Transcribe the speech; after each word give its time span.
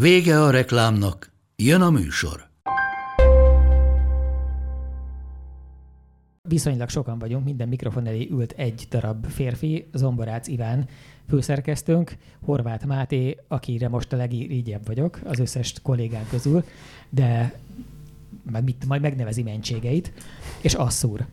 Vége 0.00 0.42
a 0.42 0.50
reklámnak, 0.50 1.32
jön 1.56 1.80
a 1.80 1.90
műsor. 1.90 2.48
Viszonylag 6.42 6.88
sokan 6.88 7.18
vagyunk, 7.18 7.44
minden 7.44 7.68
mikrofon 7.68 8.06
elé 8.06 8.28
ült 8.30 8.52
egy 8.52 8.86
darab 8.90 9.26
férfi, 9.26 9.88
Zomborác 9.92 10.48
Iván 10.48 10.88
főszerkesztőnk, 11.28 12.16
Horváth 12.44 12.86
Máté, 12.86 13.36
akire 13.48 13.88
most 13.88 14.12
a 14.12 14.16
legirigyebb 14.16 14.86
vagyok 14.86 15.20
az 15.24 15.38
összes 15.38 15.74
kollégán 15.82 16.26
közül, 16.30 16.64
de 17.10 17.60
mit, 18.64 18.86
majd 18.86 19.00
megnevezi 19.00 19.42
mentségeit, 19.42 20.12
és 20.60 20.74
Asszúr. 20.74 21.26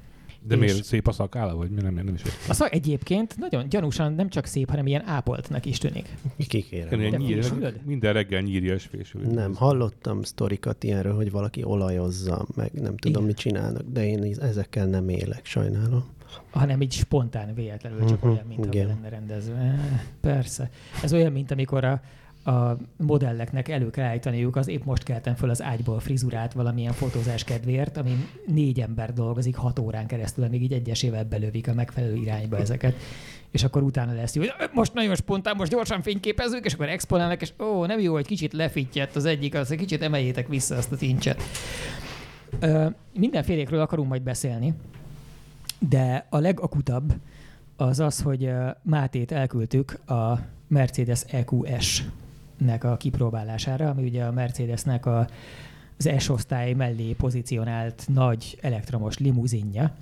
De 0.48 0.56
És- 0.56 0.60
miért 0.60 0.84
szép 0.84 1.08
a 1.08 1.12
szakála, 1.12 1.56
vagy 1.56 1.70
mi 1.70 1.82
nem, 1.82 1.94
nem 1.94 2.08
is 2.14 2.22
A 2.48 2.54
szak 2.54 2.74
egyébként 2.74 3.38
nagyon 3.38 3.70
gyanúsan 3.70 4.14
nem 4.14 4.30
csak 4.30 4.46
szép, 4.46 4.70
hanem 4.70 4.88
ilyen 4.88 5.04
ápoltnak 5.08 5.66
is 5.66 5.78
tűnik. 5.78 6.16
Kikérem. 6.48 7.00
Ilyen 7.00 7.22
nyír, 7.22 7.52
minden 7.86 8.14
reggel 8.14 8.42
nyírja 8.42 8.74
és 8.74 8.86
fésül. 8.86 9.22
Nem, 9.22 9.56
hallottam 9.56 10.24
sztorikat 10.24 10.84
ilyenről, 10.84 11.16
hogy 11.16 11.32
valaki 11.32 11.64
olajozza, 11.64 12.48
meg 12.56 12.72
nem 12.74 12.98
tudom, 12.98 13.12
Igen. 13.22 13.24
mit 13.24 13.38
csinálnak, 13.38 13.84
de 13.92 14.06
én 14.06 14.36
ezekkel 14.42 14.86
nem 14.86 15.10
élek, 15.10 15.46
sajnálom. 15.46 16.04
hanem 16.52 16.82
így 16.82 16.92
spontán 16.94 17.54
véletlenül, 17.54 18.06
csak 18.06 18.22
Mhm, 18.22 18.32
olyan, 18.32 18.46
mintha 18.48 18.72
lenne 18.88 19.10
rendezve. 19.10 19.80
Persze. 20.22 20.70
Ez 21.04 21.14
olyan, 21.14 21.32
mint 21.32 21.52
amikor 21.52 21.84
a, 21.84 22.02
a 22.44 22.78
modelleknek 22.98 23.68
elő 23.68 23.90
kell 23.90 24.06
állítaniuk, 24.06 24.56
az 24.56 24.68
épp 24.68 24.84
most 24.84 25.04
keltem 25.04 25.36
föl 25.36 25.50
az 25.50 25.62
ágyból 25.62 26.00
frizurát 26.00 26.54
valamilyen 26.54 26.94
fotózás 26.94 27.44
kedvéért, 27.44 27.98
amin 27.98 28.28
négy 28.48 28.80
ember 28.80 29.14
dolgozik 29.14 29.56
hat 29.56 29.80
órán 29.80 30.08
keresztül, 30.08 30.44
amíg 30.44 30.62
így 30.62 30.74
egyesével 30.74 31.24
belövik 31.24 31.68
a 31.68 31.74
megfelelő 31.74 32.16
irányba 32.16 32.58
ezeket. 32.58 32.96
És 33.52 33.64
akkor 33.64 33.84
utána 33.84 34.14
lesz 34.14 34.36
jó, 34.36 34.42
hogy 34.42 34.70
most 34.74 34.94
nagyon 34.94 35.16
spontán, 35.16 35.56
most 35.56 35.72
gyorsan 35.72 36.02
fényképezzük, 36.02 36.66
és 36.66 36.74
akkor 36.74 36.90
exponálnak, 36.90 37.42
és 37.42 37.54
ó, 37.60 37.86
nem 37.86 38.00
jó, 38.00 38.14
hogy 38.14 38.26
kicsit 38.26 38.54
lefittyett 38.54 39.16
az 39.16 39.26
egyik, 39.26 39.56
az 39.56 39.70
kicsit 39.70 40.02
emeljétek 40.02 40.48
vissza 40.48 40.76
azt 40.76 40.92
a 40.92 40.98
tincset. 40.98 41.42
Ö, 42.60 42.86
mindenfélékről 43.14 43.80
akarunk 43.80 44.10
majd 44.10 44.22
beszélni, 44.22 44.74
de 45.90 46.26
a 46.30 46.38
legakutabb 46.38 47.14
az 47.76 48.00
az, 48.00 48.22
hogy 48.22 48.50
Mátét 48.82 49.32
elküldtük 49.32 50.10
a 50.10 50.40
Mercedes 50.68 51.24
EQS-nek 52.62 52.84
a 52.84 52.98
kipróbálására, 52.98 53.90
ami 53.90 54.04
ugye 54.04 54.24
a 54.24 54.32
Mercedesnek 54.32 55.06
a, 55.06 55.28
az 55.98 56.10
S-osztály 56.18 56.74
mellé 56.74 57.14
pozícionált 57.14 58.08
nagy 58.08 58.58
elektromos 58.62 59.18
limuzinja, 59.18 59.96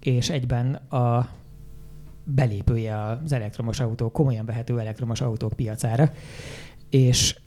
és 0.00 0.30
egyben 0.30 0.74
a 0.74 1.28
belépője 2.24 3.04
az 3.04 3.32
elektromos 3.32 3.80
autók, 3.80 4.12
komolyan 4.12 4.44
vehető 4.44 4.78
elektromos 4.78 5.20
autók 5.20 5.52
piacára. 5.52 6.10
És 6.90 7.38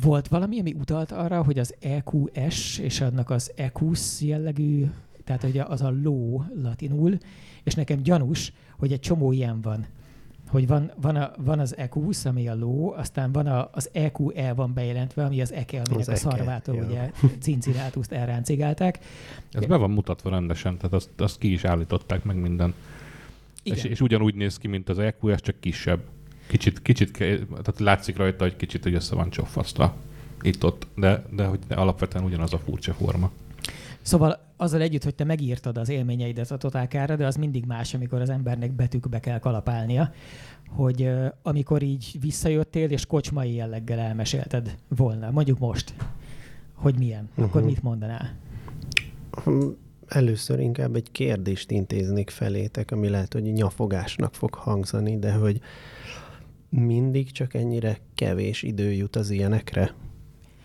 volt 0.00 0.28
valami, 0.28 0.60
ami 0.60 0.72
utalt 0.72 1.12
arra, 1.12 1.42
hogy 1.42 1.58
az 1.58 1.74
EQS 1.80 2.78
és 2.78 3.00
annak 3.00 3.30
az 3.30 3.52
EQS 3.56 4.20
jellegű, 4.20 4.90
tehát 5.24 5.42
hogy 5.42 5.58
az 5.58 5.82
a 5.82 5.94
ló 6.02 6.44
latinul, 6.62 7.18
és 7.64 7.74
nekem 7.74 8.02
gyanús, 8.02 8.52
hogy 8.78 8.92
egy 8.92 9.00
csomó 9.00 9.32
ilyen 9.32 9.60
van. 9.60 9.86
Hogy 10.52 10.66
van, 10.66 10.90
van, 11.00 11.16
a, 11.16 11.32
van 11.36 11.58
az 11.58 11.76
EQS, 11.76 12.24
ami 12.24 12.48
a 12.48 12.54
ló, 12.54 12.92
aztán 12.96 13.32
van 13.32 13.46
a, 13.46 13.68
az 13.72 13.90
EQE 13.92 14.52
van 14.52 14.72
bejelentve, 14.74 15.24
ami 15.24 15.40
az 15.40 15.52
EKE, 15.52 15.82
aminek 15.84 15.98
Az 15.98 16.08
a 16.08 16.10
EKE, 16.10 16.20
szarvától 16.20 16.74
ja. 16.74 16.84
ugye 16.84 17.10
cincinátuszt 17.40 18.12
elráncigálták. 18.12 18.98
Ez 19.50 19.64
be 19.64 19.76
van 19.76 19.90
mutatva 19.90 20.30
rendesen, 20.30 20.76
tehát 20.76 20.92
azt, 20.92 21.10
azt 21.16 21.38
ki 21.38 21.52
is 21.52 21.64
állították 21.64 22.24
meg 22.24 22.36
minden. 22.36 22.74
És, 23.62 23.78
Igen. 23.78 23.90
és 23.90 24.00
ugyanúgy 24.00 24.34
néz 24.34 24.58
ki, 24.58 24.68
mint 24.68 24.88
az 24.88 24.98
EQS, 24.98 25.40
csak 25.40 25.60
kisebb. 25.60 26.00
Kicsit, 26.46 26.82
kicsit, 26.82 27.18
tehát 27.48 27.78
látszik 27.78 28.16
rajta, 28.16 28.44
hogy 28.44 28.56
kicsit 28.56 28.82
hogy 28.82 28.94
össze 28.94 29.14
van 29.14 29.30
csofasztva 29.30 29.94
itt-ott, 30.42 30.86
de, 30.96 31.24
de 31.30 31.44
hogy 31.44 31.58
alapvetően 31.68 32.24
ugyanaz 32.24 32.52
a 32.52 32.58
furcsa 32.58 32.92
forma. 32.92 33.30
Szóval 34.02 34.51
azzal 34.62 34.80
együtt, 34.80 35.04
hogy 35.04 35.14
te 35.14 35.24
megírtad 35.24 35.76
az 35.78 35.88
élményeidet 35.88 36.50
a 36.50 36.56
totálkára, 36.56 37.16
de 37.16 37.26
az 37.26 37.36
mindig 37.36 37.64
más, 37.64 37.94
amikor 37.94 38.20
az 38.20 38.30
embernek 38.30 38.72
betűkbe 38.72 39.20
kell 39.20 39.38
kalapálnia, 39.38 40.12
hogy 40.68 41.10
amikor 41.42 41.82
így 41.82 42.16
visszajöttél, 42.20 42.90
és 42.90 43.06
kocsmai 43.06 43.54
jelleggel 43.54 43.98
elmesélted 43.98 44.74
volna, 44.88 45.30
mondjuk 45.30 45.58
most, 45.58 45.94
hogy 46.74 46.98
milyen, 46.98 47.28
uh-huh. 47.30 47.44
akkor 47.44 47.60
Mhm. 47.60 47.70
mit 47.70 47.82
mondanál? 47.82 48.34
Hm, 49.44 49.68
Először 50.08 50.60
inkább 50.60 50.96
egy 50.96 51.10
kérdést 51.12 51.70
intéznék 51.70 52.30
felétek, 52.30 52.90
ami 52.90 53.08
lehet, 53.08 53.32
hogy 53.32 53.42
nyafogásnak 53.42 54.34
fog 54.34 54.54
hangzani, 54.54 55.18
de 55.18 55.32
hogy 55.32 55.60
mindig 56.68 57.30
csak 57.30 57.54
ennyire 57.54 57.98
kevés 58.14 58.62
idő 58.62 58.92
jut 58.92 59.16
az 59.16 59.30
ilyenekre? 59.30 59.94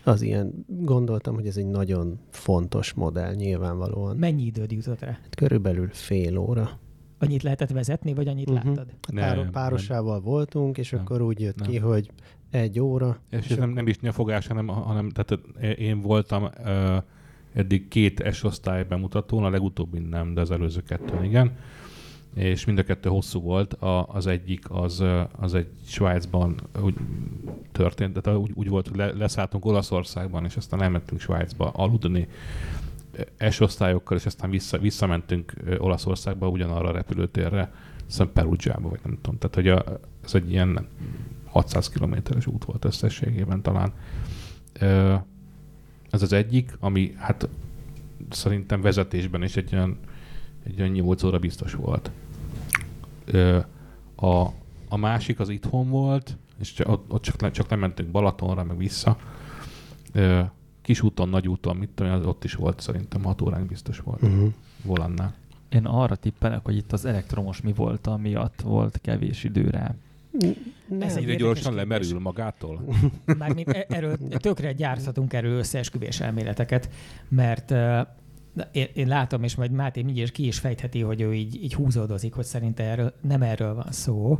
Az 0.04 0.22
ilyen, 0.22 0.64
gondoltam, 0.66 1.34
hogy 1.34 1.46
ez 1.46 1.56
egy 1.56 1.66
nagyon 1.66 2.18
fontos 2.30 2.92
modell 2.92 3.34
nyilvánvalóan. 3.34 4.16
Mennyi 4.16 4.44
időd 4.44 4.72
jutott 4.72 5.00
rá? 5.00 5.10
Hát 5.22 5.34
körülbelül 5.34 5.88
fél 5.92 6.38
óra. 6.38 6.78
Annyit 7.18 7.42
lehetett 7.42 7.70
vezetni, 7.70 8.14
vagy 8.14 8.28
annyit 8.28 8.50
uh-huh. 8.50 8.66
Láttad? 8.66 8.86
Hát 8.88 9.12
Nem, 9.12 9.24
páro- 9.24 9.42
nem. 9.42 9.52
párosával 9.52 10.20
voltunk, 10.20 10.78
és 10.78 10.90
Nem. 10.90 11.00
akkor 11.00 11.20
úgy 11.22 11.40
jött 11.40 11.58
Nem. 11.58 11.68
ki, 11.68 11.78
hogy 11.78 12.10
egy 12.50 12.80
óra. 12.80 13.18
És, 13.30 13.38
És 13.38 13.50
és 13.50 13.56
nem, 13.56 13.70
nem 13.70 13.86
is 13.86 14.00
nyafogás, 14.00 14.46
hanem, 14.46 14.66
hanem 14.66 15.08
tehát 15.10 15.38
én 15.78 16.00
voltam 16.00 16.42
uh, 16.42 16.96
eddig 17.54 17.88
két 17.88 18.32
S-osztály 18.32 18.84
bemutatón, 18.84 19.44
a 19.44 19.50
legutóbbi 19.50 19.98
nem, 19.98 20.34
de 20.34 20.40
az 20.40 20.50
előző 20.50 20.82
kettőn 20.82 21.24
igen. 21.24 21.56
És 22.34 22.64
mind 22.64 22.78
a 22.78 22.82
kettő 22.82 23.08
hosszú 23.08 23.40
volt. 23.40 23.72
A, 23.72 24.06
az 24.06 24.26
egyik 24.26 24.70
az, 24.70 25.04
az 25.36 25.54
egy 25.54 25.68
Svájcban 25.86 26.60
úgy 26.82 26.94
történt, 27.72 28.22
tehát 28.22 28.38
úgy, 28.38 28.50
úgy 28.54 28.68
volt, 28.68 28.88
hogy 28.88 28.96
le, 28.96 29.12
leszálltunk 29.12 29.64
Olaszországban, 29.64 30.44
és 30.44 30.56
aztán 30.56 30.82
elmentünk 30.82 31.20
Svájcba 31.20 31.70
aludni 31.70 32.28
ö, 33.38 33.50
S-osztályokkal, 33.50 34.16
és 34.16 34.26
aztán 34.26 34.50
vissza, 34.50 34.78
visszamentünk 34.78 35.52
Olaszországba 35.78 36.48
ugyanarra 36.48 36.88
a 36.88 36.92
repülőtérre, 36.92 37.72
szóval 38.06 38.32
Perugiába, 38.32 38.88
vagy 38.88 39.00
nem 39.04 39.18
tudom. 39.22 39.38
Tehát, 39.38 39.54
hogy 39.54 39.68
a, 39.68 40.00
ez 40.24 40.34
egy 40.34 40.50
ilyen 40.50 40.86
600 41.44 41.88
kilométeres 41.88 42.46
út 42.46 42.64
volt 42.64 42.84
összességében 42.84 43.62
talán. 43.62 43.92
Ez 46.10 46.22
az 46.22 46.32
egyik, 46.32 46.76
ami 46.80 47.14
hát 47.16 47.48
szerintem 48.30 48.80
vezetésben 48.80 49.42
is 49.42 49.56
egy 49.56 49.74
olyan, 49.74 49.98
egy 50.68 50.80
olyan 50.80 50.92
8 50.92 51.22
óra 51.22 51.38
biztos 51.38 51.74
volt. 51.74 52.10
Ö, 53.24 53.58
A, 54.16 54.40
a 54.88 54.96
másik 54.96 55.40
az 55.40 55.48
itthon 55.48 55.88
volt, 55.90 56.36
és 56.60 56.72
csak, 56.72 56.88
ott, 56.88 57.12
ott 57.12 57.22
csak, 57.22 57.40
le- 57.40 57.50
csak 57.50 57.70
lementünk 57.70 58.10
Balatonra, 58.10 58.64
meg 58.64 58.76
vissza. 58.76 59.16
Ö, 60.12 60.40
Kis 60.82 61.02
úton, 61.02 61.28
nagy 61.28 61.48
úton, 61.48 61.76
mit 61.76 61.88
tudom, 61.94 62.12
az 62.12 62.26
ott 62.26 62.44
is 62.44 62.54
volt 62.54 62.80
szerintem 62.80 63.24
6 63.24 63.40
óránk 63.42 63.66
biztos 63.68 63.98
volt. 63.98 64.22
Uh-huh. 64.22 64.52
Volannál. 64.84 65.34
Én 65.68 65.84
arra 65.86 66.14
tippelek, 66.16 66.64
hogy 66.64 66.76
itt 66.76 66.92
az 66.92 67.04
elektromos 67.04 67.60
mi 67.60 67.72
volt, 67.72 68.18
miatt 68.20 68.60
volt 68.60 68.98
kevés 69.02 69.44
idő 69.44 69.70
rá. 69.70 69.94
Ez 70.40 70.44
Nem. 70.88 71.00
egy 71.00 71.08
Ide 71.08 71.16
érdekes 71.20 71.36
gyorsan 71.36 71.72
kérdés. 71.74 71.88
lemerül 71.88 72.18
magától. 72.20 72.84
Mármint 73.38 73.68
e- 73.68 73.86
erről 73.88 74.16
tökre 74.28 74.72
gyárthatunk 74.72 75.32
erről 75.32 75.58
összeesküvés 75.58 76.20
elméleteket, 76.20 76.90
mert 77.28 77.70
uh, 77.70 78.00
én, 78.72 78.86
én 78.94 79.08
látom, 79.08 79.42
és 79.42 79.54
majd 79.54 79.70
Máté 79.70 80.02
mindjárt 80.02 80.30
ki 80.30 80.46
is 80.46 80.58
fejtheti, 80.58 81.00
hogy 81.00 81.20
ő 81.20 81.34
így, 81.34 81.62
így 81.62 81.74
húzódozik, 81.74 82.34
hogy 82.34 82.44
szerinte 82.44 82.82
erről, 82.82 83.14
nem 83.20 83.42
erről 83.42 83.74
van 83.74 83.92
szó. 83.92 84.38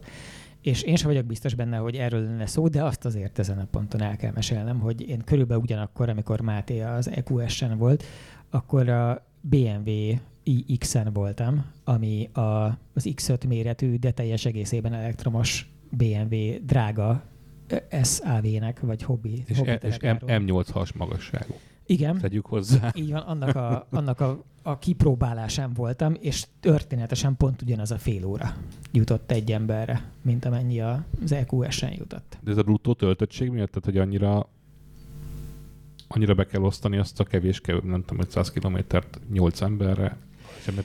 És 0.61 0.83
én 0.83 0.97
sem 0.97 1.09
vagyok 1.09 1.25
biztos 1.25 1.55
benne, 1.55 1.77
hogy 1.77 1.97
erről 1.97 2.23
lenne 2.23 2.47
szó, 2.47 2.69
de 2.69 2.85
azt 2.85 3.05
azért 3.05 3.39
ezen 3.39 3.59
a 3.59 3.67
ponton 3.71 4.03
el 4.03 4.17
kell 4.17 4.33
mesélnem, 4.35 4.81
hogy 4.81 5.09
én 5.09 5.23
körülbelül 5.25 5.63
ugyanakkor, 5.63 6.09
amikor 6.09 6.41
Máté 6.41 6.81
az 6.81 7.11
EQS-en 7.11 7.79
volt, 7.79 8.05
akkor 8.51 8.89
a 8.89 9.27
BMW 9.41 10.15
iX-en 10.43 11.13
voltam, 11.13 11.65
ami 11.85 12.29
a, 12.33 12.41
az 12.95 13.09
X5 13.15 13.49
méretű, 13.49 13.97
de 13.97 14.11
teljes 14.11 14.45
egészében 14.45 14.93
elektromos 14.93 15.71
BMW 15.91 16.65
drága 16.65 17.23
SAV-nek, 18.03 18.81
vagy 18.81 19.03
hobbi. 19.03 19.43
És, 19.47 19.57
hobbi 19.57 19.71
e, 19.71 19.79
és 19.83 19.97
M, 19.97 19.99
teherjáról. 19.99 20.63
M8 20.65 20.67
has 20.73 20.93
magasságú. 20.93 21.55
Igen, 21.89 22.19
Tegyük 22.19 22.47
hozzá. 22.47 22.93
így 22.95 23.11
van, 23.11 23.21
annak 23.23 23.57
a, 23.57 23.87
annak 23.91 24.21
a, 24.21 24.43
a 24.63 24.79
kipróbálásán 24.79 25.73
voltam, 25.73 26.15
és 26.21 26.47
történetesen 26.61 27.37
pont 27.37 27.63
ugyanaz 27.63 27.91
a 27.91 27.99
fél 27.99 28.25
óra 28.25 28.55
jutott 28.93 29.31
egy 29.31 29.53
emberre, 29.53 30.11
mint 30.23 30.45
amennyi 30.45 30.81
az 30.81 31.33
EQS-en 31.33 31.93
jutott. 31.93 32.39
De 32.41 32.51
ez 32.51 32.57
a 32.57 32.63
bruttó 32.63 32.93
töltöttség 32.93 33.51
miatt, 33.51 33.69
tehát 33.69 33.85
hogy 33.85 33.99
annyira 33.99 34.49
annyira 36.09 36.35
be 36.35 36.47
kell 36.47 36.63
osztani 36.63 36.97
azt 36.97 37.21
a 37.21 37.25
kevés, 37.25 37.61
kevés 37.61 37.83
nem 37.85 38.05
tudom, 38.05 38.23
500 38.23 38.51
kilométert 38.51 39.21
8 39.33 39.61
emberre, 39.61 40.17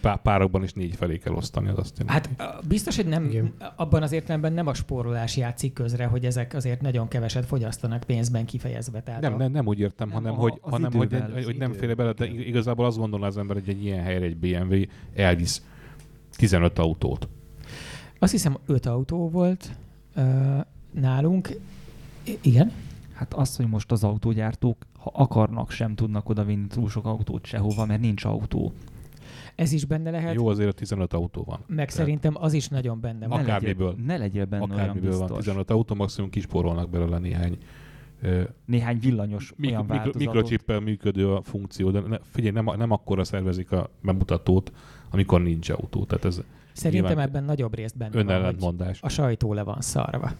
pár, 0.01 0.21
párokban 0.21 0.63
is 0.63 0.73
négy 0.73 0.95
felé 0.95 1.17
kell 1.17 1.33
osztani, 1.33 1.67
az 1.69 1.77
azt 1.77 1.97
jelenti. 1.99 2.29
Hát 2.37 2.63
biztos, 2.67 2.95
hogy 2.95 3.05
nem, 3.07 3.25
Igen. 3.25 3.53
abban 3.75 4.01
az 4.03 4.11
értelemben 4.11 4.53
nem 4.53 4.67
a 4.67 4.73
spórolás 4.73 5.37
játszik 5.37 5.73
közre, 5.73 6.05
hogy 6.05 6.25
ezek 6.25 6.53
azért 6.53 6.81
nagyon 6.81 7.07
keveset 7.07 7.45
fogyasztanak 7.45 8.03
pénzben 8.03 8.45
kifejezve. 8.45 9.01
Tehát 9.01 9.21
Nem, 9.21 9.33
a, 9.33 9.37
nem, 9.37 9.51
nem 9.51 9.67
úgy 9.67 9.79
értem, 9.79 10.07
Nem, 10.07 10.17
hanem, 10.17 10.33
a- 10.33 10.41
hogy, 10.41 10.59
hanem 10.61 10.91
hogy, 10.91 11.05
idővel. 11.05 11.31
hogy, 11.31 11.43
hogy 11.43 11.57
nem 11.57 11.71
Az 11.71 11.77
féle 11.77 11.93
bele, 11.93 12.11
de 12.11 12.25
igazából 12.27 12.85
azt 12.85 12.97
gondolná 12.97 13.27
az 13.27 13.37
ember, 13.37 13.55
hogy 13.55 13.69
egy 13.69 13.83
ilyen 13.83 14.03
helyre 14.03 14.25
egy 14.25 14.37
BMW 14.37 14.81
elvisz 15.15 15.61
15 16.35 16.79
autót. 16.79 17.27
Azt 18.19 18.31
hiszem, 18.31 18.57
öt 18.65 18.85
autó 18.85 19.29
volt 19.29 19.71
ö, 20.15 20.21
nálunk. 20.91 21.49
I- 22.23 22.39
igen? 22.41 22.71
Hát 23.13 23.33
az, 23.33 23.55
hogy 23.55 23.67
most 23.67 23.91
az 23.91 24.03
autógyártók, 24.03 24.77
ha 24.99 25.11
akarnak, 25.13 25.71
sem 25.71 25.95
tudnak 25.95 26.29
odavinni 26.29 26.67
túl 26.67 26.89
sok 26.89 27.05
autót 27.05 27.45
sehova, 27.45 27.85
mert 27.85 28.01
nincs 28.01 28.25
autó. 28.25 28.73
Ez 29.55 29.71
is 29.71 29.85
benne 29.85 30.11
lehet. 30.11 30.33
Jó, 30.33 30.47
azért 30.47 30.75
15 30.75 31.13
autó 31.13 31.43
van. 31.43 31.59
Meg 31.67 31.89
szerintem 31.89 32.33
az 32.37 32.53
is 32.53 32.67
nagyon 32.67 32.99
benne 32.99 33.27
van. 33.27 33.37
Ne 33.37 33.43
Akármiből. 33.43 33.87
legyél, 33.87 34.05
ne 34.05 34.17
legyél 34.17 34.45
benne 34.45 34.63
olyan 34.63 34.79
Akármiből 34.79 35.09
van 35.11 35.19
biztos. 35.19 35.37
15 35.45 35.71
autó, 35.71 35.95
maximum 35.95 36.29
kispórolnak 36.29 36.89
belőle 36.89 37.17
néhány 37.17 37.57
Néhány 38.65 38.99
villanyos 38.99 39.53
Mik- 39.55 39.69
olyan 39.69 39.81
mikro, 39.81 39.95
változatot. 39.95 40.33
mikrochippel 40.33 40.79
működő 40.79 41.33
a 41.33 41.41
funkció, 41.41 41.91
de 41.91 41.99
ne, 41.99 42.17
figyelj, 42.31 42.53
nem, 42.53 42.69
nem 42.77 42.91
akkora 42.91 43.23
szervezik 43.23 43.71
a 43.71 43.89
bemutatót, 44.01 44.71
amikor 45.09 45.41
nincs 45.41 45.69
autó. 45.69 46.03
Tehát 46.05 46.25
ez 46.25 46.41
Szerintem 46.73 47.19
ebben 47.19 47.43
nagyobb 47.43 47.75
részt 47.75 47.97
benne 47.97 48.11
van, 48.11 48.21
önellentmondás. 48.21 49.01
a 49.01 49.09
sajtó 49.09 49.53
le 49.53 49.63
van 49.63 49.81
szarva. 49.81 50.31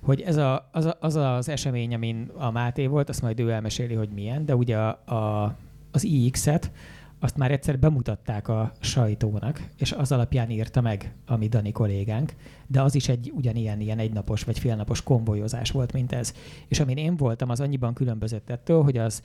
Hogy 0.00 0.20
ez 0.20 0.36
a, 0.36 0.68
az, 0.72 0.84
a, 0.84 0.96
az 1.00 1.14
az 1.14 1.48
esemény, 1.48 1.94
amin 1.94 2.30
a 2.36 2.50
Máté 2.50 2.86
volt, 2.86 3.08
azt 3.08 3.22
majd 3.22 3.40
ő 3.40 3.50
elmeséli, 3.50 3.94
hogy 3.94 4.08
milyen, 4.08 4.44
de 4.44 4.56
ugye 4.56 4.78
a, 4.78 5.14
a, 5.14 5.54
az 5.90 6.04
iX-et, 6.04 6.72
azt 7.20 7.36
már 7.36 7.50
egyszer 7.50 7.78
bemutatták 7.78 8.48
a 8.48 8.72
sajtónak, 8.80 9.68
és 9.76 9.92
az 9.92 10.12
alapján 10.12 10.50
írta 10.50 10.80
meg 10.80 11.14
a 11.26 11.36
mi 11.36 11.48
Dani 11.48 11.72
kollégánk, 11.72 12.34
de 12.66 12.82
az 12.82 12.94
is 12.94 13.08
egy 13.08 13.32
ugyanilyen 13.34 13.80
ilyen 13.80 13.98
egynapos 13.98 14.42
vagy 14.44 14.58
félnapos 14.58 15.02
konvojozás 15.02 15.70
volt, 15.70 15.92
mint 15.92 16.12
ez. 16.12 16.32
És 16.68 16.80
amin 16.80 16.96
én 16.96 17.16
voltam, 17.16 17.50
az 17.50 17.60
annyiban 17.60 17.94
különbözött 17.94 18.50
ettől, 18.50 18.82
hogy 18.82 18.96
az 18.96 19.22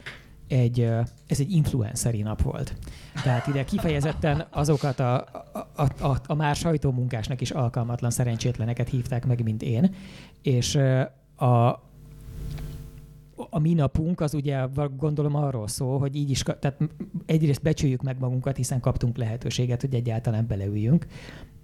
egy, 0.48 0.80
ez 1.28 1.40
egy 1.40 1.52
influenceri 1.52 2.22
nap 2.22 2.42
volt. 2.42 2.76
Tehát 3.24 3.48
ide 3.48 3.64
kifejezetten 3.64 4.48
azokat 4.50 5.00
a, 5.00 5.16
a, 5.16 5.68
a, 5.76 6.08
a, 6.08 6.18
a 6.28 6.34
már 6.34 6.56
sajtómunkásnak 6.56 7.42
is 7.42 7.52
alkalmatlan 7.52 8.12
szerencsétleneket 8.12 8.90
hívták 8.90 9.26
meg, 9.26 9.44
mint 9.44 9.62
én, 9.62 9.96
és 10.42 10.76
a, 11.36 11.91
a 13.54 13.60
mi 13.60 13.74
napunk 13.74 14.20
az 14.22 14.34
ugye 14.34 14.68
gondolom 14.98 15.36
arról 15.36 15.68
szól, 15.68 16.00
hogy 16.00 16.16
így 16.16 16.30
is, 16.30 16.42
tehát 16.42 16.78
egyrészt 17.26 17.62
becsüljük 17.62 18.02
meg 18.02 18.20
magunkat, 18.20 18.56
hiszen 18.56 18.80
kaptunk 18.80 19.18
lehetőséget, 19.18 19.82
hogy 19.82 19.94
egyáltalán 19.94 20.48
beleüljünk, 20.48 21.06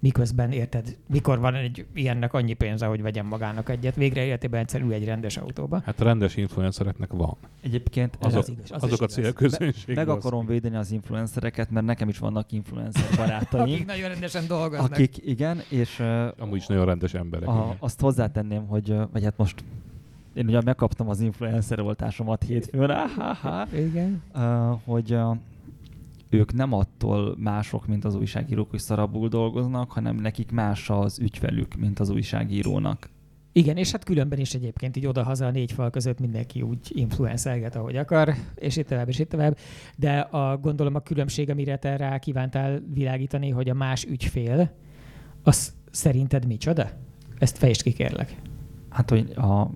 miközben 0.00 0.50
érted, 0.52 0.96
mikor 1.06 1.38
van 1.38 1.54
egy 1.54 1.86
ilyennek 1.94 2.32
annyi 2.32 2.52
pénze, 2.52 2.86
hogy 2.86 3.02
vegyem 3.02 3.26
magának 3.26 3.68
egyet, 3.68 3.94
végre 3.94 4.24
életében 4.24 4.60
egyszer 4.60 4.80
ül 4.80 4.92
egy 4.92 5.04
rendes 5.04 5.36
autóba. 5.36 5.80
Hát 5.84 6.00
a 6.00 6.04
rendes 6.04 6.36
influencereknek 6.36 7.12
van. 7.12 7.36
Egyébként 7.62 8.16
Az 8.20 8.26
Azok, 8.26 8.40
az 8.40 8.48
igaz, 8.48 8.70
az 8.72 8.82
azok 8.82 9.00
a 9.00 9.06
célközönség. 9.06 9.94
meg 9.94 10.08
akarom 10.08 10.46
védeni 10.46 10.76
az 10.76 10.90
influencereket, 10.90 11.70
mert 11.70 11.86
nekem 11.86 12.08
is 12.08 12.18
vannak 12.18 12.52
influencer 12.52 13.02
Akik 13.04 13.16
barátaim, 13.16 13.84
nagyon 13.86 14.08
rendesen 14.08 14.46
dolgoznak. 14.46 14.90
akik 14.92 15.16
igen, 15.26 15.60
és 15.68 15.98
uh, 15.98 16.26
Amúgy 16.38 16.56
is 16.56 16.66
nagyon 16.66 16.84
rendes 16.84 17.14
emberek. 17.14 17.48
a, 17.48 17.52
igen. 17.52 17.76
azt 17.78 18.00
hozzátenném, 18.00 18.66
hogy, 18.66 18.94
vagy 19.12 19.24
hát 19.24 19.36
most 19.36 19.64
én 20.38 20.46
ugye 20.46 20.60
megkaptam 20.64 21.08
az 21.08 21.20
influencer 21.20 21.82
voltásomat 21.82 22.42
hétfőn, 22.42 22.90
áháhá, 22.90 23.66
Igen. 23.72 24.22
uh, 24.34 24.80
hogy 24.84 25.12
uh, 25.12 25.36
ők 26.30 26.52
nem 26.52 26.72
attól 26.72 27.36
mások, 27.38 27.86
mint 27.86 28.04
az 28.04 28.14
újságírók, 28.14 28.70
hogy 28.70 28.78
szarabul 28.78 29.28
dolgoznak, 29.28 29.90
hanem 29.90 30.16
nekik 30.16 30.50
más 30.50 30.90
az 30.90 31.18
ügyfelük, 31.18 31.74
mint 31.76 31.98
az 31.98 32.10
újságírónak. 32.10 33.08
Igen, 33.52 33.76
és 33.76 33.90
hát 33.90 34.04
különben 34.04 34.38
is 34.38 34.54
egyébként 34.54 34.96
így 34.96 35.06
oda-haza 35.06 35.46
a 35.46 35.50
négy 35.50 35.72
fal 35.72 35.90
között 35.90 36.20
mindenki 36.20 36.62
úgy 36.62 36.78
influencelget, 36.88 37.76
ahogy 37.76 37.96
akar, 37.96 38.34
és 38.54 38.76
itt 38.76 38.88
tovább, 38.88 39.08
és 39.08 39.18
itt 39.18 39.28
tovább. 39.28 39.56
De 39.96 40.18
a, 40.18 40.58
gondolom 40.58 40.94
a 40.94 41.00
különbség, 41.00 41.50
amire 41.50 41.76
te 41.76 41.96
rá 41.96 42.18
kívántál 42.18 42.82
világítani, 42.94 43.50
hogy 43.50 43.68
a 43.68 43.74
más 43.74 44.04
ügyfél, 44.04 44.70
az 45.42 45.72
szerinted 45.90 46.46
micsoda? 46.46 46.90
Ezt 47.38 47.58
fejtsd 47.58 47.82
ki, 47.82 47.92
kérlek. 47.92 48.34
Hát, 48.88 49.10
hogy 49.10 49.32
a, 49.36 49.70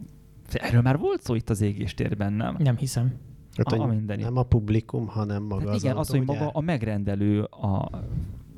erről 0.54 0.82
már 0.82 0.98
volt 0.98 1.22
szó 1.22 1.34
itt 1.34 1.50
az 1.50 1.60
égéstérben, 1.60 2.32
nem? 2.32 2.56
Nem 2.58 2.76
hiszem. 2.76 3.12
Hát, 3.56 3.72
A- 3.72 3.82
a 3.82 3.86
mindeni. 3.86 4.22
nem 4.22 4.36
a 4.36 4.42
publikum, 4.42 5.06
hanem 5.06 5.42
maga 5.42 5.66
Hát 5.66 5.74
az 5.74 5.82
igen, 5.82 5.96
az, 5.96 6.08
hogy 6.08 6.24
maga 6.24 6.48
a 6.48 6.60
megrendelő 6.60 7.42
a 7.42 7.90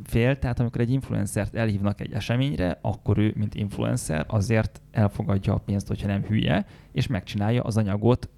fél, 0.04 0.38
tehát 0.38 0.60
amikor 0.60 0.80
egy 0.80 0.90
influencert 0.90 1.54
elhívnak 1.54 2.00
egy 2.00 2.12
eseményre, 2.12 2.78
akkor 2.82 3.18
ő, 3.18 3.32
mint 3.36 3.54
influencer, 3.54 4.24
azért 4.28 4.80
elfogadja 4.90 5.54
a 5.54 5.58
pénzt, 5.58 5.88
hogyha 5.88 6.06
nem 6.06 6.22
hülye, 6.22 6.66
és 6.92 7.06
megcsinálja 7.06 7.62
az 7.62 7.76
anyagot 7.76 8.28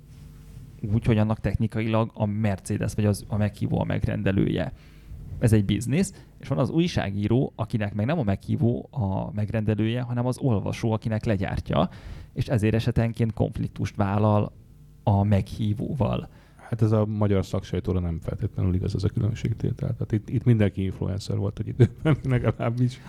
úgy, 0.92 1.04
hogy 1.04 1.18
annak 1.18 1.40
technikailag 1.40 2.10
a 2.14 2.26
Mercedes 2.26 2.94
vagy 2.94 3.04
az, 3.04 3.24
a 3.28 3.36
meghívó 3.36 3.80
a 3.80 3.84
megrendelője. 3.84 4.72
Ez 5.38 5.52
egy 5.52 5.64
biznisz, 5.64 6.12
és 6.40 6.48
van 6.48 6.58
az 6.58 6.70
újságíró, 6.70 7.52
akinek 7.56 7.94
meg 7.94 8.06
nem 8.06 8.18
a 8.18 8.22
meghívó 8.22 8.88
a 8.90 9.32
megrendelője, 9.32 10.00
hanem 10.00 10.26
az 10.26 10.38
olvasó, 10.38 10.92
akinek 10.92 11.24
legyártja, 11.24 11.88
és 12.36 12.46
ezért 12.46 12.74
esetenként 12.74 13.32
konfliktust 13.32 13.96
vállal 13.96 14.52
a 15.02 15.24
meghívóval. 15.24 16.28
Hát 16.56 16.82
ez 16.82 16.92
a 16.92 17.06
magyar 17.06 17.46
szaksajtóra 17.46 18.00
nem 18.00 18.18
feltétlenül 18.22 18.74
igaz 18.74 18.94
ez 18.94 19.04
a 19.04 19.08
különbségtétel. 19.08 19.92
Tehát 19.92 20.12
itt, 20.12 20.28
itt 20.28 20.44
mindenki 20.44 20.82
influencer 20.82 21.36
volt 21.36 21.58
egy 21.58 21.68
időben, 21.68 22.16
legalábbis. 22.34 23.00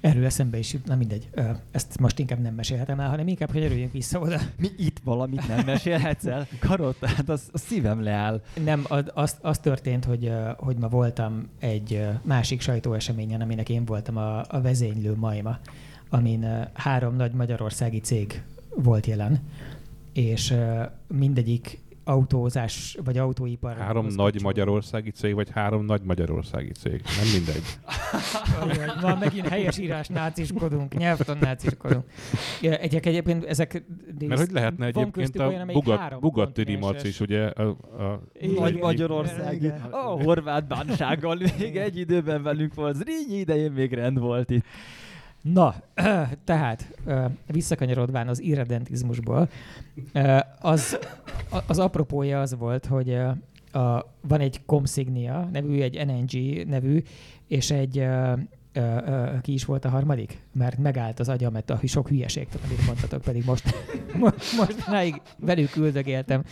Erről 0.00 0.24
eszembe 0.24 0.58
is 0.58 0.72
jut, 0.72 0.86
na 0.86 0.96
mindegy. 0.96 1.30
Ezt 1.70 1.98
most 2.00 2.18
inkább 2.18 2.38
nem 2.38 2.54
mesélhetem 2.54 3.00
el, 3.00 3.08
hanem 3.08 3.28
inkább, 3.28 3.52
hogy 3.52 3.62
örüljünk 3.62 3.92
vissza 3.92 4.18
oda. 4.18 4.40
Mi 4.58 4.68
itt 4.78 5.00
valamit 5.04 5.48
nem 5.48 5.66
mesélhetsz 5.66 6.26
el? 6.26 6.46
Karot, 6.60 7.04
hát 7.04 7.28
az, 7.28 7.48
a 7.52 7.58
szívem 7.58 8.02
leáll. 8.02 8.42
Nem, 8.64 8.84
az, 8.88 9.04
az, 9.14 9.36
az 9.40 9.58
történt, 9.58 10.04
hogy, 10.04 10.32
hogy 10.56 10.76
ma 10.76 10.88
voltam 10.88 11.48
egy 11.58 12.06
másik 12.22 12.60
sajtóeseményen, 12.60 13.40
aminek 13.40 13.68
én 13.68 13.84
voltam 13.84 14.16
a, 14.16 14.44
a 14.48 14.60
vezénylő 14.60 15.14
majma, 15.16 15.58
amin 16.10 16.68
három 16.74 17.16
nagy 17.16 17.32
magyarországi 17.32 18.00
cég 18.00 18.42
volt 18.74 19.06
jelen, 19.06 19.40
és 20.12 20.54
mindegyik 21.06 21.78
autózás 22.04 22.96
vagy 23.04 23.18
autóipar. 23.18 23.76
Három 23.76 24.06
nagy 24.06 24.42
magyarországi 24.42 25.10
cég, 25.10 25.34
vagy 25.34 25.50
három 25.50 25.84
nagy 25.84 26.02
magyarországi 26.02 26.72
cég. 26.72 27.02
Nem 27.18 27.32
mindegy. 27.32 27.62
Ma 29.02 29.16
megint 29.20 29.48
helyes 29.48 29.78
írás 29.78 30.08
náciskodunk, 30.08 30.94
nyelvtan 30.94 31.38
náciskodunk. 31.40 32.04
Egyek 32.60 33.06
egyébként 33.06 33.44
ezek... 33.44 33.82
Mert 34.26 34.40
hogy 34.40 34.50
lehetne 34.50 34.86
egyébként 34.86 35.38
olyan, 35.38 35.54
a 35.54 35.62
amelyik 35.62 35.82
Bugat, 35.82 36.20
Bugatti 36.20 36.62
Rimac 36.62 37.04
is, 37.04 37.20
ugye? 37.20 37.46
A, 37.46 37.62
a, 37.98 38.22
Nagy. 38.56 38.78
Magyarországi. 38.78 39.72
A 39.90 39.96
horvát 39.96 40.66
bánsággal 40.66 41.38
még 41.58 41.76
egy 41.76 41.98
időben 41.98 42.42
velünk 42.42 42.74
volt. 42.74 42.96
Zrínyi 42.96 43.38
idején 43.38 43.72
még 43.72 43.92
rend 43.92 44.18
volt 44.18 44.50
itt. 44.50 44.64
Na, 45.42 45.74
tehát 46.44 46.98
visszakanyarodván 47.46 48.28
az 48.28 48.40
irredentizmusból, 48.40 49.48
az, 50.60 50.98
az 51.66 51.78
apropója 51.78 52.40
az 52.40 52.54
volt, 52.54 52.86
hogy 52.86 53.18
a, 53.72 54.06
van 54.20 54.40
egy 54.40 54.60
Comsignia 54.66 55.48
nevű, 55.52 55.80
egy 55.80 56.06
NNG 56.06 56.66
nevű, 56.68 57.02
és 57.46 57.70
egy 57.70 57.98
ö, 57.98 58.32
ö, 58.72 58.80
ö, 58.80 59.40
ki 59.40 59.52
is 59.52 59.64
volt 59.64 59.84
a 59.84 59.88
harmadik? 59.88 60.38
Mert 60.52 60.78
megállt 60.78 61.20
az 61.20 61.28
agyam, 61.28 61.52
mert 61.52 61.70
a 61.70 61.80
sok 61.84 62.08
hülyeség, 62.08 62.48
amit 62.64 62.86
mondtatok, 62.86 63.22
pedig 63.22 63.44
most, 63.44 63.74
most 64.18 64.56
mostanáig 64.56 65.20
velük 65.36 65.76
üldögéltem. 65.76 66.42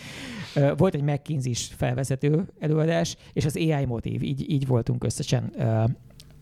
Volt 0.76 0.95
egy 0.95 1.02
McKinsey-s 1.02 1.71
felvezető 1.76 2.49
előadás, 2.59 3.16
és 3.33 3.45
az 3.45 3.57
AI 3.57 3.85
motív, 3.85 4.23
így, 4.23 4.50
így 4.50 4.66
voltunk 4.66 5.04
összesen. 5.04 5.52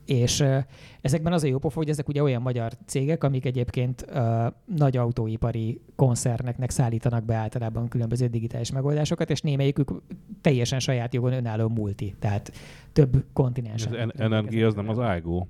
És 0.07 0.45
ezekben 1.01 1.33
az 1.33 1.45
a 1.45 1.47
jó 1.47 1.59
pofa, 1.59 1.77
hogy 1.79 1.89
ezek 1.89 2.09
ugye 2.09 2.23
olyan 2.23 2.43
magyar 2.43 2.73
cégek, 2.87 3.25
amik 3.25 3.45
egyébként 3.45 4.05
ö, 4.09 4.47
nagy 4.77 4.97
autóipari 4.97 5.81
koncerneknek 5.97 6.71
szállítanak 6.71 7.25
be 7.25 7.35
általában 7.35 7.89
különböző 7.89 8.27
digitális 8.27 8.73
megoldásokat, 8.73 9.31
és 9.31 9.41
némelyikük 9.41 9.93
teljesen 10.41 10.79
saját 10.79 11.15
jogon 11.15 11.33
önálló 11.33 11.69
multi, 11.69 12.15
tehát 12.19 12.53
több 12.93 13.25
kontinensen. 13.33 14.13
az 14.17 14.29
NNG 14.29 14.63
az 14.63 14.75
nem 14.75 14.89
az 14.89 14.99
Aigo 14.99 15.47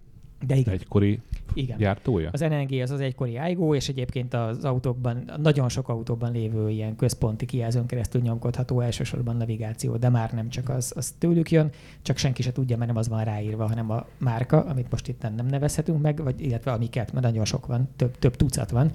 De 0.46 0.56
igen, 0.56 0.74
egykori 0.74 1.20
igen. 1.54 1.78
gyártója? 1.78 2.30
Az 2.32 2.40
NNG 2.40 2.80
az 2.82 2.90
az 2.90 3.00
egykori 3.00 3.36
Aigo, 3.36 3.74
és 3.74 3.88
egyébként 3.88 4.34
az 4.34 4.64
autókban, 4.64 5.30
nagyon 5.42 5.68
sok 5.68 5.88
autóban 5.88 6.32
lévő 6.32 6.70
ilyen 6.70 6.96
központi 6.96 7.46
kijelzőn 7.46 7.86
keresztül 7.86 8.20
nyomkodható 8.20 8.80
elsősorban 8.80 9.36
navigáció, 9.36 9.96
de 9.96 10.08
már 10.08 10.32
nem 10.32 10.48
csak 10.48 10.68
az, 10.68 10.92
az 10.96 11.14
tőlük 11.18 11.50
jön, 11.50 11.70
csak 12.02 12.16
senki 12.16 12.42
se 12.42 12.52
tudja, 12.52 12.76
mert 12.76 12.88
nem 12.88 12.98
az 12.98 13.08
van 13.08 13.24
ráírva, 13.24 13.68
hanem 13.68 13.90
a 13.90 14.06
márka, 14.18 14.64
amit 14.64 14.90
most 14.90 15.08
itt 15.08 15.22
nem 15.22 15.46
nevezhetünk 15.46 16.02
meg, 16.02 16.22
vagy 16.22 16.40
illetve 16.40 16.72
amiket, 16.72 17.12
mert 17.12 17.24
nagyon 17.24 17.44
sok 17.44 17.66
van, 17.66 17.88
több, 17.96 18.18
több 18.18 18.36
tucat 18.36 18.70
van. 18.70 18.92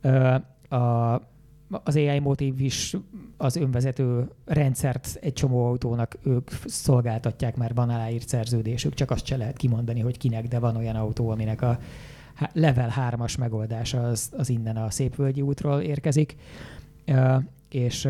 Ö, 0.00 0.34
A, 0.76 1.14
az 1.70 1.96
AI 1.96 2.18
motív 2.18 2.60
is 2.60 2.96
az 3.36 3.56
önvezető 3.56 4.28
rendszert 4.44 5.18
egy 5.20 5.32
csomó 5.32 5.66
autónak 5.66 6.18
ők 6.22 6.50
szolgáltatják, 6.64 7.56
mert 7.56 7.74
van 7.74 7.90
aláírt 7.90 8.28
szerződésük, 8.28 8.94
csak 8.94 9.10
azt 9.10 9.26
se 9.26 9.36
lehet 9.36 9.56
kimondani, 9.56 10.00
hogy 10.00 10.18
kinek, 10.18 10.48
de 10.48 10.58
van 10.58 10.76
olyan 10.76 10.96
autó, 10.96 11.30
aminek 11.30 11.62
a 11.62 11.78
level 12.52 12.92
3-as 12.96 13.38
megoldása 13.38 14.02
az, 14.02 14.30
az 14.36 14.48
innen 14.48 14.76
a 14.76 14.90
Szépvölgyi 14.90 15.42
útról 15.42 15.80
érkezik. 15.80 16.36
És, 17.68 18.08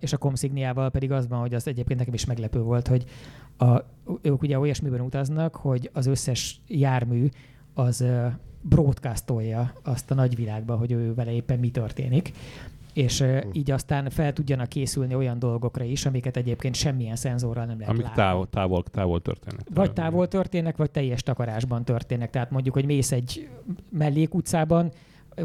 és 0.00 0.12
a 0.12 0.18
Comsigniával 0.18 0.90
pedig 0.90 1.12
az 1.12 1.28
van, 1.28 1.40
hogy 1.40 1.54
az 1.54 1.66
egyébként 1.66 1.98
nekem 1.98 2.14
is 2.14 2.24
meglepő 2.24 2.60
volt, 2.60 2.88
hogy 2.88 3.04
a, 3.58 3.80
ők 4.22 4.42
ugye 4.42 4.58
olyasmiben 4.58 5.00
utaznak, 5.00 5.56
hogy 5.56 5.90
az 5.92 6.06
összes 6.06 6.60
jármű 6.66 7.28
az 7.74 8.04
broadcastolja 8.60 9.72
azt 9.82 10.10
a 10.10 10.14
nagyvilágba, 10.14 10.76
hogy 10.76 10.92
ő 10.92 11.14
vele 11.14 11.32
éppen 11.32 11.58
mi 11.58 11.70
történik 11.70 12.32
és 12.96 13.20
uh, 13.20 13.42
így 13.52 13.70
aztán 13.70 14.10
fel 14.10 14.32
tudjanak 14.32 14.68
készülni 14.68 15.14
olyan 15.14 15.38
dolgokra 15.38 15.84
is, 15.84 16.06
amiket 16.06 16.36
egyébként 16.36 16.74
semmilyen 16.74 17.16
szenzorral 17.16 17.64
nem 17.64 17.78
lehet 17.78 17.92
Amik 17.92 18.04
látni. 18.04 18.22
távol, 18.22 18.46
távol, 18.48 18.82
távol 18.82 19.20
történnek. 19.20 19.66
Vagy 19.74 19.92
távol 19.92 20.28
történnek, 20.28 20.76
vagy 20.76 20.90
teljes 20.90 21.22
takarásban 21.22 21.84
történnek. 21.84 22.30
Tehát 22.30 22.50
mondjuk, 22.50 22.74
hogy 22.74 22.84
mész 22.84 23.12
egy 23.12 23.48
mellékutcában, 23.90 24.90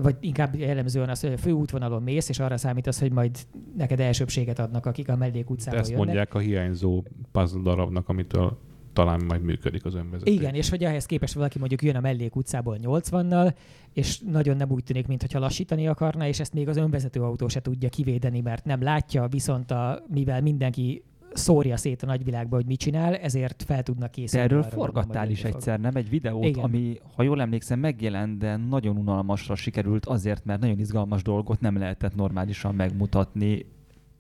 vagy 0.02 0.16
inkább 0.20 0.56
jellemzően 0.56 1.10
az, 1.10 1.22
hogy 1.22 1.34
a 1.34 1.38
főútvonalon 1.38 2.04
mész, 2.04 2.30
és 2.30 2.40
arra 2.40 2.58
számítasz, 2.58 3.00
hogy 3.00 3.12
majd 3.12 3.38
neked 3.78 4.00
elsőbséget 4.00 4.60
adnak, 4.60 4.86
akik 4.86 5.10
a 5.10 5.16
mellékutcában 5.16 5.80
Ezt 5.80 5.90
jönnek. 5.90 6.06
mondják 6.06 6.34
a 6.34 6.40
hiányzó 6.40 7.04
puzzle 7.32 7.62
darabnak, 7.62 8.10
amitől 8.10 8.58
talán 8.94 9.22
majd 9.28 9.42
működik 9.42 9.86
az 9.86 9.96
önvezetés. 9.96 10.34
Igen, 10.34 10.54
és 10.54 10.70
hogy 10.70 10.84
ehhez 10.84 11.06
képest 11.06 11.34
valaki 11.34 11.60
mondjuk 11.60 11.84
jön 11.84 11.96
a 11.96 12.00
mellékutcából 12.00 12.78
80-nal, 12.82 13.54
és 13.94 14.20
nagyon 14.20 14.58
nem 14.58 14.72
úgy 14.72 14.84
tűnik, 14.84 15.08
mintha 15.08 15.40
lassítani 15.40 15.88
akarna, 15.88 16.28
és 16.28 16.40
ezt 16.40 16.54
még 16.54 16.68
az 16.68 16.78
önvezető 16.78 17.22
autó 17.22 17.48
se 17.48 17.62
tudja 17.62 17.90
kivédeni, 17.90 18.42
mert 18.42 18.66
nem 18.66 18.82
látja, 18.82 19.28
viszont 19.28 19.72
a, 19.72 20.04
mivel 20.08 20.42
mindenki 20.42 21.04
szórja 21.34 21.78
szét 21.78 22.04
a 22.04 22.06
nagyvilágba, 22.06 22.56
hogy 22.56 22.66
mit 22.66 22.80
csinál, 22.80 23.16
ezért 23.16 23.64
fel 23.64 23.84
tudnak 23.84 24.12
készülni. 24.12 24.48
De 24.48 24.54
erről 24.54 24.64
arra, 24.66 24.76
forgattál 24.76 25.30
is 25.30 25.42
fog. 25.42 25.54
egyszer, 25.54 25.80
nem? 25.80 25.96
Egy 25.96 26.10
videót, 26.10 26.46
Igen. 26.46 26.64
ami, 26.64 26.98
ha 27.16 27.24
jól 27.24 27.42
emlékszem, 27.42 27.80
megjelent, 27.80 28.38
de 28.38 28.56
nagyon 28.56 28.98
unalmasra 28.98 29.56
sikerült 29.56 30.06
azért, 30.06 30.46
mert 30.46 30.60
nagyon 30.60 30.80
izgalmas 30.80 31.22
dolgot 31.22 31.60
nem 31.60 31.78
lehetett 31.78 32.16
normálisan 32.16 32.76
megmutatni. 32.76 33.66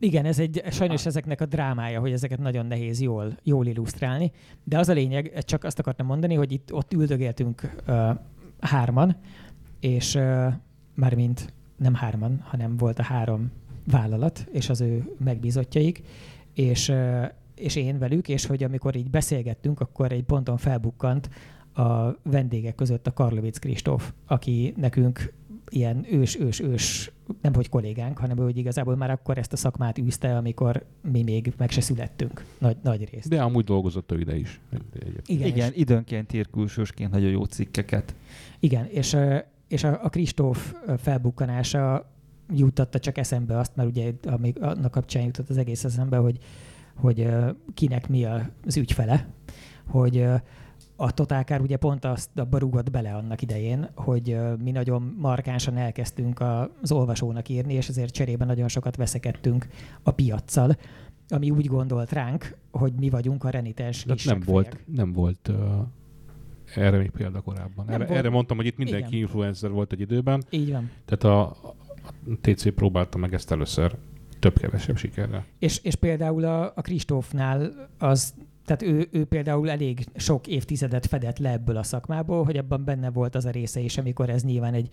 Igen, 0.03 0.25
ez 0.25 0.39
egy, 0.39 0.63
sajnos 0.71 1.05
ezeknek 1.05 1.41
a 1.41 1.45
drámája, 1.45 1.99
hogy 1.99 2.11
ezeket 2.11 2.39
nagyon 2.39 2.65
nehéz 2.65 3.01
jól, 3.01 3.37
jól 3.43 3.65
illusztrálni, 3.65 4.31
de 4.63 4.79
az 4.79 4.89
a 4.89 4.93
lényeg, 4.93 5.43
csak 5.43 5.63
azt 5.63 5.79
akartam 5.79 6.05
mondani, 6.05 6.33
hogy 6.33 6.51
itt 6.51 6.73
ott 6.73 6.93
üldögéltünk 6.93 7.73
uh, 7.87 8.09
hárman, 8.59 9.15
és 9.79 10.15
uh, 10.15 10.53
mármint 10.95 11.53
nem 11.77 11.93
hárman, 11.93 12.41
hanem 12.43 12.77
volt 12.77 12.99
a 12.99 13.03
három 13.03 13.51
vállalat, 13.85 14.47
és 14.51 14.69
az 14.69 14.81
ő 14.81 15.15
megbízottjaik, 15.23 16.01
és, 16.53 16.89
uh, 16.89 17.25
és 17.55 17.75
én 17.75 17.99
velük, 17.99 18.27
és 18.27 18.45
hogy 18.45 18.63
amikor 18.63 18.95
így 18.95 19.09
beszélgettünk, 19.09 19.79
akkor 19.79 20.11
egy 20.11 20.23
ponton 20.23 20.57
felbukkant 20.57 21.29
a 21.73 22.15
vendégek 22.23 22.75
között 22.75 23.07
a 23.07 23.13
Karlovic 23.13 23.57
Kristóf, 23.57 24.13
aki 24.25 24.73
nekünk 24.77 25.33
ilyen 25.71 26.05
ős-ős-ős, 26.09 27.11
nem 27.41 27.53
hogy 27.53 27.69
kollégánk, 27.69 28.17
hanem 28.17 28.37
hogy 28.37 28.57
igazából 28.57 28.95
már 28.95 29.09
akkor 29.11 29.37
ezt 29.37 29.53
a 29.53 29.55
szakmát 29.55 29.97
űzte, 29.97 30.37
amikor 30.37 30.85
mi 31.11 31.23
még 31.23 31.53
meg 31.57 31.69
se 31.69 31.81
születtünk 31.81 32.45
nagy, 32.57 32.77
nagy 32.83 33.09
részt. 33.11 33.29
De 33.29 33.41
amúgy 33.41 33.63
dolgozott 33.63 34.11
ő 34.11 34.19
ide 34.19 34.35
is. 34.35 34.59
Igen, 34.71 35.21
Igen, 35.25 35.47
Igen 35.47 35.71
És, 35.71 35.77
időnként 35.77 36.33
ír 36.33 36.49
külsősként 36.49 37.11
nagyon 37.11 37.29
jó 37.29 37.43
cikkeket. 37.43 38.15
igen 38.59 38.85
és, 38.85 39.17
és 39.67 39.83
a, 39.83 40.03
a 40.03 40.09
Kristóf 40.09 40.73
felbukkanása 40.97 42.11
juttatta 42.53 42.99
csak 42.99 43.17
eszembe 43.17 43.57
azt, 43.57 43.75
mert 43.75 43.89
ugye 43.89 44.11
amíg 44.23 44.61
annak 44.61 44.91
kapcsán 44.91 45.23
jutott 45.23 45.49
az 45.49 45.57
egész 45.57 45.83
eszembe, 45.83 46.17
hogy, 46.17 46.37
hogy 46.95 47.27
kinek 47.73 48.09
mi 48.09 48.25
az 48.65 48.77
ügyfele, 48.77 49.29
hogy 49.87 50.25
a 51.01 51.11
Totálkár 51.11 51.61
ugye 51.61 51.77
pont 51.77 52.05
azt 52.05 52.29
abba 52.35 52.57
rúgott 52.57 52.91
bele 52.91 53.13
annak 53.13 53.41
idején, 53.41 53.89
hogy 53.95 54.37
mi 54.63 54.71
nagyon 54.71 55.15
markánsan 55.17 55.77
elkezdtünk 55.77 56.43
az 56.81 56.91
olvasónak 56.91 57.49
írni, 57.49 57.73
és 57.73 57.89
ezért 57.89 58.13
cserében 58.13 58.47
nagyon 58.47 58.67
sokat 58.67 58.95
veszekedtünk 58.95 59.67
a 60.03 60.11
piaccal, 60.11 60.77
ami 61.29 61.49
úgy 61.49 61.65
gondolt 61.65 62.11
ránk, 62.11 62.57
hogy 62.71 62.93
mi 62.93 63.09
vagyunk 63.09 63.43
a 63.43 63.49
renitens 63.49 64.03
Tehát 64.03 64.25
nem 64.25 64.41
volt, 64.45 64.77
nem 64.85 65.13
volt 65.13 65.47
uh, 65.47 65.55
erre 66.75 66.97
még 66.97 67.09
példa 67.09 67.41
korábban. 67.41 67.85
Nem 67.85 67.93
Erre, 67.93 68.05
volt. 68.05 68.19
erre 68.19 68.29
mondtam, 68.29 68.57
hogy 68.57 68.65
itt 68.65 68.77
mindenki 68.77 69.07
Igen. 69.07 69.19
influencer 69.19 69.69
volt 69.69 69.91
egy 69.91 69.99
időben, 69.99 70.43
Így 70.49 70.71
van. 70.71 70.91
tehát 71.05 71.23
a, 71.23 71.41
a 71.41 71.75
TC 72.41 72.73
próbálta 72.73 73.17
meg 73.17 73.33
ezt 73.33 73.51
először 73.51 73.95
több-kevesebb 74.39 74.97
sikerrel. 74.97 75.45
És, 75.59 75.77
és 75.83 75.95
például 75.95 76.45
a, 76.45 76.71
a 76.75 76.81
Kristófnál 76.81 77.89
az, 77.97 78.33
tehát 78.65 78.81
ő, 78.81 79.07
ő 79.11 79.25
például 79.25 79.69
elég 79.69 80.05
sok 80.15 80.47
évtizedet 80.47 81.05
fedett 81.05 81.37
le 81.37 81.51
ebből 81.51 81.77
a 81.77 81.83
szakmából, 81.83 82.43
hogy 82.43 82.57
abban 82.57 82.83
benne 82.83 83.09
volt 83.09 83.35
az 83.35 83.45
a 83.45 83.49
része 83.49 83.79
is, 83.79 83.97
amikor 83.97 84.29
ez 84.29 84.43
nyilván 84.43 84.73
egy 84.73 84.89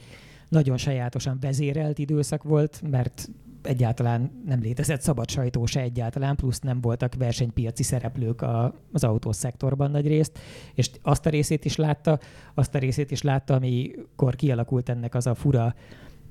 nagyon 0.48 0.76
sajátosan 0.76 1.38
vezérelt 1.40 1.98
időszak 1.98 2.42
volt, 2.42 2.82
mert 2.90 3.28
egyáltalán 3.62 4.42
nem 4.46 4.60
létezett 4.60 5.00
szabad 5.00 5.30
sajtó 5.30 5.66
se 5.66 5.80
egyáltalán, 5.80 6.36
plusz 6.36 6.60
nem 6.60 6.80
voltak 6.80 7.14
versenypiaci 7.14 7.82
szereplők 7.82 8.42
a, 8.42 8.74
az 8.92 9.04
autószektorban 9.04 9.90
nagy 9.90 10.06
részt, 10.06 10.38
és 10.74 10.90
azt 11.02 11.26
a 11.26 11.30
részét 11.30 11.64
is 11.64 11.76
látta, 11.76 12.18
azt 12.54 12.74
a 12.74 12.78
részét 12.78 13.10
is 13.10 13.22
látta, 13.22 13.54
amikor 13.54 14.36
kialakult 14.36 14.88
ennek 14.88 15.14
az 15.14 15.26
a 15.26 15.34
fura 15.34 15.74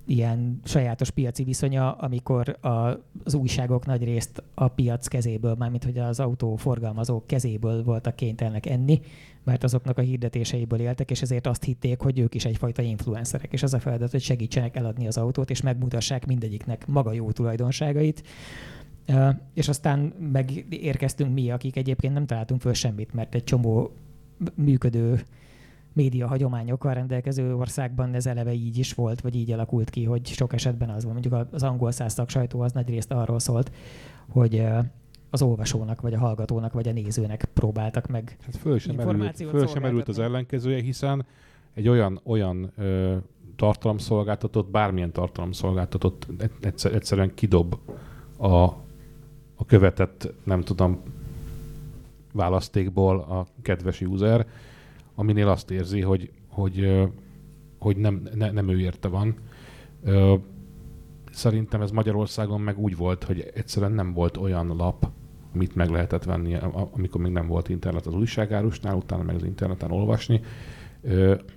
ilyen 0.07 0.59
sajátos 0.63 1.09
piaci 1.09 1.43
viszonya, 1.43 1.91
amikor 1.91 2.57
a, 2.61 2.69
az 3.23 3.33
újságok 3.33 3.85
nagy 3.85 4.03
részt 4.03 4.43
a 4.53 4.67
piac 4.67 5.07
kezéből, 5.07 5.55
mármint 5.55 5.83
hogy 5.83 5.97
az 5.97 6.19
autóforgalmazók 6.19 7.27
kezéből 7.27 7.83
voltak 7.83 8.15
kénytelenek 8.15 8.65
enni, 8.65 8.99
mert 9.43 9.63
azoknak 9.63 9.97
a 9.97 10.01
hirdetéseiből 10.01 10.79
éltek, 10.79 11.11
és 11.11 11.21
ezért 11.21 11.47
azt 11.47 11.63
hitték, 11.63 11.99
hogy 11.99 12.19
ők 12.19 12.35
is 12.35 12.45
egyfajta 12.45 12.81
influencerek, 12.81 13.53
és 13.53 13.63
az 13.63 13.73
a 13.73 13.79
feladat, 13.79 14.11
hogy 14.11 14.21
segítsenek 14.21 14.75
eladni 14.75 15.07
az 15.07 15.17
autót, 15.17 15.49
és 15.49 15.61
megmutassák 15.61 16.25
mindegyiknek 16.25 16.87
maga 16.87 17.13
jó 17.13 17.31
tulajdonságait. 17.31 18.23
És 19.53 19.67
aztán 19.67 19.99
megérkeztünk 20.31 21.33
mi, 21.33 21.51
akik 21.51 21.75
egyébként 21.75 22.13
nem 22.13 22.25
találtunk 22.25 22.61
föl 22.61 22.73
semmit, 22.73 23.13
mert 23.13 23.35
egy 23.35 23.43
csomó 23.43 23.91
működő 24.55 25.23
média 25.97 26.27
hagyományokkal 26.27 26.93
rendelkező 26.93 27.55
országban 27.55 28.13
ez 28.13 28.25
eleve 28.25 28.53
így 28.53 28.77
is 28.77 28.93
volt, 28.93 29.21
vagy 29.21 29.35
így 29.35 29.51
alakult 29.51 29.89
ki, 29.89 30.03
hogy 30.03 30.25
sok 30.27 30.53
esetben 30.53 30.89
az 30.89 31.03
van. 31.03 31.13
Mondjuk 31.13 31.47
az 31.51 31.63
angol 31.63 31.91
száz 31.91 32.21
sajtó 32.27 32.61
az 32.61 32.71
nagy 32.71 32.89
részt 32.89 33.11
arról 33.11 33.39
szólt, 33.39 33.71
hogy 34.29 34.63
az 35.29 35.41
olvasónak, 35.41 36.01
vagy 36.01 36.13
a 36.13 36.17
hallgatónak, 36.17 36.73
vagy 36.73 36.87
a 36.87 36.91
nézőnek 36.91 37.49
próbáltak 37.53 38.07
meg. 38.07 38.37
Hát 38.41 38.55
föl 38.55 38.79
sem 38.79 38.95
merült, 38.95 39.13
Információt 39.13 39.51
föl 39.51 39.67
sem 39.67 39.81
merült 39.81 40.07
az 40.07 40.19
ellenkezője, 40.19 40.81
hiszen 40.81 41.25
egy 41.73 41.87
olyan, 41.87 42.19
olyan 42.23 42.71
ö, 42.77 43.15
tartalomszolgáltatót, 43.55 44.71
bármilyen 44.71 45.11
tartalomszolgáltatót 45.11 46.27
egyszer, 46.61 46.93
egyszerűen 46.93 47.33
kidob 47.33 47.75
a, 48.37 48.63
a 49.55 49.65
követett, 49.65 50.33
nem 50.43 50.61
tudom, 50.61 51.01
választékból 52.33 53.19
a 53.19 53.47
kedves 53.61 54.01
user, 54.01 54.47
aminél 55.19 55.47
azt 55.47 55.71
érzi, 55.71 56.01
hogy, 56.01 56.31
hogy, 56.47 57.07
hogy 57.79 57.97
nem, 57.97 58.21
ne, 58.35 58.51
nem 58.51 58.69
ő 58.69 58.79
érte 58.79 59.07
van. 59.07 59.35
Szerintem 61.31 61.81
ez 61.81 61.91
Magyarországon 61.91 62.61
meg 62.61 62.79
úgy 62.79 62.95
volt, 62.95 63.23
hogy 63.23 63.51
egyszerűen 63.53 63.91
nem 63.91 64.13
volt 64.13 64.37
olyan 64.37 64.67
lap, 64.67 65.09
amit 65.53 65.75
meg 65.75 65.89
lehetett 65.89 66.23
venni, 66.23 66.55
amikor 66.91 67.21
még 67.21 67.31
nem 67.31 67.47
volt 67.47 67.69
internet 67.69 68.05
az 68.05 68.13
újságárusnál, 68.13 68.95
utána 68.95 69.23
meg 69.23 69.35
az 69.35 69.43
interneten 69.43 69.91
olvasni, 69.91 70.41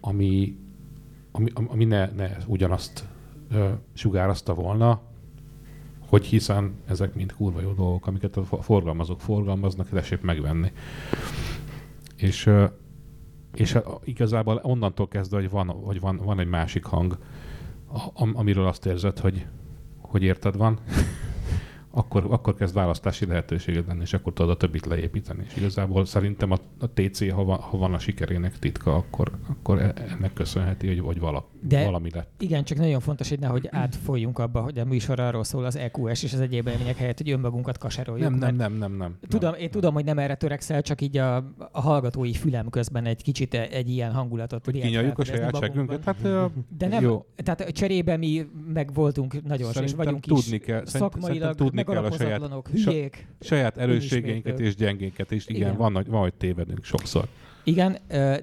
ami, 0.00 0.56
ami, 1.32 1.50
ami 1.54 1.84
ne, 1.84 2.10
ne 2.10 2.36
ugyanazt 2.46 3.08
ö, 3.50 3.68
sugározta 3.92 4.54
volna, 4.54 5.00
hogy 6.08 6.24
hiszen 6.24 6.74
ezek 6.86 7.14
mind 7.14 7.32
kurva 7.32 7.60
jó 7.60 7.72
dolgok, 7.72 8.06
amiket 8.06 8.36
a 8.36 8.44
for- 8.44 8.64
forgalmazók 8.64 9.20
forgalmaznak, 9.20 9.88
tessék 9.88 10.20
megvenni. 10.20 10.72
És, 12.16 12.50
és 13.54 13.74
a- 13.74 14.00
igazából 14.04 14.60
onnantól 14.62 15.08
kezdve, 15.08 15.36
hogy 15.36 15.50
van, 15.50 15.68
hogy 15.68 16.00
van, 16.00 16.16
van 16.16 16.40
egy 16.40 16.48
másik 16.48 16.84
hang, 16.84 17.18
amiről 18.32 18.66
azt 18.66 18.86
érzed, 18.86 19.18
hogy, 19.18 19.46
hogy 20.00 20.22
érted 20.22 20.56
van, 20.56 20.78
akkor, 21.92 22.26
akkor 22.30 22.54
kezd 22.54 22.74
választási 22.74 23.26
lehetőséged 23.26 23.86
lenni, 23.86 24.00
és 24.00 24.12
akkor 24.12 24.32
tudod 24.32 24.50
a 24.50 24.56
többit 24.56 24.86
leépíteni. 24.86 25.44
És 25.48 25.56
igazából 25.56 26.04
szerintem 26.04 26.50
a, 26.50 26.56
a 26.78 26.86
TC, 26.94 27.30
ha 27.32 27.44
van, 27.44 27.58
ha 27.58 27.76
van 27.76 27.94
a 27.94 27.98
sikerének 27.98 28.58
titka, 28.58 28.94
akkor, 28.94 29.30
akkor 29.48 29.78
e- 29.78 29.92
ennek 30.10 30.32
köszönheti, 30.32 30.86
hogy, 30.86 30.98
hogy 31.00 31.20
vala, 31.20 31.48
De- 31.62 31.84
valami 31.84 32.10
lett. 32.14 32.30
Igen, 32.38 32.64
csak 32.64 32.78
nagyon 32.78 33.00
fontos, 33.00 33.28
hogy 33.28 33.38
nehogy 33.38 33.68
átfolyjunk 33.70 34.38
abba, 34.38 34.60
hogy 34.60 34.78
a 34.78 34.84
műsor 34.84 35.20
arról 35.20 35.44
szól 35.44 35.64
az 35.64 35.76
EQS 35.76 36.22
és 36.22 36.32
az 36.32 36.40
egyéb 36.40 36.66
élmények 36.66 36.96
helyett, 36.96 37.18
hogy 37.18 37.30
önmagunkat 37.30 37.78
kaseroljuk. 37.78 38.28
Nem, 38.28 38.38
nem, 38.38 38.54
nem, 38.56 38.72
nem, 38.72 38.92
nem. 38.96 39.18
Tudom, 39.28 39.50
nem. 39.50 39.60
én 39.60 39.70
tudom, 39.70 39.94
hogy 39.94 40.04
nem 40.04 40.18
erre 40.18 40.34
törekszel, 40.34 40.82
csak 40.82 41.00
így 41.00 41.16
a, 41.16 41.36
a 41.72 41.80
hallgatói 41.80 42.32
fülem 42.32 42.68
közben 42.68 43.04
egy 43.04 43.22
kicsit 43.22 43.54
egy 43.54 43.88
ilyen 43.90 44.12
hangulatot 44.12 44.64
Hogy 44.64 44.80
kinyaljuk 44.80 45.18
a 45.18 45.24
felfedezni 45.24 45.58
saját 45.58 45.74
magunkban. 45.74 46.00
segünket? 46.02 46.04
Hát 46.04 46.76
De 46.78 46.86
nem, 46.86 47.02
Jó. 47.02 47.24
tehát 47.36 47.70
cserébe 47.72 48.16
mi 48.16 48.46
meg 48.74 48.92
voltunk 48.94 49.42
nagyon 49.42 49.70
és 49.82 49.92
vagyunk 49.92 50.20
tudni 50.24 50.54
is 50.56 50.64
kell- 50.64 50.86
szakmailag 50.86 51.56
szerintem 51.56 51.79
tudni 51.84 52.00
kell 52.00 52.10
a 52.10 52.16
saját- 52.16 52.66
hülyék. 52.84 53.26
saját 53.40 53.76
erősségeinket 53.76 54.60
és 54.60 54.74
gyengénket 54.74 55.30
is. 55.30 55.46
Igen, 55.46 55.60
Igen. 55.60 55.76
Van, 55.76 55.94
hogy- 55.94 56.06
van, 56.08 56.20
hogy 56.20 56.34
tévedünk 56.34 56.84
sokszor. 56.84 57.28
Igen, 57.64 57.98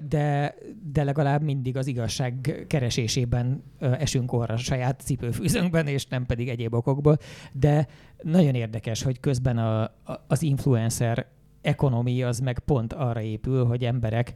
de, 0.08 0.54
de 0.92 1.04
legalább 1.04 1.42
mindig 1.42 1.76
az 1.76 1.86
igazság 1.86 2.64
keresésében 2.66 3.62
esünk 3.78 4.32
orra 4.32 4.56
saját 4.56 5.00
cipőfűzőnkben, 5.00 5.86
és 5.86 6.06
nem 6.06 6.26
pedig 6.26 6.48
egyéb 6.48 6.74
okokból. 6.74 7.18
De 7.52 7.86
nagyon 8.22 8.54
érdekes, 8.54 9.02
hogy 9.02 9.20
közben 9.20 9.58
a, 9.58 9.82
a, 9.82 9.92
az 10.26 10.42
influencer 10.42 11.26
ekonomia 11.62 12.28
az 12.28 12.38
meg 12.40 12.58
pont 12.58 12.92
arra 12.92 13.20
épül, 13.20 13.64
hogy 13.64 13.84
emberek, 13.84 14.34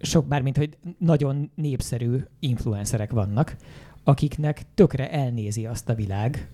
sok 0.00 0.26
bármint, 0.26 0.56
hogy 0.56 0.76
nagyon 0.98 1.50
népszerű 1.54 2.16
influencerek 2.40 3.12
vannak, 3.12 3.56
akiknek 4.04 4.62
tökre 4.74 5.10
elnézi 5.10 5.66
azt 5.66 5.88
a 5.88 5.94
világ, 5.94 6.48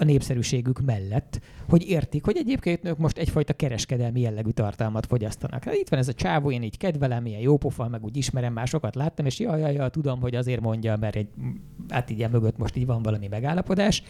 a 0.00 0.04
népszerűségük 0.04 0.80
mellett, 0.80 1.40
hogy 1.68 1.88
értik, 1.88 2.24
hogy 2.24 2.36
egyébként 2.36 2.84
ők 2.84 2.98
most 2.98 3.18
egyfajta 3.18 3.52
kereskedelmi 3.52 4.20
jellegű 4.20 4.50
tartalmat 4.50 5.06
fogyasztanak. 5.06 5.64
Hát 5.64 5.74
itt 5.74 5.88
van 5.88 5.98
ez 5.98 6.08
a 6.08 6.12
csávó, 6.12 6.50
én 6.50 6.62
így 6.62 6.78
kedvelem, 6.78 7.26
ilyen 7.26 7.40
jópofa, 7.40 7.88
meg 7.88 8.04
úgy 8.04 8.16
ismerem, 8.16 8.52
már 8.52 8.68
sokat 8.68 8.94
láttam, 8.94 9.26
és 9.26 9.38
jaj, 9.38 9.60
jaj, 9.60 9.72
jaj, 9.72 9.90
tudom, 9.90 10.20
hogy 10.20 10.34
azért 10.34 10.60
mondja, 10.60 10.96
mert 10.96 11.16
egy, 11.16 11.28
hát 11.88 12.10
így 12.10 12.28
mögött 12.30 12.58
most 12.58 12.76
így 12.76 12.86
van 12.86 13.02
valami 13.02 13.28
megállapodás, 13.28 14.02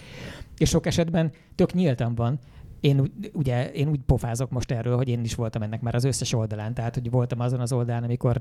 és 0.59 0.69
sok 0.69 0.87
esetben 0.87 1.33
tök 1.55 1.73
nyíltan 1.73 2.15
van, 2.15 2.39
én 2.81 3.13
ugye 3.33 3.71
én 3.73 3.89
úgy 3.89 4.01
pofázok 4.07 4.51
most 4.51 4.71
erről, 4.71 4.97
hogy 4.97 5.09
én 5.09 5.25
is 5.25 5.35
voltam 5.35 5.63
ennek 5.63 5.81
már 5.81 5.95
az 5.95 6.05
összes 6.05 6.33
oldalán, 6.33 6.75
tehát 6.75 6.95
hogy 6.95 7.11
voltam 7.11 7.41
azon 7.41 7.61
az 7.61 7.73
oldalán, 7.73 8.03
amikor 8.03 8.41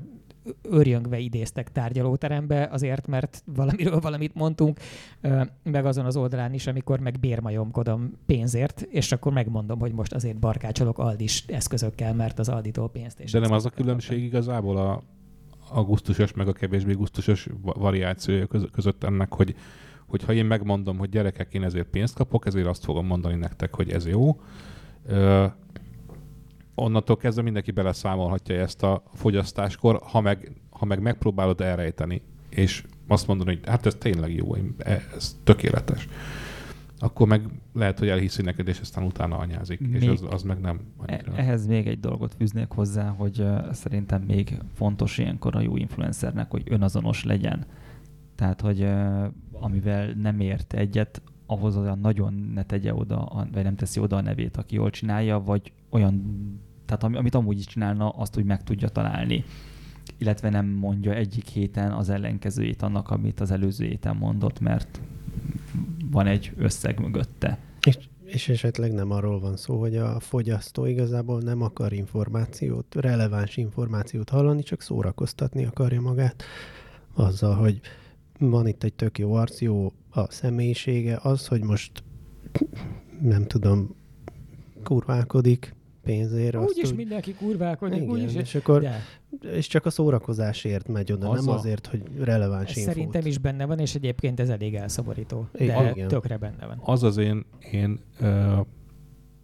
örjöngve 0.62 1.18
idéztek 1.18 1.72
tárgyalóterembe 1.72 2.68
azért, 2.72 3.06
mert 3.06 3.42
valamiről 3.54 4.00
valamit 4.08 4.34
mondtunk, 4.34 4.80
meg 5.62 5.84
azon 5.86 6.04
az 6.04 6.16
oldalán 6.16 6.54
is, 6.54 6.66
amikor 6.66 7.00
meg 7.00 7.20
bérmajomkodom 7.20 8.12
pénzért, 8.26 8.80
és 8.80 9.12
akkor 9.12 9.32
megmondom, 9.32 9.78
hogy 9.78 9.92
most 9.92 10.12
azért 10.12 10.38
barkácsolok 10.38 10.98
Aldis 10.98 11.44
eszközökkel, 11.46 12.14
mert 12.14 12.38
az 12.38 12.48
Alditól 12.48 12.90
pénzt 12.90 13.20
és 13.20 13.32
De 13.32 13.38
nem 13.38 13.52
az 13.52 13.66
a 13.66 13.70
különbség 13.70 14.22
igazából 14.22 14.76
a, 14.76 15.02
a 15.70 15.82
gusztusos 15.82 16.32
meg 16.32 16.48
a 16.48 16.52
kevésbé 16.52 16.92
gusztusos 16.92 17.48
va- 17.62 17.76
variációja 17.76 18.46
köz- 18.46 18.70
között 18.70 19.04
ennek, 19.04 19.34
hogy 19.34 19.54
hogy 20.10 20.24
ha 20.24 20.32
én 20.32 20.44
megmondom, 20.46 20.98
hogy 20.98 21.08
gyerekek, 21.08 21.54
én 21.54 21.62
ezért 21.62 21.86
pénzt 21.88 22.14
kapok, 22.14 22.46
ezért 22.46 22.66
azt 22.66 22.84
fogom 22.84 23.06
mondani 23.06 23.34
nektek, 23.34 23.74
hogy 23.74 23.90
ez 23.90 24.06
jó. 24.06 24.40
Ö, 25.06 25.46
onnantól 26.74 27.16
kezdve 27.16 27.42
mindenki 27.42 27.70
beleszámolhatja 27.70 28.54
ezt 28.60 28.82
a 28.82 29.02
fogyasztáskor, 29.14 30.00
ha 30.02 30.20
meg, 30.20 30.52
ha 30.70 30.84
meg 30.84 31.00
megpróbálod 31.02 31.60
elrejteni, 31.60 32.22
és 32.48 32.84
azt 33.08 33.26
mondani, 33.26 33.54
hogy 33.54 33.68
hát 33.68 33.86
ez 33.86 33.94
tényleg 33.94 34.34
jó, 34.34 34.54
e- 34.78 35.02
ez 35.16 35.36
tökéletes, 35.44 36.08
akkor 36.98 37.26
meg 37.28 37.42
lehet, 37.74 37.98
hogy 37.98 38.08
elhiszi 38.08 38.42
neked, 38.42 38.68
és 38.68 38.80
aztán 38.80 39.04
utána 39.04 39.36
anyázik, 39.36 39.80
és 39.92 40.00
Még- 40.00 40.08
az, 40.10 40.24
az 40.30 40.42
meg 40.42 40.60
nem 40.60 40.80
E- 41.06 41.12
annyira. 41.24 41.42
ehhez 41.42 41.66
még 41.66 41.86
egy 41.86 42.00
dolgot 42.00 42.34
fűznék 42.34 42.68
hozzá, 42.70 43.08
hogy 43.08 43.40
uh, 43.40 43.72
szerintem 43.72 44.22
még 44.22 44.58
fontos 44.74 45.18
ilyenkor 45.18 45.56
a 45.56 45.60
jó 45.60 45.76
influencernek, 45.76 46.50
hogy 46.50 46.62
önazonos 46.66 47.24
legyen. 47.24 47.64
Tehát, 48.40 48.60
hogy 48.60 48.86
amivel 49.52 50.12
nem 50.12 50.40
ért 50.40 50.72
egyet, 50.72 51.22
ahhoz 51.46 51.76
olyan 51.76 51.98
nagyon 51.98 52.50
ne 52.54 52.62
tegye 52.62 52.94
oda, 52.94 53.46
vagy 53.52 53.62
nem 53.62 53.76
teszi 53.76 54.00
oda 54.00 54.16
a 54.16 54.20
nevét, 54.20 54.56
aki 54.56 54.74
jól 54.74 54.90
csinálja, 54.90 55.40
vagy 55.40 55.72
olyan, 55.90 56.22
tehát 56.86 57.02
ami, 57.02 57.16
amit 57.16 57.34
amúgy 57.34 57.58
is 57.58 57.66
csinálna, 57.66 58.08
azt 58.08 58.36
úgy 58.36 58.44
meg 58.44 58.62
tudja 58.62 58.88
találni. 58.88 59.44
Illetve 60.18 60.50
nem 60.50 60.66
mondja 60.66 61.14
egyik 61.14 61.46
héten 61.46 61.92
az 61.92 62.08
ellenkezőjét 62.08 62.82
annak, 62.82 63.10
amit 63.10 63.40
az 63.40 63.50
előző 63.50 63.86
héten 63.86 64.16
mondott, 64.16 64.60
mert 64.60 65.00
van 66.10 66.26
egy 66.26 66.52
összeg 66.56 67.00
mögötte. 67.00 67.58
És, 67.86 67.98
és 68.24 68.48
esetleg 68.48 68.92
nem 68.92 69.10
arról 69.10 69.40
van 69.40 69.56
szó, 69.56 69.80
hogy 69.80 69.96
a 69.96 70.20
fogyasztó 70.20 70.86
igazából 70.86 71.40
nem 71.40 71.62
akar 71.62 71.92
információt, 71.92 72.94
releváns 72.94 73.56
információt 73.56 74.28
hallani, 74.28 74.62
csak 74.62 74.80
szórakoztatni 74.80 75.64
akarja 75.64 76.00
magát 76.00 76.42
azzal, 77.14 77.54
hogy 77.54 77.80
van 78.40 78.66
itt 78.66 78.82
egy 78.84 78.94
tök 78.94 79.18
jó 79.18 79.32
arc, 79.32 79.60
jó 79.60 79.92
a 80.10 80.30
személyisége, 80.30 81.18
az, 81.22 81.46
hogy 81.46 81.62
most 81.62 82.02
nem 83.22 83.44
tudom, 83.46 83.94
kurválkodik 84.84 85.74
pénzért. 86.02 86.54
azt 86.54 86.68
Úgyis 86.68 86.90
úgy- 86.90 86.96
mindenki 86.96 87.34
kurválkodik, 87.34 87.96
Igen, 87.96 88.08
úgyis. 88.10 88.34
és 88.34 88.54
akkor 88.54 88.80
De 88.80 89.00
és 89.52 89.66
csak 89.66 89.86
a 89.86 89.90
szórakozásért 89.90 90.88
megy 90.88 91.12
oda, 91.12 91.28
Az 91.30 91.44
nem 91.44 91.54
a- 91.54 91.56
azért, 91.58 91.86
hogy 91.86 92.02
releváns 92.18 92.76
infót. 92.76 92.92
szerintem 92.94 93.26
is 93.26 93.38
benne 93.38 93.64
van, 93.66 93.78
és 93.78 93.94
egyébként 93.94 94.40
ez 94.40 94.48
elég 94.48 94.74
elszomorító. 94.74 95.46
De 95.52 95.64
Igen. 95.92 96.08
tökre 96.08 96.36
benne 96.36 96.66
van. 96.66 96.78
az 96.84 97.02
az 97.02 97.16
én, 97.16 97.44
én 97.72 98.00
ö, 98.20 98.56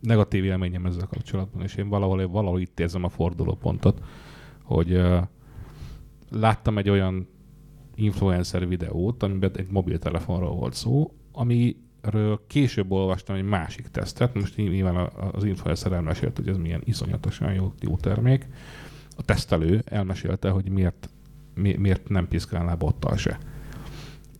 negatív 0.00 0.44
élményem 0.44 0.86
ezzel 0.86 1.06
kapcsolatban, 1.06 1.62
és 1.62 1.74
én 1.74 1.88
valahol, 1.88 2.28
valahol 2.28 2.60
itt 2.60 2.80
érzem 2.80 3.04
a 3.04 3.08
fordulópontot, 3.08 4.00
hogy 4.62 4.92
ö, 4.92 5.18
láttam 6.30 6.78
egy 6.78 6.88
olyan 6.88 7.28
influencer 7.96 8.68
videót, 8.68 9.22
amiben 9.22 9.50
egy 9.56 9.66
mobiltelefonról 9.70 10.54
volt 10.54 10.74
szó, 10.74 11.12
amiről 11.32 12.40
később 12.46 12.90
olvastam 12.90 13.36
egy 13.36 13.44
másik 13.44 13.88
tesztet, 13.88 14.34
most 14.34 14.56
nyilván 14.56 15.10
az 15.32 15.44
influencer 15.44 15.92
elmesélt, 15.92 16.36
hogy 16.36 16.48
ez 16.48 16.56
milyen 16.56 16.82
iszonyatosan 16.84 17.52
jó, 17.52 17.72
jó 17.80 17.96
termék. 17.96 18.46
A 19.16 19.22
tesztelő 19.22 19.82
elmesélte, 19.84 20.50
hogy 20.50 20.68
miért, 20.68 21.10
mi, 21.54 21.76
miért 21.76 22.08
nem 22.08 22.28
piszkálná 22.28 22.74
bottal 22.74 23.16
se. 23.16 23.38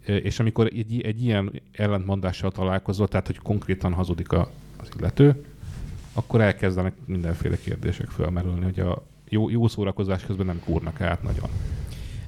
És 0.05 0.41
amikor 0.41 0.67
egy, 0.67 1.01
egy 1.01 1.23
ilyen 1.23 1.63
ellentmondással 1.73 2.51
találkozol, 2.51 3.09
tehát 3.09 3.27
hogy 3.27 3.39
konkrétan 3.39 3.93
hazudik 3.93 4.33
a, 4.33 4.51
az 4.77 4.89
illető, 4.99 5.45
akkor 6.13 6.41
elkezdenek 6.41 6.95
mindenféle 7.05 7.57
kérdések 7.57 8.09
felmerülni, 8.09 8.65
hogy 8.65 8.81
a 8.81 9.07
jó, 9.29 9.51
jó 9.51 9.69
szórakozás 9.69 10.25
közben 10.25 10.47
nem 10.47 10.61
kúrnak 10.65 11.01
át 11.01 11.23
nagyon. 11.23 11.51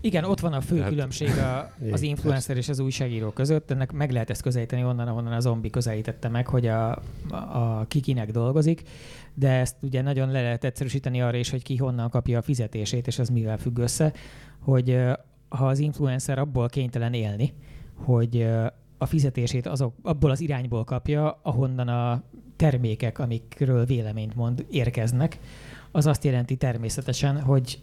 Igen, 0.01 0.25
ott 0.25 0.41
van 0.41 0.53
a 0.53 0.61
fő 0.61 0.75
Tehát- 0.75 0.91
különbség 0.91 1.29
a, 1.29 1.73
az 1.93 2.03
influencer 2.03 2.57
és 2.57 2.69
az 2.69 2.79
újságíró 2.79 3.31
között. 3.31 3.71
Ennek 3.71 3.93
meg 3.93 4.11
lehet 4.11 4.31
ezt 4.31 4.43
közelíteni 4.43 4.85
onnan, 4.85 5.09
ahonnan 5.09 5.33
a 5.33 5.41
zombi 5.41 5.71
közelítette 5.71 6.29
meg, 6.29 6.47
hogy 6.47 6.67
a, 6.67 6.91
a, 7.31 7.35
a 7.35 7.85
kikinek 7.89 8.31
dolgozik, 8.31 8.83
de 9.35 9.51
ezt 9.51 9.77
ugye 9.81 10.03
nagyon 10.03 10.31
le 10.31 10.43
lehet 10.43 10.65
egyszerűsíteni 10.65 11.23
arra 11.23 11.37
is, 11.37 11.51
hogy 11.51 11.63
ki 11.63 11.77
honnan 11.77 12.11
kapja 12.11 12.39
a 12.39 12.43
fizetését, 12.43 13.07
és 13.07 13.19
az 13.19 13.29
mivel 13.29 13.59
függ 13.59 13.79
össze, 13.79 14.13
hogy 14.59 14.99
ha 15.49 15.67
az 15.67 15.79
influencer 15.79 16.39
abból 16.39 16.69
kénytelen 16.69 17.13
élni, 17.13 17.53
hogy 17.95 18.49
a 18.99 19.07
fizetését 19.07 19.67
azok, 19.67 19.95
abból 20.03 20.31
az 20.31 20.41
irányból 20.41 20.85
kapja, 20.85 21.39
ahonnan 21.43 21.89
a 21.89 22.23
termékek, 22.57 23.19
amikről 23.19 23.85
véleményt 23.85 24.35
mond, 24.35 24.67
érkeznek, 24.71 25.39
az 25.91 26.07
azt 26.07 26.25
jelenti 26.25 26.57
természetesen, 26.57 27.41
hogy 27.41 27.79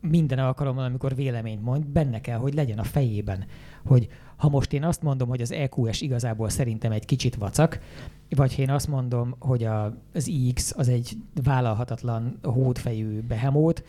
minden 0.00 0.38
alkalommal, 0.38 0.84
amikor 0.84 1.14
véleményt 1.14 1.62
mond, 1.62 1.86
benne 1.86 2.20
kell, 2.20 2.38
hogy 2.38 2.54
legyen 2.54 2.78
a 2.78 2.84
fejében, 2.84 3.44
hogy 3.84 4.08
ha 4.36 4.48
most 4.48 4.72
én 4.72 4.84
azt 4.84 5.02
mondom, 5.02 5.28
hogy 5.28 5.40
az 5.40 5.52
EQS 5.52 6.00
igazából 6.00 6.48
szerintem 6.48 6.92
egy 6.92 7.04
kicsit 7.04 7.34
vacak, 7.34 7.80
vagy 8.28 8.54
ha 8.54 8.62
én 8.62 8.70
azt 8.70 8.88
mondom, 8.88 9.34
hogy 9.38 9.64
a, 9.64 9.96
az 10.14 10.26
iX 10.26 10.74
az 10.76 10.88
egy 10.88 11.16
vállalhatatlan 11.42 12.38
hódfejű 12.42 13.20
behemót, 13.20 13.84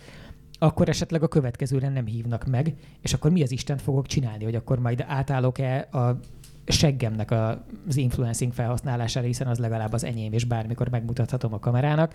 akkor 0.59 0.89
esetleg 0.89 1.23
a 1.23 1.27
következőre 1.27 1.89
nem 1.89 2.05
hívnak 2.05 2.45
meg, 2.45 2.75
és 3.01 3.13
akkor 3.13 3.31
mi 3.31 3.41
az 3.41 3.51
Istent 3.51 3.81
fogok 3.81 4.07
csinálni, 4.07 4.43
hogy 4.43 4.55
akkor 4.55 4.79
majd 4.79 5.03
átállok-e 5.07 5.87
a 5.91 6.19
seggemnek 6.65 7.31
az 7.31 7.97
influencing 7.97 8.53
felhasználására, 8.53 9.25
hiszen 9.25 9.47
az 9.47 9.57
legalább 9.57 9.93
az 9.93 10.03
enyém, 10.03 10.33
és 10.33 10.45
bármikor 10.45 10.89
megmutathatom 10.89 11.53
a 11.53 11.59
kamerának, 11.59 12.13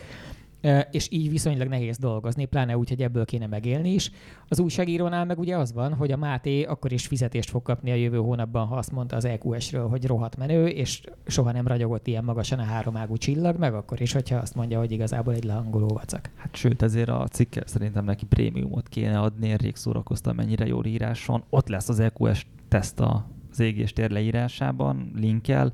és 0.90 1.08
így 1.10 1.30
viszonylag 1.30 1.68
nehéz 1.68 1.98
dolgozni, 1.98 2.44
pláne 2.44 2.76
úgy, 2.76 2.88
hogy 2.88 3.02
ebből 3.02 3.24
kéne 3.24 3.46
megélni 3.46 3.92
is. 3.92 4.10
Az 4.48 4.60
újságírónál 4.60 5.24
meg 5.24 5.38
ugye 5.38 5.56
az 5.56 5.72
van, 5.72 5.94
hogy 5.94 6.12
a 6.12 6.16
Máté 6.16 6.62
akkor 6.62 6.92
is 6.92 7.06
fizetést 7.06 7.50
fog 7.50 7.62
kapni 7.62 7.90
a 7.90 7.94
jövő 7.94 8.16
hónapban, 8.16 8.66
ha 8.66 8.76
azt 8.76 8.92
mondta 8.92 9.16
az 9.16 9.24
EQS-ről, 9.24 9.88
hogy 9.88 10.06
rohadt 10.06 10.36
menő, 10.36 10.66
és 10.66 11.02
soha 11.26 11.52
nem 11.52 11.66
ragyogott 11.66 12.06
ilyen 12.06 12.24
magasan 12.24 12.58
a 12.58 12.62
háromágú 12.62 13.16
csillag, 13.16 13.58
meg 13.58 13.74
akkor 13.74 14.00
is, 14.00 14.12
hogyha 14.12 14.36
azt 14.36 14.54
mondja, 14.54 14.78
hogy 14.78 14.92
igazából 14.92 15.34
egy 15.34 15.44
lehangoló 15.44 15.88
vacak. 15.88 16.30
Hát 16.36 16.56
sőt, 16.56 16.82
ezért 16.82 17.08
a 17.08 17.28
cikkel 17.30 17.66
szerintem 17.66 18.04
neki 18.04 18.24
prémiumot 18.24 18.88
kéne 18.88 19.18
adni, 19.18 19.48
én 19.48 19.56
rég 19.56 19.76
szórakoztam, 19.76 20.36
mennyire 20.36 20.66
jól 20.66 20.84
írás 20.84 21.26
van. 21.26 21.44
Ott 21.50 21.68
lesz 21.68 21.88
az 21.88 22.00
EQS 22.00 22.46
teszt 22.68 23.00
az 23.00 23.60
égéstér 23.60 24.10
leírásában, 24.10 25.12
linkkel. 25.16 25.72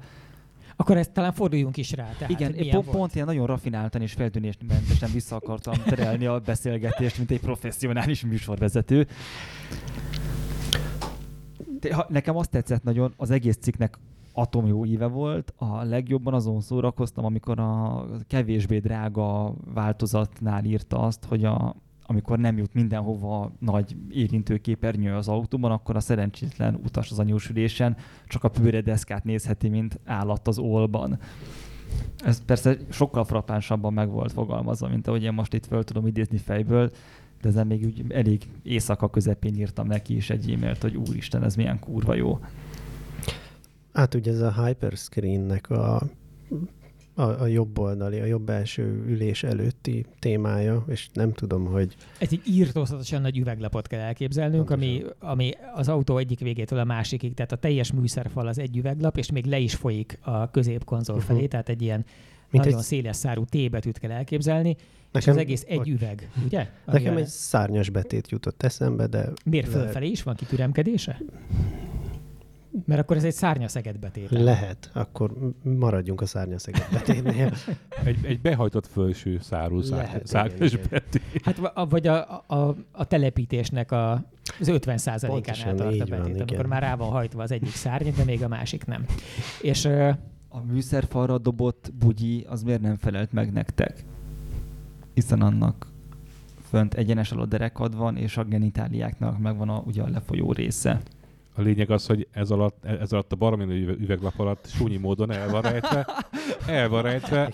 Akkor 0.82 0.96
ezt 0.96 1.12
talán 1.12 1.32
forduljunk 1.32 1.76
is 1.76 1.92
rá. 1.92 2.08
Tehát, 2.18 2.30
Igen, 2.30 2.54
én 2.54 2.70
pont, 2.70 2.90
pont 2.90 3.14
ilyen 3.14 3.26
nagyon 3.26 3.46
rafináltan 3.46 4.02
és 4.02 4.12
feltűnésmentesen 4.12 5.10
vissza 5.12 5.36
akartam 5.36 5.74
terelni 5.84 6.26
a 6.26 6.38
beszélgetést, 6.38 7.18
mint 7.18 7.30
egy 7.30 7.40
professzionális 7.40 8.24
műsorvezető. 8.24 9.06
De, 11.80 11.94
ha, 11.94 12.06
nekem 12.08 12.36
azt 12.36 12.50
tetszett 12.50 12.82
nagyon, 12.82 13.12
az 13.16 13.30
egész 13.30 13.56
cikknek 13.60 13.98
atom 14.32 14.66
jó 14.66 14.84
íve 14.84 15.06
volt. 15.06 15.52
A 15.56 15.82
legjobban 15.82 16.34
azon 16.34 16.60
szórakoztam, 16.60 17.24
amikor 17.24 17.60
a 17.60 18.04
kevésbé 18.26 18.78
drága 18.78 19.54
változatnál 19.74 20.64
írta 20.64 20.98
azt, 20.98 21.24
hogy 21.24 21.44
a, 21.44 21.74
amikor 22.06 22.38
nem 22.38 22.56
jut 22.56 22.74
mindenhova 22.74 23.52
nagy 23.58 23.96
érintőképernyő 24.10 25.14
az 25.14 25.28
autóban, 25.28 25.70
akkor 25.70 25.96
a 25.96 26.00
szerencsétlen 26.00 26.74
utas 26.84 27.10
az 27.10 27.18
anyósülésen 27.18 27.96
csak 28.26 28.44
a 28.44 28.48
pőredeszkát 28.48 29.24
nézheti, 29.24 29.68
mint 29.68 30.00
állat 30.04 30.48
az 30.48 30.58
olban. 30.58 31.18
Ez 32.24 32.44
persze 32.44 32.76
sokkal 32.90 33.24
frappánsabban 33.24 33.92
meg 33.92 34.10
volt 34.10 34.32
fogalmazva, 34.32 34.88
mint 34.88 35.06
ahogy 35.06 35.22
én 35.22 35.32
most 35.32 35.54
itt 35.54 35.66
föl 35.66 35.84
tudom 35.84 36.06
idézni 36.06 36.38
fejből, 36.38 36.90
de 37.40 37.48
ezen 37.48 37.66
még 37.66 37.84
úgy 37.84 38.04
elég 38.08 38.48
éjszaka 38.62 39.10
közepén 39.10 39.54
írtam 39.54 39.86
neki 39.86 40.16
is 40.16 40.30
egy 40.30 40.50
e-mailt, 40.50 40.82
hogy 40.82 40.96
úristen, 40.96 41.44
ez 41.44 41.54
milyen 41.54 41.78
kurva 41.78 42.14
jó. 42.14 42.38
Hát 43.92 44.14
ugye 44.14 44.32
ez 44.32 44.40
a 44.40 44.64
hyperscreennek 44.64 45.70
a, 45.70 46.02
a, 47.14 47.22
a 47.22 47.46
jobb 47.46 47.79
oldali, 47.79 48.20
a 48.20 48.25
jobb 48.25 48.48
első 48.48 49.05
ülés 49.09 49.42
előtti 49.42 50.07
témája, 50.18 50.85
és 50.88 51.09
nem 51.12 51.33
tudom, 51.33 51.64
hogy 51.64 51.94
Ez 52.18 52.29
egy 52.33 52.42
írtózatosan 52.46 53.20
nagy 53.20 53.38
üveglapot 53.38 53.87
kell 53.87 54.01
elképzelnünk, 54.01 54.70
ami, 54.70 55.03
ami 55.18 55.51
az 55.75 55.88
autó 55.88 56.18
egyik 56.18 56.38
végétől 56.40 56.79
a 56.79 56.85
másikig, 56.85 57.35
tehát 57.35 57.53
a 57.53 57.57
teljes 57.57 57.92
műszerfal 57.92 58.46
az 58.46 58.59
egy 58.59 58.77
üveglap, 58.77 59.16
és 59.16 59.31
még 59.31 59.44
le 59.44 59.59
is 59.59 59.75
folyik 59.75 60.18
a 60.20 60.51
középkonzol 60.51 61.16
Mhm. 61.16 61.25
felé, 61.25 61.46
tehát 61.46 61.68
egy 61.68 61.83
ilyen 61.83 62.05
Mint 62.51 62.64
nagyon 62.64 62.79
egy- 62.81 62.85
széles 62.85 63.16
szárú 63.16 63.44
T 63.44 63.70
betűt 63.70 63.98
kell 63.98 64.11
elképzelni, 64.11 64.68
és 64.68 64.79
nekem, 65.12 65.35
az 65.35 65.40
egész 65.40 65.64
egy 65.68 65.88
üveg, 65.88 66.31
ugye? 66.44 66.59
Nekem 66.59 67.01
Amivel- 67.07 67.18
egy 67.18 67.27
szárnyas 67.27 67.90
betét 67.90 68.31
jutott 68.31 68.62
eszembe, 68.62 69.07
de 69.07 69.29
Miért 69.44 69.68
fölfelé 69.68 70.09
is 70.09 70.22
van 70.22 70.35
kitüremkedése? 70.35 71.18
Mert 72.85 73.00
akkor 73.00 73.16
ez 73.16 73.24
egy 73.24 73.32
szárnyaszeget 73.32 73.98
betét. 73.98 74.30
lehet, 74.30 74.90
akkor 74.92 75.32
maradjunk 75.62 76.20
a 76.20 76.26
szárnyaszeget 76.26 76.88
betétnél. 76.92 77.52
Egy, 78.04 78.24
egy 78.24 78.40
behajtott 78.40 78.87
felső 78.87 79.38
szárú 79.40 79.80
Lehet, 79.80 79.90
szár, 79.90 80.06
igen, 80.14 80.26
szárnyas 80.26 80.72
igen. 80.72 81.02
Hát 81.44 81.58
a- 81.58 81.87
vagy 81.87 82.06
a, 82.06 82.44
a, 82.46 82.76
a 82.92 83.04
telepítésnek 83.04 83.90
a, 83.92 84.24
az 84.61 84.68
50 84.68 84.98
án 85.04 85.18
Pontosan, 85.26 85.68
eltart 85.68 85.92
így 85.94 86.00
a 86.00 86.04
van, 86.06 86.18
betét, 86.18 86.35
igen. 86.35 86.46
amikor 86.48 86.66
már 86.66 86.82
rá 86.82 86.96
van 86.96 87.08
hajtva 87.11 87.42
az 87.42 87.50
egyik 87.50 87.74
szárny, 87.74 88.08
de 88.16 88.24
még 88.24 88.42
a 88.42 88.48
másik 88.48 88.85
nem. 88.85 89.04
És 89.61 89.85
A 90.48 90.61
műszerfalra 90.64 91.38
dobott 91.38 91.92
bugyi, 91.98 92.46
az 92.48 92.62
miért 92.62 92.80
nem 92.80 92.96
felelt 92.96 93.32
meg 93.32 93.52
nektek? 93.52 94.04
Hiszen 95.14 95.40
annak 95.42 95.87
fönt 96.68 96.94
egyenes 96.94 97.32
a 97.32 97.46
derekad 97.46 97.96
van, 97.96 98.16
és 98.16 98.37
a 98.37 98.44
genitáliáknak 98.44 99.38
megvan 99.38 99.68
a, 99.68 99.82
ugye 99.87 100.02
a 100.02 100.08
lefolyó 100.08 100.52
része. 100.52 101.00
A 101.54 101.60
lényeg 101.60 101.90
az, 101.90 102.06
hogy 102.06 102.28
ez 102.30 102.50
alatt, 102.50 102.84
ez 102.84 103.12
alatt 103.12 103.32
a 103.32 103.36
baromi 103.36 103.82
üve- 103.82 104.00
üveglap 104.00 104.38
alatt 104.38 104.66
súnyi 104.68 104.96
módon 104.96 105.30
el 105.32 105.50
van 105.50 105.62
rejtve, 105.62 106.06
el 106.66 106.88
van 106.88 107.02
rejtve 107.02 107.52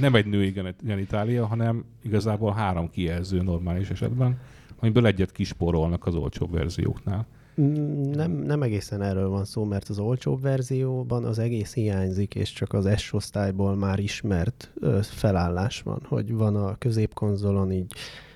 nem 0.00 0.14
egy 0.14 0.26
női 0.26 0.50
geni- 0.50 0.74
genitália, 0.82 1.46
hanem 1.46 1.84
igazából 2.02 2.52
három 2.52 2.90
kijelző 2.90 3.42
normális 3.42 3.90
esetben, 3.90 4.38
amiből 4.80 5.06
egyet 5.06 5.32
kispórolnak 5.32 6.06
az 6.06 6.14
olcsóbb 6.14 6.52
verzióknál. 6.52 7.26
Mm, 7.60 8.10
Nem, 8.10 8.30
nem 8.32 8.62
egészen 8.62 9.02
erről 9.02 9.28
van 9.28 9.44
szó, 9.44 9.64
mert 9.64 9.88
az 9.88 9.98
olcsóbb 9.98 10.40
verzióban 10.42 11.24
az 11.24 11.38
egész 11.38 11.74
hiányzik, 11.74 12.34
és 12.34 12.52
csak 12.52 12.72
az 12.72 12.88
S 12.98 13.12
osztályból 13.12 13.74
már 13.74 13.98
ismert 13.98 14.72
ö, 14.80 14.98
felállás 15.02 15.82
van, 15.82 16.02
hogy 16.08 16.32
van 16.34 16.56
a 16.56 16.76
középkonzolon 16.78 17.72
így 17.72 17.92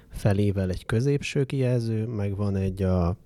felével 0.09 0.71
egy 0.71 0.87
középső 0.87 1.45
kijelző, 1.45 2.07
meg 2.07 2.37
van 2.37 2.57
egy 2.57 2.83
a, 2.83 3.17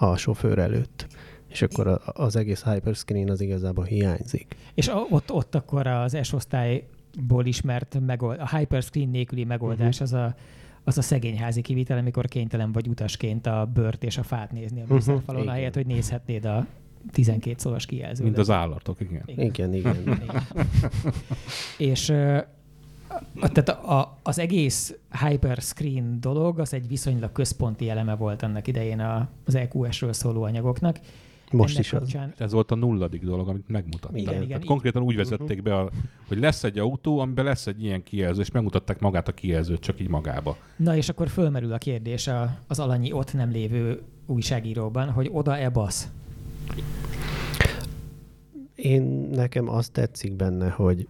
a 0.00 0.16
sofőr 0.16 0.58
előtt. 0.58 1.06
És 1.48 1.62
akkor 1.62 2.00
az 2.04 2.36
egész 2.36 2.64
hyperscreen 2.64 3.30
az 3.30 3.40
igazából 3.40 3.84
hiányzik. 3.84 4.56
És 4.74 4.90
ott, 5.10 5.32
ott 5.32 5.54
akkor 5.54 5.86
az 5.86 6.16
S-osztályból 6.22 7.46
ismert 7.46 7.98
megold, 8.06 8.38
a 8.40 8.56
hyperscreen 8.56 9.08
nélküli 9.08 9.44
megoldás 9.44 9.98
Mhm. 10.00 10.04
uh-huh. 10.12 10.22
az 10.22 10.32
a 10.32 10.34
az 10.84 10.98
a 10.98 11.02
szegényházi 11.02 11.60
kivitel, 11.60 11.98
amikor 11.98 12.26
kénytelen 12.26 12.72
vagy 12.72 12.88
utasként 12.88 13.46
a 13.46 13.70
bört 13.74 14.04
és 14.04 14.18
a 14.18 14.22
fát 14.22 14.52
nézni 14.52 14.80
a 14.80 14.84
Mhm, 14.84 14.92
műszerfalon, 14.92 15.40
igen. 15.42 15.52
ahelyett, 15.54 15.74
hogy 15.74 15.86
nézhetnéd 15.86 16.44
a 16.44 16.66
12 17.12 17.54
szoros 17.58 17.86
kijelzőt. 17.86 18.24
Mint 18.24 18.38
az 18.38 18.50
állatok, 18.50 19.00
igen. 19.00 19.22
Igen, 19.26 19.74
igen. 19.74 19.96
Igen. 20.02 20.42
és 21.78 22.08
ö, 22.08 22.36
a, 22.36 22.44
tehát 23.40 23.68
a, 23.68 23.98
a, 23.98 24.16
az 24.22 24.38
egész 24.38 24.94
hyperscreen 25.28 26.20
dolog, 26.20 26.58
az 26.58 26.74
egy 26.74 26.88
viszonylag 26.88 27.32
központi 27.32 27.88
eleme 27.88 28.14
volt 28.16 28.42
annak 28.42 28.66
idején 28.66 29.00
a, 29.00 29.28
az 29.46 29.54
EQS-ről 29.54 30.12
szóló 30.12 30.42
anyagoknak. 30.42 30.98
Most 31.52 31.72
Ennek 31.74 31.84
is 31.84 31.92
az. 31.92 31.98
kapcsán, 31.98 32.34
Ez 32.38 32.52
volt 32.52 32.70
a 32.70 32.74
nulladik 32.74 33.24
dolog, 33.24 33.48
amit 33.48 33.68
megmutattak. 33.68 34.18
Igen, 34.20 34.34
igen, 34.34 34.46
Tehát 34.46 34.62
így- 34.62 34.68
konkrétan 34.68 35.02
úgy 35.02 35.16
vezették 35.16 35.62
be, 35.62 35.76
a, 35.78 35.90
hogy 36.28 36.38
lesz 36.38 36.64
egy 36.64 36.78
autó, 36.78 37.18
amiben 37.18 37.44
lesz 37.44 37.66
egy 37.66 37.84
ilyen 37.84 38.02
kijelző, 38.02 38.40
és 38.40 38.50
megmutatták 38.50 39.00
magát 39.00 39.28
a 39.28 39.32
kijelzőt 39.32 39.80
csak 39.80 40.00
így 40.00 40.08
magába. 40.08 40.56
Na 40.76 40.96
és 40.96 41.08
akkor 41.08 41.28
fölmerül 41.28 41.72
a 41.72 41.78
kérdés 41.78 42.26
a, 42.26 42.56
az 42.66 42.78
alanyi 42.78 43.12
ott 43.12 43.32
nem 43.34 43.50
lévő 43.50 44.02
újságíróban, 44.26 45.10
hogy 45.10 45.28
oda-e 45.32 45.68
basz? 45.70 46.08
Én 48.74 49.02
nekem 49.32 49.68
azt 49.68 49.92
tetszik 49.92 50.32
benne, 50.32 50.68
hogy 50.70 51.08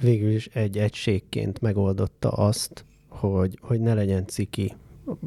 végül 0.00 0.30
is 0.30 0.46
egy 0.46 0.78
egységként 0.78 1.60
megoldotta 1.60 2.28
azt, 2.28 2.84
hogy, 3.08 3.58
hogy 3.62 3.80
ne 3.80 3.94
legyen 3.94 4.26
ciki, 4.26 4.74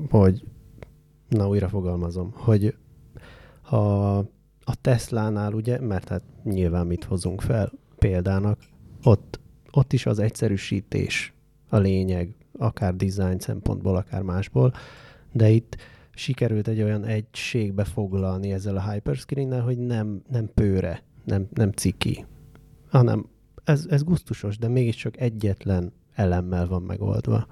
hogy, 0.10 0.44
na 1.30 1.48
újra 1.48 1.70
fogalmazom, 1.70 2.32
hogy 2.36 2.76
a, 3.62 3.76
a 4.64 4.76
Teslánál 4.82 5.54
ugye, 5.54 5.80
mert 5.80 6.08
hát 6.08 6.24
nyilván 6.44 6.88
mit 6.88 7.04
hozunk 7.04 7.42
fel 7.42 7.72
példának, 7.98 8.60
ott, 9.04 9.40
ott 9.72 9.94
is 9.94 10.06
az 10.06 10.20
egyszerűsítés 10.20 11.34
a 11.70 11.78
lényeg, 11.78 12.36
akár 12.58 12.96
design 12.96 13.40
szempontból, 13.40 13.96
akár 13.96 14.22
másból, 14.22 14.74
de 15.32 15.50
itt 15.50 15.78
sikerült 16.14 16.68
egy 16.68 16.82
olyan 16.82 17.06
egységbe 17.06 17.84
foglalni 17.84 18.52
ezzel 18.52 18.76
a 18.76 18.92
hyperscreen 18.92 19.62
hogy 19.62 19.78
nem, 19.78 20.22
nem 20.30 20.50
pőre, 20.54 21.04
nem, 21.24 21.48
nem 21.54 21.72
ciki, 21.72 22.26
hanem 22.90 23.26
ez, 23.70 23.86
ez 23.90 24.04
gusztusos, 24.04 24.58
de 24.58 24.68
mégiscsak 24.68 25.20
egyetlen 25.20 25.92
elemmel 26.16 26.68
van 26.68 26.82
megoldva. 26.82 27.48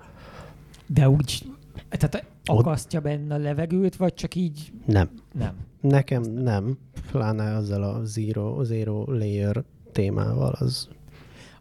De 0.88 1.10
úgy, 1.10 1.51
tehát 1.89 2.25
akasztja 2.45 2.99
benne 2.99 3.34
a 3.34 3.38
levegőt, 3.38 3.95
vagy 3.95 4.13
csak 4.13 4.36
így 4.36 4.71
Nem. 4.86 5.10
nem? 5.34 5.56
Nekem 5.82 6.21
nem, 6.21 6.77
pláne 7.12 7.56
azzal 7.56 7.84
a 7.84 8.06
zero, 8.06 8.63
zero 8.63 9.12
layer 9.12 9.63
témával, 9.91 10.56
az 10.60 10.88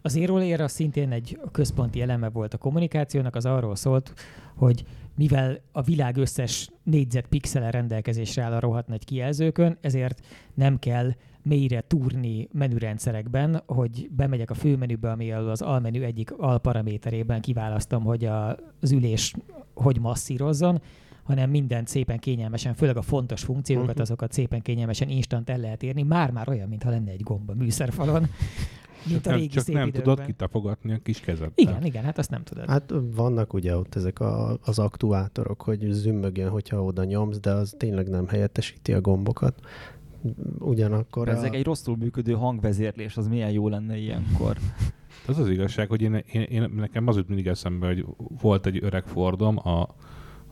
Az 0.01 0.11
Zero 0.11 0.37
Layer 0.37 0.61
az 0.61 0.71
szintén 0.71 1.11
egy 1.11 1.39
központi 1.51 2.01
eleme 2.01 2.29
volt 2.29 2.53
a 2.53 2.57
kommunikációnak, 2.57 3.35
az 3.35 3.45
arról 3.45 3.75
szólt, 3.75 4.13
hogy 4.55 4.85
mivel 5.17 5.61
a 5.71 5.81
világ 5.81 6.17
összes 6.17 6.69
négyzet 6.83 7.27
pixele 7.27 7.69
rendelkezésre 7.69 8.43
áll 8.43 8.51
a 8.53 8.59
rohadt 8.59 8.87
nagy 8.87 9.05
kijelzőkön, 9.05 9.77
ezért 9.81 10.25
nem 10.53 10.79
kell 10.79 11.11
mélyre 11.41 11.83
túrni 11.87 12.47
menürendszerekben, 12.51 13.61
hogy 13.65 14.09
bemegyek 14.11 14.49
a 14.49 14.53
főmenübe, 14.53 15.11
ami 15.11 15.31
az 15.31 15.61
almenü 15.61 16.03
egyik 16.03 16.31
alparaméterében 16.31 17.41
kiválasztom, 17.41 18.03
hogy 18.03 18.25
az 18.25 18.91
ülés 18.91 19.33
hogy 19.73 19.99
masszírozzon, 19.99 20.81
hanem 21.23 21.49
mindent 21.49 21.87
szépen 21.87 22.17
kényelmesen, 22.19 22.73
főleg 22.73 22.97
a 22.97 23.01
fontos 23.01 23.43
funkciókat, 23.43 23.93
Mhm. 23.93 24.01
azokat 24.01 24.31
szépen 24.31 24.61
kényelmesen 24.61 25.09
instant 25.09 25.49
el 25.49 25.57
lehet 25.57 25.83
érni, 25.83 26.03
már-már 26.03 26.49
olyan, 26.49 26.69
mintha 26.69 26.89
lenne 26.89 27.11
egy 27.11 27.23
gomba 27.23 27.53
műszerfalon, 27.53 28.27
mint 29.05 29.25
a 29.25 29.29
nem, 29.29 29.39
régi 29.39 29.53
csak 29.53 29.63
szép 29.63 29.75
nem 29.75 29.87
időkben. 29.87 30.15
tudod 30.15 30.25
kitapogatni 30.25 30.93
a 30.93 30.99
kis 31.03 31.19
kezeddel. 31.19 31.51
Igen, 31.55 31.85
igen, 31.85 32.03
hát 32.03 32.17
azt 32.17 32.29
nem 32.29 32.43
tudod. 32.43 32.65
Hát 32.65 32.93
vannak 33.15 33.53
ugye 33.53 33.77
ott 33.77 33.95
ezek 33.95 34.19
a, 34.19 34.57
az 34.63 34.79
aktuátorok, 34.79 35.61
hogy 35.61 35.87
zümmögjön, 35.89 36.49
hogyha 36.49 36.83
oda 36.83 37.03
nyomsz, 37.03 37.39
de 37.39 37.51
az 37.51 37.75
tényleg 37.77 38.09
nem 38.09 38.27
helyettesíti 38.27 38.93
a 38.93 39.01
gombokat. 39.01 39.59
Ugyanakkor 40.59 41.29
Ezek 41.29 41.55
egy 41.55 41.63
rosszul 41.63 41.95
működő 41.97 42.33
hangvezérlés, 42.33 43.17
az 43.17 43.27
milyen 43.27 43.51
jó 43.51 43.69
lenne 43.69 43.97
ilyenkor. 43.97 44.57
Az 45.27 45.39
az 45.39 45.49
igazság, 45.49 45.87
hogy 45.87 46.01
én, 46.01 46.23
én, 46.31 46.41
én 46.41 46.71
nekem 46.75 47.07
az 47.07 47.15
jut 47.15 47.27
mindig 47.27 47.47
eszembe, 47.47 47.87
hogy 47.87 48.05
volt 48.41 48.65
egy 48.65 48.83
öreg 48.83 49.05
Fordom, 49.05 49.57
a, 49.57 49.81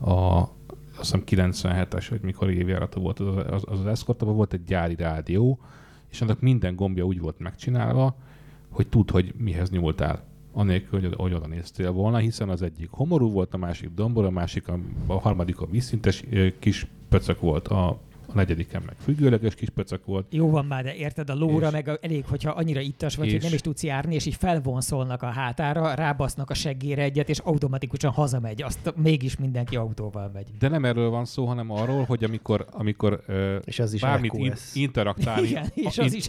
a 0.09 0.49
azt 0.97 1.15
hiszem 1.25 1.51
97-es, 1.51 2.05
vagy 2.09 2.21
mikor 2.21 2.49
évjárata 2.49 2.99
volt 2.99 3.19
az 3.19 3.35
az, 3.35 3.63
az, 3.65 3.79
az 3.79 3.85
Escort, 3.85 4.21
volt 4.21 4.53
egy 4.53 4.63
gyári 4.63 4.95
rádió, 4.95 5.59
és 6.09 6.21
annak 6.21 6.39
minden 6.39 6.75
gombja 6.75 7.03
úgy 7.03 7.19
volt 7.19 7.39
megcsinálva, 7.39 8.17
hogy 8.75 8.87
tud, 8.87 9.11
hogy 9.11 9.33
mihez 9.37 9.69
nyúltál. 9.69 10.23
Anélkül, 10.53 11.01
hogy, 11.01 11.13
hogy 11.17 11.33
oda 11.33 11.47
néztél 11.47 11.91
volna, 11.91 12.17
hiszen 12.17 12.49
az 12.49 12.61
egyik 12.61 12.89
homorú 12.91 13.31
volt, 13.31 13.53
a 13.53 13.57
másik 13.57 13.89
dombor, 13.95 14.25
a 14.25 14.29
másik, 14.29 14.67
a, 14.67 14.79
a 15.05 15.19
harmadik 15.19 15.59
a 15.59 15.65
vízszintes 15.65 16.23
kis 16.59 16.87
pöcök 17.09 17.39
volt 17.39 17.67
a 17.67 17.99
negyediken 18.35 18.81
meg 18.85 18.95
függőleges 19.03 19.55
kis 19.55 19.69
pöcök 19.69 20.05
volt. 20.05 20.25
Jó 20.29 20.49
van 20.49 20.65
már, 20.65 20.83
de 20.83 20.95
érted, 20.95 21.29
a 21.29 21.35
lóra 21.35 21.65
És- 21.65 21.71
meg 21.71 21.99
elég, 22.01 22.25
hogyha 22.25 22.51
annyira 22.51 22.79
ittas 22.79 23.15
vagy, 23.15 23.25
hogy 23.25 23.35
És- 23.35 23.43
nem 23.43 23.53
is 23.53 23.61
tudsz 23.61 23.83
járni, 23.83 24.13
és 24.15 24.25
így 24.25 24.35
felvonszolnak 24.35 25.21
a 25.23 25.25
hátára, 25.25 25.93
rábasznak 25.93 26.49
a 26.49 26.53
seggére 26.53 27.01
egyet, 27.03 27.29
és 27.29 27.37
automatikusan 27.39 28.11
hazamegy. 28.11 28.61
Azt 28.61 28.93
mégis 28.95 29.37
mindenki 29.37 29.75
autóval 29.75 30.31
megy. 30.33 30.45
De 30.59 30.67
nem 30.67 30.85
erről 30.85 31.09
van 31.09 31.25
szó, 31.25 31.45
hanem 31.45 31.71
arról, 31.71 32.03
hogy 32.03 32.23
amikor, 32.23 32.65
amikor 32.71 33.23
ö, 33.27 33.55
És 33.55 33.79
az 33.79 33.93
is 33.93 34.01
bármit 34.01 34.33
in, 34.33 34.53
interaktálni, 34.73 35.47
Igen, 35.47 35.65
és 35.73 35.97
a- 35.97 36.03
az 36.03 36.13
in- 36.13 36.19
is 36.19 36.27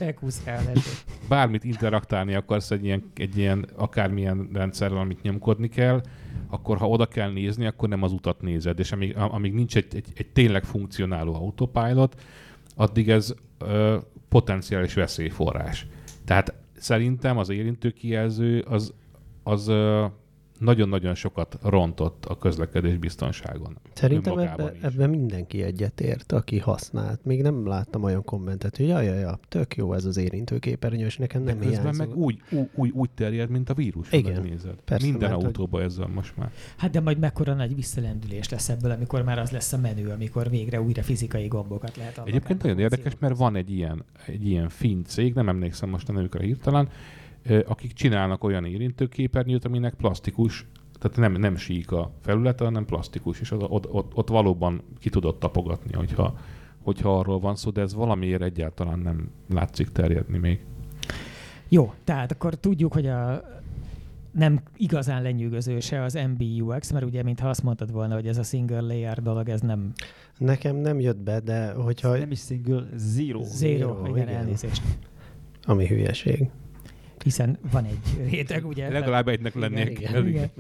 bármit 1.29 1.65
interaktálni 1.65 2.35
akarsz 2.35 2.71
egy 2.71 2.85
ilyen, 2.85 3.03
egy 3.15 3.37
ilyen 3.39 3.67
akármilyen 3.77 4.49
rendszerrel, 4.53 4.99
amit 4.99 5.23
nyomkodni 5.23 5.69
kell, 5.69 6.01
akkor 6.49 6.77
ha 6.77 6.89
oda 6.89 7.07
kell 7.07 7.31
nézni, 7.31 7.67
akkor 7.67 7.89
nem 7.89 8.03
az 8.03 8.13
utat 8.13 8.41
nézed, 8.41 8.79
és 8.79 8.93
amíg, 8.93 9.17
amíg 9.17 9.53
nincs 9.53 9.77
egy, 9.77 9.87
egy, 9.95 10.07
egy 10.15 10.27
tényleg 10.27 10.65
funkcionáló 10.65 11.35
autopilot, 11.35 12.23
addig 12.77 13.11
ez 13.11 13.35
ö, 13.59 13.97
potenciális 14.29 14.95
veszélyforrás. 14.95 15.87
Tehát 16.25 16.55
szerintem 16.77 17.39
az 17.39 17.49
érintő 17.49 17.91
kijelző 17.91 18.61
az, 18.61 18.93
az 19.43 19.69
ö, 19.69 20.05
nagyon-nagyon 20.59 21.15
sokat 21.15 21.59
rontott 21.63 22.25
a 22.25 22.39
közlekedés 22.39 22.97
biztonságon. 22.97 23.79
Szerintem 23.95 24.33
Önmagában 24.33 24.71
ebbe, 24.83 25.07
mindenki 25.07 25.63
egyetért, 25.63 26.33
aki 26.33 26.59
használt. 26.59 27.25
Még 27.25 27.43
nem 27.43 27.67
láttam 27.67 28.03
olyan 28.03 28.25
kommentet, 28.25 28.77
hogy 28.77 28.87
jaj, 28.87 29.05
jaj, 29.05 29.35
tök 29.49 29.77
jó 29.77 29.93
ez 29.93 30.05
az 30.05 30.17
érintőképernyő, 30.17 31.05
és 31.05 31.17
nekem 31.17 31.43
nem 31.43 31.59
közben 31.59 31.81
hiányzó. 31.81 31.99
meg 32.05 32.17
úgy, 32.17 32.41
úgy, 32.51 32.69
úgy, 32.75 32.91
úgy 32.91 33.11
terjed, 33.11 33.51
mint 33.51 33.71
a 33.71 33.75
vírus. 33.75 34.13
Igen, 34.13 34.33
megnézed. 34.33 34.75
persze, 34.85 35.07
Minden 35.07 35.29
mert 35.29 35.35
hogy- 35.41 35.45
autóban 35.45 35.83
ez 35.83 35.97
van 35.99 36.11
most 36.11 36.37
már. 36.37 36.51
Hát 36.77 36.91
de 36.91 37.01
majd 37.01 37.19
mekkora 37.19 37.55
nagy 37.55 37.75
visszalendülés 37.75 38.49
lesz 38.49 38.69
ebből, 38.69 38.91
amikor 38.91 39.23
már 39.23 39.39
az 39.39 39.51
lesz 39.51 39.73
a 39.73 39.79
menő, 39.79 40.09
amikor 40.09 40.51
végre 40.51 40.81
újra 40.81 41.03
fizikai 41.03 41.47
gombokat 41.47 41.97
lehet. 41.97 42.21
Egyébként 42.25 42.63
nagyon 42.63 42.79
érdekes, 42.79 43.13
mert 43.19 43.37
van 43.37 43.57
egy 43.57 43.71
ilyen, 43.71 44.05
egy 44.27 44.47
ilyen 44.47 44.69
finn 44.69 45.03
cég, 45.03 45.35
nem 45.35 45.49
emlékszem 45.49 45.89
most 45.89 46.09
a 46.09 46.13
nevükre 46.13 46.45
hirtelen, 46.45 46.89
akik 47.67 47.93
csinálnak 47.93 48.45
olyan 48.45 48.65
érintőképernyőt, 48.65 49.65
aminek 49.65 49.95
plastikus, 49.95 50.67
tehát 50.99 51.17
nem, 51.17 51.33
nem 51.41 51.57
sík 51.57 51.93
a 51.93 52.11
felülete, 52.21 52.65
hanem 52.65 52.85
plastikus, 52.85 53.41
és 53.41 53.51
az, 53.51 53.63
ott, 53.69 53.91
ott, 53.91 54.15
ott 54.15 54.29
valóban 54.29 54.83
ki 54.99 55.11
tudod 55.11 55.39
tapogatni, 55.39 55.93
hogyha, 55.95 56.39
hogyha 56.83 57.19
arról 57.19 57.41
van 57.41 57.57
szó, 57.57 57.71
de 57.71 57.81
ez 57.81 57.95
valamiért 57.95 58.43
egyáltalán 58.43 58.99
nem 58.99 59.31
látszik 59.49 59.89
terjedni 59.89 60.39
még. 60.39 60.65
Jó, 61.69 61.93
tehát 62.05 62.33
akkor 62.33 62.55
tudjuk, 62.55 62.93
hogy 62.93 63.07
a 63.07 63.43
nem 64.31 64.61
igazán 64.77 65.23
lenyűgöző 65.23 65.81
se 65.81 66.03
az 66.03 66.19
MBUX, 66.35 66.93
mert 66.93 67.05
ugye, 67.05 67.23
mintha 67.23 67.49
azt 67.49 67.63
mondtad 67.63 67.93
volna, 67.93 68.15
hogy 68.15 68.27
ez 68.27 68.39
a 68.39 68.43
single 68.43 68.81
layer 68.81 69.23
dolog, 69.23 69.49
ez 69.49 69.61
nem 69.61 69.93
Nekem 70.39 70.77
nem 70.77 71.01
jött 71.01 71.19
be, 71.19 71.41
de 71.41 71.73
hogyha... 71.73 72.17
Nem 72.17 72.31
is 72.31 72.41
single, 72.41 72.87
zero. 72.97 73.43
zero, 73.43 73.43
Zero, 73.43 74.07
igen, 74.07 74.29
igen. 74.29 74.29
elnézést. 74.29 74.83
Ami 75.65 75.87
hülyeség. 75.87 76.51
Hiszen 77.27 77.59
van 77.71 77.85
egy 77.85 78.29
réteg, 78.31 78.67
ugye? 78.67 78.89
Legalább 78.89 79.29
egynek 79.29 79.55
lennie 79.55 79.91
igen, 79.91 80.13
kell. 80.13 80.27
igen. 80.27 80.51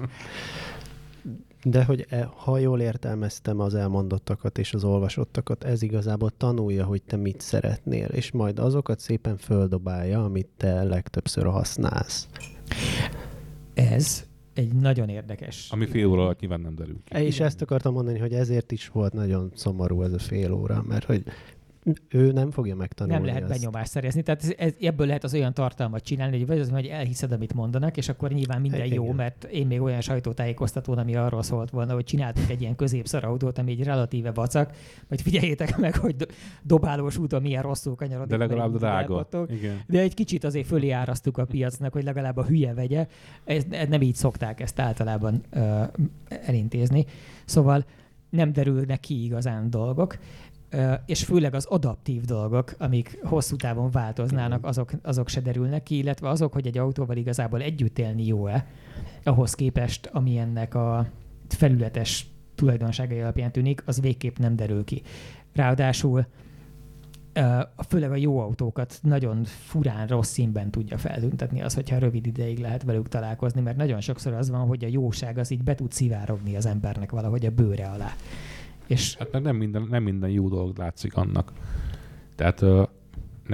De 1.64 1.84
hogy 1.84 2.06
e, 2.08 2.30
ha 2.36 2.58
jól 2.58 2.80
értelmeztem 2.80 3.60
az 3.60 3.74
elmondottakat 3.74 4.58
és 4.58 4.74
az 4.74 4.84
olvasottakat, 4.84 5.64
ez 5.64 5.82
igazából 5.82 6.30
tanulja, 6.36 6.84
hogy 6.84 7.02
te 7.02 7.16
mit 7.16 7.40
szeretnél, 7.40 8.06
és 8.06 8.30
majd 8.30 8.58
azokat 8.58 9.00
szépen 9.00 9.36
földobálja, 9.36 10.24
amit 10.24 10.48
te 10.56 10.82
legtöbbször 10.82 11.46
használsz. 11.46 12.28
Ez 13.74 14.24
egy 14.54 14.72
nagyon 14.72 15.08
érdekes. 15.08 15.70
Ami 15.70 15.86
fél 15.86 16.06
óra 16.06 16.22
alatt 16.22 16.40
nyilván 16.40 16.60
nem 16.60 16.74
derül 16.74 16.98
ki. 17.04 17.22
És 17.22 17.40
ezt 17.40 17.62
akartam 17.62 17.92
mondani, 17.92 18.18
hogy 18.18 18.32
ezért 18.32 18.72
is 18.72 18.88
volt 18.88 19.12
nagyon 19.12 19.50
szomorú 19.54 20.02
ez 20.02 20.12
a 20.12 20.18
fél 20.18 20.52
óra, 20.52 20.84
mert 20.88 21.04
hogy 21.04 21.24
ő 22.08 22.32
nem 22.32 22.50
fogja 22.50 22.76
megtanulni 22.76 23.18
nem 23.18 23.26
lehet 23.26 23.50
azt. 23.50 23.52
benyomást 23.60 23.90
szerezni. 23.90 24.22
Tehát 24.22 24.42
ez, 24.42 24.52
ez, 24.56 24.72
ebből 24.80 25.06
lehet 25.06 25.24
az 25.24 25.34
olyan 25.34 25.54
tartalmat 25.54 26.02
csinálni, 26.02 26.38
hogy 26.38 26.46
vagy 26.46 26.58
az, 26.58 26.70
hogy 26.70 26.86
elhiszed, 26.86 27.32
amit 27.32 27.54
mondanak, 27.54 27.96
és 27.96 28.08
akkor 28.08 28.30
nyilván 28.30 28.60
minden 28.60 28.84
Igen. 28.84 28.92
jó, 28.92 29.12
mert 29.12 29.44
én 29.44 29.66
még 29.66 29.80
olyan 29.80 30.00
sajtótájékoztatón, 30.00 30.98
ami 30.98 31.16
arról 31.16 31.42
szólt 31.42 31.70
volna, 31.70 31.94
hogy 31.94 32.04
csináltunk 32.04 32.50
egy 32.50 32.60
ilyen 32.60 32.76
középszar 32.76 33.24
autót, 33.24 33.58
ami 33.58 33.70
egy 33.70 33.82
relatíve 33.82 34.32
vacak, 34.32 34.76
vagy 35.08 35.20
figyeljétek 35.20 35.76
meg, 35.76 35.96
hogy 35.96 36.16
do- 36.16 36.32
dobálós 36.62 37.18
úton 37.18 37.42
milyen 37.42 37.62
rosszul 37.62 37.94
kanyarodik. 37.94 38.30
De 38.30 38.36
legalább 38.36 38.76
drága. 38.76 39.26
Igen. 39.48 39.80
De 39.86 40.00
egy 40.00 40.14
kicsit 40.14 40.44
azért 40.44 40.66
fölé 40.66 40.90
árasztuk 40.90 41.38
a 41.38 41.44
piacnak, 41.44 41.92
hogy 41.92 42.04
legalább 42.04 42.36
a 42.36 42.44
hülye 42.44 42.74
vegye. 42.74 43.06
Ez, 43.44 43.64
ez 43.70 43.88
nem 43.88 44.02
így 44.02 44.14
szokták 44.14 44.60
ezt 44.60 44.80
általában 44.80 45.42
ö, 45.50 45.82
elintézni. 46.28 47.04
Szóval 47.44 47.84
nem 48.30 48.52
derülnek 48.52 49.00
ki 49.00 49.24
igazán 49.24 49.70
dolgok, 49.70 50.18
és 51.06 51.24
főleg 51.24 51.54
az 51.54 51.64
adaptív 51.64 52.24
dolgok, 52.24 52.74
amik 52.78 53.18
hosszú 53.22 53.56
távon 53.56 53.90
változnának, 53.90 54.64
azok, 54.64 54.90
azok 55.02 55.28
se 55.28 55.40
derülnek 55.40 55.82
ki, 55.82 55.96
illetve 55.96 56.28
azok, 56.28 56.52
hogy 56.52 56.66
egy 56.66 56.78
autóval 56.78 57.16
igazából 57.16 57.60
együtt 57.60 57.98
élni 57.98 58.26
jó-e, 58.26 58.66
ahhoz 59.24 59.54
képest, 59.54 60.06
ami 60.12 60.38
ennek 60.38 60.74
a 60.74 61.06
felületes 61.48 62.26
tulajdonságai 62.54 63.20
alapján 63.20 63.52
tűnik, 63.52 63.82
az 63.86 64.00
végképp 64.00 64.36
nem 64.36 64.56
derül 64.56 64.84
ki. 64.84 65.02
Ráadásul 65.52 66.26
főleg 67.88 68.10
a 68.10 68.16
jó 68.16 68.38
autókat 68.38 68.98
nagyon 69.02 69.44
furán 69.44 70.06
rossz 70.06 70.30
színben 70.30 70.70
tudja 70.70 70.98
feltüntetni 70.98 71.62
az, 71.62 71.74
hogyha 71.74 71.98
rövid 71.98 72.26
ideig 72.26 72.58
lehet 72.58 72.82
velük 72.82 73.08
találkozni, 73.08 73.60
mert 73.60 73.76
nagyon 73.76 74.00
sokszor 74.00 74.32
az 74.32 74.50
van, 74.50 74.66
hogy 74.66 74.84
a 74.84 74.88
jóság 74.88 75.38
az 75.38 75.50
így 75.50 75.62
be 75.62 75.74
tud 75.74 75.92
szivárogni 75.92 76.56
az 76.56 76.66
embernek 76.66 77.10
valahogy 77.10 77.46
a 77.46 77.50
bőre 77.50 77.86
alá. 77.86 78.12
És 78.86 79.16
Hát 79.16 79.32
mert 79.32 79.44
nem 79.44 79.56
minden, 79.56 79.86
nem 79.90 80.02
minden 80.02 80.30
jó 80.30 80.48
dolog 80.48 80.78
látszik 80.78 81.16
annak. 81.16 81.52
Tehát 82.34 82.64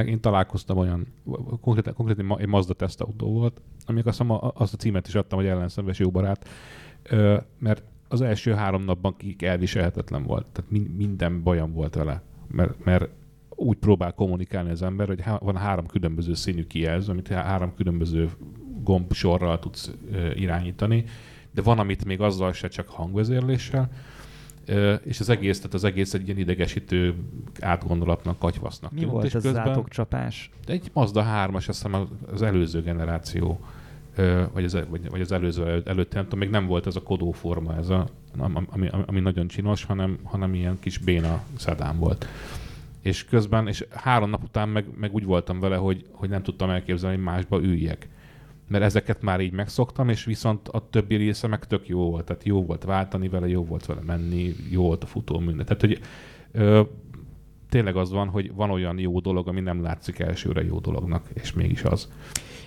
én 0.07 0.21
találkoztam 0.21 0.77
olyan, 0.77 1.07
konkrétan, 1.61 1.95
konkrétan 1.95 2.39
egy 2.39 2.47
Mazda 2.47 2.75
tesztautó 2.75 3.33
volt, 3.33 3.61
amik 3.87 4.07
azt, 4.07 4.23
azt 4.55 4.75
a 4.75 4.77
címet 4.77 5.07
is 5.07 5.15
adtam, 5.15 5.39
hogy 5.39 5.49
ellenszenves 5.49 5.99
jó 5.99 6.11
barát, 6.11 6.49
mert 7.59 7.83
az 8.09 8.21
első 8.21 8.53
három 8.53 8.83
napban 8.83 9.17
kik 9.17 9.43
elviselhetetlen 9.43 10.23
volt. 10.23 10.47
Tehát 10.47 10.71
min- 10.71 10.97
minden 10.97 11.43
bajom 11.43 11.73
volt 11.73 11.95
vele. 11.95 12.23
Mert, 12.49 12.85
mert 12.85 13.09
úgy 13.49 13.77
próbál 13.77 14.13
kommunikálni 14.13 14.71
az 14.71 14.83
ember, 14.83 15.07
hogy 15.07 15.23
van 15.41 15.57
három 15.57 15.87
különböző 15.87 16.35
színű 16.35 16.67
kijelző, 16.67 17.13
amit 17.13 17.29
há- 17.29 17.47
három 17.47 17.75
különböző 17.75 18.31
gombsorral 18.83 19.59
tudsz 19.59 19.93
ö, 20.13 20.31
irányítani, 20.31 21.05
de 21.51 21.63
van, 21.63 21.79
amit 21.79 22.05
még 22.05 22.21
azzal 22.21 22.53
se, 22.53 22.69
csak 22.69 22.89
hangvezérléssel, 22.89 23.91
és 25.05 25.21
az 25.21 25.29
egész, 25.29 25.57
tehát 25.57 25.75
az 25.75 25.85
egész 25.85 26.15
egy 26.15 26.27
ilyen 26.27 26.39
idegesítő 26.39 27.15
átgondolatnak, 27.61 28.39
katyvasznak 28.39 28.93
Mi 28.93 28.99
tűnt, 28.99 29.11
volt 29.11 29.25
és 29.25 29.35
az 29.35 29.57
átokcsapás? 29.57 30.51
egy 30.67 30.91
Mazda 30.93 31.25
3-as, 31.27 31.55
azt 31.55 31.67
hiszem 31.67 31.95
az- 32.33 32.43
előző 32.43 32.83
generáció, 32.83 33.61
vagy 34.53 34.65
az, 34.65 34.79
vagy, 34.89 35.11
vagy 35.11 35.21
az 35.21 35.33
előző 35.33 35.67
elő- 35.67 35.83
előtt, 35.85 36.13
nem 36.15 36.23
tudom, 36.23 36.39
még 36.39 36.51
nem 36.51 36.67
volt 36.67 36.87
ez 36.87 36.97
a 36.97 37.03
kodóforma, 37.03 37.77
ez 37.77 37.89
a, 37.89 38.07
ami, 38.39 38.65
ami, 38.71 38.89
ami 39.07 39.21
nagyon 39.21 39.47
csinos, 39.49 39.85
hanem, 39.85 40.19
hanem 40.23 40.55
ilyen 40.55 40.77
kis 40.81 40.99
béna 40.99 41.43
szedán 41.57 41.99
volt. 41.99 42.27
És 43.01 43.25
közben, 43.25 43.69
és 43.69 43.87
három 43.91 44.31
nap 44.31 44.43
után 44.43 44.69
meg, 44.69 44.85
meg 45.01 45.13
úgy 45.15 45.25
voltam 45.25 45.61
vele, 45.61 45.77
hogy, 45.77 46.07
hogy 46.11 46.29
nem 46.29 46.43
tudtam 46.43 46.71
elképzelni, 46.71 47.17
hogy 47.17 47.25
másba 47.25 47.61
üljek. 47.63 48.09
Mert 48.73 48.85
ezeket 48.85 49.23
már 49.23 49.41
így 49.41 49.53
megszoktam, 49.53 50.09
és 50.09 50.25
viszont 50.25 50.69
a 50.69 50.89
többi 50.91 51.17
része 51.17 51.47
meg 51.47 51.65
tök 51.65 51.89
jó 51.89 52.11
volt. 52.11 52.25
Tehát 52.25 52.45
jó 52.45 52.65
volt 52.65 52.85
váltani 52.85 53.29
vele, 53.29 53.49
jó 53.49 53.65
volt 53.65 53.87
vele 53.87 54.01
menni, 54.01 54.55
jó 54.71 54.83
volt 54.83 55.03
a 55.03 55.07
futó 55.07 55.39
minden. 55.39 55.67
Tehát, 55.67 55.81
hogy 55.81 56.01
ö, 56.53 56.83
tényleg 57.69 57.97
az 57.97 58.11
van, 58.11 58.29
hogy 58.29 58.55
van 58.55 58.71
olyan 58.71 58.99
jó 58.99 59.21
dolog, 59.21 59.49
ami 59.49 59.61
nem 59.61 59.83
látszik 59.83 60.19
elsőre 60.19 60.65
jó 60.65 60.79
dolognak, 60.79 61.29
és 61.35 61.53
mégis 61.53 61.83
az. 61.83 62.13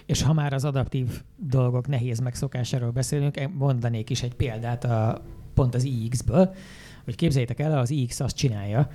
És 0.06 0.22
ha 0.22 0.34
már 0.34 0.54
az 0.54 0.66
adaptív 0.66 1.22
dolgok 1.36 1.88
nehéz 1.88 2.20
megszokásáról 2.20 2.92
beszélünk, 2.92 3.50
mondanék 3.54 4.10
is 4.10 4.24
egy 4.24 4.36
példát 4.36 4.84
a, 4.84 5.22
pont 5.54 5.76
az 5.76 5.84
iX-ből, 5.84 6.56
hogy 7.04 7.16
képzeljétek 7.16 7.60
el, 7.60 7.78
az 7.78 7.90
iX 7.90 8.20
azt 8.20 8.36
csinálja, 8.36 8.90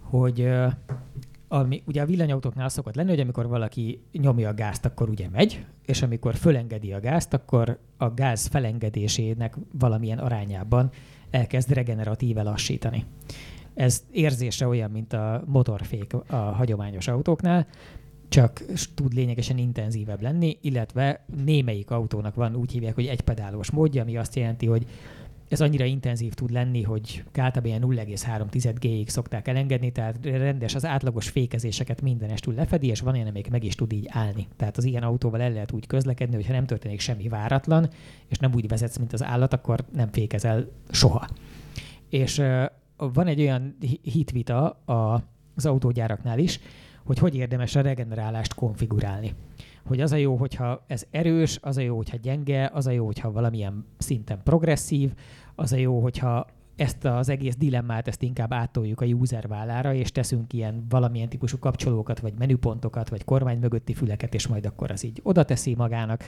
hogy 0.00 0.48
ami, 1.52 1.82
ugye 1.86 2.02
a 2.02 2.06
villanyautóknál 2.06 2.68
szokott 2.68 2.94
lenni, 2.94 3.08
hogy 3.10 3.20
amikor 3.20 3.48
valaki 3.48 4.00
nyomja 4.12 4.48
a 4.48 4.54
gázt, 4.54 4.84
akkor 4.84 5.08
ugye 5.08 5.28
megy, 5.28 5.64
és 5.86 6.02
amikor 6.02 6.34
fölengedi 6.34 6.92
a 6.92 7.00
gázt, 7.00 7.34
akkor 7.34 7.78
a 7.96 8.10
gáz 8.14 8.46
felengedésének 8.46 9.56
valamilyen 9.78 10.18
arányában 10.18 10.90
elkezd 11.30 11.72
regeneratíve 11.72 12.42
lassítani. 12.42 13.04
Ez 13.74 14.04
érzése 14.10 14.66
olyan, 14.66 14.90
mint 14.90 15.12
a 15.12 15.42
motorfék 15.46 16.12
a 16.26 16.36
hagyományos 16.36 17.08
autóknál, 17.08 17.66
csak 18.28 18.64
tud 18.94 19.12
lényegesen 19.12 19.58
intenzívebb 19.58 20.22
lenni, 20.22 20.58
illetve 20.60 21.24
némelyik 21.44 21.90
autónak 21.90 22.34
van 22.34 22.54
úgy 22.54 22.72
hívják, 22.72 22.94
hogy 22.94 23.06
egypedálos 23.06 23.70
módja, 23.70 24.02
ami 24.02 24.16
azt 24.16 24.36
jelenti, 24.36 24.66
hogy 24.66 24.86
ez 25.52 25.60
annyira 25.60 25.84
intenzív 25.84 26.34
tud 26.34 26.50
lenni, 26.50 26.82
hogy 26.82 27.24
általában 27.34 27.94
ilyen 27.94 28.06
0,3 28.06 28.74
G-ig 28.78 29.08
szokták 29.08 29.48
elengedni, 29.48 29.92
tehát 29.92 30.16
rendes, 30.22 30.74
az 30.74 30.84
átlagos 30.84 31.28
fékezéseket 31.28 32.02
mindenestül 32.02 32.54
lefedi, 32.54 32.86
és 32.86 33.00
van 33.00 33.14
ilyen, 33.14 33.26
amelyik 33.26 33.50
meg 33.50 33.64
is 33.64 33.74
tud 33.74 33.92
így 33.92 34.06
állni. 34.10 34.48
Tehát 34.56 34.76
az 34.76 34.84
ilyen 34.84 35.02
autóval 35.02 35.40
el 35.40 35.52
lehet 35.52 35.72
úgy 35.72 35.86
közlekedni, 35.86 36.34
hogyha 36.34 36.52
nem 36.52 36.66
történik 36.66 37.00
semmi 37.00 37.28
váratlan, 37.28 37.88
és 38.28 38.38
nem 38.38 38.52
úgy 38.54 38.68
vezetsz, 38.68 38.98
mint 38.98 39.12
az 39.12 39.22
állat, 39.22 39.52
akkor 39.52 39.84
nem 39.92 40.12
fékezel 40.12 40.68
soha. 40.90 41.28
És 42.08 42.42
van 42.96 43.26
egy 43.26 43.40
olyan 43.40 43.76
hitvita 44.02 44.70
a, 44.70 45.22
az 45.54 45.66
autógyáraknál 45.66 46.38
is, 46.38 46.60
hogy 47.04 47.18
hogy 47.18 47.34
érdemes 47.34 47.76
a 47.76 47.80
regenerálást 47.80 48.54
konfigurálni. 48.54 49.34
Hogy 49.86 50.00
az 50.00 50.12
a 50.12 50.16
jó, 50.16 50.36
hogyha 50.36 50.84
ez 50.86 51.06
erős, 51.10 51.58
az 51.62 51.76
a 51.76 51.80
jó, 51.80 51.96
hogyha 51.96 52.16
gyenge, 52.16 52.70
az 52.72 52.86
a 52.86 52.90
jó, 52.90 53.06
hogyha 53.06 53.32
valamilyen 53.32 53.84
szinten 53.98 54.40
progresszív, 54.44 55.12
az 55.54 55.72
a 55.72 55.76
jó, 55.76 56.00
hogyha 56.00 56.46
ezt 56.76 57.04
az 57.04 57.28
egész 57.28 57.56
dilemmát 57.56 58.08
ezt 58.08 58.22
inkább 58.22 58.52
átoljuk 58.52 59.00
a 59.00 59.04
user 59.04 59.48
vállára, 59.48 59.94
és 59.94 60.12
teszünk 60.12 60.52
ilyen 60.52 60.86
valamilyen 60.88 61.28
típusú 61.28 61.58
kapcsolókat, 61.58 62.20
vagy 62.20 62.32
menüpontokat, 62.38 63.08
vagy 63.08 63.24
kormány 63.24 63.58
mögötti 63.58 63.94
füleket, 63.94 64.34
és 64.34 64.46
majd 64.46 64.66
akkor 64.66 64.90
az 64.90 65.04
így 65.04 65.20
oda 65.22 65.44
teszi 65.44 65.74
magának. 65.74 66.24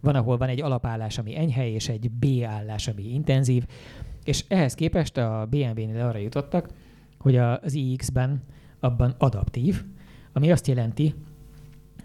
Van, 0.00 0.14
ahol 0.14 0.36
van 0.36 0.48
egy 0.48 0.62
alapállás, 0.62 1.18
ami 1.18 1.36
enyhe, 1.36 1.68
és 1.68 1.88
egy 1.88 2.10
B 2.10 2.26
állás, 2.44 2.88
ami 2.88 3.02
intenzív. 3.02 3.66
És 4.24 4.44
ehhez 4.48 4.74
képest 4.74 5.16
a 5.16 5.46
BMW-nél 5.50 6.00
arra 6.00 6.18
jutottak, 6.18 6.68
hogy 7.18 7.36
az 7.36 7.72
iX-ben 7.74 8.42
abban 8.80 9.14
adaptív, 9.18 9.84
ami 10.32 10.52
azt 10.52 10.66
jelenti, 10.66 11.14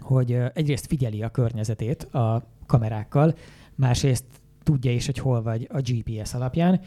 hogy 0.00 0.38
egyrészt 0.54 0.86
figyeli 0.86 1.22
a 1.22 1.28
környezetét 1.28 2.02
a 2.02 2.48
kamerákkal, 2.66 3.34
másrészt 3.74 4.24
tudja 4.64 4.92
is, 4.92 5.06
hogy 5.06 5.18
hol 5.18 5.42
vagy 5.42 5.68
a 5.72 5.80
GPS 5.80 6.34
alapján, 6.34 6.80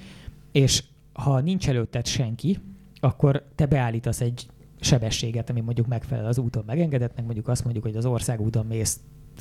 és 0.52 0.84
ha 1.14 1.40
nincs 1.40 1.70
előtted 1.70 2.06
senki, 2.06 2.60
akkor 3.00 3.44
te 3.56 3.66
beállítasz 3.66 4.22
egy 4.22 4.48
sebességet, 4.80 5.50
ami 5.50 5.62
mondjuk 5.62 5.88
megfelel 5.88 6.26
az 6.26 6.38
úton 6.38 6.64
megengedettnek, 6.66 7.26
mondjuk 7.26 7.48
azt 7.48 7.64
mondjuk, 7.64 7.86
hogy 7.86 7.96
az 7.96 8.06
országúton 8.06 8.66
mész 8.66 9.00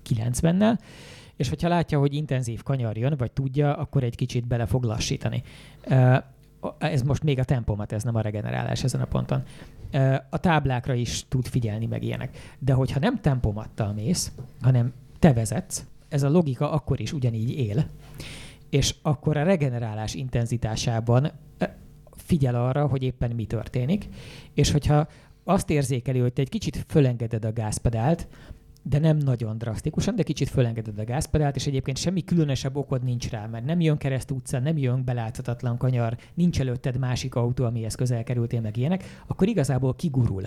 90-nel, 0.08 0.78
és 1.36 1.48
hogyha 1.48 1.68
látja, 1.68 1.98
hogy 1.98 2.14
intenzív 2.14 2.62
kanyar 2.62 2.96
jön, 2.96 3.14
vagy 3.18 3.32
tudja, 3.32 3.76
akkor 3.76 4.02
egy 4.02 4.14
kicsit 4.14 4.46
bele 4.46 4.66
fog 4.66 4.84
lassítani. 4.84 5.42
Ez 6.78 7.02
most 7.02 7.22
még 7.22 7.38
a 7.38 7.44
tempomat, 7.44 7.92
ez 7.92 8.02
nem 8.02 8.14
a 8.14 8.20
regenerálás 8.20 8.84
ezen 8.84 9.00
a 9.00 9.04
ponton. 9.04 9.42
A 10.30 10.38
táblákra 10.38 10.94
is 10.94 11.24
tud 11.28 11.46
figyelni 11.46 11.86
meg 11.86 12.02
ilyenek. 12.02 12.56
De 12.58 12.72
hogyha 12.72 13.00
nem 13.00 13.20
tempomattal 13.20 13.92
mész, 13.92 14.32
hanem 14.60 14.92
te 15.18 15.32
vezetsz, 15.32 15.86
ez 16.08 16.22
a 16.22 16.28
logika 16.28 16.70
akkor 16.70 17.00
is 17.00 17.12
ugyanígy 17.12 17.50
él, 17.50 17.86
és 18.70 18.94
akkor 19.02 19.36
a 19.36 19.42
regenerálás 19.42 20.14
intenzitásában 20.14 21.30
figyel 22.16 22.54
arra, 22.54 22.86
hogy 22.86 23.02
éppen 23.02 23.30
mi 23.30 23.44
történik, 23.44 24.08
és 24.54 24.70
hogyha 24.70 25.08
azt 25.44 25.70
érzékeli, 25.70 26.18
hogy 26.18 26.32
te 26.32 26.42
egy 26.42 26.48
kicsit 26.48 26.84
fölengeded 26.88 27.44
a 27.44 27.52
gázpedált, 27.52 28.28
de 28.82 28.98
nem 28.98 29.16
nagyon 29.16 29.58
drasztikusan, 29.58 30.16
de 30.16 30.22
kicsit 30.22 30.48
fölengeded 30.48 30.98
a 30.98 31.04
gázpedált, 31.04 31.56
és 31.56 31.66
egyébként 31.66 31.96
semmi 31.96 32.24
különösebb 32.24 32.76
okod 32.76 33.02
nincs 33.02 33.30
rá, 33.30 33.46
mert 33.46 33.64
nem 33.64 33.80
jön 33.80 33.96
kereszt 33.96 34.30
utcán, 34.30 34.62
nem 34.62 34.76
jön 34.76 35.04
beláthatatlan 35.04 35.76
kanyar, 35.76 36.16
nincs 36.34 36.60
előtted 36.60 36.98
másik 36.98 37.34
autó, 37.34 37.64
amihez 37.64 37.94
közel 37.94 38.24
kerültél, 38.24 38.60
meg 38.60 38.76
ilyenek, 38.76 39.22
akkor 39.26 39.48
igazából 39.48 39.94
kigurul. 39.94 40.42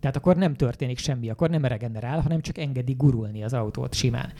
Tehát 0.00 0.16
akkor 0.16 0.36
nem 0.36 0.54
történik 0.54 0.98
semmi, 0.98 1.30
akkor 1.30 1.50
nem 1.50 1.64
regenerál, 1.64 2.20
hanem 2.20 2.40
csak 2.40 2.58
engedi 2.58 2.92
gurulni 2.92 3.42
az 3.42 3.52
autót 3.52 3.94
simán. 3.94 4.32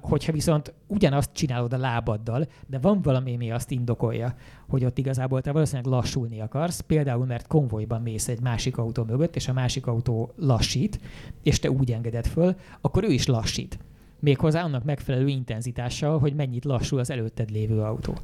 Hogyha 0.00 0.32
viszont 0.32 0.74
ugyanazt 0.86 1.32
csinálod 1.32 1.72
a 1.72 1.78
lábaddal, 1.78 2.46
de 2.66 2.78
van 2.78 3.02
valami, 3.02 3.34
ami 3.34 3.50
azt 3.50 3.70
indokolja, 3.70 4.34
hogy 4.68 4.84
ott 4.84 4.98
igazából 4.98 5.40
te 5.40 5.52
valószínűleg 5.52 5.92
lassulni 5.92 6.40
akarsz, 6.40 6.80
például 6.80 7.26
mert 7.26 7.46
konvojban 7.46 8.02
mész 8.02 8.28
egy 8.28 8.40
másik 8.40 8.78
autó 8.78 9.04
mögött, 9.04 9.36
és 9.36 9.48
a 9.48 9.52
másik 9.52 9.86
autó 9.86 10.32
lassít, 10.36 11.00
és 11.42 11.58
te 11.58 11.70
úgy 11.70 11.92
engeded 11.92 12.26
föl, 12.26 12.54
akkor 12.80 13.04
ő 13.04 13.12
is 13.12 13.26
lassít 13.26 13.78
méghozzá 14.22 14.62
annak 14.62 14.84
megfelelő 14.84 15.28
intenzitással, 15.28 16.18
hogy 16.18 16.34
mennyit 16.34 16.64
lassul 16.64 16.98
az 16.98 17.10
előtted 17.10 17.50
lévő 17.50 17.80
autó. 17.80 18.14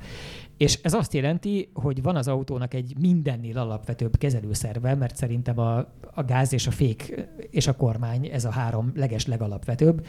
És 0.56 0.78
ez 0.82 0.94
azt 0.94 1.14
jelenti, 1.14 1.68
hogy 1.74 2.02
van 2.02 2.16
az 2.16 2.28
autónak 2.28 2.74
egy 2.74 2.94
mindennél 3.00 3.58
alapvetőbb 3.58 4.16
kezelőszerve, 4.16 4.94
mert 4.94 5.16
szerintem 5.16 5.58
a, 5.58 5.76
a 6.14 6.24
gáz 6.26 6.52
és 6.52 6.66
a 6.66 6.70
fék 6.70 7.26
és 7.50 7.66
a 7.66 7.76
kormány, 7.76 8.26
ez 8.26 8.44
a 8.44 8.50
három 8.50 8.92
leges 8.94 9.26
legalapvetőbb, 9.26 10.06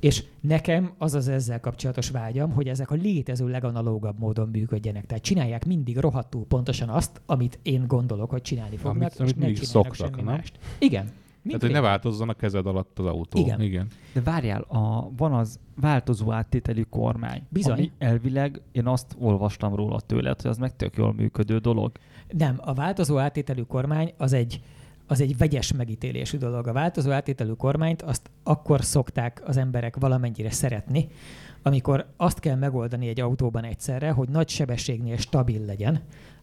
és 0.00 0.24
nekem 0.40 0.92
az 0.98 1.14
az 1.14 1.28
ezzel 1.28 1.60
kapcsolatos 1.60 2.10
vágyam, 2.10 2.52
hogy 2.52 2.68
ezek 2.68 2.90
a 2.90 2.94
létező 2.94 3.48
leganalógabb 3.48 4.18
módon 4.18 4.48
működjenek. 4.48 5.06
Tehát 5.06 5.22
csinálják 5.22 5.64
mindig 5.64 5.98
rohadtul 5.98 6.44
pontosan 6.44 6.88
azt, 6.88 7.20
amit 7.26 7.58
én 7.62 7.86
gondolok, 7.86 8.30
hogy 8.30 8.42
csinálni 8.42 8.76
fognak, 8.76 9.12
amit, 9.18 9.32
amit 9.36 9.48
és 9.48 9.58
ne 9.58 9.64
szoktak, 9.64 9.94
semmi 9.94 10.22
nem? 10.22 10.24
mást. 10.24 10.58
Igen. 10.78 11.10
Tehát, 11.46 11.60
hogy 11.60 11.70
ne 11.70 11.80
változzon 11.80 12.28
a 12.28 12.34
kezed 12.34 12.66
alatt 12.66 12.98
az 12.98 13.06
autó. 13.06 13.38
Igen. 13.38 13.60
Igen. 13.60 13.86
De 14.12 14.20
várjál, 14.20 14.60
a, 14.60 15.10
van 15.16 15.32
az 15.32 15.58
változó 15.80 16.32
áttételű 16.32 16.82
kormány. 16.82 17.42
Bizony. 17.48 17.72
Ami 17.72 17.92
elvileg, 17.98 18.60
én 18.72 18.86
azt 18.86 19.16
olvastam 19.18 19.74
róla 19.74 20.00
tőled, 20.00 20.40
hogy 20.40 20.50
az 20.50 20.58
meg 20.58 20.76
tök 20.76 20.96
jól 20.96 21.12
működő 21.12 21.58
dolog. 21.58 21.92
Nem, 22.28 22.56
a 22.60 22.74
változó 22.74 23.18
áttételű 23.18 23.62
kormány 23.62 24.12
az 24.16 24.32
egy, 24.32 24.62
az 25.06 25.20
egy 25.20 25.36
vegyes 25.36 25.72
megítélésű 25.72 26.38
dolog. 26.38 26.66
A 26.66 26.72
változó 26.72 27.10
áttételű 27.10 27.52
kormányt 27.52 28.02
azt 28.02 28.30
akkor 28.42 28.84
szokták 28.84 29.42
az 29.46 29.56
emberek 29.56 29.96
valamennyire 29.96 30.50
szeretni, 30.50 31.08
amikor 31.62 32.06
azt 32.16 32.38
kell 32.38 32.56
megoldani 32.56 33.08
egy 33.08 33.20
autóban 33.20 33.64
egyszerre, 33.64 34.10
hogy 34.10 34.28
nagy 34.28 34.48
sebességnél 34.48 35.16
stabil 35.16 35.64
legyen, 35.64 36.00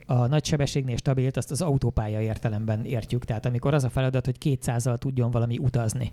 a 0.10 0.28
nagy 0.28 0.46
sebességnél 0.46 0.98
stabilt, 0.98 1.38
azt 1.38 1.52
az 1.52 1.62
autópálya 1.62 2.22
értelemben 2.22 2.86
értjük. 2.86 3.26
Tehát 3.26 3.46
amikor 3.46 3.74
az 3.74 3.84
a 3.84 3.90
feladat, 3.90 4.26
hogy 4.26 4.36
200-al 4.46 4.98
tudjon 4.98 5.32
valami 5.32 5.58
utazni. 5.58 6.12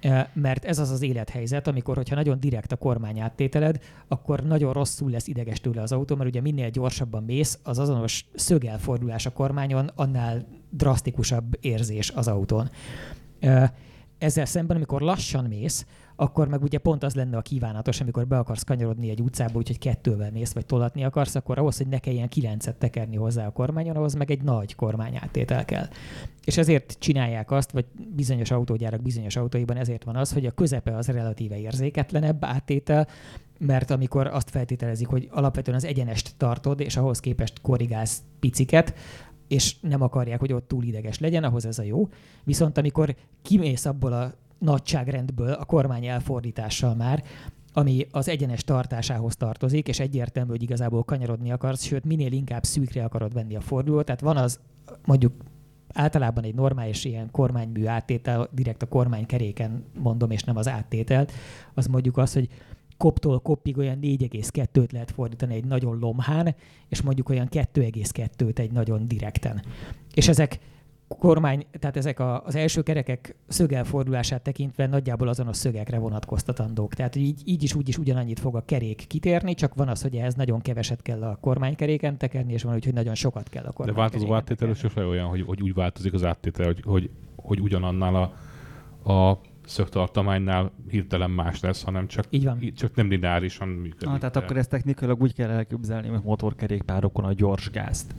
E, 0.00 0.30
Mert 0.34 0.64
ez 0.64 0.78
az 0.78 0.90
az 0.90 1.02
élethelyzet, 1.02 1.66
amikor, 1.66 1.96
hogyha 1.96 2.14
nagyon 2.14 2.40
direkt 2.40 2.72
a 2.72 2.76
kormány 2.76 3.20
áttételed, 3.20 3.80
akkor 4.08 4.40
nagyon 4.40 4.72
rosszul 4.72 5.10
lesz 5.10 5.26
ideges 5.26 5.60
tőle 5.60 5.82
az 5.82 5.92
autó, 5.92 6.16
mert 6.16 6.28
ugye 6.28 6.40
minél 6.40 6.70
gyorsabban 6.70 7.24
mész, 7.24 7.58
az 7.62 7.78
azonos 7.78 8.24
szögelfordulás 8.34 9.26
a 9.26 9.32
kormányon, 9.32 9.90
annál 9.94 10.46
drasztikusabb 10.70 11.56
érzés 11.60 12.10
az 12.10 12.28
autón. 12.28 12.70
E, 13.40 13.74
Ezzel 14.18 14.44
szemben, 14.44 14.76
amikor 14.76 15.00
lassan 15.00 15.44
mész, 15.44 15.86
akkor 16.16 16.48
meg 16.48 16.62
ugye 16.62 16.78
pont 16.78 17.02
az 17.02 17.14
lenne 17.14 17.36
a 17.36 17.42
kívánatos, 17.42 18.00
amikor 18.00 18.26
be 18.26 18.38
akarsz 18.38 18.62
kanyarodni 18.62 19.10
egy 19.10 19.20
utcába, 19.20 19.58
úgyhogy 19.58 19.78
kettővel 19.78 20.30
mész, 20.30 20.52
vagy 20.52 20.66
tolatni 20.66 21.04
akarsz, 21.04 21.34
akkor 21.34 21.58
ahhoz, 21.58 21.76
hogy 21.76 21.86
ne 21.86 21.98
kelljen 21.98 22.28
kilencet 22.28 22.76
tekerni 22.76 23.16
hozzá 23.16 23.46
a 23.46 23.50
kormányon, 23.50 23.96
ahhoz 23.96 24.14
meg 24.14 24.30
egy 24.30 24.42
nagy 24.42 24.74
kormányáttétel 24.74 25.64
kell. 25.64 25.88
És 26.44 26.56
ezért 26.56 26.96
csinálják 26.98 27.50
azt, 27.50 27.70
vagy 27.70 27.84
bizonyos 28.14 28.50
autógyárak 28.50 29.02
bizonyos 29.02 29.36
autóiban 29.36 29.76
ezért 29.76 30.04
van 30.04 30.16
az, 30.16 30.32
hogy 30.32 30.46
a 30.46 30.50
közepe 30.50 30.96
az 30.96 31.06
relatíve 31.06 31.58
érzéketlenebb 31.58 32.44
áttétel, 32.44 33.08
mert 33.58 33.90
amikor 33.90 34.26
azt 34.26 34.50
feltételezik, 34.50 35.06
hogy 35.06 35.28
alapvetően 35.30 35.76
az 35.76 35.84
egyenest 35.84 36.34
tartod, 36.36 36.80
és 36.80 36.96
ahhoz 36.96 37.20
képest 37.20 37.60
korrigálsz 37.60 38.22
piciket, 38.40 38.94
és 39.48 39.76
nem 39.80 40.02
akarják, 40.02 40.40
hogy 40.40 40.52
ott 40.52 40.68
túl 40.68 40.84
ideges 40.84 41.18
legyen, 41.18 41.44
ahhoz 41.44 41.66
ez 41.66 41.78
a 41.78 41.82
jó. 41.82 42.08
Viszont 42.44 42.78
amikor 42.78 43.14
kimész 43.42 43.84
abból 43.84 44.12
a 44.12 44.34
nagyságrendből 44.64 45.52
a 45.52 45.64
kormány 45.64 46.06
elfordítással 46.06 46.94
már, 46.94 47.22
ami 47.72 48.06
az 48.10 48.28
egyenes 48.28 48.64
tartásához 48.64 49.36
tartozik, 49.36 49.88
és 49.88 50.00
egyértelmű, 50.00 50.50
hogy 50.50 50.62
igazából 50.62 51.04
kanyarodni 51.04 51.52
akarsz, 51.52 51.82
sőt, 51.82 52.04
minél 52.04 52.32
inkább 52.32 52.64
szűkre 52.64 53.04
akarod 53.04 53.32
venni 53.32 53.56
a 53.56 53.60
fordulót. 53.60 54.04
Tehát 54.04 54.20
van 54.20 54.36
az 54.36 54.60
mondjuk 55.04 55.32
általában 55.92 56.44
egy 56.44 56.54
normális 56.54 57.04
ilyen 57.04 57.30
kormánymű 57.30 57.86
áttétel, 57.86 58.48
direkt 58.52 58.82
a 58.82 58.86
kormánykeréken 58.86 59.84
mondom, 59.98 60.30
és 60.30 60.42
nem 60.42 60.56
az 60.56 60.68
áttételt, 60.68 61.32
az 61.74 61.86
mondjuk 61.86 62.16
az, 62.16 62.32
hogy 62.32 62.48
koptól 62.96 63.40
koppig 63.40 63.78
olyan 63.78 63.98
4,2-t 64.02 64.92
lehet 64.92 65.10
fordítani 65.10 65.54
egy 65.54 65.64
nagyon 65.64 65.98
lomhán, 65.98 66.54
és 66.88 67.02
mondjuk 67.02 67.28
olyan 67.28 67.48
2,2-t 67.50 68.58
egy 68.58 68.72
nagyon 68.72 69.08
direkten. 69.08 69.62
És 70.14 70.28
ezek 70.28 70.58
kormány, 71.18 71.66
tehát 71.78 71.96
ezek 71.96 72.18
a, 72.18 72.44
az 72.44 72.54
első 72.54 72.82
kerekek 72.82 73.36
szögelfordulását 73.48 74.42
tekintve 74.42 74.86
nagyjából 74.86 75.28
azonos 75.28 75.56
szögekre 75.56 75.98
vonatkoztatandók. 75.98 76.94
Tehát 76.94 77.16
így, 77.16 77.42
így 77.44 77.62
is 77.62 77.74
úgy 77.74 77.88
is 77.88 77.98
ugyanannyit 77.98 78.40
fog 78.40 78.56
a 78.56 78.62
kerék 78.64 79.04
kitérni, 79.06 79.54
csak 79.54 79.74
van 79.74 79.88
az, 79.88 80.02
hogy 80.02 80.16
ehhez 80.16 80.34
nagyon 80.34 80.60
keveset 80.60 81.02
kell 81.02 81.22
a 81.22 81.38
kormánykeréken 81.40 82.18
tekerni, 82.18 82.52
és 82.52 82.62
van 82.62 82.74
úgy, 82.74 82.84
hogy 82.84 82.94
nagyon 82.94 83.14
sokat 83.14 83.48
kell 83.48 83.64
a 83.64 83.66
De 83.66 83.72
kormánykeréken 83.72 84.28
változó 84.28 84.34
áttétel 84.34 84.74
sose 84.74 85.06
olyan, 85.06 85.28
hogy, 85.28 85.42
hogy 85.46 85.62
úgy 85.62 85.74
változik 85.74 86.12
az 86.12 86.24
áttétel, 86.24 86.66
hogy, 86.66 86.82
hogy, 86.84 87.10
hogy 87.36 87.60
ugyanannál 87.60 88.14
a, 88.14 89.12
a 89.12 89.40
szögtartománynál 89.66 90.72
hirtelen 90.88 91.30
más 91.30 91.60
lesz, 91.60 91.82
hanem 91.82 92.06
csak, 92.06 92.24
Így 92.30 92.44
van. 92.44 92.72
csak 92.76 92.94
nem 92.94 93.08
lineárisan 93.08 93.68
működik. 93.68 94.08
Ah, 94.08 94.18
tehát 94.18 94.36
akkor 94.36 94.56
ezt 94.56 94.70
technikailag 94.70 95.22
úgy 95.22 95.34
kell 95.34 95.50
elképzelni, 95.50 96.08
hogy 96.08 96.20
motorkerékpárokon 96.22 97.24
a 97.24 97.32
gyors 97.32 97.70
gázt. 97.70 98.14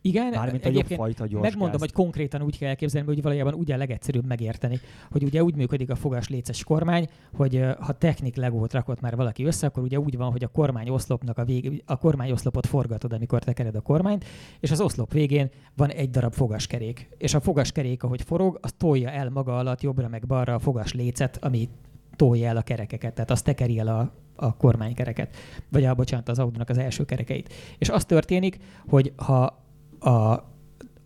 Igen, 0.00 0.30
Bármint 0.30 0.64
a 0.64 0.68
jobb 0.68 0.86
fajta 0.86 1.26
gyors 1.26 1.42
megmondom, 1.42 1.70
gázt. 1.70 1.80
hogy 1.80 1.92
konkrétan 1.92 2.42
úgy 2.42 2.58
kell 2.58 2.68
elképzelni, 2.68 3.06
hogy 3.06 3.22
valójában 3.22 3.54
ugye 3.54 3.74
a 3.74 3.76
legegyszerűbb 3.76 4.26
megérteni, 4.26 4.80
hogy 5.10 5.22
ugye 5.22 5.42
úgy 5.42 5.54
működik 5.54 5.90
a 5.90 5.94
fogas 5.94 6.28
léces 6.28 6.64
kormány, 6.64 7.08
hogy 7.34 7.64
ha 7.80 7.92
technik 7.92 8.36
legót 8.36 8.72
rakott 8.72 9.00
már 9.00 9.16
valaki 9.16 9.44
össze, 9.44 9.66
akkor 9.66 9.82
ugye 9.82 9.98
úgy 9.98 10.16
van, 10.16 10.30
hogy 10.30 10.44
a 10.44 10.48
kormány 10.48 10.88
oszlopnak 10.88 11.38
a 11.38 11.44
vég, 11.44 11.82
a 11.86 11.96
kormány 11.96 12.30
oszlopot 12.30 12.66
forgatod, 12.66 13.12
amikor 13.12 13.42
tekered 13.42 13.74
a 13.74 13.80
kormányt, 13.80 14.24
és 14.60 14.70
az 14.70 14.80
oszlop 14.80 15.12
végén 15.12 15.50
van 15.76 15.90
egy 15.90 16.10
darab 16.10 16.32
fogaskerék. 16.32 17.08
És 17.18 17.34
a 17.34 17.40
fogaskerék, 17.40 18.02
ahogy 18.02 18.22
forog, 18.22 18.58
az 18.62 18.72
tolja 18.76 19.10
el 19.10 19.30
maga 19.30 19.58
alatt 19.58 19.82
jobbra 19.82 20.08
meg 20.08 20.26
balra 20.26 20.54
a 20.54 20.58
fogas 20.58 20.92
lécet, 20.92 21.38
ami 21.40 21.68
tolja 22.16 22.48
el 22.48 22.56
a 22.56 22.62
kerekeket, 22.62 23.14
tehát 23.14 23.30
az 23.30 23.42
tekeri 23.42 23.78
el 23.78 23.88
a, 23.88 24.12
a 24.36 24.56
kormánykereket, 24.56 25.36
vagy 25.68 25.84
a, 25.84 25.94
bocsánat, 25.94 26.28
az 26.28 26.38
autónak 26.38 26.68
az 26.68 26.78
első 26.78 27.04
kerekeit. 27.04 27.52
És 27.78 27.88
az 27.88 28.04
történik, 28.04 28.58
hogy 28.86 29.12
ha 29.16 29.64
a 30.00 30.44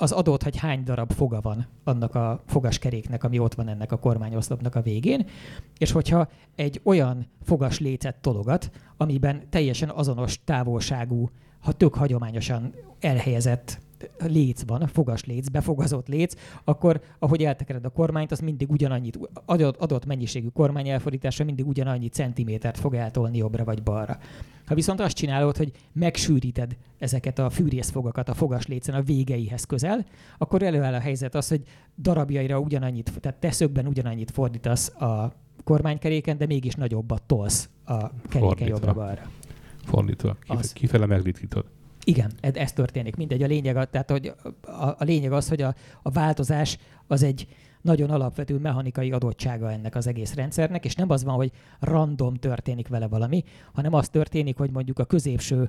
az 0.00 0.12
adott, 0.12 0.42
hogy 0.42 0.56
hány 0.56 0.82
darab 0.84 1.12
foga 1.12 1.40
van 1.40 1.66
annak 1.84 2.14
a 2.14 2.42
fogaskeréknek, 2.46 3.24
ami 3.24 3.38
ott 3.38 3.54
van 3.54 3.68
ennek 3.68 3.92
a 3.92 3.98
kormányoszlopnak 3.98 4.74
a 4.74 4.82
végén, 4.82 5.26
és 5.78 5.92
hogyha 5.92 6.28
egy 6.56 6.80
olyan 6.84 7.26
fogas 7.42 7.78
lécet 7.78 8.16
tologat, 8.16 8.70
amiben 8.96 9.42
teljesen 9.50 9.88
azonos 9.88 10.44
távolságú, 10.44 11.30
ha 11.61 11.72
tök 11.72 11.94
hagyományosan 11.94 12.74
elhelyezett 13.00 13.80
léc 14.18 14.62
van, 14.66 14.86
fogas 14.86 15.24
léc, 15.24 15.48
befogazott 15.48 16.09
léc, 16.09 16.34
akkor 16.64 17.01
ahogy 17.18 17.42
eltekered 17.42 17.84
a 17.84 17.88
kormányt, 17.88 18.30
az 18.30 18.38
mindig 18.38 18.70
ugyanannyit, 18.70 19.18
adott, 19.44 19.76
adott 19.76 20.07
mennyiségű 20.07 20.48
kormány 20.48 20.88
elfordítása 20.88 21.44
mindig 21.44 21.66
ugyanannyi 21.66 22.09
centimétert 22.09 22.78
fog 22.78 22.94
eltolni 22.94 23.36
jobbra 23.36 23.64
vagy 23.64 23.82
balra. 23.82 24.18
Ha 24.66 24.74
viszont 24.74 25.01
azt 25.01 25.16
csinálod, 25.16 25.57
hogy 25.57 25.72
megsűríted 25.92 26.76
ezeket 26.98 27.38
a 27.38 27.51
fűrészfogakat 27.51 28.28
a 28.28 28.34
fogas 28.34 28.66
lécen 28.66 28.94
a 28.94 29.03
végeihez 29.03 29.64
közel, 29.64 30.07
akkor 30.38 30.62
előáll 30.62 30.94
a 30.94 31.01
helyzet 31.01 31.34
az, 31.34 31.48
hogy 31.48 31.62
darabjaira 31.98 32.59
ugyanannyit, 32.59 33.20
tehát 33.20 33.38
teszökben 33.38 33.86
ugyanannyit 33.86 34.30
fordítasz 34.30 34.88
a 34.88 35.32
kormánykeréken, 35.64 36.38
de 36.38 36.46
mégis 36.46 36.74
nagyobbat 36.74 37.22
tolsz 37.22 37.68
a 37.84 38.11
keréken 38.28 38.68
jobbra-balra. 38.68 39.22
Fordítva. 39.84 40.36
Kif- 40.40 40.72
kifele 40.72 41.07
megritkítod. 41.07 41.64
Igen, 42.11 42.32
ez 42.40 42.72
történik. 42.72 43.16
Mindegy, 43.16 43.42
a 43.42 43.46
lényeg, 43.46 43.90
tehát, 43.90 44.11
hogy 44.11 44.34
a, 44.61 44.86
a 44.86 45.04
lényeg 45.04 45.32
az, 45.32 45.48
hogy 45.48 45.62
a, 45.62 45.74
a 46.02 46.11
változás 46.11 46.78
az 47.06 47.22
egy 47.22 47.46
nagyon 47.80 48.11
alapvető 48.11 48.58
mechanikai 48.58 49.12
adottsága 49.12 49.70
ennek 49.70 49.94
az 49.94 50.06
egész 50.06 50.34
rendszernek, 50.34 50.84
és 50.84 50.94
nem 50.94 51.11
az 51.11 51.24
van, 51.24 51.34
hogy 51.34 51.52
random 51.80 52.34
történik 52.34 52.88
vele 52.88 53.08
valami, 53.08 53.44
hanem 53.72 53.94
az 53.94 54.08
történik, 54.08 54.56
hogy 54.56 54.70
mondjuk 54.70 54.98
a 54.98 55.04
középső 55.04 55.68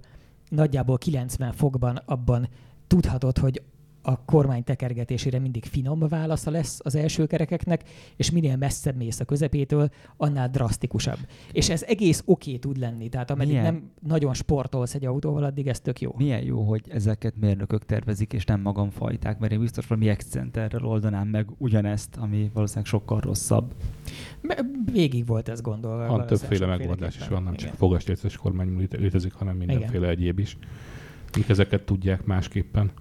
nagyjából 0.50 0.98
90 0.98 1.52
fokban 1.52 2.02
abban 2.06 2.50
tudhatod, 2.88 3.38
hogy 3.38 3.62
a 4.02 4.26
kormány 4.26 4.64
tekergetésére 4.64 5.40
mindig 5.40 5.66
finom 5.66 6.00
válasza 6.00 6.52
lesz 6.52 6.80
az 6.84 6.96
első 6.96 7.28
kerekeknek, 7.28 7.84
és 8.16 8.32
minél 8.32 8.56
messzebb 8.56 8.96
mész 8.96 9.20
a 9.20 9.26
közepétől, 9.26 9.90
annál 10.18 10.50
drasztikusabb. 10.50 11.18
És 11.52 11.70
ez 11.70 11.84
egész 11.84 12.24
oké 12.26 12.58
tud 12.58 12.78
lenni, 12.78 13.10
tehát 13.10 13.32
ameddig 13.32 13.54
Milyen? 13.54 13.74
nem 13.74 13.92
nagyon 14.08 14.34
sportolsz 14.34 14.94
egy 14.94 15.06
autóval, 15.06 15.44
addig 15.44 15.68
ez 15.68 15.80
tök 15.80 16.02
jó. 16.02 16.14
Milyen 16.18 16.44
jó, 16.44 16.64
hogy 16.64 16.82
ezeket 16.90 17.34
mérnökök 17.40 17.86
tervezik, 17.86 18.34
és 18.34 18.46
nem 18.46 18.62
magamfajták, 18.62 19.40
mert 19.40 19.52
én 19.52 19.60
biztos 19.60 19.88
valami 19.88 20.10
excenterrel 20.10 20.86
oldanám 20.86 21.28
meg 21.28 21.50
ugyanezt, 21.58 22.16
ami 22.16 22.52
valószínűleg 22.54 22.90
sokkal 22.90 23.20
rosszabb. 23.20 23.74
Végig 24.92 25.26
volt 25.26 25.50
ez 25.50 25.62
gondolva. 25.62 26.08
Van 26.08 26.26
többféle 26.26 26.66
megoldás 26.66 27.18
is 27.18 27.28
van, 27.28 27.44
nem 27.44 27.56
csak 27.56 27.74
fogastérzes 27.74 28.38
kormány 28.38 28.88
létezik, 28.92 29.34
hanem 29.34 29.56
mindenféle 29.56 29.98
Igen. 29.98 30.10
egyéb 30.10 30.40
is. 30.40 30.58
Mik 31.36 31.50
ezeket 31.50 31.84
tudják 31.84 32.26
másképpen. 32.26 32.92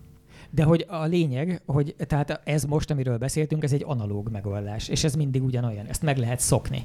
De 0.50 0.62
hogy 0.62 0.86
a 0.88 1.04
lényeg, 1.04 1.62
hogy 1.66 1.94
tehát 1.98 2.40
ez 2.44 2.64
most, 2.64 2.90
amiről 2.90 3.18
beszéltünk, 3.18 3.62
ez 3.62 3.72
egy 3.72 3.84
analóg 3.86 4.30
megoldás, 4.30 4.88
és 4.88 5.04
ez 5.04 5.14
mindig 5.14 5.42
ugyanolyan, 5.42 5.86
ezt 5.86 6.02
meg 6.02 6.16
lehet 6.16 6.40
szokni. 6.40 6.84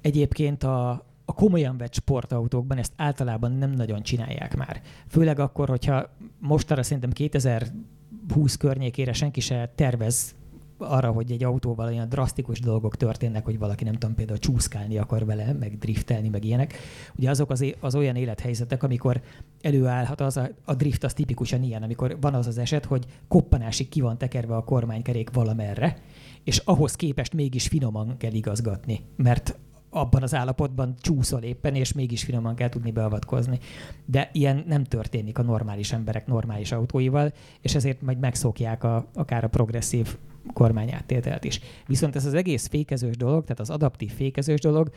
Egyébként 0.00 0.62
a, 0.62 0.90
a 1.24 1.32
komolyan 1.32 1.76
vett 1.76 1.94
sportautókban 1.94 2.78
ezt 2.78 2.92
általában 2.96 3.52
nem 3.52 3.70
nagyon 3.70 4.02
csinálják 4.02 4.56
már. 4.56 4.80
Főleg 5.08 5.38
akkor, 5.38 5.68
hogyha 5.68 6.08
mostanra 6.38 6.82
szerintem 6.82 7.10
2020 7.10 8.56
környékére 8.56 9.12
senki 9.12 9.40
se 9.40 9.72
tervez 9.74 10.34
arra, 10.78 11.10
hogy 11.10 11.32
egy 11.32 11.44
autóval 11.44 11.86
olyan 11.86 12.08
drasztikus 12.08 12.60
dolgok 12.60 12.96
történnek, 12.96 13.44
hogy 13.44 13.58
valaki 13.58 13.84
nem 13.84 13.92
tudom, 13.92 14.14
például 14.14 14.38
csúszkálni 14.38 14.98
akar 14.98 15.24
vele, 15.24 15.52
meg 15.52 15.78
driftelni, 15.78 16.28
meg 16.28 16.44
ilyenek. 16.44 16.74
Ugye 17.16 17.30
azok 17.30 17.50
az, 17.50 17.64
az 17.80 17.94
olyan 17.94 18.16
élethelyzetek, 18.16 18.82
amikor 18.82 19.20
előállhat 19.60 20.20
az 20.20 20.36
a, 20.36 20.48
a 20.64 20.74
drift, 20.74 21.04
az 21.04 21.12
tipikusan 21.12 21.62
ilyen, 21.62 21.82
amikor 21.82 22.16
van 22.20 22.34
az 22.34 22.46
az 22.46 22.58
eset, 22.58 22.84
hogy 22.84 23.06
koppanásig 23.28 23.88
ki 23.88 24.00
van 24.00 24.18
tekerve 24.18 24.56
a 24.56 24.64
kormánykerék 24.64 25.30
valamerre, 25.32 25.96
és 26.44 26.58
ahhoz 26.58 26.94
képest 26.94 27.34
mégis 27.34 27.68
finoman 27.68 28.16
kell 28.16 28.32
igazgatni, 28.32 29.00
mert 29.16 29.58
abban 29.94 30.22
az 30.22 30.34
állapotban 30.34 30.94
csúszol 31.00 31.42
éppen, 31.42 31.74
és 31.74 31.92
mégis 31.92 32.22
finoman 32.22 32.54
kell 32.54 32.68
tudni 32.68 32.90
beavatkozni. 32.90 33.58
De 34.04 34.30
ilyen 34.32 34.64
nem 34.66 34.84
történik 34.84 35.38
a 35.38 35.42
normális 35.42 35.92
emberek 35.92 36.26
normális 36.26 36.72
autóival, 36.72 37.32
és 37.60 37.74
ezért 37.74 38.02
majd 38.02 38.18
megszokják 38.18 38.84
a, 38.84 39.06
akár 39.14 39.44
a 39.44 39.48
progresszív 39.48 40.16
kormányáttételt 40.52 41.44
is. 41.44 41.60
Viszont 41.86 42.16
ez 42.16 42.26
az 42.26 42.34
egész 42.34 42.68
fékezős 42.68 43.16
dolog, 43.16 43.42
tehát 43.42 43.60
az 43.60 43.70
adaptív 43.70 44.12
fékezős 44.12 44.60
dolog, 44.60 44.90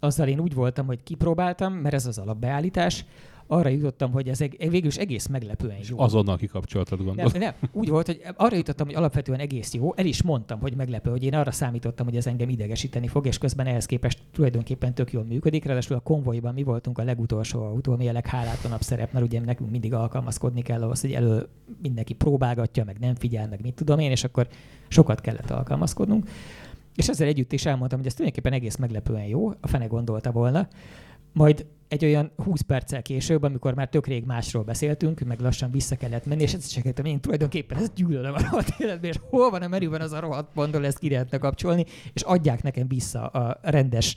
azzal 0.00 0.28
én 0.28 0.40
úgy 0.40 0.54
voltam, 0.54 0.86
hogy 0.86 1.02
kipróbáltam, 1.02 1.72
mert 1.72 1.94
ez 1.94 2.06
az 2.06 2.18
alapbeállítás, 2.18 3.04
arra 3.52 3.68
jutottam, 3.68 4.12
hogy 4.12 4.28
ez 4.28 4.38
végül 4.58 4.86
is 4.86 4.96
egész 4.96 5.26
meglepően 5.26 5.76
jó. 5.88 5.98
Azonnal 5.98 6.36
kikapcsoltad, 6.36 6.98
gondolom. 6.98 7.30
Nem, 7.32 7.40
nem, 7.40 7.70
úgy 7.72 7.88
volt, 7.88 8.06
hogy 8.06 8.22
arra 8.36 8.56
jutottam, 8.56 8.86
hogy 8.86 8.94
alapvetően 8.94 9.38
egész 9.38 9.74
jó. 9.74 9.94
El 9.94 10.06
is 10.06 10.22
mondtam, 10.22 10.60
hogy 10.60 10.74
meglepő, 10.76 11.10
hogy 11.10 11.24
én 11.24 11.34
arra 11.34 11.50
számítottam, 11.50 12.06
hogy 12.06 12.16
ez 12.16 12.26
engem 12.26 12.48
idegesíteni 12.48 13.06
fog, 13.06 13.26
és 13.26 13.38
közben 13.38 13.66
ehhez 13.66 13.86
képest 13.86 14.22
tulajdonképpen 14.32 14.94
tök 14.94 15.12
jól 15.12 15.24
működik. 15.24 15.64
Ráadásul 15.64 15.96
a 15.96 16.00
konvojban 16.00 16.54
mi 16.54 16.62
voltunk 16.62 16.98
a 16.98 17.04
legutolsó 17.04 17.62
autó, 17.62 17.92
ami 17.92 18.08
a 18.08 18.12
leghálátlanabb 18.12 18.80
szerep, 18.82 19.12
mert 19.12 19.24
ugye 19.24 19.40
nekünk 19.40 19.70
mindig 19.70 19.94
alkalmazkodni 19.94 20.62
kell 20.62 20.82
ahhoz, 20.82 21.00
hogy 21.00 21.12
elő 21.12 21.46
mindenki 21.82 22.14
próbálgatja, 22.14 22.84
meg 22.84 22.98
nem 22.98 23.14
figyel, 23.14 23.48
meg 23.48 23.60
mit 23.62 23.74
tudom 23.74 23.98
én, 23.98 24.10
és 24.10 24.24
akkor 24.24 24.48
sokat 24.88 25.20
kellett 25.20 25.50
alkalmazkodnunk. 25.50 26.28
És 26.96 27.08
ezzel 27.08 27.26
együtt 27.26 27.52
is 27.52 27.66
elmondtam, 27.66 27.98
hogy 27.98 28.06
ez 28.06 28.14
tulajdonképpen 28.14 28.58
egész 28.58 28.76
meglepően 28.76 29.24
jó, 29.24 29.48
a 29.60 29.66
fene 29.66 29.86
gondolta 29.86 30.32
volna. 30.32 30.68
Majd 31.32 31.66
egy 31.92 32.04
olyan 32.04 32.30
20 32.36 32.60
perccel 32.60 33.02
később, 33.02 33.42
amikor 33.42 33.74
már 33.74 33.88
tök 33.88 34.06
rég 34.06 34.24
másról 34.24 34.62
beszéltünk, 34.62 35.20
meg 35.20 35.40
lassan 35.40 35.70
vissza 35.70 35.96
kellett 35.96 36.26
menni, 36.26 36.42
és 36.42 36.54
ezt 36.54 36.76
is 36.76 36.92
én 37.04 37.20
tulajdonképpen 37.20 37.78
ezt 37.78 37.94
gyűlölöm 37.94 38.34
a 38.34 38.40
rohadt 38.40 38.74
életben, 38.78 39.10
és 39.10 39.16
hol 39.30 39.50
van 39.50 39.62
a 39.62 39.68
merőben 39.68 40.00
az 40.00 40.12
a 40.12 40.20
rohadt 40.20 40.52
pontból, 40.54 40.86
ezt 40.86 40.98
ki 40.98 41.10
lehetne 41.10 41.38
kapcsolni, 41.38 41.84
és 42.12 42.22
adják 42.22 42.62
nekem 42.62 42.88
vissza 42.88 43.26
a 43.26 43.58
rendes 43.62 44.16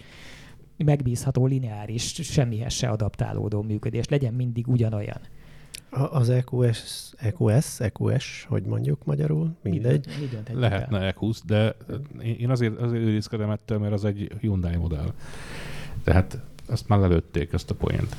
megbízható, 0.78 1.46
lineáris, 1.46 2.14
semmihez 2.14 2.74
se 2.74 2.88
adaptálódó 2.88 3.62
működés. 3.62 4.08
Legyen 4.08 4.34
mindig 4.34 4.68
ugyanolyan. 4.68 5.20
Az 5.90 6.30
EQS, 6.30 7.14
EQS, 7.18 7.80
EQS, 7.80 8.46
hogy 8.50 8.64
mondjuk 8.64 9.06
magyarul, 9.06 9.56
mindegy. 9.62 10.08
Mi, 10.08 10.54
mi 10.54 10.60
Lehetne 10.60 11.00
EQS, 11.00 11.42
de 11.46 11.76
én 12.22 12.50
azért, 12.50 12.82
azért 12.82 13.04
őrizkedem 13.04 13.50
ettől, 13.50 13.78
mert 13.78 13.94
az 13.94 14.06
egy 14.06 14.32
Hyundai 14.40 14.76
modell. 14.76 15.14
Tehát 16.04 16.42
ezt 16.70 16.88
már 16.88 17.00
lelőtték, 17.00 17.54
ezt 17.54 17.70
a 17.70 17.76
poént. 17.76 18.16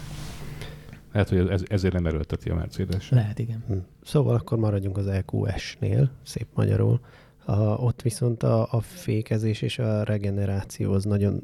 Lehet, 1.12 1.28
hogy 1.28 1.38
ez, 1.38 1.62
ezért 1.68 1.94
nem 1.94 2.06
erőlteti 2.06 2.50
a 2.50 2.54
Mercedes. 2.54 3.10
Lehet, 3.10 3.38
igen. 3.38 3.64
Hm. 3.66 3.76
Szóval 4.02 4.34
akkor 4.34 4.58
maradjunk 4.58 4.96
az 4.96 5.06
EQS-nél, 5.06 6.10
szép 6.22 6.46
magyarul. 6.54 7.00
A, 7.44 7.60
ott 7.60 8.02
viszont 8.02 8.42
a, 8.42 8.72
a 8.72 8.80
fékezés 8.80 9.62
és 9.62 9.78
a 9.78 10.02
regeneráció 10.02 10.92
az 10.92 11.04
nagyon 11.04 11.42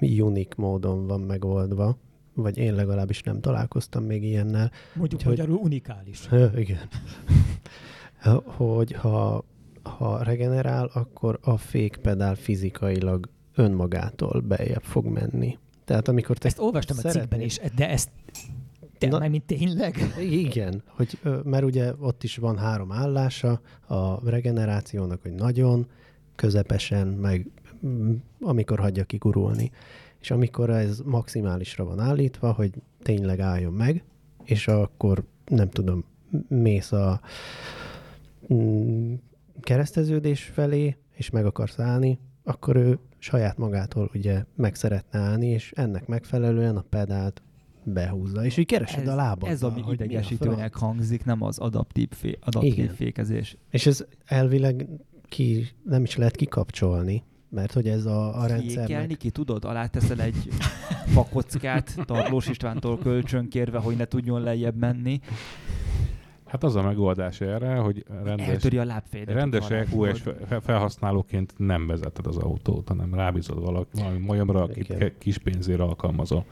unik 0.00 0.54
módon 0.54 1.06
van 1.06 1.20
megoldva, 1.20 1.96
vagy 2.34 2.58
én 2.58 2.74
legalábbis 2.74 3.22
nem 3.22 3.40
találkoztam 3.40 4.04
még 4.04 4.24
ilyennel. 4.24 4.70
Mondjuk 4.94 5.22
hogy, 5.22 5.30
magyarul 5.30 5.56
unikális. 5.56 6.28
Igen. 6.54 6.88
hogy 8.56 8.92
ha, 8.92 9.44
ha 9.82 10.22
regenerál, 10.22 10.90
akkor 10.92 11.38
a 11.42 11.56
fékpedál 11.56 12.34
fizikailag 12.34 13.28
önmagától 13.54 14.40
bejebb 14.40 14.82
fog 14.82 15.06
menni. 15.06 15.58
Tehát 15.84 16.08
amikor 16.08 16.38
te 16.38 16.46
Ezt 16.46 16.58
olvastam 16.58 16.96
szeretnéd... 16.96 17.16
a 17.16 17.20
cikkben 17.20 17.40
is, 17.40 17.60
de 17.76 17.88
ezt 17.88 18.10
te, 18.98 19.08
Na, 19.08 19.28
mint 19.28 19.44
tényleg? 19.44 19.96
Igen, 20.30 20.82
hogy, 20.86 21.18
mert 21.44 21.64
ugye 21.64 21.92
ott 21.98 22.22
is 22.22 22.36
van 22.36 22.58
három 22.58 22.92
állása 22.92 23.60
a 23.86 24.30
regenerációnak, 24.30 25.22
hogy 25.22 25.32
nagyon, 25.32 25.86
közepesen, 26.34 27.06
meg 27.06 27.46
amikor 28.40 28.78
hagyja 28.78 29.04
kigurulni. 29.04 29.70
És 30.20 30.30
amikor 30.30 30.70
ez 30.70 31.00
maximálisra 31.04 31.84
van 31.84 31.98
állítva, 32.00 32.52
hogy 32.52 32.72
tényleg 33.02 33.40
álljon 33.40 33.72
meg, 33.72 34.04
és 34.44 34.68
akkor 34.68 35.24
nem 35.46 35.70
tudom, 35.70 36.04
mész 36.48 36.92
a 36.92 37.20
kereszteződés 39.60 40.42
felé, 40.42 40.96
és 41.14 41.30
meg 41.30 41.46
akarsz 41.46 41.78
állni, 41.78 42.18
akkor 42.44 42.76
ő 42.76 42.98
saját 43.22 43.56
magától 43.58 44.10
ugye 44.14 44.44
meg 44.56 44.74
szeretne 44.74 45.18
állni, 45.18 45.46
és 45.46 45.72
ennek 45.76 46.06
megfelelően 46.06 46.76
a 46.76 46.84
pedált 46.88 47.42
behúzza, 47.84 48.44
és 48.44 48.56
így 48.56 48.66
keresed 48.66 49.02
ez, 49.02 49.08
a 49.08 49.14
lábad. 49.14 49.50
Ez 49.50 49.62
ami 49.62 49.82
idegesítőnek 49.90 50.74
hangzik, 50.74 51.24
nem 51.24 51.42
az 51.42 51.58
adaptív, 51.58 52.08
fé, 52.10 52.38
adaptív 52.40 52.72
Igen. 52.72 52.94
fékezés. 52.94 53.56
És 53.70 53.86
ez 53.86 54.04
elvileg 54.24 54.88
ki, 55.28 55.68
nem 55.82 56.02
is 56.02 56.16
lehet 56.16 56.36
kikapcsolni, 56.36 57.22
mert 57.48 57.72
hogy 57.72 57.88
ez 57.88 58.06
a, 58.06 58.40
a 58.40 58.46
rendszer. 58.46 58.86
Kékelni 58.86 59.14
ki 59.14 59.30
tudod? 59.30 59.64
Alá 59.64 59.86
teszel 59.86 60.20
egy 60.20 60.48
fakockát 61.06 61.96
Tarlós 62.04 62.48
Istvántól 62.48 62.98
kölcsönkérve, 62.98 63.78
hogy 63.78 63.96
ne 63.96 64.04
tudjon 64.04 64.40
lejjebb 64.40 64.76
menni. 64.76 65.20
Hát 66.52 66.64
az 66.64 66.76
a 66.76 66.82
megoldás 66.82 67.40
erre, 67.40 67.76
hogy 67.76 68.04
rendes, 68.24 68.46
Eltöri 68.46 68.78
a 68.78 69.02
rendes 69.26 69.70
EQS 69.70 70.22
felhasználóként 70.62 71.54
nem 71.56 71.86
vezeted 71.86 72.26
az 72.26 72.36
autót, 72.36 72.88
hanem 72.88 73.14
rábízod 73.14 73.60
valaki, 73.60 73.88
valami 74.00 74.18
majomra, 74.18 74.62
akit 74.62 74.84
Igen. 74.84 74.98
ke- 74.98 75.18
kis 75.18 75.38
pénzért 75.38 75.80
alkalmazol. 75.80 76.44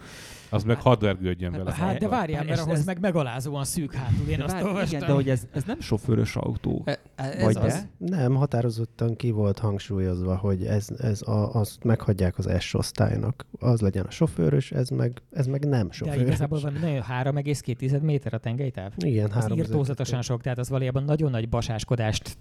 Az 0.50 0.64
meg 0.64 0.80
hadd 0.80 1.00
vergődjön 1.00 1.52
vele. 1.52 1.72
Hát 1.72 1.98
de 1.98 2.08
várjál, 2.08 2.44
mert 2.44 2.60
ahhoz 2.60 2.78
ez- 2.78 2.84
meg 2.84 3.00
megalázóan 3.00 3.64
szűk 3.64 3.94
hátul, 3.94 4.28
én 4.28 4.38
De 4.38 4.44
azt 4.44 4.54
olvastam. 4.62 4.86
igen, 4.96 5.00
de 5.08 5.14
hogy 5.14 5.28
ez, 5.28 5.46
ez 5.52 5.62
nem 5.64 5.80
sofőrös 5.80 6.36
autó. 6.36 6.82
E- 6.84 7.00
ez 7.14 7.42
Vagy 7.42 7.56
az. 7.56 7.86
de? 7.98 8.16
Nem, 8.16 8.34
határozottan 8.34 9.16
ki 9.16 9.30
volt 9.30 9.58
hangsúlyozva, 9.58 10.36
hogy 10.36 10.64
ez, 10.64 10.88
ez 10.98 11.22
a, 11.22 11.54
azt 11.54 11.84
meghagyják 11.84 12.38
az 12.38 12.50
S 12.58 12.74
osztálynak. 12.74 13.46
Az 13.58 13.80
legyen 13.80 14.04
a 14.04 14.10
sofőrös, 14.10 14.72
ez 14.72 14.88
meg, 14.88 15.22
ez 15.30 15.46
meg 15.46 15.64
nem 15.68 15.86
De 15.86 15.92
sofőrös. 15.92 16.20
igazából 16.22 16.60
van 16.60 16.72
nagyon 16.72 17.02
3,2 17.24 18.00
méter 18.02 18.34
a 18.34 18.38
tengelytáv. 18.38 18.92
Igen, 18.96 19.26
Az 19.30 19.32
három 19.42 19.58
írtózatosan 19.58 20.22
sok, 20.22 20.42
tehát 20.42 20.58
az 20.58 20.68
valójában 20.68 21.02
nagyon 21.04 21.30
nagy 21.30 21.48
basáskodást 21.48 22.38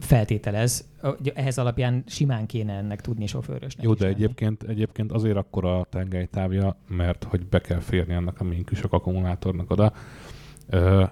feltételez. 0.00 0.84
Ehhez 1.34 1.58
alapján 1.58 2.02
simán 2.06 2.46
kéne 2.46 2.72
ennek 2.72 3.00
tudni 3.00 3.26
sofőrösnek 3.26 3.84
Jó, 3.84 3.94
de 3.94 4.04
lenni. 4.04 4.14
egyébként, 4.14 4.62
egyébként 4.62 5.12
azért 5.12 5.36
akkor 5.36 5.64
a 5.64 5.86
tengelytávja, 5.90 6.76
mert 6.88 7.24
hogy 7.24 7.46
be 7.52 7.60
kell 7.60 7.80
férni 7.80 8.14
ennek 8.14 8.40
a 8.40 8.44
minküsök 8.44 8.92
akkumulátornak 8.92 9.70
oda, 9.70 9.92
ö, 10.68 11.04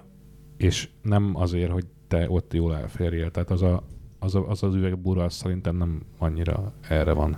és 0.57 0.89
nem 1.01 1.35
azért, 1.35 1.71
hogy 1.71 1.85
te 2.07 2.29
ott 2.29 2.53
jól 2.53 2.77
elférjél. 2.77 3.31
Tehát 3.31 3.49
az 3.49 3.61
a, 3.61 3.83
az, 4.19 4.35
a, 4.35 4.49
az, 4.49 4.63
az 4.63 4.75
üvegbúra 4.75 5.23
az 5.23 5.33
szerintem 5.33 5.75
nem 5.75 6.01
annyira 6.17 6.73
erre 6.87 7.11
van. 7.11 7.37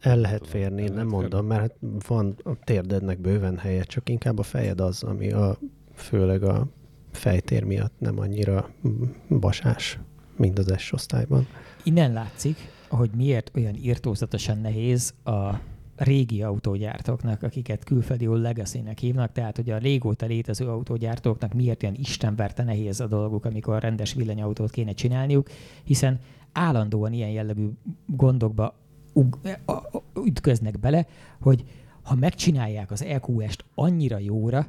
El 0.00 0.16
lehet 0.18 0.46
férni, 0.46 0.82
El 0.82 0.88
nem 0.88 0.94
lehet 0.94 1.10
mondom, 1.10 1.46
mert 1.46 1.60
hát 1.60 1.76
van 2.08 2.36
a 2.44 2.50
térdednek 2.64 3.20
bőven 3.20 3.58
helye, 3.58 3.82
csak 3.82 4.08
inkább 4.08 4.38
a 4.38 4.42
fejed 4.42 4.80
az, 4.80 5.02
ami 5.02 5.32
a, 5.32 5.58
főleg 5.94 6.42
a 6.42 6.66
fejtér 7.12 7.64
miatt 7.64 7.94
nem 7.98 8.18
annyira 8.18 8.70
basás, 9.40 9.98
mint 10.36 10.58
az 10.58 10.74
S 10.76 10.92
osztályban. 10.92 11.46
Innen 11.82 12.12
látszik, 12.12 12.56
hogy 12.88 13.10
miért 13.16 13.50
olyan 13.54 13.74
írtózatosan 13.74 14.58
nehéz 14.58 15.14
a 15.24 15.60
régi 15.96 16.42
autógyártóknak, 16.42 17.42
akiket 17.42 17.84
külföldiul 17.84 18.38
legacy-nek 18.38 18.98
hívnak, 18.98 19.32
tehát 19.32 19.56
hogy 19.56 19.70
a 19.70 19.78
régóta 19.78 20.26
létező 20.26 20.68
autógyártóknak 20.68 21.54
miért 21.54 21.82
ilyen 21.82 21.94
istenverte 21.94 22.62
nehéz 22.62 23.00
a 23.00 23.06
dolguk, 23.06 23.44
amikor 23.44 23.82
rendes 23.82 24.14
villanyautót 24.14 24.70
kéne 24.70 24.92
csinálniuk, 24.92 25.48
hiszen 25.84 26.18
állandóan 26.52 27.12
ilyen 27.12 27.30
jellegű 27.30 27.68
gondokba 28.06 28.74
a- 29.64 29.72
a- 29.72 30.02
ütköznek 30.24 30.78
bele, 30.80 31.06
hogy 31.40 31.64
ha 32.02 32.14
megcsinálják 32.14 32.90
az 32.90 33.02
EQS-t 33.02 33.64
annyira 33.74 34.18
jóra, 34.18 34.66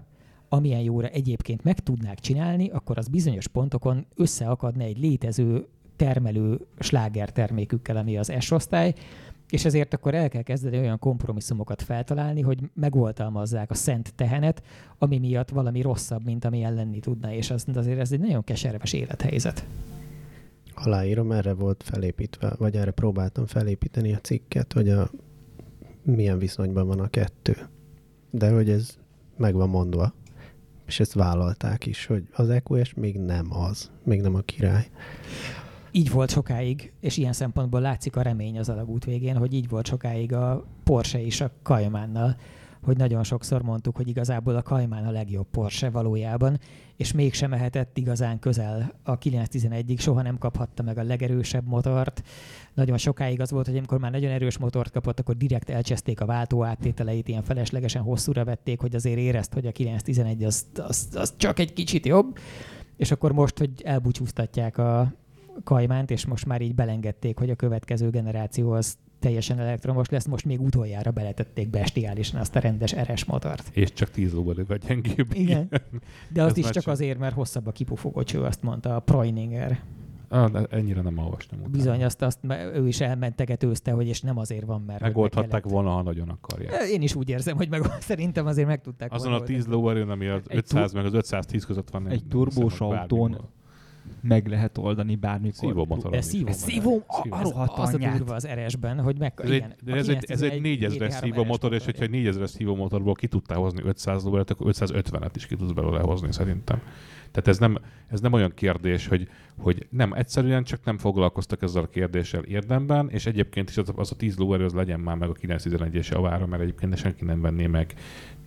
amilyen 0.50 0.80
jóra 0.82 1.08
egyébként 1.08 1.64
meg 1.64 1.80
tudnák 1.80 2.20
csinálni, 2.20 2.70
akkor 2.70 2.98
az 2.98 3.08
bizonyos 3.08 3.48
pontokon 3.48 4.06
összeakadna 4.16 4.84
egy 4.84 5.00
létező 5.00 5.68
termelő 5.96 6.60
sláger 6.80 7.32
termékükkel, 7.32 7.98
ami 7.98 8.18
az 8.18 8.34
S-osztály, 8.40 8.94
és 9.50 9.66
ezért 9.66 9.94
akkor 9.94 10.14
el 10.14 10.30
kell 10.30 10.42
kezdeni 10.42 10.78
olyan 10.78 11.00
kompromisszumokat 11.00 11.82
feltalálni, 11.82 12.42
hogy 12.42 12.60
megoltalmazzák 12.74 13.70
a 13.70 13.74
szent 13.74 14.14
tehenet, 14.16 14.64
ami 14.98 15.18
miatt 15.18 15.50
valami 15.50 15.82
rosszabb, 15.82 16.24
mint 16.24 16.46
amilyen 16.46 16.74
lenni 16.74 17.00
tudna, 17.00 17.34
és 17.34 17.52
az, 17.52 17.66
azért 17.76 18.00
ez 18.00 18.12
egy 18.12 18.20
nagyon 18.20 18.44
keserves 18.44 18.94
élethelyzet. 18.94 19.66
Aláírom, 20.74 21.32
erre 21.32 21.54
volt 21.54 21.84
felépítve, 21.84 22.54
vagy 22.58 22.76
erre 22.76 22.92
próbáltam 22.92 23.46
felépíteni 23.46 24.14
a 24.14 24.20
cikket, 24.20 24.74
hogy 24.74 24.90
a 24.90 25.10
milyen 26.04 26.38
viszonyban 26.38 26.88
van 26.88 27.00
a 27.00 27.08
kettő. 27.08 27.56
De 28.32 28.52
hogy 28.52 28.70
ez 28.70 28.98
meg 29.38 29.54
van 29.54 29.70
mondva, 29.70 30.14
és 30.86 31.00
ezt 31.00 31.14
vállalták 31.14 31.86
is, 31.86 32.06
hogy 32.06 32.24
az 32.34 32.50
EQS 32.50 32.94
még 32.94 33.20
nem 33.20 33.54
az, 33.54 33.92
még 34.04 34.22
nem 34.22 34.36
a 34.36 34.40
király. 34.40 34.90
Így 35.98 36.12
volt 36.12 36.30
sokáig, 36.30 36.92
és 37.00 37.18
ilyen 37.18 37.34
szempontból 37.34 37.82
látszik 37.82 38.16
a 38.16 38.22
remény 38.22 38.60
az 38.60 38.70
alagút 38.70 39.06
végén, 39.06 39.38
hogy 39.38 39.54
így 39.54 39.70
volt 39.70 39.88
sokáig 39.88 40.34
a 40.34 40.66
Porsche 40.84 41.20
is 41.20 41.42
a 41.42 41.52
Caymánnal, 41.64 42.36
hogy 42.82 42.98
nagyon 42.98 43.24
sokszor 43.24 43.62
mondtuk, 43.62 43.96
hogy 43.96 44.08
igazából 44.08 44.56
a 44.56 44.62
Cayman 44.62 45.06
a 45.06 45.12
legjobb 45.12 45.48
Porsche 45.52 45.90
valójában, 45.90 46.60
és 46.96 47.12
mégsem 47.12 47.50
mehetett 47.50 47.98
igazán 47.98 48.40
közel 48.40 48.94
a 49.04 49.18
911-ig, 49.18 50.00
soha 50.00 50.22
nem 50.22 50.38
kaphatta 50.38 50.84
meg 50.84 50.98
a 50.98 51.04
legerősebb 51.04 51.68
motort. 51.68 52.24
Nagyon 52.74 52.98
sokáig 52.98 53.42
az 53.42 53.52
volt, 53.52 53.66
hogy 53.66 53.78
amikor 53.78 54.00
már 54.00 54.12
nagyon 54.12 54.32
erős 54.32 54.58
motort 54.58 54.92
kapott, 54.92 55.20
akkor 55.20 55.38
direkt 55.38 55.70
elcseszték 55.70 56.22
a 56.22 56.26
váltó 56.26 56.64
áttételeit, 56.64 57.28
ilyen 57.28 57.44
feleslegesen 57.44 58.02
hosszúra 58.02 58.44
vették, 58.44 58.80
hogy 58.80 58.96
azért 58.96 59.18
érezt, 59.20 59.54
hogy 59.54 59.66
a 59.66 59.72
911 59.72 60.44
az, 60.44 60.66
az, 60.88 61.08
az 61.14 61.34
csak 61.38 61.60
egy 61.60 61.74
kicsit 61.74 62.06
jobb. 62.06 62.38
És 62.98 63.12
akkor 63.12 63.32
most, 63.32 63.58
hogy 63.58 63.72
elbúcsúztatják 63.84 64.78
a, 64.78 65.14
Kajmánt, 65.64 66.12
és 66.12 66.26
most 66.26 66.46
már 66.46 66.62
így 66.62 66.76
belengedték, 66.76 67.38
hogy 67.40 67.50
a 67.50 67.56
következő 67.56 68.10
generáció 68.10 68.72
az 68.72 68.98
teljesen 69.20 69.60
elektromos 69.60 70.10
lesz, 70.10 70.26
most 70.26 70.46
még 70.46 70.62
utoljára 70.62 71.12
beletették 71.12 71.70
bestiálisan 71.70 72.40
azt 72.40 72.56
a 72.56 72.60
rendes 72.60 72.96
RS 72.96 73.26
motort. 73.26 73.70
És 73.72 73.94
csak 73.94 74.10
10 74.10 74.34
lóerővel 74.34 74.78
gyengébb. 74.78 75.34
Igen. 75.34 75.70
De 76.34 76.44
Ez 76.44 76.58
is 76.58 76.64
csak 76.64 76.74
csak- 76.74 76.88
azért, 76.88 77.20
mert 77.20 77.34
hosszabb 77.36 77.68
a 77.68 77.72
kipufogó 77.72 78.24
cső, 78.24 78.42
azt 78.42 78.62
mondta 78.62 78.96
a 78.96 79.00
Preuninger. 79.00 79.80
Ah, 80.30 80.52
de 80.52 80.66
ennyire 80.70 81.02
nem 81.02 81.18
olvastam. 81.18 81.60
utána. 81.60 81.74
Bizony, 81.74 82.04
azt, 82.04 82.22
azt 82.22 82.40
ő 82.74 82.88
is 82.88 83.02
elmentegetőzte, 83.02 83.92
hogy 83.92 84.08
és 84.08 84.22
nem 84.22 84.38
azért 84.38 84.66
van, 84.66 84.82
mert... 84.82 85.02
Megoldhatták 85.02 85.64
meg 85.64 85.74
volna, 85.74 85.90
ha 85.90 86.02
nagyon 86.02 86.30
akarják. 86.30 86.88
Én 86.92 87.02
is 87.02 87.16
úgy 87.16 87.30
érzem, 87.30 87.56
hogy 87.56 87.70
meg, 87.70 87.82
szerintem 88.00 88.46
azért 88.46 88.68
meg 88.68 88.82
tudták 88.82 89.12
Azon 89.14 89.30
volna 89.30 89.44
a 89.44 89.48
10 89.48 89.58
oldani. 89.58 89.76
lóerőn, 89.82 90.10
ami 90.10 90.28
az 90.28 90.42
Egy 90.48 90.58
500 90.58 90.94
meg 90.94 91.06
az 91.06 91.14
510 91.14 91.66
között 91.66 91.90
van. 91.90 92.08
Egy 92.10 92.24
turbós 92.30 92.80
autón. 92.80 93.38
Meg 94.28 94.48
lehet 94.48 94.78
oldani 94.78 95.16
bármikor. 95.16 95.70
Szívómotoron 95.70 96.12
De 96.12 96.18
is 96.18 96.24
szívó, 96.24 96.44
van 96.44 96.54
szívó, 96.54 96.90
benne. 96.90 97.04
a, 97.08 97.22
Szívó. 97.22 97.36
az, 97.36 97.52
rohadt 97.52 97.78
az 97.78 97.94
a 97.94 97.98
durva 97.98 98.36
az 98.36 98.48
RS-ben, 98.48 99.02
hogy 99.02 99.18
meg... 99.20 99.34
Ez 99.36 99.50
egy, 99.50 99.56
igen, 99.56 99.76
a 99.86 99.98
ez 99.98 100.08
egy, 100.08 100.26
ez 100.28 100.42
egy 100.42 100.62
911 100.62 100.96
4000-es 101.00 101.14
GT3 101.14 101.20
szívómotor, 101.22 101.74
és 101.74 101.86
hogyha 101.86 102.04
egy 102.04 102.10
4000-es 102.14 102.48
szívómotorból 102.48 103.14
ki 103.14 103.28
tudtál 103.28 103.58
hozni 103.58 103.82
500 103.84 104.24
lóerőt, 104.24 104.50
akkor 104.50 104.72
550-et 104.74 105.32
is 105.36 105.46
ki 105.46 105.56
tudsz 105.56 105.72
belőle 105.72 106.00
hozni 106.00 106.32
szerintem. 106.32 106.82
Tehát 107.32 107.48
ez 107.48 107.58
nem, 107.58 107.78
ez 108.08 108.20
nem 108.20 108.34
olyan 108.34 108.52
kérdés, 108.56 109.08
hogy, 109.08 109.28
hogy 109.58 109.88
nem, 109.90 110.14
egyszerűen 110.14 110.64
csak 110.64 110.84
nem 110.84 110.98
foglalkoztak 110.98 111.62
ezzel 111.62 111.84
a 111.84 111.88
kérdéssel 111.88 112.44
érdemben, 112.44 113.10
és 113.10 113.26
egyébként 113.26 113.70
is 113.70 113.78
az, 113.78 113.92
az 113.96 114.12
a 114.12 114.16
10 114.16 114.38
lóerő 114.38 114.66
az 114.66 114.74
legyen 114.74 115.00
már 115.00 115.16
meg 115.16 115.30
a 115.30 115.34
911-es 115.34 116.12
javára, 116.12 116.46
mert 116.46 116.62
egyébként 116.62 116.98
senki 116.98 117.26
nem 117.26 117.42
venné 117.42 117.68
meg, 117.68 117.94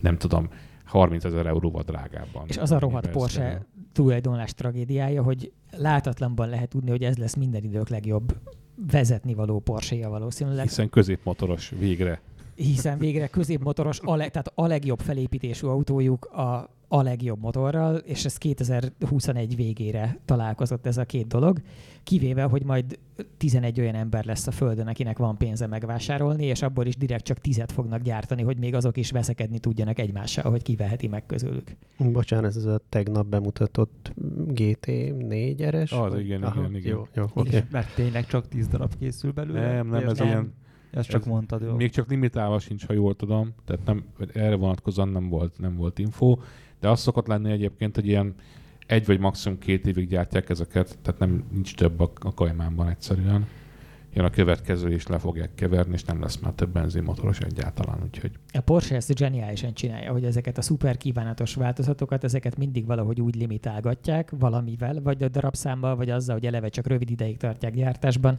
nem 0.00 0.16
tudom, 0.16 0.48
30 0.90 1.24
ezer 1.24 1.46
euróval 1.46 1.82
drágábban. 1.82 2.44
És 2.46 2.56
az 2.56 2.70
a 2.70 2.78
rohadt 2.78 3.10
Porsche 3.10 3.66
tulajdonlás 3.92 4.54
tragédiája, 4.54 5.22
hogy 5.22 5.52
látatlanban 5.70 6.48
lehet 6.48 6.68
tudni, 6.68 6.90
hogy 6.90 7.04
ez 7.04 7.16
lesz 7.16 7.34
minden 7.34 7.64
idők 7.64 7.88
legjobb 7.88 8.38
vezetni 8.90 9.34
való 9.34 9.58
porsche 9.58 10.08
valószínűleg, 10.08 10.66
Hiszen 10.66 10.90
középmotoros 10.90 11.72
végre. 11.78 12.20
Hiszen 12.62 12.98
végre 12.98 13.26
középmotoros, 13.26 14.00
a 14.04 14.16
le, 14.16 14.28
tehát 14.28 14.52
a 14.54 14.66
legjobb 14.66 15.00
felépítésű 15.00 15.66
autójuk 15.66 16.24
a, 16.24 16.70
a 16.88 17.02
legjobb 17.02 17.40
motorral, 17.40 17.96
és 17.96 18.24
ez 18.24 18.36
2021 18.36 19.56
végére 19.56 20.18
találkozott 20.24 20.86
ez 20.86 20.96
a 20.96 21.04
két 21.04 21.26
dolog, 21.26 21.60
kivéve, 22.02 22.42
hogy 22.42 22.64
majd 22.64 22.98
11 23.36 23.80
olyan 23.80 23.94
ember 23.94 24.24
lesz 24.24 24.46
a 24.46 24.50
Földön, 24.50 24.86
akinek 24.86 25.18
van 25.18 25.36
pénze 25.36 25.66
megvásárolni, 25.66 26.44
és 26.44 26.62
abból 26.62 26.86
is 26.86 26.96
direkt 26.96 27.24
csak 27.24 27.38
tizet 27.38 27.72
fognak 27.72 28.02
gyártani, 28.02 28.42
hogy 28.42 28.58
még 28.58 28.74
azok 28.74 28.96
is 28.96 29.10
veszekedni 29.10 29.58
tudjanak 29.58 29.98
egymással, 29.98 30.50
hogy 30.50 30.62
kiveheti 30.62 31.06
meg 31.06 31.26
közülük. 31.26 31.76
Bocsánat, 31.98 32.56
ez 32.56 32.64
a 32.64 32.80
tegnap 32.88 33.26
bemutatott 33.26 34.12
GT4 34.46 35.68
RS? 35.70 35.92
Az, 35.92 36.18
igen, 36.18 36.52
igen, 36.54 36.74
igen. 36.74 36.92
Jó, 36.92 37.06
jó, 37.14 37.24
oké. 37.34 37.48
És 37.48 37.54
Okay. 37.54 37.68
mert 37.70 37.94
tényleg 37.94 38.26
csak 38.26 38.48
10 38.48 38.68
darab 38.68 38.94
készül 38.98 39.32
belőle? 39.32 39.72
Nem, 39.72 39.88
nem, 39.88 40.08
ez 40.08 40.18
nem. 40.18 40.26
ilyen, 40.26 40.52
Ezt 40.90 41.08
csak 41.08 41.20
ez 41.20 41.26
mondtad, 41.26 41.62
jó. 41.62 41.74
Még 41.74 41.90
csak 41.90 42.10
limitálva 42.10 42.58
sincs, 42.58 42.86
ha 42.86 42.92
jól 42.92 43.16
tudom, 43.16 43.54
tehát 43.64 43.84
nem, 43.84 44.04
erre 44.32 44.54
vonatkozóan 44.54 45.08
nem 45.08 45.28
volt, 45.28 45.58
nem 45.58 45.76
volt 45.76 45.98
info, 45.98 46.38
de 46.80 46.88
az 46.88 47.00
szokott 47.00 47.26
lenni 47.26 47.50
egyébként, 47.50 47.94
hogy 47.94 48.06
ilyen 48.06 48.34
egy 48.86 49.06
vagy 49.06 49.18
maximum 49.18 49.58
két 49.58 49.86
évig 49.86 50.08
gyártják 50.08 50.48
ezeket, 50.48 50.98
tehát 51.02 51.20
nem 51.20 51.44
nincs 51.52 51.74
több 51.74 52.00
a, 52.00 52.10
a 52.14 52.34
kajmánban 52.34 52.88
egyszerűen. 52.88 53.46
Jön 54.14 54.24
a 54.24 54.30
következő, 54.30 54.90
és 54.90 55.06
le 55.06 55.18
fogják 55.18 55.54
keverni, 55.54 55.92
és 55.92 56.04
nem 56.04 56.20
lesz 56.20 56.38
már 56.38 56.52
több 56.52 56.70
benzinmotoros 56.72 57.40
egyáltalán, 57.40 57.98
úgyhogy 58.02 58.30
A 58.52 58.60
Porsche 58.60 58.96
ezt 58.96 59.16
zseniálisan 59.16 59.74
csinálja, 59.74 60.12
hogy 60.12 60.24
ezeket 60.24 60.58
a 60.58 60.62
szuper 60.62 60.96
kívánatos 60.96 61.54
változatokat, 61.54 62.24
ezeket 62.24 62.56
mindig 62.56 62.86
valahogy 62.86 63.20
úgy 63.20 63.34
limitálgatják 63.34 64.32
valamivel, 64.38 65.00
vagy 65.02 65.22
a 65.22 65.28
darabszámmal, 65.28 65.96
vagy 65.96 66.10
azzal, 66.10 66.34
hogy 66.34 66.46
eleve 66.46 66.68
csak 66.68 66.86
rövid 66.86 67.10
ideig 67.10 67.36
tartják 67.36 67.74
gyártásban, 67.74 68.38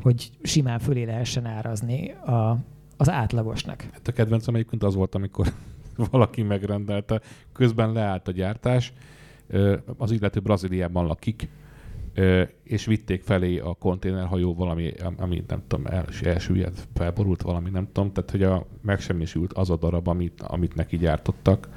hogy 0.00 0.30
simán 0.42 0.78
fölé 0.78 1.04
lehessen 1.04 1.46
árazni 1.46 2.10
a, 2.10 2.58
az 2.96 3.10
átlagosnak. 3.10 3.80
Hát 3.92 4.08
a 4.08 4.12
kedvencem 4.12 4.54
egyébként 4.54 4.82
az 4.82 4.94
volt, 4.94 5.14
amikor 5.14 5.52
valaki 6.10 6.42
megrendelte, 6.42 7.20
közben 7.52 7.92
leállt 7.92 8.28
a 8.28 8.32
gyártás, 8.32 8.92
az 9.96 10.10
illető 10.10 10.40
Brazíliában 10.40 11.06
lakik, 11.06 11.48
és 12.62 12.84
vitték 12.84 13.22
felé 13.22 13.58
a 13.58 13.74
konténerhajó 13.74 14.54
valami, 14.54 14.92
ami 15.16 15.44
nem 15.46 15.62
tudom, 15.66 15.86
el, 15.86 16.06
elsüllyedt, 16.22 16.88
felborult 16.94 17.42
valami, 17.42 17.70
nem 17.70 17.88
tudom, 17.92 18.12
tehát 18.12 18.30
hogy 18.30 18.42
a, 18.42 18.66
megsemmisült 18.82 19.52
az 19.52 19.70
a 19.70 19.76
darab, 19.76 20.08
amit, 20.08 20.40
amit 20.40 20.74
neki 20.74 20.96
gyártottak, 20.96 21.68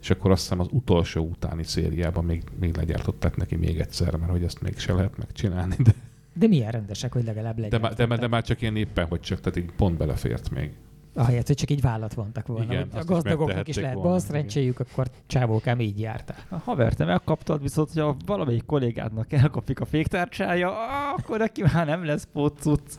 és 0.00 0.10
akkor 0.10 0.30
azt 0.30 0.42
hiszem 0.42 0.60
az 0.60 0.68
utolsó 0.70 1.24
utáni 1.24 1.64
szériában 1.64 2.24
még, 2.24 2.42
még 2.58 2.76
legyártották 2.76 3.36
neki 3.36 3.56
még 3.56 3.80
egyszer, 3.80 4.16
mert 4.16 4.30
hogy 4.30 4.44
ezt 4.44 4.60
még 4.60 4.78
se 4.78 4.92
lehet 4.92 5.18
megcsinálni. 5.18 5.76
De, 5.78 5.94
De 6.32 6.46
milyen 6.46 6.70
rendesek, 6.70 7.12
hogy 7.12 7.24
legalább 7.24 7.54
de, 7.54 7.60
legyen. 7.60 7.80
má- 7.80 7.94
de, 7.94 8.06
de, 8.16 8.28
már 8.28 8.42
csak 8.42 8.60
ilyen 8.60 8.76
éppen, 8.76 9.06
hogy 9.06 9.20
csak, 9.20 9.40
tehát 9.40 9.58
így 9.58 9.72
pont 9.76 9.96
belefért 9.96 10.50
még. 10.50 10.72
Ahelyett, 11.14 11.46
hogy 11.46 11.56
csak 11.56 11.70
így 11.70 11.80
vállat 11.80 12.14
vontak 12.14 12.46
volna. 12.46 12.64
Igen, 12.64 12.88
hogy 12.90 12.90
a 12.92 12.98
is 12.98 13.04
gazdagoknak 13.04 13.28
is 13.28 13.46
megtehették 13.46 13.82
lehet 13.82 13.94
volna, 13.94 14.10
bal 14.10 14.18
szerencséjük, 14.18 14.80
akkor 14.80 15.06
csávókám 15.26 15.80
így 15.80 16.00
járta. 16.00 16.34
A 16.48 16.56
haver, 16.56 16.94
te 16.94 17.04
megkaptad, 17.04 17.62
viszont 17.62 17.92
ha 17.92 18.16
valamelyik 18.26 18.66
kollégádnak 18.66 19.32
elkapik 19.32 19.80
a 19.80 19.84
féktárcsája, 19.84 20.72
akkor 21.16 21.38
neki 21.38 21.62
már 21.72 21.86
nem 21.86 22.04
lesz 22.04 22.28
pótcuc. 22.32 22.96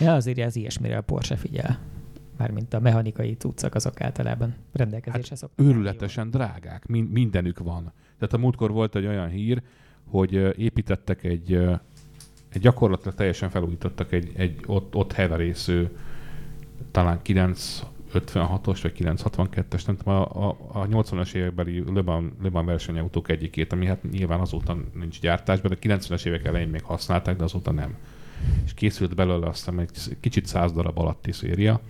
Ja, 0.00 0.14
azért 0.14 0.38
az 0.38 0.56
ilyesmire 0.56 0.96
a 0.96 1.00
Porsche 1.00 1.36
figyel. 1.36 1.78
Mármint 2.38 2.74
a 2.74 2.80
mechanikai 2.80 3.34
cuccak 3.34 3.74
azok 3.74 4.00
általában 4.00 4.54
rendelkezésre 4.72 5.28
hát, 5.28 5.38
szoktak. 5.38 5.66
Őrületesen 5.66 6.30
drágák, 6.30 6.86
min- 6.86 7.12
mindenük 7.12 7.58
van. 7.58 7.92
Tehát 8.18 8.34
a 8.34 8.38
múltkor 8.38 8.70
volt 8.70 8.96
egy 8.96 9.06
olyan 9.06 9.28
hír, 9.28 9.62
hogy 10.06 10.32
építettek 10.58 11.24
egy 11.24 11.60
gyakorlatilag 12.60 13.14
teljesen 13.14 13.50
felújítottak 13.50 14.12
egy, 14.12 14.32
egy 14.36 14.60
ott, 14.66 14.94
ott 14.94 15.12
heverésző, 15.12 15.98
talán 16.90 17.20
956-os 17.24 18.78
vagy 18.82 18.92
962-es, 18.98 19.86
nem 19.86 19.96
tudom, 19.96 20.14
a, 20.14 20.48
a, 20.48 20.56
a 20.72 20.86
80-as 20.86 21.34
évekbeli 21.34 21.84
Le 21.92 22.50
versenyautók 22.50 23.30
egyikét, 23.30 23.72
ami 23.72 23.86
hát 23.86 24.10
nyilván 24.10 24.40
azóta 24.40 24.76
nincs 24.94 25.20
gyártásban, 25.20 25.70
de 25.70 25.96
90-es 25.96 26.26
évek 26.26 26.44
elején 26.44 26.68
még 26.68 26.82
használták, 26.82 27.36
de 27.36 27.44
azóta 27.44 27.72
nem. 27.72 27.96
És 28.64 28.74
készült 28.74 29.14
belőle 29.14 29.46
azt 29.46 29.58
hiszem 29.58 29.78
egy 29.78 29.90
kicsit 30.20 30.46
száz 30.46 30.72
darab 30.72 30.98
alatti 30.98 31.32
széria 31.32 31.80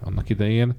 annak 0.00 0.28
idején, 0.28 0.74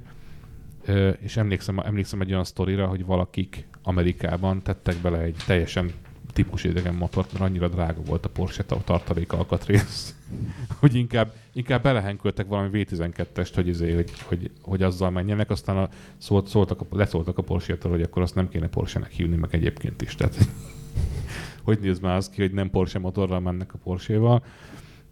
és 1.19 1.37
emlékszem, 1.37 1.79
emlékszem 1.79 2.21
egy 2.21 2.31
olyan 2.31 2.43
sztorira, 2.43 2.87
hogy 2.87 3.05
valakik 3.05 3.67
Amerikában 3.83 4.61
tettek 4.61 4.95
bele 4.95 5.19
egy 5.19 5.35
teljesen 5.45 5.91
típus 6.37 6.63
idegen 6.63 6.93
motort, 6.93 7.31
mert 7.33 7.45
annyira 7.45 7.67
drága 7.67 8.01
volt 8.01 8.25
a 8.25 8.29
Porsche 8.29 8.63
a 8.67 8.83
tartalék 8.83 9.33
alkatrész, 9.33 10.15
hogy 10.79 10.95
inkább, 10.95 11.33
inkább 11.53 11.83
belehenköltek 11.83 12.47
valami 12.47 12.69
V12-est, 12.73 13.51
hogy, 13.53 13.67
izé, 13.67 13.93
hogy, 13.93 14.11
hogy, 14.21 14.51
hogy, 14.61 14.83
azzal 14.83 15.09
menjenek, 15.09 15.49
aztán 15.49 15.77
a, 15.77 15.89
szólt, 16.17 16.47
szóltak 16.47 16.81
a, 16.81 16.85
leszóltak 16.89 17.37
a 17.37 17.41
porsche 17.41 17.77
hogy 17.81 18.01
akkor 18.01 18.21
azt 18.21 18.35
nem 18.35 18.49
kéne 18.49 18.67
Porsche-nek 18.67 19.11
hívni, 19.11 19.35
meg 19.35 19.55
egyébként 19.55 20.01
is. 20.01 20.15
Tehát, 20.15 20.37
hogy 21.63 21.79
néz 21.79 21.99
már 21.99 22.15
az 22.15 22.29
ki, 22.29 22.41
hogy 22.41 22.51
nem 22.51 22.69
Porsche 22.69 22.99
motorral 22.99 23.39
mennek 23.39 23.73
a 23.73 23.77
Porsche-val. 23.83 24.43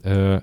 Ö, 0.02 0.38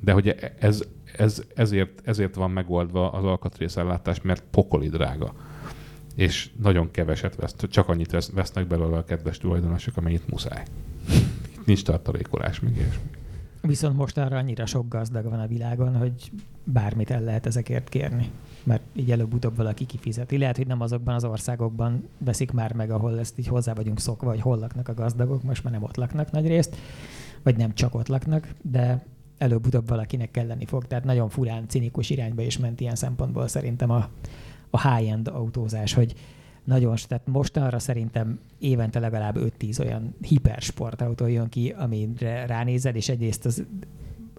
De 0.00 0.12
hogy 0.12 0.28
ez, 0.58 0.82
ez, 1.16 1.42
ezért, 1.54 2.00
ezért 2.04 2.34
van 2.34 2.50
megoldva 2.50 3.10
az 3.10 3.24
alkatrészellátás, 3.24 4.20
mert 4.20 4.44
pokoli 4.50 4.88
drága. 4.88 5.34
És 6.16 6.50
nagyon 6.62 6.90
keveset 6.90 7.36
vesz, 7.36 7.54
csak 7.70 7.88
annyit 7.88 8.10
vesz, 8.10 8.30
vesznek 8.30 8.66
belőle 8.66 8.96
a 8.96 9.04
kedves 9.04 9.38
tulajdonosok, 9.38 9.96
amennyit 9.96 10.30
muszáj. 10.30 10.62
Itt 11.56 11.66
nincs 11.66 11.82
tartalékolás, 11.82 12.60
még 12.60 12.76
ilyesmi. 12.76 13.10
Viszont 13.60 13.96
most 13.96 14.18
arra 14.18 14.36
annyira 14.36 14.66
sok 14.66 14.88
gazdag 14.88 15.24
van 15.24 15.40
a 15.40 15.46
világon, 15.46 15.96
hogy 15.96 16.30
bármit 16.64 17.10
el 17.10 17.22
lehet 17.22 17.46
ezekért 17.46 17.88
kérni. 17.88 18.30
Mert 18.62 18.82
így 18.92 19.10
előbb-utóbb 19.10 19.56
valaki 19.56 19.86
kifizeti. 19.86 20.38
Lehet, 20.38 20.56
hogy 20.56 20.66
nem 20.66 20.80
azokban 20.80 21.14
az 21.14 21.24
országokban 21.24 22.08
veszik 22.18 22.52
már 22.52 22.72
meg, 22.72 22.90
ahol 22.90 23.18
ezt 23.18 23.38
így 23.38 23.46
hozzá 23.46 23.74
vagyunk 23.74 24.00
szokva, 24.00 24.30
hogy 24.30 24.40
hol 24.40 24.58
laknak 24.58 24.88
a 24.88 24.94
gazdagok, 24.94 25.42
most 25.42 25.64
már 25.64 25.72
nem 25.72 25.82
ott 25.82 25.96
laknak 25.96 26.30
nagy 26.30 26.46
részt, 26.46 26.76
vagy 27.42 27.56
nem 27.56 27.74
csak 27.74 27.94
ott 27.94 28.08
laknak, 28.08 28.48
de 28.62 29.04
előbb-utóbb 29.38 29.88
valakinek 29.88 30.30
kelleni 30.30 30.64
fog. 30.64 30.86
Tehát 30.86 31.04
nagyon 31.04 31.28
furán, 31.28 31.68
cinikus 31.68 32.10
irányba 32.10 32.42
is 32.42 32.58
ment 32.58 32.80
ilyen 32.80 32.94
szempontból 32.94 33.48
szerintem 33.48 33.90
a, 33.90 34.08
a 34.76 34.94
high-end 34.94 35.28
autózás, 35.28 35.92
hogy 35.92 36.14
nagyon, 36.64 36.96
tehát 37.08 37.26
mostanra 37.26 37.78
szerintem 37.78 38.38
évente 38.58 38.98
legalább 38.98 39.36
5-10 39.38 39.80
olyan 39.80 40.14
hipersportautó 40.20 41.26
jön 41.26 41.48
ki, 41.48 41.74
amire 41.78 42.46
ránézed, 42.46 42.96
és 42.96 43.08
egyrészt 43.08 43.44
az 43.46 43.64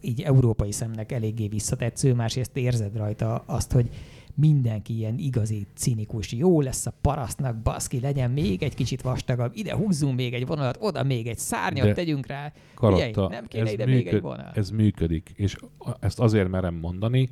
így 0.02 0.22
európai 0.22 0.72
szemnek 0.72 1.12
eléggé 1.12 1.48
visszatetsző, 1.48 2.14
másrészt 2.14 2.58
érzed 2.58 2.98
rajta 2.98 3.44
azt, 3.46 3.72
hogy 3.72 3.90
mindenki 4.36 4.98
ilyen 4.98 5.18
igazi 5.18 5.68
cinikus, 5.76 6.32
jó 6.32 6.62
lesz 6.62 6.86
a 6.86 6.94
parasztnak, 7.02 7.56
baszki, 7.56 8.00
legyen 8.00 8.32
még 8.32 8.64
egy 8.64 8.76
kicsit 8.76 9.02
vastagabb, 9.02 9.52
ide 9.56 9.76
húzzunk 9.76 10.16
még 10.16 10.34
egy 10.34 10.46
vonalat, 10.46 10.78
oda 10.80 11.04
még 11.04 11.28
egy 11.28 11.38
szárnyat 11.38 11.86
De 11.86 11.94
tegyünk 11.94 12.26
rá. 12.26 12.54
Karotta, 12.74 13.04
Figyelj, 13.06 13.28
nem 13.30 13.48
kéne 13.48 13.72
ide 13.72 13.86
még 13.86 13.96
egy 13.96 14.04
működ, 14.04 14.22
vonal. 14.22 14.52
ez 14.54 14.70
működik, 14.70 15.32
és 15.36 15.56
ezt 16.00 16.20
azért 16.20 16.50
merem 16.50 16.74
mondani, 16.76 17.30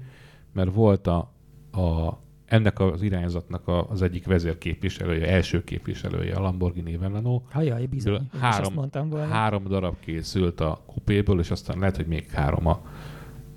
mert 0.54 0.74
volt 0.74 1.08
a, 1.08 1.34
a 1.72 2.20
ennek 2.46 2.80
az 2.80 3.02
irányzatnak 3.02 3.68
a, 3.68 3.90
az 3.90 4.02
egyik 4.02 4.26
vezérképviselője, 4.26 5.28
első 5.28 5.64
képviselője, 5.64 6.36
a 6.36 6.42
Lamborghini 6.42 6.98
Veneno. 6.98 7.42
Hajaj, 7.52 7.86
bizony, 7.86 8.30
három, 8.40 8.74
mondtam 8.74 9.10
volna. 9.10 9.28
három 9.28 9.68
darab 9.68 9.96
készült 10.00 10.60
a 10.60 10.82
kupéből, 10.86 11.40
és 11.40 11.52
aztán 11.52 11.80
lehet, 11.80 11.96
hogy 11.96 12.08
még 12.08 12.30
három 12.30 12.68
a, 12.68 12.82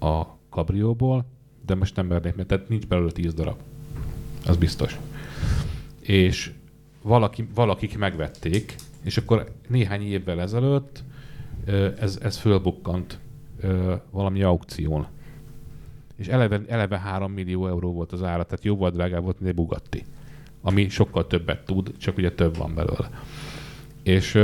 a 0.07 0.39
kabrióból, 0.51 1.25
de 1.67 1.75
most 1.75 1.97
nem 1.97 2.07
mernék, 2.07 2.35
mert 2.35 2.49
tehát 2.49 2.69
nincs 2.69 2.87
belőle 2.87 3.11
tíz 3.11 3.35
darab. 3.35 3.57
Az 4.47 4.57
biztos. 4.57 4.99
És 6.01 6.53
valaki, 7.03 7.49
valakik 7.55 7.99
megvették, 7.99 8.75
és 9.03 9.17
akkor 9.17 9.53
néhány 9.69 10.03
évvel 10.03 10.41
ezelőtt 10.41 11.03
ez, 12.01 12.19
ez 12.23 12.37
fölbukkant 12.37 13.19
valami 14.11 14.43
aukción. 14.43 15.07
És 16.19 16.27
eleve, 16.29 16.61
eleve 16.69 16.99
3 16.99 17.33
millió 17.33 17.67
euró 17.67 17.93
volt 17.93 18.13
az 18.13 18.23
ára, 18.23 18.45
tehát 18.45 18.65
jóval 18.65 18.91
drágább 18.91 19.23
volt, 19.23 19.39
mint 19.39 19.51
egy 19.51 19.57
Bugatti. 19.57 20.05
Ami 20.61 20.89
sokkal 20.89 21.27
többet 21.27 21.65
tud, 21.65 21.95
csak 21.99 22.17
ugye 22.17 22.33
több 22.33 22.57
van 22.57 22.75
belőle. 22.75 23.11
És, 24.03 24.39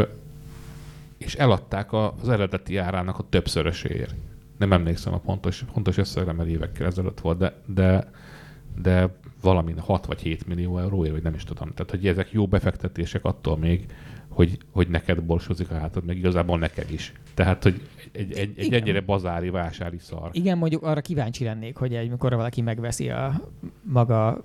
és 1.18 1.34
eladták 1.34 1.92
az 1.92 2.28
eredeti 2.28 2.76
árának 2.76 3.18
a 3.18 3.28
többszöröséért. 3.28 4.14
Nem 4.56 4.72
emlékszem 4.72 5.14
a 5.14 5.18
pontos, 5.18 5.64
pontos 5.72 5.96
összegre, 5.96 6.32
mert 6.32 6.48
évekkel 6.48 6.86
ezelőtt 6.86 7.20
volt, 7.20 7.38
de, 7.38 7.54
de, 7.66 8.10
de 8.82 9.14
valami 9.44 9.74
6 9.78 10.06
vagy 10.06 10.20
7 10.20 10.46
millió 10.46 10.78
euróért, 10.78 11.12
vagy 11.12 11.22
nem 11.22 11.34
is 11.34 11.44
tudom. 11.44 11.68
Tehát, 11.68 11.90
hogy 11.90 12.06
ezek 12.06 12.32
jó 12.32 12.46
befektetések 12.46 13.24
attól 13.24 13.56
még, 13.56 13.86
hogy, 14.28 14.58
hogy 14.72 14.88
neked 14.88 15.22
borsozik 15.22 15.70
a 15.70 15.74
hátad, 15.74 16.04
meg 16.04 16.16
igazából 16.16 16.58
neked 16.58 16.90
is. 16.90 17.12
Tehát, 17.34 17.62
hogy 17.62 17.88
egy, 18.12 18.32
egy, 18.32 18.58
egy 18.58 18.64
Igen. 18.64 18.80
ennyire 18.80 19.00
bazári, 19.00 19.50
vásári 19.50 19.98
szar. 19.98 20.28
Igen, 20.32 20.58
mondjuk 20.58 20.82
arra 20.82 21.00
kíváncsi 21.00 21.44
lennék, 21.44 21.76
hogy 21.76 21.94
egy, 21.94 22.10
mikor 22.10 22.34
valaki 22.34 22.60
megveszi 22.60 23.10
a 23.10 23.40
maga 23.82 24.44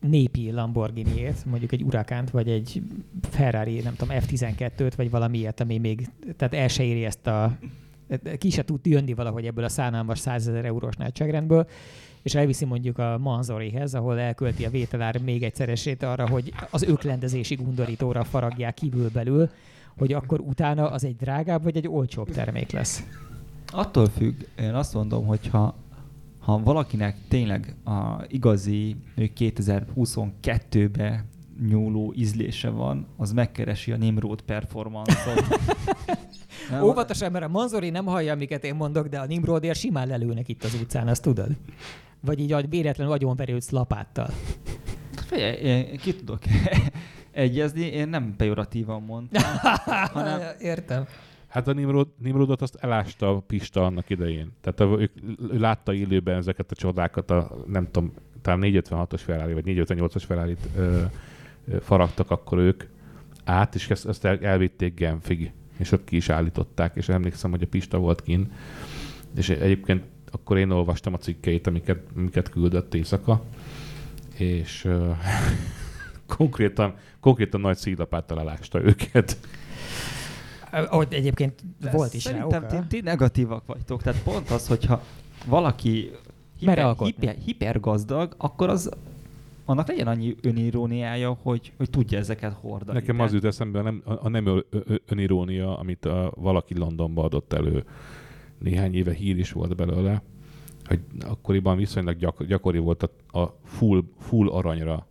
népi 0.00 0.50
Lamborghini-ét, 0.50 1.44
mondjuk 1.44 1.72
egy 1.72 1.82
Urakánt, 1.82 2.30
vagy 2.30 2.48
egy 2.48 2.82
Ferrari, 3.30 3.80
nem 3.80 3.94
tudom, 3.94 4.16
F12-t, 4.20 4.92
vagy 4.96 5.10
valami 5.10 5.38
ilyet, 5.38 5.60
ami 5.60 5.78
még, 5.78 6.08
tehát 6.36 6.54
el 6.54 6.68
se 6.68 6.82
éri 6.82 7.04
ezt 7.04 7.26
a, 7.26 7.58
ki 8.38 8.50
se 8.50 8.64
tud 8.64 8.86
jönni 8.86 9.14
valahogy 9.14 9.46
ebből 9.46 9.64
a 9.64 9.68
szánalmas 9.68 10.18
100 10.18 10.48
ezer 10.48 10.64
eurós 10.64 10.96
nagyságrendből, 10.96 11.66
és 12.26 12.34
elviszi 12.34 12.64
mondjuk 12.64 12.98
a 12.98 13.18
Manzorihez, 13.18 13.94
ahol 13.94 14.18
elkölti 14.18 14.64
a 14.64 14.70
vételár 14.70 15.20
még 15.20 15.42
egyszeresét 15.42 16.02
arra, 16.02 16.28
hogy 16.28 16.52
az 16.70 16.82
öklendezési 16.82 17.54
gundorítóra 17.54 18.24
faragják 18.24 18.74
kívül-belül, 18.74 19.50
hogy 19.96 20.12
akkor 20.12 20.40
utána 20.40 20.90
az 20.90 21.04
egy 21.04 21.16
drágább 21.16 21.62
vagy 21.62 21.76
egy 21.76 21.88
olcsóbb 21.88 22.30
termék 22.30 22.70
lesz. 22.70 23.02
Attól 23.66 24.06
függ, 24.06 24.34
én 24.58 24.74
azt 24.74 24.94
mondom, 24.94 25.26
hogy 25.26 25.48
ha, 25.48 25.74
ha 26.38 26.58
valakinek 26.58 27.16
tényleg 27.28 27.74
a 27.84 28.24
igazi 28.28 28.96
ő 29.14 29.30
2022-be 29.38 31.24
nyúló 31.68 32.12
ízlése 32.16 32.68
van, 32.68 33.06
az 33.16 33.32
megkeresi 33.32 33.92
a 33.92 33.96
Nimrod 33.96 34.40
performance-ot. 34.40 35.44
Nem, 36.70 36.82
Óvatosan, 36.82 37.32
mert 37.32 37.44
a 37.44 37.48
Manzori 37.48 37.90
nem 37.90 38.04
hallja, 38.06 38.32
amiket 38.32 38.64
én 38.64 38.74
mondok, 38.74 39.08
de 39.08 39.18
a 39.18 39.26
Nimrodért 39.26 39.78
simán 39.78 40.06
lelőnek 40.06 40.48
itt 40.48 40.64
az 40.64 40.74
utcán, 40.74 41.08
azt 41.08 41.22
tudod? 41.22 41.50
Vagy 42.26 42.40
így 42.40 42.52
agy- 42.52 42.70
véletlenül 42.70 43.12
agyonverődsz 43.12 43.70
lapáttal. 43.70 44.28
Figyelj, 45.26 45.56
én 45.56 45.96
ki 45.96 46.14
tudok 46.14 46.38
egyezni, 47.30 47.80
én 47.80 48.08
nem 48.08 48.34
pejoratívan 48.36 49.02
mondtam, 49.02 49.42
hanem 50.12 50.40
Értem. 50.58 51.06
Hát 51.48 51.68
a 51.68 51.72
Nimrod, 51.72 52.08
Nimrodot 52.18 52.62
azt 52.62 52.76
elásta 52.80 53.28
a 53.28 53.40
Pista 53.40 53.84
annak 53.84 54.10
idején. 54.10 54.52
Tehát 54.60 54.80
a, 54.80 55.00
ő, 55.00 55.10
ő 55.52 55.58
látta 55.58 55.94
élőben 55.94 56.36
ezeket 56.36 56.70
a 56.70 56.74
csodákat, 56.74 57.30
a, 57.30 57.56
nem 57.66 57.88
tudom, 57.90 58.12
talán 58.42 58.60
456-os 58.62 59.20
Ferrari, 59.24 59.52
vagy 59.52 59.64
458-as 59.66 60.22
ferrari 60.26 60.56
faragtak 61.80 62.30
akkor 62.30 62.58
ők 62.58 62.84
át, 63.44 63.74
és 63.74 63.90
ezt, 63.90 64.06
ezt 64.06 64.24
el, 64.24 64.38
elvitték 64.38 64.94
Genfig, 64.94 65.52
és 65.76 65.92
ott 65.92 66.04
ki 66.04 66.16
is 66.16 66.28
állították, 66.28 66.96
és 66.96 67.08
emlékszem, 67.08 67.50
hogy 67.50 67.62
a 67.62 67.66
Pista 67.66 67.98
volt 67.98 68.22
kin, 68.22 68.52
és 69.36 69.48
egyébként 69.48 70.02
akkor 70.32 70.58
én 70.58 70.70
olvastam 70.70 71.14
a 71.14 71.18
cikkeit, 71.18 71.66
amiket, 71.66 72.02
amiket 72.16 72.48
küldött 72.50 72.94
éjszaka, 72.94 73.42
és 74.34 74.88
konkrétan, 76.36 76.94
konkrétan 77.20 77.60
nagy 77.60 77.76
szílapáttal 77.76 78.40
elásta 78.40 78.82
őket. 78.82 79.36
Ott 80.90 81.12
egyébként 81.12 81.62
De 81.80 81.90
volt 81.90 82.14
is 82.14 82.24
rá 82.24 82.30
Szerintem 82.32 82.62
oka. 82.64 82.78
ti, 82.80 82.86
ti 82.88 83.00
negatívak 83.00 83.66
vagytok. 83.66 84.02
Tehát 84.02 84.22
pont 84.22 84.50
az, 84.50 84.68
hogyha 84.68 85.02
valaki 85.46 86.10
hiper, 86.58 86.94
hiper, 86.98 87.36
hipergazdag, 87.44 88.34
akkor 88.38 88.68
az 88.68 88.90
annak 89.64 89.88
legyen 89.88 90.06
annyi 90.06 90.34
öniróniája, 90.42 91.38
hogy, 91.42 91.72
hogy 91.76 91.90
tudja 91.90 92.18
ezeket 92.18 92.52
hordani. 92.60 92.98
Nekem 92.98 93.20
az 93.20 93.32
jut 93.32 93.44
eszembe, 93.44 93.78
a 93.78 93.82
nem, 93.82 94.02
a 94.04 94.28
nem 94.28 94.46
ö- 94.46 94.66
ö- 94.70 95.02
önirónia, 95.06 95.78
amit 95.78 96.04
a, 96.04 96.32
valaki 96.36 96.78
Londonba 96.78 97.22
adott 97.24 97.52
elő, 97.52 97.84
néhány 98.58 98.94
éve 98.94 99.12
hír 99.12 99.38
is 99.38 99.52
volt 99.52 99.76
belőle, 99.76 100.22
hogy 100.84 101.00
akkoriban 101.20 101.76
viszonylag 101.76 102.16
gyak, 102.16 102.44
gyakori 102.44 102.78
volt 102.78 103.02
a, 103.02 103.38
a 103.40 103.58
full, 103.64 104.04
full 104.18 104.48
aranyra 104.48 105.06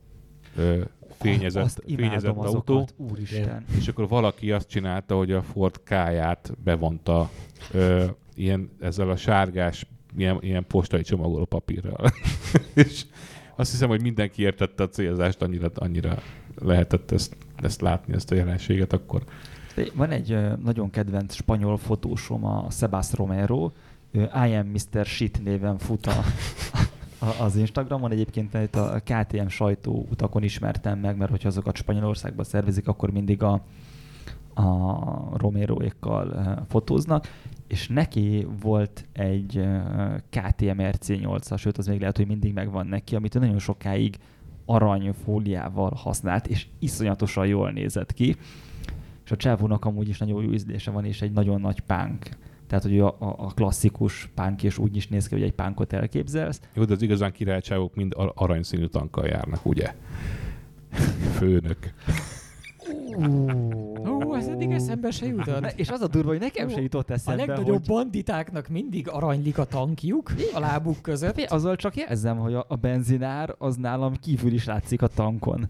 ö, 0.56 0.82
fényezett, 1.20 1.64
Azt 1.64 1.84
fényezett 1.96 2.38
azokat, 2.38 2.70
autó, 2.70 2.88
Úristen. 3.12 3.66
és 3.78 3.88
akkor 3.88 4.08
valaki 4.08 4.52
azt 4.52 4.70
csinálta, 4.70 5.18
hogy 5.18 5.32
a 5.32 5.42
Ford 5.42 5.84
K-ját 5.84 6.54
bevonta 6.64 7.30
ö, 7.72 8.06
ilyen, 8.36 8.70
ezzel 8.80 9.10
a 9.10 9.16
sárgás, 9.16 9.88
ilyen, 10.18 10.38
ilyen 10.42 10.66
postai 10.68 11.02
csomagoló 11.02 11.46
papírral. 11.46 12.12
és 12.74 13.06
azt 13.56 13.72
hiszem, 13.72 13.90
hogy 13.90 14.02
mindenki 14.02 14.42
értette 14.42 14.84
a 14.84 14.90
célzást, 14.90 15.42
annyira, 15.42 15.72
annyira 15.76 16.18
lehetett 16.56 17.12
ezt, 17.12 17.38
ezt 17.56 17.82
látni, 17.82 18.14
ezt 18.14 18.32
a 18.32 18.36
jelenséget 18.36 18.94
akkor. 18.94 19.24
Van 19.94 20.12
egy 20.12 20.38
nagyon 20.64 20.90
kedvenc 20.90 21.34
spanyol 21.34 21.78
fotósom, 21.78 22.46
a 22.46 22.70
Sebas 22.70 23.14
Romero, 23.14 23.72
I 24.14 24.56
am 24.56 24.68
Mr. 24.68 25.06
Shit 25.06 25.44
néven 25.44 25.78
fut 25.78 26.06
a, 26.06 26.24
a, 27.20 27.44
az 27.44 27.56
Instagramon. 27.56 28.12
Egyébként 28.12 28.54
itt 28.54 28.76
a 28.76 29.02
KTM 29.04 29.48
sajtó 29.48 30.08
utakon 30.12 30.44
ismertem 30.44 31.00
meg, 31.00 31.18
mert 31.18 31.32
hogyha 31.32 31.48
azokat 31.48 31.76
Spanyolországba 31.76 32.44
szervezik, 32.44 32.88
akkor 32.88 33.12
mindig 33.12 33.44
a, 33.44 33.62
a 34.54 35.38
Romeroékkal 35.38 36.58
fotóznak, 36.70 37.28
és 37.68 37.88
neki 37.88 38.48
volt 38.62 39.06
egy 39.14 39.68
KTM 40.30 40.80
RC8-as, 40.80 41.60
sőt 41.60 41.78
az 41.78 41.88
még 41.88 42.00
lehet, 42.00 42.18
hogy 42.18 42.28
mindig 42.28 42.54
megvan 42.54 42.88
neki, 42.88 43.16
amit 43.16 43.36
ő 43.36 43.40
nagyon 43.40 43.60
sokáig 43.60 44.18
aranyfóliával 44.66 45.92
használt, 45.96 46.48
és 46.48 46.68
iszonyatosan 46.80 47.48
jól 47.48 47.72
nézett 47.72 48.14
ki. 48.14 48.36
És 49.26 49.32
a 49.32 49.36
csávónak 49.36 49.86
amúgy 49.86 50.10
is 50.10 50.18
nagyon 50.18 50.44
jó 50.44 50.52
ízlése 50.52 50.92
van, 50.92 51.06
és 51.06 51.22
egy 51.22 51.32
nagyon 51.32 51.62
nagy 51.62 51.80
pánk. 51.80 52.30
Tehát, 52.68 52.84
hogy 52.84 53.00
a, 53.00 53.08
a, 53.08 53.36
a 53.38 53.52
klasszikus 53.54 54.30
pánk 54.36 54.64
és 54.64 54.78
úgy 54.78 54.96
is 54.96 55.08
néz 55.08 55.28
ki, 55.28 55.34
hogy 55.34 55.44
egy 55.44 55.54
pánkot 55.54 55.94
elképzelsz. 55.94 56.60
Jó, 56.74 56.84
de 56.84 56.94
az 56.94 57.02
igazán 57.02 57.32
királyságok 57.32 57.96
mind 57.96 58.14
ar- 58.16 58.32
aranyszínű 58.36 58.86
tankkal 58.86 59.26
járnak, 59.26 59.66
ugye? 59.66 59.94
Főnök. 61.38 61.94
Ó, 64.08 64.36
ez 64.36 64.48
eddig 64.48 64.72
eszembe 64.72 65.12
se 65.12 65.26
jutott. 65.26 65.72
És 65.76 65.90
az 65.90 66.02
a 66.02 66.08
durva, 66.08 66.30
hogy 66.30 66.40
nekem 66.40 66.70
se 66.70 66.82
jutott 66.82 67.10
A 67.10 67.14
eszembe, 67.14 67.46
legnagyobb 67.46 67.78
hogy... 67.78 67.88
banditáknak 67.88 68.68
mindig 68.68 69.10
aranylik 69.10 69.58
a 69.58 69.66
tankjuk 69.66 70.34
a 70.54 70.60
lábuk 70.60 71.02
között. 71.02 71.40
Azzal 71.40 71.76
csak 71.76 71.96
jelzem, 71.96 72.38
hogy 72.38 72.54
a, 72.54 72.66
a 72.68 72.76
benzinár 72.76 73.56
az 73.58 73.76
nálam 73.76 74.14
kívül 74.16 74.54
is 74.54 74.66
látszik 74.66 75.02
a 75.02 75.08
tankon. 75.08 75.70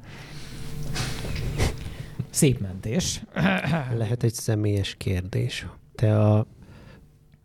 Szép 2.36 2.60
mentés. 2.60 3.24
Lehet 3.98 4.24
egy 4.24 4.34
személyes 4.34 4.96
kérdés. 4.96 5.68
Te 5.96 6.20
a, 6.20 6.48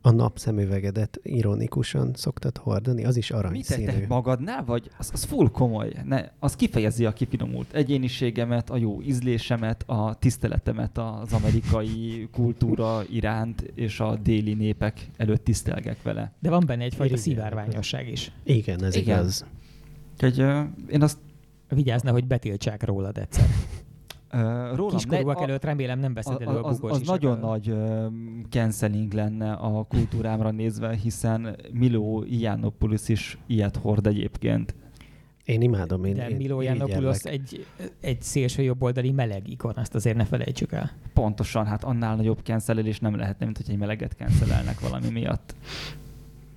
a 0.01 0.11
napszemüvegedet 0.11 1.21
ironikusan 1.23 2.11
szoktad 2.15 2.57
hordani? 2.57 3.05
Az 3.05 3.17
is 3.17 3.31
Mit 3.31 3.41
te, 3.41 3.47
aranyszínű. 3.47 4.07
magadnál, 4.09 4.65
vagy 4.65 4.91
az, 4.99 5.11
az 5.13 5.25
full 5.25 5.49
komoly? 5.51 5.93
Ne, 6.05 6.25
az 6.39 6.57
kifejezi 6.57 7.07
a 7.07 7.13
kifinomult 7.13 7.73
egyéniségemet, 7.73 8.71
a 8.71 8.77
jó 8.77 9.03
ízlésemet, 9.03 9.85
a 9.87 10.15
tiszteletemet 10.15 10.99
az 10.99 11.33
amerikai 11.33 12.01
kultúra 12.33 13.03
iránt, 13.11 13.61
és 13.75 14.01
a 14.01 14.17
déli 14.17 14.55
népek 14.55 15.11
előtt 15.17 15.45
tisztelgek 15.45 16.03
vele. 16.03 16.33
De 16.39 16.51
van 16.51 16.65
benne 16.67 16.85
egyfajta 16.85 17.15
Irigyelnek. 17.15 17.51
szivárványosság 17.51 18.09
is. 18.09 18.33
Igen, 18.45 18.85
ez 18.85 18.97
Igen. 18.97 19.19
igaz. 19.19 19.47
Úgyhogy 20.13 20.41
uh, 20.43 20.61
én 20.91 21.03
azt 21.03 21.19
Vigyázna, 21.75 22.11
hogy 22.11 22.27
betiltsák 22.27 22.85
rólad 22.85 23.19
egyszer. 23.19 23.45
rólam... 24.75 24.97
Kiskorúak 24.97 25.39
a- 25.39 25.43
előtt 25.43 25.65
remélem 25.65 25.99
nem 25.99 26.15
veszed 26.15 26.41
elő 26.41 26.57
a 26.59 26.65
az, 26.65 26.79
az 26.83 27.01
nagyon 27.01 27.37
isakot. 27.39 27.51
nagy 27.51 27.71
uh, 27.71 28.07
canceling 28.51 29.13
lenne 29.13 29.53
a 29.53 29.83
kultúrámra 29.83 30.51
nézve, 30.51 30.95
hiszen 30.95 31.57
Milo 31.73 32.23
Yiannopoulos 32.27 33.09
is 33.09 33.39
ilyet 33.47 33.77
hord 33.77 34.07
egyébként. 34.07 34.75
Én 35.45 35.63
imádom, 35.63 36.05
én, 36.05 36.15
De 36.15 36.29
én 36.29 36.37
Milo 36.37 36.61
irigyellek. 36.61 36.89
Yiannopoulos 36.89 37.23
egy, 37.23 37.67
egy 38.01 38.23
szélső 38.23 38.63
jobboldali 38.63 39.11
meleg 39.11 39.49
ikon, 39.49 39.73
azt 39.77 39.95
azért 39.95 40.17
ne 40.17 40.25
felejtsük 40.25 40.73
el. 40.73 40.91
Pontosan, 41.15 41.67
hát 41.67 41.85
annál 41.85 42.17
nagyobb 42.17 42.39
cancelelés 42.43 42.99
nem 42.99 43.17
lehetne, 43.17 43.45
mint 43.45 43.57
hogy 43.57 43.71
egy 43.71 43.79
meleget 43.79 44.13
cancelelnek 44.13 44.81
valami 44.81 45.09
miatt. 45.09 45.55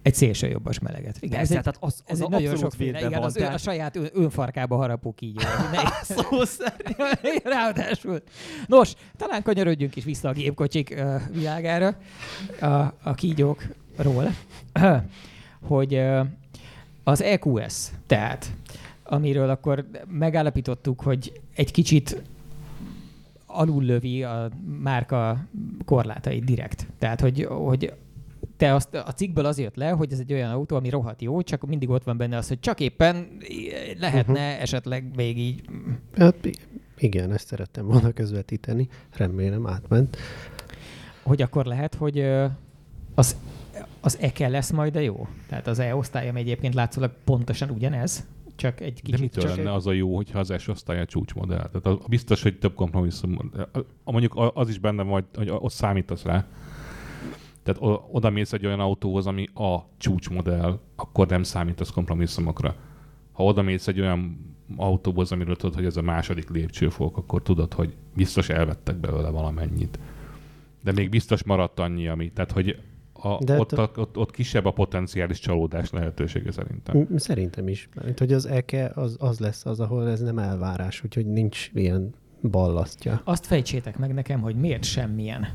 Egy 0.03 0.15
szélső 0.15 0.47
jobbos 0.47 0.79
meleget. 0.79 1.17
Igen, 1.19 1.37
Persze, 1.37 1.55
ez 1.57 1.63
tehát 1.63 1.77
az, 1.79 1.93
az 1.93 2.03
ez 2.05 2.19
egy 2.19 2.25
a 2.25 2.29
nagyon 2.29 2.55
sokféle, 2.57 2.91
védve 2.91 3.07
igen, 3.07 3.19
van, 3.19 3.27
az 3.27 3.35
ön, 3.35 3.41
a 3.41 3.45
tehát- 3.45 3.61
saját 3.61 3.95
ön, 3.95 4.09
önfarkába 4.13 4.75
harapó 4.75 5.13
kígyó. 5.13 5.39
Szó 6.03 6.43
szerint. 6.43 7.43
Ráadásul. 7.53 8.21
Nos, 8.67 8.93
talán 9.17 9.43
kanyarodjunk 9.43 9.95
is 9.95 10.03
vissza 10.03 10.29
a 10.29 10.33
gépkocsik 10.33 10.95
ö, 10.97 11.15
világára, 11.31 11.97
a, 12.61 12.65
a 13.03 13.13
kígyókról, 13.15 14.27
hogy 15.67 15.93
ö, 15.93 16.21
az 17.03 17.21
EQS, 17.21 17.89
tehát, 18.07 18.51
amiről 19.03 19.49
akkor 19.49 19.85
megállapítottuk, 20.07 21.01
hogy 21.01 21.41
egy 21.55 21.71
kicsit 21.71 22.21
alullövi 23.45 24.23
a 24.23 24.49
márka 24.79 25.37
korlátait 25.85 26.43
direkt. 26.43 26.87
Tehát, 26.99 27.21
hogy, 27.21 27.43
hogy 27.43 27.93
te 28.63 28.73
azt 28.73 28.93
a 28.93 29.11
cikkből 29.13 29.45
az 29.45 29.59
jött 29.59 29.75
le, 29.75 29.89
hogy 29.89 30.11
ez 30.11 30.19
egy 30.19 30.33
olyan 30.33 30.51
autó, 30.51 30.75
ami 30.75 30.89
rohadt 30.89 31.21
jó, 31.21 31.41
csak 31.41 31.67
mindig 31.67 31.89
ott 31.89 32.03
van 32.03 32.17
benne 32.17 32.37
az, 32.37 32.47
hogy 32.47 32.59
csak 32.59 32.79
éppen 32.79 33.27
lehetne 33.99 34.47
uh-huh. 34.49 34.61
esetleg 34.61 35.15
még 35.15 35.37
így 35.37 35.61
Hát, 36.17 36.35
igen, 36.97 37.31
ezt 37.31 37.47
szerettem 37.47 37.85
volna 37.85 38.11
közvetíteni. 38.11 38.87
Remélem 39.17 39.67
átment. 39.67 40.17
hogy 41.23 41.41
akkor 41.41 41.65
lehet, 41.65 41.95
hogy 41.95 42.19
az, 43.15 43.37
az 44.01 44.17
EKE 44.21 44.47
lesz 44.47 44.71
majd 44.71 44.95
a 44.95 44.99
jó? 44.99 45.27
Tehát 45.47 45.67
az 45.67 45.79
E-osztály, 45.79 46.29
ami 46.29 46.39
egyébként 46.39 46.73
látszólag 46.73 47.11
pontosan 47.23 47.69
ugyanez, 47.69 48.25
csak 48.55 48.79
egy 48.79 48.93
De 48.93 49.01
kicsit... 49.03 49.19
mitől 49.19 49.43
csak 49.43 49.55
lenne 49.55 49.73
az 49.73 49.87
a 49.87 49.91
jó, 49.91 50.15
hogyha 50.15 50.39
az 50.39 50.53
S 50.57 50.67
osztály 50.67 50.99
a 50.99 51.05
csúcsmodell? 51.05 51.69
Tehát 51.69 51.85
az, 51.85 51.97
biztos, 52.07 52.41
hogy 52.41 52.59
több 52.59 52.73
kompromisszum. 52.73 53.51
Mondjuk 54.03 54.51
az 54.53 54.69
is 54.69 54.79
benne 54.79 55.03
vagy, 55.03 55.25
hogy 55.33 55.49
ott 55.49 55.71
számítasz 55.71 56.23
rá. 56.23 56.45
Tehát 57.63 58.01
oda 58.11 58.29
mész 58.29 58.53
egy 58.53 58.65
olyan 58.65 58.79
autóhoz, 58.79 59.27
ami 59.27 59.47
a 59.53 59.77
csúcsmodell, 59.97 60.79
akkor 60.95 61.27
nem 61.27 61.43
számítasz 61.43 61.89
kompromisszumokra. 61.89 62.75
Ha 63.31 63.43
oda 63.43 63.61
mész 63.61 63.87
egy 63.87 63.99
olyan 63.99 64.51
autóhoz, 64.77 65.31
amiről 65.31 65.55
tudod, 65.55 65.75
hogy 65.75 65.85
ez 65.85 65.97
a 65.97 66.01
második 66.01 66.49
lépcsőfok, 66.49 67.17
akkor 67.17 67.41
tudod, 67.41 67.73
hogy 67.73 67.95
biztos 68.15 68.49
elvettek 68.49 68.95
belőle 68.95 69.29
valamennyit. 69.29 69.99
De 70.83 70.91
még 70.91 71.09
biztos 71.09 71.43
maradt 71.43 71.79
annyi, 71.79 72.07
ami. 72.07 72.31
Tehát, 72.31 72.51
hogy 72.51 72.79
a, 73.13 73.43
De 73.43 73.59
ott, 73.59 73.71
a, 73.71 73.91
ott, 73.95 74.17
ott 74.17 74.31
kisebb 74.31 74.65
a 74.65 74.71
potenciális 74.71 75.39
csalódás 75.39 75.91
lehetősége 75.91 76.51
szerintem. 76.51 77.07
Szerintem 77.15 77.67
is. 77.67 77.89
Mert 77.95 78.19
hogy 78.19 78.33
az 78.33 78.45
EKE 78.45 78.91
az, 78.95 79.15
az 79.19 79.39
lesz 79.39 79.65
az, 79.65 79.79
ahol 79.79 80.09
ez 80.09 80.21
nem 80.21 80.37
elvárás, 80.37 81.03
úgyhogy 81.03 81.25
nincs 81.25 81.69
ilyen 81.73 82.13
ballasztja. 82.41 83.21
Azt 83.23 83.45
fejtsétek 83.45 83.97
meg 83.97 84.13
nekem, 84.13 84.41
hogy 84.41 84.55
miért 84.55 84.83
semmilyen. 84.83 85.47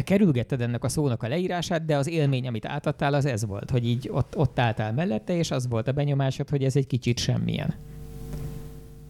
Te 0.00 0.06
kerülgetted 0.06 0.60
ennek 0.60 0.84
a 0.84 0.88
szónak 0.88 1.22
a 1.22 1.28
leírását, 1.28 1.84
de 1.84 1.96
az 1.96 2.08
élmény, 2.08 2.46
amit 2.46 2.66
átadtál, 2.66 3.14
az 3.14 3.24
ez 3.24 3.44
volt, 3.46 3.70
hogy 3.70 3.86
így 3.86 4.08
ott, 4.12 4.36
ott 4.36 4.58
álltál 4.58 4.92
mellette, 4.92 5.36
és 5.36 5.50
az 5.50 5.68
volt 5.68 5.88
a 5.88 5.92
benyomásod, 5.92 6.48
hogy 6.48 6.64
ez 6.64 6.76
egy 6.76 6.86
kicsit 6.86 7.18
semmilyen. 7.18 7.74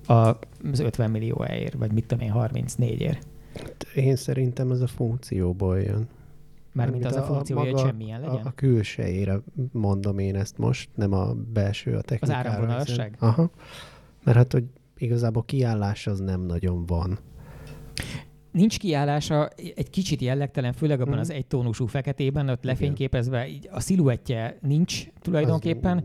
A, 0.07 0.12
az 0.72 0.78
50 0.78 1.11
millió 1.11 1.45
ér, 1.45 1.78
vagy 1.78 1.93
mit 1.93 2.07
tudom 2.07 2.24
én, 2.26 2.32
34 2.32 3.01
ér. 3.01 3.18
Én 3.95 4.16
szerintem 4.16 4.70
ez 4.70 4.80
a 4.80 4.86
funkcióból 4.86 5.80
jön. 5.80 6.09
Mármint 6.72 7.05
az 7.05 7.16
a 7.16 7.22
funkció, 7.22 7.59
hogy 7.59 7.68
egy 7.68 7.78
semmilyen 7.78 8.20
legyen. 8.20 8.45
A, 8.45 8.49
a 8.49 8.53
külsejére 8.55 9.41
mondom 9.72 10.18
én 10.18 10.36
ezt 10.36 10.59
most, 10.59 10.88
nem 10.95 11.12
a 11.12 11.34
belső, 11.53 11.97
a 11.97 12.01
technikára. 12.01 12.49
áramvonalasság? 12.49 13.12
hiszen- 13.12 13.30
Aha. 13.30 13.51
Mert 14.24 14.36
hát, 14.36 14.53
hogy 14.53 14.64
igazából 14.97 15.45
kiállás 15.45 16.07
az 16.07 16.18
nem 16.20 16.41
nagyon 16.41 16.86
van. 16.86 17.18
Nincs 18.53 18.78
kiállása, 18.78 19.48
egy 19.74 19.90
kicsit 19.90 20.20
jellegtelen, 20.20 20.72
főleg 20.72 21.01
abban 21.01 21.12
Mhm. 21.12 21.20
az 21.20 21.30
egytónusú 21.30 21.86
feketében, 21.86 22.48
ott 22.48 22.64
lefényképezve, 22.64 23.48
így 23.48 23.68
a 23.72 23.80
sziluettje 23.80 24.59
nincs 24.61 25.05
tulajdonképpen, 25.20 25.96
Az- 25.98 26.05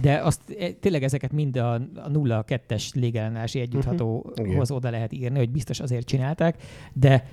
de 0.00 0.16
azt 0.18 0.40
e, 0.58 0.70
tényleg 0.72 1.02
ezeket 1.02 1.32
mind 1.32 1.56
a, 1.56 1.74
a 1.74 2.08
0-2-es 2.12 2.94
légellenási 2.94 3.60
együtthatóhoz 3.60 4.38
Mhm. 4.40 4.50
Igen. 4.50 4.64
oda 4.70 4.90
lehet 4.90 5.12
írni, 5.12 5.38
hogy 5.38 5.50
biztos 5.50 5.80
azért 5.80 6.06
csinálták, 6.06 6.62
de 6.92 7.26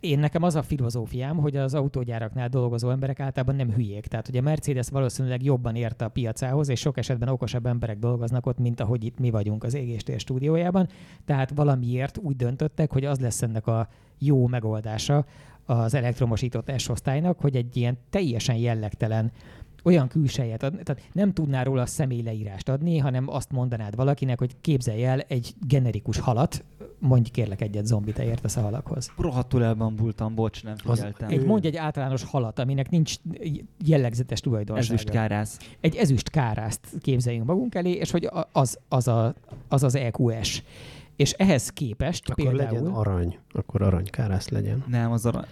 én 0.00 0.18
nekem 0.18 0.42
az 0.42 0.54
a 0.54 0.62
filozófiám, 0.62 1.36
hogy 1.36 1.56
az 1.56 1.74
autógyáraknál 1.74 2.48
dolgozó 2.48 2.90
emberek 2.90 3.20
általában 3.20 3.56
nem 3.56 3.72
hülyék. 3.72 4.06
Tehát, 4.06 4.26
hogy 4.26 4.36
a 4.36 4.42
Mercedes 4.42 4.88
valószínűleg 4.88 5.42
jobban 5.42 5.74
ért 5.74 6.02
a 6.02 6.08
piacához, 6.08 6.68
és 6.68 6.80
sok 6.80 6.98
esetben 6.98 7.28
okosabb 7.28 7.66
emberek 7.66 7.98
dolgoznak 7.98 8.46
ott, 8.46 8.58
mint 8.58 8.80
ahogy 8.80 9.04
itt 9.04 9.18
mi 9.18 9.30
vagyunk 9.30 9.64
az 9.64 9.74
égéstér 9.74 10.20
stúdiójában. 10.20 10.88
Tehát 11.24 11.50
valamiért 11.54 12.18
úgy 12.18 12.36
döntöttek, 12.36 12.92
hogy 12.92 13.04
az 13.04 13.20
lesz 13.20 13.42
ennek 13.42 13.66
a 13.66 13.88
jó 14.18 14.46
megoldása 14.46 15.24
az 15.64 15.94
elektromosított 15.94 16.78
S-osztálynak, 16.78 17.40
hogy 17.40 17.56
egy 17.56 17.76
ilyen 17.76 17.98
teljesen 18.10 18.56
jellegtelen 18.56 19.32
olyan 19.84 20.08
külsejet 20.08 20.62
adni, 20.62 20.82
tehát 20.82 21.02
nem 21.12 21.32
tudnál 21.32 21.64
róla 21.64 21.86
személyleírást 21.86 22.68
adni, 22.68 22.98
hanem 22.98 23.28
azt 23.28 23.50
mondanád 23.52 23.96
valakinek, 23.96 24.38
hogy 24.38 24.56
képzelj 24.60 25.04
el 25.04 25.20
egy 25.20 25.54
generikus 25.68 26.18
halat, 26.18 26.64
mondj 26.98 27.30
kérlek 27.30 27.60
egyet 27.60 27.86
zombit, 27.86 28.14
te 28.14 28.24
értesz 28.24 28.56
a 28.56 28.60
halakhoz. 28.60 29.10
Rohadtul 29.18 29.64
elbambultam, 29.64 30.34
bocs, 30.34 30.64
nem 30.64 30.74
Az- 30.84 30.96
figyeltem. 30.98 31.28
Egy, 31.28 31.44
mondj 31.44 31.66
egy 31.66 31.76
általános 31.76 32.24
halat, 32.24 32.58
aminek 32.58 32.90
nincs 32.90 33.14
jellegzetes 33.84 34.40
tulajdonsága. 34.40 34.94
Ezüst 34.94 35.10
kárász. 35.10 35.58
Egy 35.80 35.96
ezüst 35.96 36.30
kárászt 36.30 36.86
képzeljünk 37.00 37.46
magunk 37.46 37.74
elé, 37.74 37.90
és 37.90 38.10
hogy 38.10 38.24
a- 38.24 38.48
az 38.52 38.78
az, 38.88 39.08
a, 39.08 39.34
az, 39.68 39.82
az 39.82 39.94
EQS. 39.94 40.62
És 41.16 41.32
ehhez 41.32 41.70
képest 41.70 42.28
Akkor 42.30 42.44
például... 42.44 42.72
legyen 42.72 42.86
arany, 42.92 43.38
akkor 43.52 43.82
aranykárász 43.82 44.48
legyen. 44.48 44.84
Nem, 44.86 45.12
az 45.12 45.26
arra... 45.26 45.44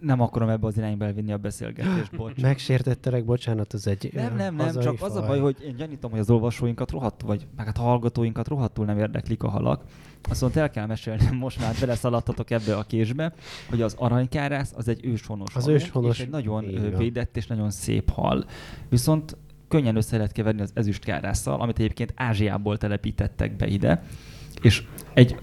Nem 0.00 0.20
akarom 0.20 0.48
ebbe 0.48 0.66
az 0.66 0.76
irányba 0.76 1.04
elvinni 1.04 1.32
a 1.32 1.36
beszélgetést, 1.36 2.16
bocs. 2.16 2.40
Megsértettelek, 2.40 3.24
bocsánat, 3.24 3.72
az 3.72 3.86
egy 3.86 4.10
Nem, 4.12 4.36
nem, 4.36 4.54
nem, 4.54 4.80
csak 4.80 5.02
az 5.02 5.16
a 5.16 5.18
faj. 5.18 5.28
baj, 5.28 5.38
hogy 5.38 5.56
én 5.66 5.76
gyanítom, 5.76 6.10
hogy 6.10 6.20
az 6.20 6.30
olvasóinkat 6.30 6.90
rohadtul, 6.90 7.28
vagy 7.28 7.46
meg 7.56 7.66
hát 7.66 7.78
a 7.78 7.82
hallgatóinkat 7.82 8.48
rohadtul 8.48 8.84
nem 8.84 8.98
érdeklik 8.98 9.42
a 9.42 9.48
halak. 9.48 9.84
Azt 10.30 10.56
el 10.56 10.70
kell 10.70 10.86
mesélnem, 10.86 11.36
most 11.46 11.60
már 11.60 11.74
beleszaladtatok 11.80 12.50
ebbe 12.50 12.76
a 12.76 12.82
késbe, 12.82 13.32
hogy 13.68 13.82
az 13.82 13.94
aranykárász 13.98 14.72
az 14.76 14.88
egy 14.88 15.04
őshonos 15.04 15.54
Az 15.54 15.62
halunk, 15.64 15.82
őshonos, 15.82 16.18
és 16.18 16.24
egy 16.24 16.30
nagyon 16.30 16.64
védett 16.96 17.36
és 17.36 17.46
nagyon 17.46 17.70
szép 17.70 18.10
hal. 18.10 18.44
Viszont 18.88 19.36
könnyen 19.68 19.96
össze 19.96 20.16
lehet 20.16 20.32
keverni 20.32 20.60
az 20.60 20.70
ezüstkárásszal, 20.74 21.60
amit 21.60 21.78
egyébként 21.78 22.12
Ázsiából 22.16 22.78
telepítettek 22.78 23.56
be 23.56 23.66
ide, 23.66 24.02
és 24.60 24.86
egy 25.14 25.36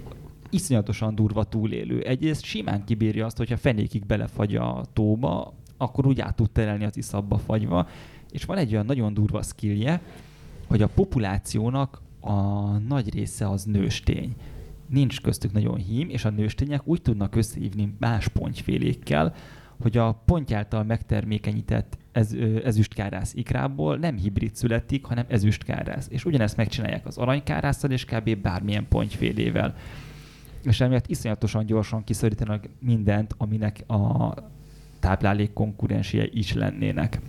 iszonyatosan 0.52 1.16
durva 1.16 1.44
túlélő. 1.44 2.02
Egyrészt 2.02 2.44
simán 2.44 2.84
kibírja 2.84 3.26
azt, 3.26 3.38
hogyha 3.38 3.58
fenékig 3.58 4.06
belefagy 4.06 4.56
a 4.56 4.86
tóba, 4.94 5.54
akkor 5.78 6.08
úgy 6.08 6.22
át 6.22 6.36
tud 6.36 6.52
terelni 6.52 6.86
az 6.86 6.98
iszabba 6.98 7.38
fagyva, 7.38 7.88
és 8.32 8.44
van 8.44 8.58
egy 8.58 8.74
olyan 8.74 8.86
nagyon 8.86 9.14
durva 9.14 9.42
skillje, 9.42 10.02
hogy 10.68 10.82
a 10.82 10.88
populációnak 10.88 12.02
a 12.20 12.62
nagy 12.78 13.14
része 13.14 13.50
az 13.50 13.64
nőstény. 13.64 14.36
Nincs 14.88 15.22
köztük 15.22 15.52
nagyon 15.52 15.78
hím, 15.78 16.10
és 16.10 16.26
a 16.26 16.30
nőstények 16.30 16.88
úgy 16.88 17.02
tudnak 17.02 17.36
összehívni 17.36 17.94
más 18.00 18.28
pontyfélékkel, 18.28 19.34
hogy 19.82 19.98
a 19.98 20.22
ponty 20.26 20.54
által 20.54 20.84
megtermékenyített 20.84 21.98
ez, 22.12 22.36
ezüstkárász 22.64 23.34
ikrából 23.34 23.98
nem 23.98 24.18
hibrid 24.18 24.56
születik, 24.56 25.06
hanem 25.06 25.26
ezüstkárász. 25.28 26.08
És 26.10 26.26
ugyanezt 26.26 26.58
megcsinálják 26.58 27.06
az 27.06 27.18
aranykárásszal, 27.18 27.92
és 27.92 28.06
kb. 28.06 28.38
bármilyen 28.38 28.88
pontyfélével. 28.88 29.76
És 30.64 30.82
emiatt 30.82 31.08
iszonyatosan 31.08 31.66
gyorsan 31.66 32.04
kiszorítanak 32.04 32.64
mindent, 32.80 33.34
aminek 33.38 33.84
a 33.88 34.34
táplálék 35.00 35.54
konkurensie 35.54 36.28
is 36.32 36.54
lennének. 36.54 37.20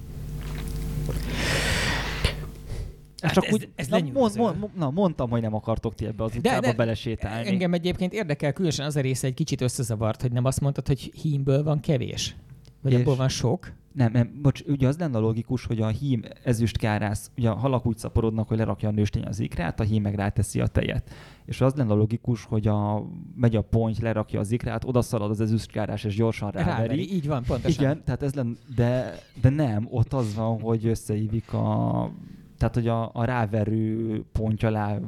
Hát 3.22 3.33
csak 3.33 3.47
ez- 3.47 3.53
úgy, 3.53 3.68
ez 3.74 3.87
na, 3.89 3.99
mond, 4.12 4.37
mond, 4.37 4.57
na, 4.76 4.91
mondtam, 4.91 5.30
hogy 5.30 5.41
nem 5.41 5.55
akartok 5.55 5.95
ti 5.95 6.07
ebbe 6.07 6.24
az 6.24 6.37
utcába 6.37 6.61
de- 6.61 6.72
belesétálni. 6.72 7.49
Engem 7.49 7.72
egyébként 7.72 8.12
érdekel 8.12 8.53
különösen 8.53 8.87
az 8.87 8.97
a 8.97 9.01
része 9.01 9.26
egy 9.26 9.35
kicsit 9.35 9.61
összezavart, 9.61 10.20
hogy 10.22 10.33
nem 10.33 10.45
azt 10.45 10.61
mondtad, 10.61 10.87
hogy 10.87 11.01
hímből 11.22 11.62
van 11.62 11.80
kevés? 11.80 12.37
Vagy 12.80 12.93
És- 12.93 12.99
abból 12.99 13.16
van 13.16 13.28
sok? 13.28 13.72
Nem, 13.93 14.12
nem, 14.12 14.39
bocs, 14.43 14.61
ugye 14.66 14.89
az 14.89 14.99
lenne 14.99 15.18
logikus, 15.18 15.64
hogy 15.64 15.80
a 15.80 15.89
hím 15.89 16.22
ezüstkárász, 16.45 17.30
ugye 17.37 17.49
a 17.51 17.55
halak 17.55 17.87
úgy 17.87 17.99
szaporodnak, 17.99 18.49
hogy 18.49 18.59
lerakja 18.59 18.89
a 18.89 18.93
nőstény 18.93 19.24
az 19.24 19.41
ikrát, 19.41 19.80
a 19.80 19.83
hím 19.83 20.03
meg 20.03 20.14
ráteszi 20.14 20.61
a 20.61 20.66
tejet. 20.66 21.11
És 21.45 21.61
az 21.61 21.74
lenne 21.74 21.93
a 21.93 21.97
logikus, 21.97 22.45
hogy 22.45 22.68
a, 22.68 23.07
megy 23.36 23.57
a 23.57 23.62
ponty, 23.62 24.03
lerakja 24.03 24.40
az 24.40 24.51
ikrát, 24.51 24.84
odaszalad 24.84 25.30
az 25.30 25.40
ezüstkárás, 25.40 26.05
és 26.05 26.16
gyorsan 26.16 26.51
ráveri. 26.51 26.70
Ráveri, 26.70 27.14
így 27.14 27.26
van, 27.26 27.43
pontosan. 27.43 27.84
Igen, 27.84 28.05
tehát 28.05 28.22
ez 28.22 28.34
lenne, 28.34 28.53
de, 28.74 29.18
de 29.40 29.49
nem, 29.49 29.88
ott 29.90 30.12
az 30.12 30.34
van, 30.34 30.61
hogy 30.61 30.86
összeívik 30.86 31.53
a, 31.53 32.11
tehát 32.59 32.74
hogy 32.74 32.88
a, 32.88 33.11
a 33.12 33.24
ráverő 33.24 34.24
ponty 34.32 34.64
alá 34.64 34.99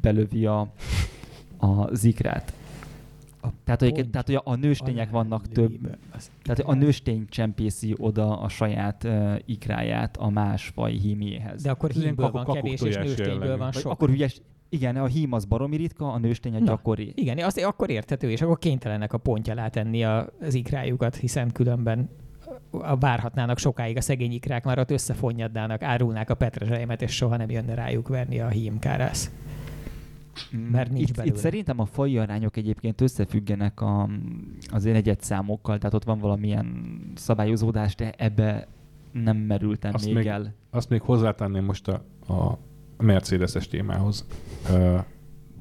belövi 0.00 0.46
a, 0.46 0.72
a 1.56 1.94
zikrát. 1.94 2.52
A 3.42 3.48
Tehát, 3.64 3.80
hogy, 3.80 4.10
tehát, 4.10 4.26
hogy 4.26 4.40
a 4.44 4.54
nőstények 4.54 5.10
vannak 5.10 5.48
több, 5.48 5.80
tehát 6.42 6.58
a 6.58 6.62
ikrát. 6.62 6.78
nőstény 6.78 7.26
csempészi 7.28 7.94
oda 7.98 8.40
a 8.40 8.48
saját 8.48 9.04
uh, 9.04 9.38
ikráját 9.44 10.16
a 10.16 10.28
más 10.28 10.68
faj 10.74 10.92
híméhez. 10.92 11.62
De 11.62 11.70
akkor 11.70 11.90
hímből 11.90 12.30
van 12.30 12.44
kevés, 12.44 12.80
és 12.80 12.96
nőstényből 12.96 13.26
jellegű. 13.26 13.58
van 13.58 13.70
Vagy 13.72 13.82
sok. 13.82 13.92
akkor 13.92 14.10
ügyes, 14.10 14.40
igen, 14.68 14.96
a 14.96 15.06
hím 15.06 15.32
az 15.32 15.44
baromi 15.44 15.76
ritka, 15.76 16.12
a 16.12 16.18
nőstény 16.18 16.54
a 16.54 16.58
Na, 16.58 16.64
gyakori. 16.64 17.12
Igen, 17.16 17.38
az, 17.38 17.58
akkor 17.58 17.90
érthető, 17.90 18.30
és 18.30 18.42
akkor 18.42 18.58
kénytelenek 18.58 19.12
a 19.12 19.18
pontja 19.18 19.52
alá 19.52 19.68
tenni 19.68 20.04
a, 20.04 20.28
az 20.40 20.54
ikrájukat, 20.54 21.16
hiszen 21.16 21.52
különben 21.52 22.08
a 22.70 22.96
várhatnának 22.96 23.58
sokáig 23.58 23.96
a 23.96 24.00
szegény 24.00 24.32
ikrák, 24.32 24.64
már 24.64 24.78
ott 24.78 24.90
összefonnyadnának, 24.90 25.82
árulnák 25.82 26.30
a 26.30 26.34
petrezselymet, 26.34 27.02
és 27.02 27.10
soha 27.14 27.36
nem 27.36 27.50
jönne 27.50 27.74
rájuk 27.74 28.08
verni 28.08 28.40
a 28.40 28.48
hímkárász. 28.48 29.30
mert 30.70 30.90
nincs 30.90 31.08
itt, 31.08 31.16
belőle. 31.16 31.34
itt 31.34 31.40
szerintem 31.40 31.78
a 31.80 31.84
faji 31.84 32.18
arányok 32.18 32.56
egyébként 32.56 33.00
összefüggenek 33.00 33.80
a, 33.80 34.08
az 34.70 34.84
én 34.84 34.94
egyetszámokkal, 34.94 35.78
tehát 35.78 35.94
ott 35.94 36.04
van 36.04 36.18
valamilyen 36.18 36.96
szabályozódás, 37.14 37.94
de 37.94 38.12
ebbe 38.16 38.66
nem 39.12 39.36
merültem 39.36 39.94
Azt 39.94 40.04
még, 40.04 40.14
még- 40.14 40.26
el. 40.26 40.54
Azt 40.70 40.88
még 40.88 41.00
hozzátenném 41.00 41.64
most 41.64 41.88
a, 41.88 42.04
a 42.32 42.58
Mercedes-es 42.96 43.68
témához. 43.68 44.26
Ö, 44.70 44.96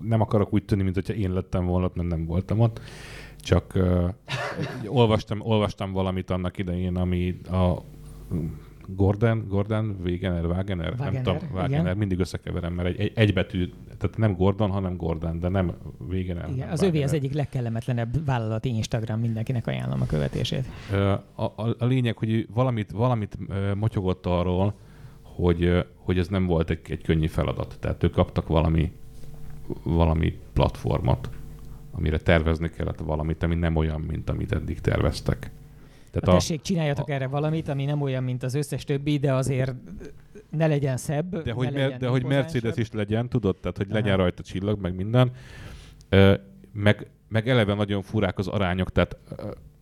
nem 0.02 0.22
akarok 0.22 0.54
úgy 0.54 0.66
tűnni, 0.66 0.84
mint 0.84 0.96
hogyha 0.96 1.14
én 1.14 1.34
lettem 1.34 1.66
volna, 1.66 1.86
ott, 1.86 1.96
mert 1.96 2.10
nem 2.10 2.26
voltam 2.26 2.60
ott. 2.60 2.82
Csak 3.40 3.76
ö, 3.76 4.08
olvastam, 4.86 5.42
olvastam 5.42 5.92
valamit 5.92 6.30
annak 6.30 6.58
idején, 6.58 6.96
ami 6.96 7.40
a 7.52 7.74
Gordon, 8.88 9.46
Gordon, 9.48 9.96
Wegener, 10.04 10.46
Wagener, 10.46 10.96
nem 10.96 11.00
Wagener, 11.00 11.22
tudom, 11.24 11.50
Wagener, 11.54 11.82
igen. 11.82 11.98
mindig 11.98 12.20
összekeverem, 12.20 12.74
mert 12.74 12.88
egy, 12.88 13.00
egy, 13.00 13.12
egy 13.16 13.34
betű, 13.34 13.70
tehát 13.98 14.18
nem 14.18 14.36
Gordon, 14.36 14.70
hanem 14.70 14.98
Gordon, 14.98 15.40
de 15.40 15.50
nem 15.50 15.74
Wegener. 16.10 16.44
Igen, 16.50 16.60
hanem 16.60 16.72
az 16.72 16.82
övé 16.82 16.88
az 16.88 16.94
Wagener. 16.94 17.14
egyik 17.14 17.34
legkellemetlenebb 17.34 18.26
vállalati 18.26 18.70
Instagram, 18.70 19.20
mindenkinek 19.20 19.68
ajánlom 19.68 20.02
a 20.02 20.06
követését. 20.06 20.66
A, 21.36 21.44
a, 21.44 21.76
a 21.78 21.86
lényeg, 21.86 22.18
hogy 22.18 22.48
valamit, 22.54 22.92
valamit 22.92 23.38
motyogott 23.76 24.26
arról, 24.26 24.74
hogy, 25.36 25.86
hogy 25.96 26.18
ez 26.18 26.28
nem 26.28 26.46
volt 26.46 26.70
egy, 26.70 26.80
egy 26.84 27.02
könnyű 27.02 27.28
feladat. 27.28 27.78
Tehát 27.80 28.04
ők 28.04 28.12
kaptak 28.12 28.48
valami, 28.48 28.92
valami 29.84 30.40
platformot, 30.54 31.30
amire 31.92 32.18
tervezni 32.18 32.70
kellett 32.70 33.00
valamit, 33.00 33.44
ami 33.44 33.56
nem 33.56 33.76
olyan, 33.76 34.02
mint 34.02 34.30
amit 34.30 34.52
eddig 34.52 34.80
terveztek. 34.80 35.52
Tehát 36.12 36.40
tessék, 36.40 36.62
csináljatok 36.62 37.10
erre 37.10 37.28
valamit, 37.28 37.68
ami 37.68 37.86
nem 37.86 38.02
olyan, 38.02 38.24
mint 38.24 38.44
az 38.44 38.54
összes 38.54 38.84
többi, 38.84 39.18
de 39.18 39.34
azért 39.34 39.74
ne 40.50 40.68
legyen 40.68 40.98
szebb. 40.98 41.42
de 41.44 41.52
hogy, 41.52 41.72
mer, 41.72 41.82
legyen 41.84 42.00
de 42.00 42.08
hogy. 42.08 42.24
Mercedes 42.24 42.76
is 42.76 42.92
legyen, 42.92 43.30
tudod? 43.30 43.58
Tehát, 43.62 43.78
hogy 43.78 43.88
legyen 43.90 44.14
Aha. 44.14 44.22
rajta 44.22 44.44
csillag, 44.44 44.80
meg 44.82 44.96
minden. 44.96 45.32
Ö, 46.10 46.34
meg, 46.72 47.08
meg 47.28 47.50
eleve 47.50 47.74
nagyon 47.74 48.02
furák 48.02 48.38
az 48.38 48.48
arányok, 48.48 48.92
tehát 48.92 49.18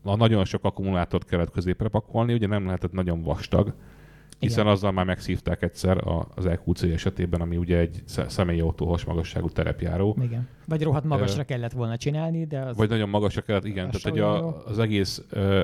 a 0.04 0.16
nagyon 0.16 0.45
sok 0.45 0.64
akkumulátort 0.64 1.26
kellett 1.26 1.52
középre 1.52 1.88
pakolni, 1.88 2.34
ugye 2.34 2.47
nem 2.47 2.66
lehetett 2.66 2.91
nagyon 2.91 3.22
vastag, 3.22 3.74
hiszen 4.42 4.60
Igen. 4.64 4.76
azzal 4.76 4.92
már 4.92 5.06
megszívták 5.06 5.62
egyszer 5.62 6.04
az 6.36 6.46
EQC 6.46 6.82
esetében, 6.82 7.42
ami 7.42 7.58
ugye 7.58 7.78
egy 7.78 8.02
sze- 8.06 8.30
személyi 8.30 8.60
autóhas 8.60 9.04
magasságú 9.06 9.50
terepjáró. 9.50 10.18
Igen. 10.22 10.48
Vagy 10.66 10.84
rohadt 10.84 11.06
magasra 11.06 11.44
kellett 11.44 11.72
volna 11.72 11.98
csinálni, 11.98 12.46
de 12.46 12.60
az... 12.60 12.78
Vagy 12.78 12.89
nagyon 12.89 13.10
magasra 13.10 13.42
kellett, 13.42 13.66
igen. 13.66 13.92
Tehát, 13.92 14.18
jó. 14.18 14.26
a, 14.26 14.64
az 14.66 14.80
egész 14.80 15.24
ö, 15.30 15.62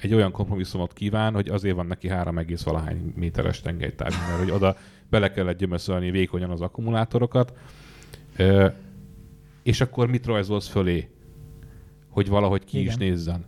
egy 0.00 0.14
olyan 0.14 0.30
kompromisszumot 0.30 0.92
kíván, 0.92 1.34
hogy 1.34 1.48
azért 1.48 1.74
van 1.76 1.86
neki 1.86 2.08
3, 2.08 2.38
egész 2.38 2.62
valahány 2.62 3.12
méteres 3.16 3.60
tengelytávú, 3.60 4.14
mert 4.28 4.38
hogy 4.38 4.50
oda 4.50 4.76
bele 5.10 5.30
kellett 5.30 5.58
gyömöszölni 5.58 6.10
vékonyan 6.10 6.50
az 6.50 6.60
akkumulátorokat. 6.60 7.52
Ö, 8.36 8.66
és 9.62 9.80
akkor 9.80 10.08
mit 10.08 10.26
rajzolsz 10.26 10.68
fölé? 10.68 11.08
Hogy 12.08 12.28
valahogy 12.28 12.64
ki 12.64 12.78
is 12.78 12.94
Igen. 12.94 12.98
nézzen. 12.98 13.44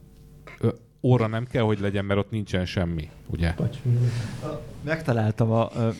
Óra 1.02 1.26
nem 1.26 1.46
kell, 1.46 1.62
hogy 1.62 1.80
legyen, 1.80 2.04
mert 2.04 2.20
ott 2.20 2.30
nincsen 2.30 2.64
semmi, 2.64 3.08
ugye? 3.26 3.54
Megtaláltam 4.82 5.50
a 5.50 5.68
uh, 5.74 5.94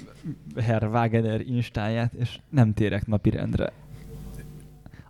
Herr 0.63 0.85
Wagener 0.85 1.41
instáját, 1.41 2.13
és 2.13 2.39
nem 2.49 2.75
térek 2.75 3.07
napirendre. 3.07 3.73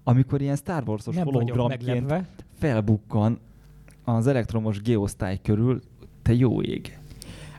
Amikor 0.03 0.41
ilyen 0.41 0.57
Star 0.57 0.83
Wars-os 0.87 1.15
nem 1.15 1.25
hologramként 1.25 2.13
felbukkan 2.59 3.39
az 4.05 4.27
elektromos 4.27 4.81
geosztály 4.81 5.39
körül, 5.43 5.81
te 6.23 6.35
jó 6.35 6.63
ég. 6.63 6.99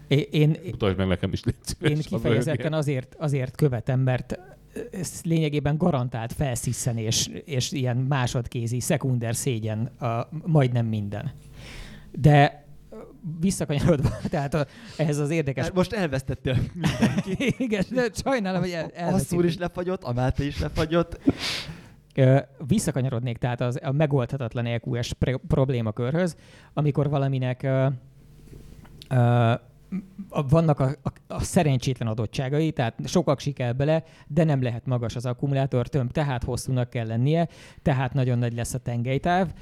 É- 0.08 0.34
Én, 0.34 0.58
Mutasd 0.66 0.98
meg 0.98 1.08
nekem 1.08 1.32
is, 1.32 1.44
légy 1.44 1.56
én 1.92 1.98
kifejezetten 1.98 2.74
azért, 2.74 3.16
azért 3.20 3.56
követem, 3.56 4.00
mert 4.00 4.40
ez 4.92 5.22
lényegében 5.24 5.78
garantált 5.78 6.34
felsziszenés 6.34 7.30
és 7.46 7.72
ilyen 7.72 7.98
másodkézi, 7.98 8.80
szekunder 8.80 9.36
szégyen 9.36 9.86
a, 9.86 10.28
majdnem 10.46 10.86
minden. 10.86 11.32
De 12.20 12.66
visszakanyarodva, 13.40 14.10
tehát 14.30 14.54
a, 14.54 14.66
ehhez 14.98 15.18
az 15.18 15.30
érdekes... 15.30 15.64
Hát 15.64 15.74
most 15.74 15.94
elvesztettél. 15.94 16.58
Igen, 17.58 17.84
de 17.90 18.10
sajnálom, 18.14 18.62
hogy 18.62 18.72
el, 18.72 18.84
Asszúr 18.84 18.98
elveszítettük. 18.98 19.50
is 19.50 19.58
lefagyott, 19.58 20.04
a 20.04 20.14
Máté 20.14 20.46
is 20.46 20.60
lefagyott. 20.60 21.20
Visszakanyarodnék 22.68 23.38
tehát 23.38 23.62
az, 23.62 23.80
a 23.84 23.92
megoldhatatlan 23.92 24.66
EQS 24.66 25.14
pre- 25.14 25.42
problémakörhöz, 25.48 26.36
amikor 26.74 27.10
valaminek 27.10 27.64
ö, 27.64 27.88
ö, 29.10 29.16
a, 30.30 30.48
vannak 30.50 30.80
a, 30.80 30.90
a, 31.02 31.12
a 31.28 31.44
szerencsétlen 31.44 32.08
adottságai, 32.08 32.72
tehát 32.72 32.94
sokak 33.06 33.40
sikel 33.40 33.74
bele, 33.74 34.04
de 34.28 34.44
nem 34.44 34.62
lehet 34.62 34.86
magas 34.86 35.16
az 35.16 35.26
akkumulátor 35.26 35.88
tömb, 35.88 36.12
tehát 36.12 36.44
hosszúnak 36.44 36.90
kell 36.90 37.08
lennie, 37.08 37.48
tehát 37.82 38.14
nagyon 38.14 38.38
nagy 38.38 38.54
lesz 38.54 38.74
a 38.74 38.78
tengelytáv, 38.78 39.54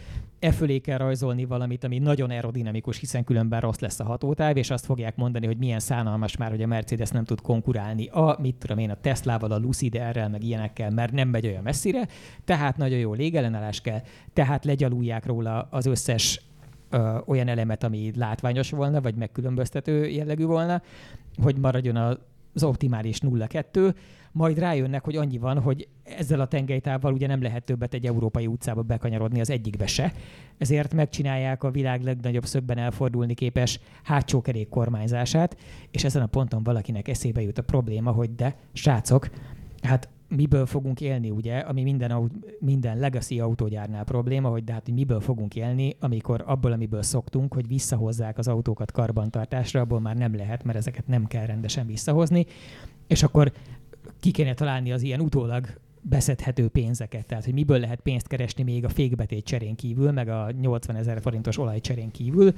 e 0.41 0.51
fölé 0.51 0.79
kell 0.79 0.97
rajzolni 0.97 1.45
valamit, 1.45 1.83
ami 1.83 1.99
nagyon 1.99 2.29
aerodinamikus, 2.29 2.97
hiszen 2.97 3.23
különben 3.23 3.59
rossz 3.59 3.79
lesz 3.79 3.99
a 3.99 4.03
hatótáv, 4.03 4.57
és 4.57 4.69
azt 4.69 4.85
fogják 4.85 5.15
mondani, 5.15 5.45
hogy 5.45 5.57
milyen 5.57 5.79
szánalmas 5.79 6.37
már, 6.37 6.49
hogy 6.49 6.61
a 6.61 6.67
Mercedes 6.67 7.09
nem 7.09 7.23
tud 7.23 7.41
konkurálni 7.41 8.07
a, 8.07 8.37
mit 8.39 8.55
tudom 8.55 8.77
én, 8.77 8.89
a 8.89 8.95
Teslával, 9.01 9.51
a 9.51 9.57
Lucid 9.57 9.95
errel, 9.95 10.29
meg 10.29 10.43
ilyenekkel, 10.43 10.89
mert 10.89 11.11
nem 11.11 11.29
megy 11.29 11.45
olyan 11.45 11.63
messzire, 11.63 12.07
tehát 12.45 12.77
nagyon 12.77 12.99
jó 12.99 13.13
légellenállás 13.13 13.81
kell, 13.81 14.01
tehát 14.33 14.65
legyalulják 14.65 15.25
róla 15.25 15.67
az 15.71 15.85
összes 15.85 16.41
ö, 16.89 17.17
olyan 17.25 17.47
elemet, 17.47 17.83
ami 17.83 18.11
látványos 18.15 18.69
volna, 18.69 19.01
vagy 19.01 19.15
megkülönböztető 19.15 20.07
jellegű 20.07 20.45
volna, 20.45 20.81
hogy 21.41 21.57
maradjon 21.57 21.95
az 22.53 22.63
optimális 22.63 23.19
0-2, 23.23 23.93
majd 24.31 24.59
rájönnek, 24.59 25.03
hogy 25.03 25.15
annyi 25.15 25.37
van, 25.37 25.59
hogy 25.59 25.87
ezzel 26.03 26.39
a 26.39 26.47
tengelytávval 26.47 27.13
ugye 27.13 27.27
nem 27.27 27.41
lehet 27.41 27.65
többet 27.65 27.93
egy 27.93 28.05
európai 28.05 28.47
utcába 28.47 28.81
bekanyarodni 28.81 29.39
az 29.39 29.49
egyikbe 29.49 29.87
se, 29.87 30.13
ezért 30.57 30.93
megcsinálják 30.93 31.63
a 31.63 31.71
világ 31.71 32.03
legnagyobb 32.03 32.45
szögben 32.45 32.77
elfordulni 32.77 33.33
képes 33.33 33.79
hátsó 34.03 34.41
kerék 34.41 34.69
kormányzását, 34.69 35.57
és 35.91 36.03
ezen 36.03 36.21
a 36.21 36.25
ponton 36.27 36.63
valakinek 36.63 37.07
eszébe 37.07 37.41
jut 37.41 37.57
a 37.57 37.63
probléma, 37.63 38.11
hogy 38.11 38.35
de, 38.35 38.55
srácok, 38.73 39.29
hát 39.81 40.09
miből 40.35 40.65
fogunk 40.65 41.01
élni, 41.01 41.29
ugye, 41.29 41.57
ami 41.57 41.83
minden, 41.83 42.31
minden 42.59 42.99
legacy 42.99 43.39
autógyárnál 43.39 44.03
probléma, 44.03 44.49
hogy 44.49 44.63
de 44.63 44.73
hát 44.73 44.85
hogy 44.85 44.93
miből 44.93 45.19
fogunk 45.19 45.55
élni, 45.55 45.95
amikor 45.99 46.43
abból, 46.45 46.71
amiből 46.71 47.01
szoktunk, 47.01 47.53
hogy 47.53 47.67
visszahozzák 47.67 48.37
az 48.37 48.47
autókat 48.47 48.91
karbantartásra, 48.91 49.79
abból 49.81 49.99
már 49.99 50.15
nem 50.15 50.35
lehet, 50.35 50.63
mert 50.63 50.77
ezeket 50.77 51.07
nem 51.07 51.25
kell 51.25 51.45
rendesen 51.45 51.85
visszahozni, 51.85 52.45
és 53.07 53.23
akkor 53.23 53.51
ki 54.21 54.31
kéne 54.31 54.53
találni 54.53 54.91
az 54.91 55.01
ilyen 55.01 55.19
utólag 55.19 55.67
beszedhető 56.01 56.67
pénzeket, 56.67 57.25
tehát 57.25 57.45
hogy 57.45 57.53
miből 57.53 57.79
lehet 57.79 57.99
pénzt 57.99 58.27
keresni 58.27 58.63
még 58.63 58.85
a 58.85 58.89
fékbetét 58.89 59.45
cserén 59.45 59.75
kívül, 59.75 60.11
meg 60.11 60.29
a 60.29 60.51
80 60.61 60.95
ezer 60.95 61.21
forintos 61.21 61.57
olajcserén 61.57 62.11
kívül. 62.11 62.53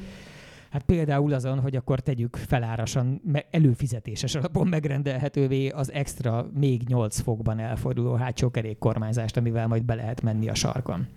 Hát 0.70 0.84
például 0.84 1.34
azon, 1.34 1.60
hogy 1.60 1.76
akkor 1.76 2.00
tegyük 2.00 2.36
felárasan 2.36 3.22
előfizetéses 3.52 4.36
alapon 4.36 4.68
megrendelhetővé 4.68 5.70
az 5.70 5.92
extra 5.92 6.50
még 6.54 6.82
8 6.88 7.20
fokban 7.20 7.60
elforduló 7.60 8.14
hátsó 8.14 8.52
kerék 8.52 8.78
kormányzást, 8.78 9.38
amivel 9.38 9.68
majd 9.68 9.84
be 9.84 9.96
lehet 9.96 10.22
menni 10.22 10.50
a 10.50 10.56
sarkon. 10.56 11.08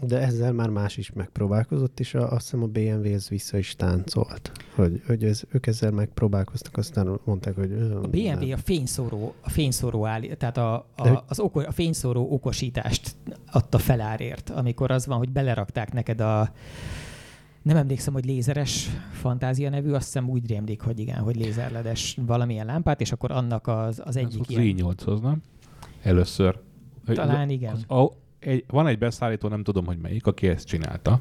De 0.00 0.18
ezzel 0.18 0.52
már 0.52 0.68
más 0.68 0.96
is 0.96 1.12
megpróbálkozott, 1.12 2.00
és 2.00 2.14
a, 2.14 2.30
azt 2.32 2.42
hiszem 2.42 2.62
a 2.62 2.66
BMW 2.66 3.12
ez 3.12 3.28
vissza 3.28 3.58
is 3.58 3.76
táncolt. 3.76 4.52
Hogy, 4.74 5.02
hogy 5.06 5.24
ez, 5.24 5.42
ők 5.50 5.66
ezzel 5.66 5.90
megpróbálkoztak, 5.90 6.76
aztán 6.76 7.20
mondták, 7.24 7.54
hogy... 7.54 7.72
A 8.02 8.08
BMW 8.08 8.52
a 8.52 8.56
fényszóró, 8.56 9.34
a 9.40 9.50
fényszóró 9.50 10.06
áll, 10.06 10.20
tehát 10.20 10.56
a, 10.56 10.86
De 11.02 11.10
a, 11.10 11.24
az 11.28 11.40
oko, 11.40 11.60
a 11.60 11.70
fényszóró 11.72 12.32
okosítást 12.32 13.16
adta 13.52 13.78
felárért, 13.78 14.50
amikor 14.50 14.90
az 14.90 15.06
van, 15.06 15.18
hogy 15.18 15.30
belerakták 15.30 15.92
neked 15.92 16.20
a 16.20 16.52
nem 17.62 17.76
emlékszem, 17.76 18.12
hogy 18.12 18.24
lézeres 18.24 18.88
fantázia 19.12 19.70
nevű, 19.70 19.90
azt 19.90 20.04
hiszem 20.04 20.28
úgy 20.28 20.48
rémlik, 20.48 20.80
hogy 20.80 20.98
igen, 20.98 21.18
hogy 21.18 21.36
lézerledes 21.36 22.18
valamilyen 22.26 22.66
lámpát, 22.66 23.00
és 23.00 23.12
akkor 23.12 23.30
annak 23.30 23.66
az, 23.66 24.02
az 24.04 24.16
egyik 24.16 24.40
az 24.40 24.50
ilyen... 24.50 24.76
i8-hoz, 24.78 25.20
nem? 25.20 25.42
Először. 26.02 26.58
Talán 27.04 27.46
az- 27.46 27.50
igen. 27.50 27.72
Az, 27.86 28.10
egy, 28.44 28.64
van 28.66 28.86
egy 28.86 28.98
beszállító, 28.98 29.48
nem 29.48 29.62
tudom, 29.62 29.86
hogy 29.86 29.98
melyik, 29.98 30.26
aki 30.26 30.48
ezt 30.48 30.66
csinálta, 30.66 31.20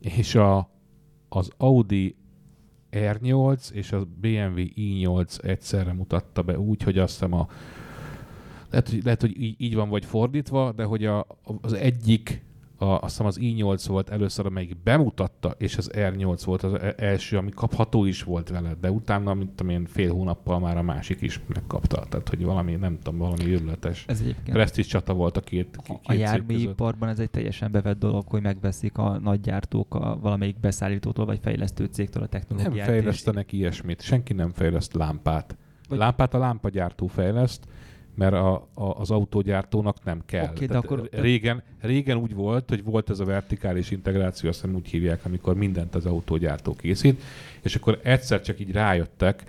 és 0.00 0.34
a, 0.34 0.70
az 1.28 1.50
Audi 1.56 2.16
R8 2.90 3.70
és 3.70 3.92
a 3.92 4.04
BMW 4.20 4.62
i8 4.74 5.44
egyszerre 5.44 5.92
mutatta 5.92 6.42
be 6.42 6.58
úgy, 6.58 6.82
hogy 6.82 6.98
azt 6.98 7.12
hiszem 7.12 7.32
a 7.32 7.48
lehet, 8.70 8.88
hogy, 8.88 9.04
lehet, 9.04 9.20
hogy 9.20 9.40
így, 9.40 9.54
így 9.58 9.74
van, 9.74 9.88
vagy 9.88 10.04
fordítva, 10.04 10.72
de 10.72 10.84
hogy 10.84 11.04
a, 11.04 11.26
az 11.60 11.72
egyik, 11.72 12.42
a, 12.82 12.94
azt 12.94 13.02
hiszem 13.08 13.26
az 13.26 13.38
i8 13.40 13.84
volt 13.86 14.10
először, 14.10 14.46
amelyik 14.46 14.82
bemutatta, 14.82 15.54
és 15.58 15.76
az 15.76 15.90
R8 15.94 16.40
volt 16.44 16.62
az 16.62 16.72
e- 16.74 16.94
első, 16.96 17.36
ami 17.36 17.50
kapható 17.54 18.04
is 18.04 18.22
volt 18.22 18.48
vele, 18.48 18.74
de 18.80 18.90
utána, 18.90 19.34
mint 19.34 19.60
én, 19.60 19.86
fél 19.86 20.12
hónappal 20.12 20.58
már 20.58 20.76
a 20.76 20.82
másik 20.82 21.20
is 21.20 21.40
megkapta. 21.46 22.04
Tehát, 22.08 22.28
hogy 22.28 22.44
valami, 22.44 22.74
nem 22.74 22.98
tudom, 23.02 23.18
valami 23.18 23.46
őrületes. 23.46 24.04
Ez 24.08 24.20
egyébként 24.20 24.50
Presztis 24.56 24.86
csata 24.86 25.14
volt 25.14 25.36
a 25.36 25.40
két, 25.40 25.76
két 25.84 25.96
a 26.02 26.12
járműiparban 26.12 27.08
ez 27.08 27.18
egy 27.18 27.30
teljesen 27.30 27.70
bevett 27.72 27.98
dolog, 27.98 28.24
hogy 28.28 28.42
megveszik 28.42 28.98
a 28.98 29.18
nagy 29.18 29.40
gyártók 29.40 29.94
a 29.94 30.18
valamelyik 30.20 30.60
beszállítótól 30.60 31.24
vagy 31.24 31.38
fejlesztő 31.42 31.84
cégtől 31.84 32.22
a 32.22 32.28
Nem 32.30 32.40
technológiát. 32.40 32.86
fejlesztenek 32.86 33.52
ilyesmit. 33.52 34.00
Senki 34.00 34.32
nem 34.32 34.50
fejleszt 34.52 34.94
lámpát. 34.94 35.56
Vagy- 35.88 35.98
Lámpát 35.98 36.34
a 36.34 36.38
lámpagyártó 36.38 37.06
fejleszt, 37.06 37.64
mert 38.14 38.32
a, 38.32 38.68
a, 38.74 38.84
az 38.84 39.10
autógyártónak 39.10 40.04
nem 40.04 40.22
kell. 40.26 40.48
Oké, 40.50 40.66
de 40.66 40.76
akkor- 40.76 41.08
régen, 41.12 41.62
régen 41.80 42.16
úgy 42.16 42.34
volt, 42.34 42.68
hogy 42.68 42.84
volt 42.84 43.10
ez 43.10 43.20
a 43.20 43.24
vertikális 43.24 43.90
integráció, 43.90 44.48
azt 44.48 44.60
hiszem 44.60 44.76
úgy 44.76 44.88
hívják, 44.88 45.24
amikor 45.24 45.54
mindent 45.56 45.94
az 45.94 46.06
autógyártó 46.06 46.74
készít, 46.74 47.22
és 47.62 47.74
akkor 47.74 48.00
egyszer 48.02 48.40
csak 48.40 48.60
így 48.60 48.72
rájöttek, 48.72 49.42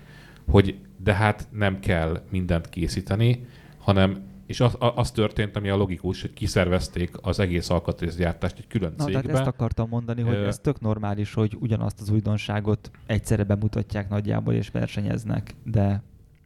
hogy 0.52 0.78
de 0.98 1.14
hát 1.14 1.48
nem 1.52 1.80
kell 1.80 2.22
mindent 2.30 2.70
készíteni, 2.70 3.46
hanem 3.78 4.32
és 4.46 4.60
az, 4.60 4.78
az 4.96 5.12
történt, 5.12 5.56
ami 5.56 5.70
a 5.70 5.76
logikus, 5.76 6.22
hogy 6.22 6.34
kiszervezték 6.34 7.12
az 7.22 7.40
egész 7.40 7.70
alkatrészgyártást 7.70 8.58
egy 8.58 8.68
külön 8.68 8.94
Na, 8.98 9.06
tehát 9.06 9.22
cégbe. 9.24 9.38
ezt 9.38 9.48
akartam 9.48 9.90
mondani, 9.90 10.22
hogy 10.22 10.36
Ö- 10.36 10.48
ez 10.48 10.60
tök 10.60 10.82
normális, 10.82 11.34
hogy 11.34 11.58
ugyanazt 11.60 12.02
az 12.02 12.10
újdonságot 12.10 12.92
egyszerre 13.06 13.44
bemutatják 13.44 14.10
nagyjából 14.10 14.54
és 14.54 14.70
versenyeznek, 14.70 15.56
de 15.64 16.04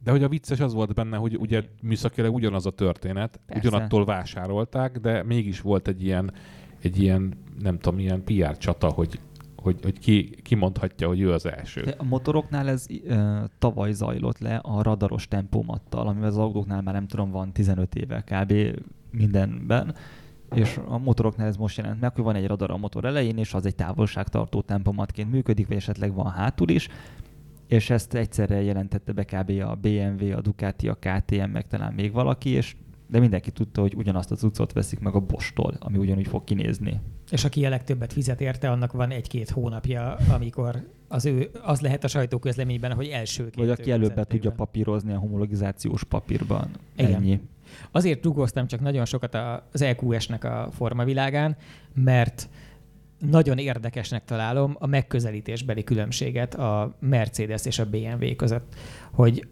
De 0.08 0.14
hogy 0.14 0.24
a 0.24 0.30
vicces 0.30 0.60
az 0.60 0.74
volt 0.74 0.94
benne, 0.94 1.18
hogy 1.18 1.38
ugye 1.40 1.64
műszakileg 1.82 2.34
ugyanaz 2.34 2.66
a 2.66 2.70
történet, 2.72 3.40
Persze. 3.46 3.68
ugyanattól 3.68 4.06
vásárolták, 4.06 4.98
de 4.98 5.24
mégis 5.24 5.62
volt 5.62 5.88
egy 5.88 6.04
ilyen, 6.04 6.34
egy 6.82 7.02
ilyen 7.02 7.34
nem 7.60 7.80
tudom, 7.80 8.00
ilyen 8.00 8.24
PR 8.24 8.58
csata, 8.58 8.88
hogy, 8.88 9.20
hogy, 9.56 9.80
hogy 9.82 10.00
ki, 10.00 10.30
ki 10.42 10.56
mondhatja, 10.56 11.08
hogy 11.08 11.20
ő 11.20 11.32
az 11.32 11.46
első. 11.46 11.82
De 11.82 11.96
a 11.98 12.04
motoroknál 12.04 12.70
ez 12.70 12.86
ö, 13.08 13.38
tavaly 13.60 13.92
zajlott 13.92 14.40
le 14.40 14.56
a 14.56 14.82
radaros 14.82 15.28
tempomattal, 15.28 16.08
amivel 16.08 16.30
az 16.30 16.38
autóknál 16.38 16.82
már 16.82 16.94
nem 16.94 17.08
tudom, 17.08 17.32
van 17.32 17.52
15 17.52 17.96
éve 17.96 18.24
kb. 18.24 18.54
mindenben, 19.12 19.96
és 20.56 20.80
a 20.88 20.98
motoroknál 20.98 21.48
ez 21.48 21.58
most 21.58 21.78
jelent 21.78 22.00
meg, 22.00 22.16
hogy 22.16 22.24
van 22.24 22.36
egy 22.36 22.48
radar 22.48 22.72
a 22.72 22.78
motor 22.78 23.06
elején, 23.06 23.38
és 23.38 23.54
az 23.54 23.66
egy 23.66 23.76
távolságtartó 23.76 24.62
tempomatként 24.62 25.32
működik, 25.32 25.68
vagy 25.68 25.78
esetleg 25.78 26.14
van 26.14 26.32
hátul 26.32 26.70
is, 26.70 26.88
és 27.68 27.90
ezt 27.90 28.14
egyszerre 28.14 28.62
jelentette 28.62 29.12
be 29.12 29.24
kb. 29.24 29.50
a 29.50 29.76
BMW, 29.76 30.36
a 30.36 30.42
Ducati, 30.42 30.88
a 30.88 30.98
KTM, 31.00 31.50
meg 31.50 31.68
talán 31.68 31.94
még 31.94 32.12
valaki, 32.12 32.50
és 32.50 32.76
de 33.10 33.20
mindenki 33.20 33.52
tudta, 33.52 33.82
hogy 33.82 33.94
ugyanazt 33.96 34.32
a 34.32 34.36
cuccot 34.36 34.74
veszik 34.74 35.00
meg 35.00 35.16
a 35.16 35.20
Bostól, 35.20 35.74
ami 35.80 35.98
ugyanúgy 35.98 36.28
fog 36.28 36.44
kinézni. 36.44 37.00
És 37.32 37.44
aki 37.44 37.66
a 37.66 37.70
legtöbbet 37.70 38.14
fizet 38.14 38.42
érte, 38.42 38.72
annak 38.72 38.92
van 38.92 39.12
egy-két 39.12 39.50
hónapja, 39.50 40.16
amikor 40.34 40.88
az 41.08 41.26
ő, 41.26 41.50
az 41.64 41.82
lehet 41.82 42.04
a 42.04 42.08
sajtóközleményben, 42.08 42.94
hogy 42.94 43.08
elsőként. 43.08 43.56
Vagy 43.56 43.70
aki 43.70 43.92
előbb 43.92 44.28
tudja 44.28 44.52
papírozni 44.52 45.14
a 45.14 45.18
homologizációs 45.18 46.04
papírban. 46.04 46.70
Igen. 46.96 47.14
Ennyi. 47.14 47.40
Azért 47.92 48.26
rugóztam 48.26 48.68
csak 48.68 48.80
nagyon 48.80 49.06
sokat 49.06 49.38
az 49.72 49.82
EQS-nek 49.82 50.44
a 50.44 50.70
formavilágán, 50.72 51.56
mert 51.94 52.50
nagyon 53.20 53.58
érdekesnek 53.58 54.26
találom 54.26 54.76
a 54.80 54.88
megközelítésbeli 54.88 55.84
különbséget 55.84 56.56
a 56.56 56.96
Mercedes 57.00 57.66
és 57.66 57.80
a 57.80 57.86
BMW 57.86 58.36
között, 58.36 58.76
hogy 59.12 59.48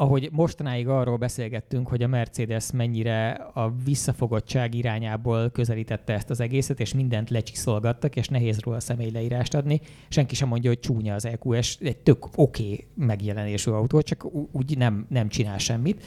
ahogy 0.00 0.28
mostanáig 0.32 0.88
arról 0.88 1.16
beszélgettünk, 1.16 1.88
hogy 1.88 2.02
a 2.02 2.06
Mercedes 2.06 2.70
mennyire 2.72 3.30
a 3.54 3.72
visszafogottság 3.84 4.74
irányából 4.74 5.50
közelítette 5.50 6.12
ezt 6.12 6.30
az 6.30 6.40
egészet, 6.40 6.80
és 6.80 6.94
mindent 6.94 7.30
lecsiszolgattak, 7.30 8.16
és 8.16 8.28
nehéz 8.28 8.60
róla 8.60 8.80
személyleírást 8.80 9.54
adni. 9.54 9.80
Senki 10.08 10.34
sem 10.34 10.48
mondja, 10.48 10.70
hogy 10.70 10.80
csúnya 10.80 11.14
az 11.14 11.24
EQS, 11.24 11.78
egy 11.80 11.96
tök 11.96 12.28
oké 12.36 12.62
okay 12.62 12.86
megjelenésű 12.94 13.70
autó, 13.70 14.00
csak 14.00 14.26
úgy 14.52 14.78
nem, 14.78 15.06
nem 15.08 15.28
csinál 15.28 15.58
semmit. 15.58 16.04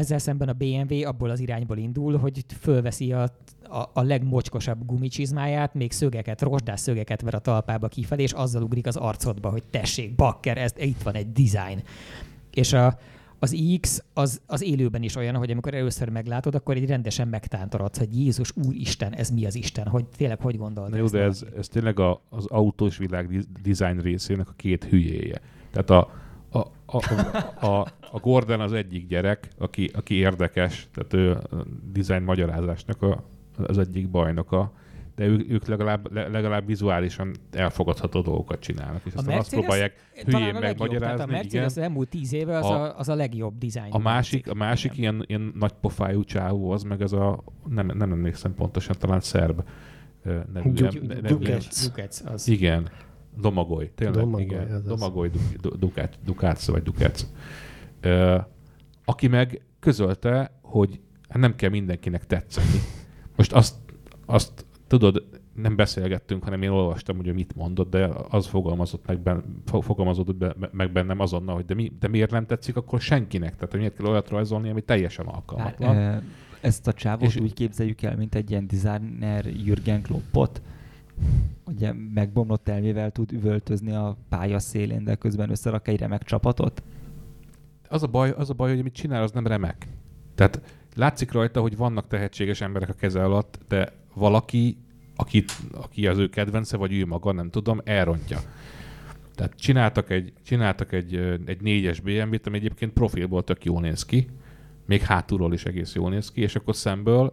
Ezzel 0.00 0.18
szemben 0.18 0.48
a 0.48 0.52
BMW 0.52 1.06
abból 1.06 1.30
az 1.30 1.40
irányból 1.40 1.76
indul, 1.76 2.16
hogy 2.16 2.44
fölveszi 2.60 3.12
a, 3.12 3.22
a, 3.68 3.90
a 3.92 4.02
legmocskosabb 4.02 4.86
gumicsizmáját, 4.86 5.74
még 5.74 5.92
szögeket, 5.92 6.40
rozsdás 6.40 6.80
szögeket 6.80 7.20
ver 7.20 7.34
a 7.34 7.38
talpába 7.38 7.88
kifelé, 7.88 8.22
és 8.22 8.32
azzal 8.32 8.62
ugrik 8.62 8.86
az 8.86 8.96
arcodba, 8.96 9.50
hogy 9.50 9.62
tessék, 9.70 10.14
bakker, 10.14 10.58
ez, 10.58 10.72
itt 10.78 11.02
van 11.02 11.14
egy 11.14 11.32
design. 11.32 11.82
És 12.50 12.72
a, 12.72 12.98
az 13.38 13.52
iX 13.52 14.02
az, 14.14 14.40
az 14.46 14.62
élőben 14.62 15.02
is 15.02 15.16
olyan, 15.16 15.36
hogy 15.36 15.50
amikor 15.50 15.74
először 15.74 16.08
meglátod, 16.08 16.54
akkor 16.54 16.76
egy 16.76 16.86
rendesen 16.86 17.28
megtántorodsz, 17.28 17.98
hogy 17.98 18.18
Jézus, 18.18 18.52
Úristen, 18.66 19.14
ez 19.14 19.30
mi 19.30 19.46
az 19.46 19.54
Isten, 19.54 19.86
hogy 19.86 20.04
tényleg 20.16 20.40
hogy 20.40 20.56
gondolod 20.56 20.96
jó, 20.96 21.06
de 21.06 21.22
ez, 21.22 21.44
ez 21.56 21.68
tényleg 21.68 21.98
a, 21.98 22.20
az 22.28 22.46
autós 22.46 22.96
világ 22.96 23.28
di- 23.28 23.46
design 23.62 24.00
részének 24.00 24.48
a 24.48 24.54
két 24.56 24.84
hülyéje. 24.84 25.40
Tehát 25.70 25.90
a, 25.90 26.19
a, 26.94 27.66
a, 27.66 27.80
a, 28.12 28.18
Gordon 28.20 28.60
az 28.60 28.72
egyik 28.72 29.06
gyerek, 29.06 29.48
aki, 29.58 29.90
aki 29.94 30.14
érdekes, 30.14 30.88
tehát 30.94 31.12
ő 31.12 31.30
a 31.32 31.64
design 31.92 32.22
magyarázásnak 32.22 33.02
a, 33.02 33.24
az 33.66 33.78
egyik 33.78 34.08
bajnoka, 34.10 34.72
de 35.16 35.24
ők, 35.26 35.50
ők 35.50 35.66
legalább, 35.66 36.12
le- 36.12 36.28
legalább 36.28 36.66
vizuálisan 36.66 37.34
elfogadható 37.52 38.20
dolgokat 38.20 38.60
csinálnak, 38.60 39.00
és 39.04 39.12
A 39.14 39.18
aztán 39.18 39.38
azt 39.38 39.50
Mercedes 39.54 39.58
próbálják 39.64 39.94
Talán 40.24 40.40
hülyén 40.40 40.60
legjobb, 40.60 40.62
tehát 40.62 40.74
a 40.74 40.78
megmagyarázni. 40.82 41.32
Mercedes 41.32 41.52
Igen. 41.52 41.64
az 41.64 41.78
elmúlt 41.78 42.08
tíz 42.08 42.32
éve 42.32 42.56
az 42.58 42.64
A- 42.64 42.82
a, 42.84 42.98
az 42.98 43.08
a 43.08 43.14
legjobb 43.14 43.58
dizájn. 43.58 43.92
A 43.92 43.98
másik, 43.98 44.50
a 44.50 44.54
másik 44.54 44.96
ilyen, 44.96 45.24
ilyen 45.26 45.52
nagy 45.58 45.72
pofájú 45.80 46.24
csávó 46.24 46.70
az 46.70 46.82
meg 46.82 47.02
ez 47.02 47.12
a, 47.12 47.42
nem, 47.68 47.86
nem 47.86 48.12
emlékszem 48.12 48.54
pontosan, 48.54 48.96
talán 48.98 49.20
szerb 49.20 49.62
nevű. 50.52 50.72
Gyuk- 50.72 50.94
em- 50.94 51.06
nevű- 51.06 51.26
Dukec. 51.26 51.84
Dukec, 51.86 52.22
az. 52.24 52.48
Igen. 52.48 52.88
Domagoly, 53.40 53.90
tényleg. 53.94 54.16
Domagoly, 54.18 54.42
igen. 54.42 54.62
azaz. 54.64 54.84
Domagoly, 54.86 55.28
Du- 55.30 55.60
Du- 55.60 55.78
Dukác, 55.78 56.14
Dukác 56.24 56.66
vagy 56.66 56.82
Dukác. 56.82 57.26
Ö, 58.00 58.38
aki 59.04 59.26
meg 59.26 59.60
közölte, 59.80 60.58
hogy 60.62 61.00
hát 61.28 61.38
nem 61.40 61.54
kell 61.56 61.70
mindenkinek 61.70 62.26
tetszeni. 62.26 62.80
Most 63.36 63.52
azt, 63.52 63.74
azt 64.26 64.64
tudod, 64.86 65.24
nem 65.54 65.76
beszélgettünk, 65.76 66.44
hanem 66.44 66.62
én 66.62 66.68
olvastam, 66.70 67.16
hogy 67.16 67.34
mit 67.34 67.56
mondott, 67.56 67.90
de 67.90 68.10
az 68.28 68.46
fogalmazott 68.46 69.06
meg, 69.06 69.20
ben, 69.20 69.62
fo- 69.66 69.84
fogalmazódott 69.84 70.36
be, 70.36 70.54
meg 70.72 70.92
bennem 70.92 71.20
azonnal, 71.20 71.54
hogy 71.54 71.64
de, 71.64 71.74
mi, 71.74 71.92
de 72.00 72.08
miért 72.08 72.30
nem 72.30 72.46
tetszik 72.46 72.76
akkor 72.76 73.00
senkinek? 73.00 73.54
Tehát, 73.54 73.70
hogy 73.70 73.78
miért 73.80 73.96
kell 73.96 74.06
olyat 74.06 74.28
rajzolni, 74.28 74.70
ami 74.70 74.80
teljesen 74.80 75.26
alkalmatlan. 75.26 75.96
e, 75.96 76.22
ezt 76.60 76.86
a 76.88 76.92
csávot 76.92 77.22
És- 77.28 77.34
és 77.34 77.40
úgy 77.40 77.52
képzeljük 77.54 78.02
el, 78.02 78.16
mint 78.16 78.34
egy 78.34 78.50
ilyen 78.50 78.66
designer 78.66 79.46
Jürgen 79.46 80.02
Kloppot, 80.02 80.62
ugye 81.66 81.92
megbomlott 81.92 82.68
elmével 82.68 83.10
tud 83.10 83.32
üvöltözni 83.32 83.92
a 83.92 84.16
pálya 84.28 84.58
szélén, 84.58 85.04
de 85.04 85.14
közben 85.14 85.50
összerak 85.50 85.88
egy 85.88 85.98
remek 85.98 86.22
csapatot. 86.22 86.82
az 87.88 88.02
a 88.02 88.06
baj, 88.06 88.30
az 88.30 88.50
a 88.50 88.54
baj, 88.54 88.70
hogy 88.70 88.78
amit 88.78 88.94
csinál, 88.94 89.22
az 89.22 89.32
nem 89.32 89.46
remek. 89.46 89.86
Tehát 90.34 90.60
látszik 90.94 91.32
rajta, 91.32 91.60
hogy 91.60 91.76
vannak 91.76 92.06
tehetséges 92.06 92.60
emberek 92.60 92.88
a 92.88 92.92
keze 92.92 93.24
alatt, 93.24 93.58
de 93.68 93.92
valaki, 94.14 94.76
aki, 95.16 95.44
aki 95.72 96.06
az 96.06 96.18
ő 96.18 96.28
kedvence, 96.28 96.76
vagy 96.76 96.92
ő 96.92 97.06
maga, 97.06 97.32
nem 97.32 97.50
tudom, 97.50 97.80
elrontja. 97.84 98.38
Tehát 99.34 99.54
csináltak 99.56 100.10
egy, 100.10 100.32
csináltak 100.42 100.92
egy, 100.92 101.14
egy 101.44 101.60
négyes 101.60 102.00
BMW-t, 102.00 102.46
ami 102.46 102.56
egyébként 102.56 102.92
profilból 102.92 103.44
tök 103.44 103.64
jól 103.64 103.80
néz 103.80 104.04
ki, 104.04 104.28
még 104.86 105.00
hátulról 105.00 105.52
is 105.52 105.64
egész 105.64 105.94
jól 105.94 106.10
néz 106.10 106.30
ki, 106.30 106.40
és 106.40 106.56
akkor 106.56 106.76
szemből 106.76 107.32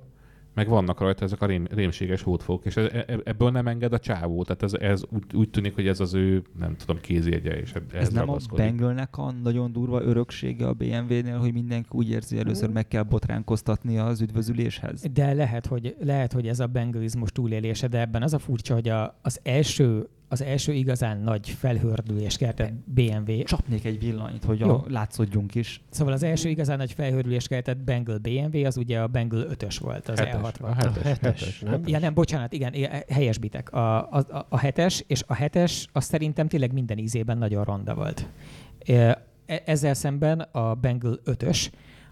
meg 0.58 0.68
vannak 0.68 1.00
rajta 1.00 1.26
ezek 1.26 1.42
a 1.42 1.46
rém, 1.46 1.68
rémséges 1.72 2.22
hótfók, 2.22 2.66
és 2.66 2.76
e- 2.76 3.06
e- 3.08 3.20
ebből 3.24 3.52
nem 3.52 3.68
enged 3.68 3.94
a 3.94 4.00
csávó. 4.00 4.44
Tehát 4.44 4.64
ez, 4.64 4.74
ez 4.74 5.02
úgy, 5.10 5.24
úgy 5.34 5.50
tűnik, 5.50 5.76
hogy 5.76 5.88
ez 5.88 6.00
az 6.00 6.14
ő, 6.14 6.42
nem 6.60 6.76
tudom, 6.76 7.02
kézjegye, 7.02 7.60
és 7.60 7.74
Ez 7.74 7.82
ehhez 7.94 8.10
nem 8.10 8.30
a. 8.30 8.38
Bengelnek 8.56 9.18
a 9.18 9.32
nagyon 9.32 9.72
durva 9.72 10.02
öröksége 10.02 10.68
a 10.68 10.74
BMW-nél, 10.74 11.38
hogy 11.38 11.54
mindenki 11.54 11.88
úgy 11.92 12.10
érzi, 12.10 12.36
hogy 12.36 12.46
először 12.46 12.70
meg 12.70 12.88
kell 12.88 13.04
botránkoztatni 13.04 13.98
az 13.98 14.22
üdvözüléshez? 14.22 15.02
De 15.14 15.34
lehet 15.34 15.66
hogy, 15.66 15.96
lehet, 16.00 16.34
hogy 16.34 16.48
ez 16.48 16.60
a 16.60 16.68
bengelizmus 16.68 17.32
túlélése, 17.32 17.88
de 17.88 18.00
ebben 18.00 18.24
az 18.24 18.34
a 18.34 18.40
furcsa, 18.40 18.74
hogy 18.74 18.90
a, 18.90 19.20
az, 19.22 19.40
első, 19.44 20.08
az 20.30 20.42
első 20.42 20.74
igazán 20.74 21.18
nagy 21.18 21.50
felhördülés 21.50 22.38
keltett 22.38 22.72
BMW, 22.86 23.44
Csapnék 23.44 23.86
egy 23.86 24.00
villanyt, 24.00 24.44
hogy 24.44 24.60
Jó. 24.60 24.70
a, 24.70 24.84
látszódjunk 24.88 25.56
is. 25.56 25.82
szóval 25.90 26.14
az 26.14 26.24
első 26.24 26.50
igazán 26.50 26.78
nagy 26.78 26.92
felhördülés 26.92 27.48
keltett 27.48 27.78
Bengal 27.78 28.18
BMW, 28.18 28.66
az 28.66 28.78
ugye 28.78 29.00
a 29.00 29.08
Bengal 29.08 29.48
5-ös 29.52 29.78
volt, 29.82 30.10
az 30.10 30.20
Hetes, 30.20 30.40
E60. 30.44 30.62
a 30.62 30.74
hetes, 30.74 31.04
hetes, 31.04 31.20
hetes. 31.20 31.60
nem? 31.60 31.82
Ja, 31.86 32.00
nem, 32.00 32.14
bocsánat, 32.14 32.54
igen, 32.54 32.74
é- 32.74 33.06
helyesbitek. 33.12 33.72
A, 33.72 34.12
a, 34.12 34.18
a- 34.30 34.46
a 34.50 34.58
hetes, 34.58 35.04
és 35.08 35.24
a 35.28 35.34
hetes, 35.34 35.88
az 35.92 36.04
szerintem 36.06 36.48
tényleg 36.48 36.74
minden 36.74 36.98
ízében 36.98 37.38
nagyon 37.38 37.64
ronda 37.64 37.96
volt. 37.96 38.28
E- 38.86 39.26
Ezzel 39.66 39.94
szemben 39.94 40.40
a 40.40 40.74
Bengal 40.74 41.20
5-ös, 41.26 41.68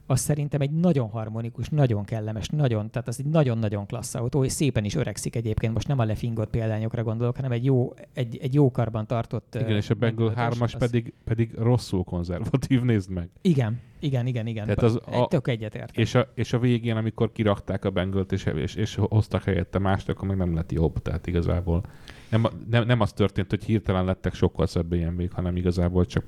az 0.07 0.19
szerintem 0.19 0.61
egy 0.61 0.71
nagyon 0.71 1.09
harmonikus, 1.09 1.69
nagyon 1.69 2.03
kellemes, 2.03 2.47
nagyon, 2.49 2.89
tehát 2.91 3.07
az 3.07 3.19
egy 3.19 3.25
nagyon-nagyon 3.25 3.85
klassz 3.85 4.15
autó, 4.15 4.43
és 4.43 4.51
szépen 4.51 4.83
is 4.83 4.95
öregszik 4.95 5.35
egyébként. 5.35 5.73
Most 5.73 5.87
nem 5.87 5.99
a 5.99 6.03
lefingott 6.05 6.49
példányokra 6.49 7.03
gondolok, 7.03 7.35
hanem 7.35 7.51
egy 7.51 7.65
jó, 7.65 7.93
egy, 8.13 8.37
egy 8.41 8.53
jó 8.53 8.71
karban 8.71 9.07
tartott... 9.07 9.55
Igen, 9.55 9.75
és 9.75 9.89
a 9.89 9.93
Bengal 9.93 10.33
3-as 10.35 10.61
az- 10.61 10.77
pedig, 10.77 11.13
pedig 11.23 11.53
rosszul 11.57 12.03
konzervatív, 12.03 12.81
nézd 12.81 13.09
meg. 13.09 13.29
Igen, 13.41 13.79
igen, 13.99 14.27
igen, 14.27 14.47
igen. 14.47 14.63
Tehát 14.63 14.83
az 14.83 14.99
a- 15.05 15.27
Tök 15.27 15.47
egyetért. 15.47 15.97
És 15.97 16.15
a, 16.15 16.31
és 16.33 16.53
a 16.53 16.59
végén, 16.59 16.95
amikor 16.95 17.31
kirakták 17.31 17.85
a 17.85 17.89
Bengalt, 17.89 18.31
és, 18.31 18.45
és, 18.45 18.75
és 18.75 18.95
hoztak 18.95 19.43
helyette 19.43 19.79
mást, 19.79 20.09
akkor 20.09 20.27
meg 20.27 20.37
nem 20.37 20.55
lett 20.55 20.71
jobb. 20.71 21.01
Tehát 21.01 21.27
igazából 21.27 21.83
nem, 22.29 22.45
nem, 22.69 22.85
nem 22.85 22.99
az 22.99 23.13
történt, 23.13 23.49
hogy 23.49 23.63
hirtelen 23.63 24.05
lettek 24.05 24.33
sokkal 24.33 24.67
szebb 24.67 24.85
BMW-k, 24.85 25.31
hanem 25.33 25.55
igazából 25.55 26.05
csak 26.05 26.25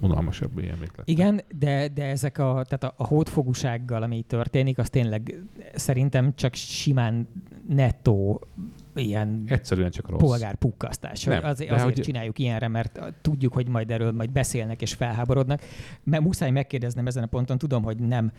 unalmasabb 0.00 0.50
BMW-k 0.52 0.78
lettek. 0.80 1.02
Igen, 1.04 1.40
de, 1.58 1.88
de 1.88 2.04
ezek 2.04 2.38
a, 2.38 2.64
tehát 2.68 2.84
a, 2.84 2.94
a 2.96 3.06
hótfogúsággal, 3.06 4.02
ami 4.02 4.22
történik, 4.22 4.78
az 4.78 4.90
tényleg 4.90 5.42
szerintem 5.74 6.34
csak 6.34 6.54
simán 6.54 7.28
nettó 7.68 8.46
ilyen 8.94 9.42
Egyszerűen 9.46 9.90
csak 9.90 10.08
rossz. 10.08 10.20
polgárpukkasztás. 10.20 11.24
Nem, 11.24 11.44
Az, 11.44 11.50
azért 11.60 11.80
hogy- 11.80 12.00
csináljuk 12.00 12.38
ilyenre, 12.38 12.68
mert 12.68 13.00
tudjuk, 13.20 13.52
hogy 13.52 13.68
majd 13.68 13.90
erről 13.90 14.12
majd 14.12 14.30
beszélnek 14.30 14.82
és 14.82 14.94
felháborodnak. 14.94 15.60
Mert 16.04 16.22
muszáj 16.22 16.50
megkérdeznem 16.50 17.06
ezen 17.06 17.22
a 17.22 17.26
ponton, 17.26 17.58
tudom, 17.58 17.82
hogy 17.82 17.98
nem, 17.98 18.32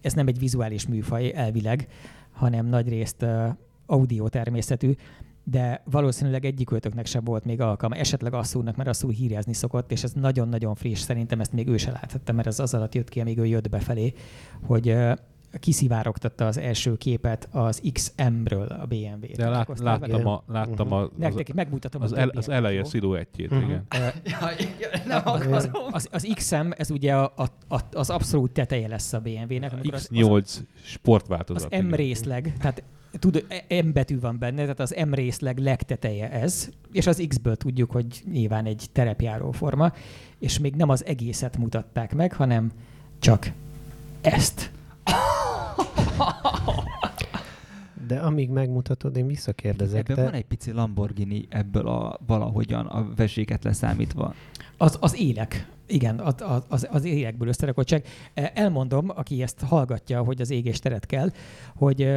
ez 0.00 0.12
nem 0.14 0.26
egy 0.26 0.38
vizuális 0.38 0.86
műfaj 0.86 1.32
elvileg, 1.34 1.86
hanem 2.32 2.66
nagyrészt 2.66 3.26
audio 3.86 4.28
természetű, 4.28 4.92
de 5.50 5.82
valószínűleg 5.90 6.44
egyikőtöknek 6.44 7.06
sem 7.06 7.24
volt 7.24 7.44
még 7.44 7.60
alkalma, 7.60 7.94
esetleg 7.96 8.34
asszúrnak, 8.34 8.76
mert 8.76 8.88
asszúr 8.88 9.12
hírezni 9.12 9.52
szokott, 9.52 9.92
és 9.92 10.02
ez 10.02 10.12
nagyon-nagyon 10.12 10.74
friss, 10.74 11.00
szerintem 11.00 11.40
ezt 11.40 11.52
még 11.52 11.68
ő 11.68 11.76
se 11.76 11.90
láthatta, 11.90 12.32
mert 12.32 12.46
ez 12.46 12.58
az 12.58 12.74
alatt 12.74 12.94
jött 12.94 13.08
ki, 13.08 13.20
amíg 13.20 13.38
ő 13.38 13.46
jött 13.46 13.68
befelé, 13.68 14.12
hogy 14.62 14.96
kiszivárogtatta 15.60 16.46
az 16.46 16.58
első 16.58 16.96
képet 16.96 17.48
az 17.52 17.82
XM-ről 17.92 18.66
a 18.66 18.86
BMW-t. 18.86 19.36
De 19.36 19.48
lát, 19.48 19.78
láttam, 19.78 20.26
a, 20.26 20.42
láttam 20.46 20.92
a, 20.92 21.00
az, 21.02 21.08
Nektek 21.16 21.54
megmutatom 21.54 22.02
az, 22.02 22.12
el, 22.12 22.28
az 22.28 22.48
eleje 22.48 22.84
sziluettjét, 22.84 23.50
Mhm. 23.50 23.62
igen. 23.62 23.86
nem 25.06 25.20
Az, 25.24 25.70
az, 25.90 26.08
az 26.12 26.28
XM, 26.34 26.70
ez 26.76 26.90
ugye 26.90 27.14
a, 27.14 27.32
a, 27.36 27.74
a, 27.74 27.80
az 27.92 28.10
abszolút 28.10 28.50
teteje 28.52 28.88
lesz 28.88 29.12
a 29.12 29.20
BMW-nek. 29.20 29.72
amikor 29.72 29.94
az, 29.94 30.08
az, 30.12 30.18
X8 30.18 30.42
az 30.42 30.64
sportváltozat. 30.82 31.70
M 31.70 31.74
igen. 31.74 31.90
részleg, 31.90 32.52
tehát 32.58 32.82
tud, 33.18 33.46
M 33.84 33.92
betű 33.92 34.20
van 34.20 34.38
benne, 34.38 34.60
tehát 34.60 34.80
az 34.80 34.94
M 35.08 35.12
részleg 35.12 35.58
legteteje 35.58 36.30
ez, 36.30 36.68
és 36.92 37.06
az 37.06 37.24
X-ből 37.28 37.56
tudjuk, 37.56 37.90
hogy 37.90 38.22
nyilván 38.32 38.64
egy 38.64 38.86
terepjáró 38.92 39.50
forma, 39.50 39.92
és 40.38 40.58
még 40.58 40.74
nem 40.74 40.88
az 40.88 41.04
egészet 41.04 41.56
mutatták 41.56 42.14
meg, 42.14 42.32
hanem 42.32 42.70
csak 43.18 43.52
ezt. 44.20 44.70
De 48.06 48.18
amíg 48.18 48.50
megmutatod, 48.50 49.16
én 49.16 49.26
visszakérdezek. 49.26 49.98
Ebben 49.98 50.16
Te, 50.16 50.22
van 50.22 50.32
egy 50.32 50.44
pici 50.44 50.72
Lamborghini 50.72 51.46
ebből 51.48 51.88
a 51.88 52.18
valahogyan 52.26 52.86
a 52.86 53.08
veséket 53.16 53.64
leszámítva. 53.64 54.34
Az, 54.76 54.96
az 55.00 55.20
élek. 55.20 55.68
Igen, 55.86 56.18
az, 56.20 56.34
az, 56.68 56.88
az 56.90 57.04
élekből 57.04 57.48
összerakottság. 57.48 58.06
Elmondom, 58.34 59.10
aki 59.14 59.42
ezt 59.42 59.60
hallgatja, 59.60 60.22
hogy 60.22 60.40
az 60.40 60.50
égés 60.50 60.78
teret 60.78 61.06
kell, 61.06 61.30
hogy 61.74 62.08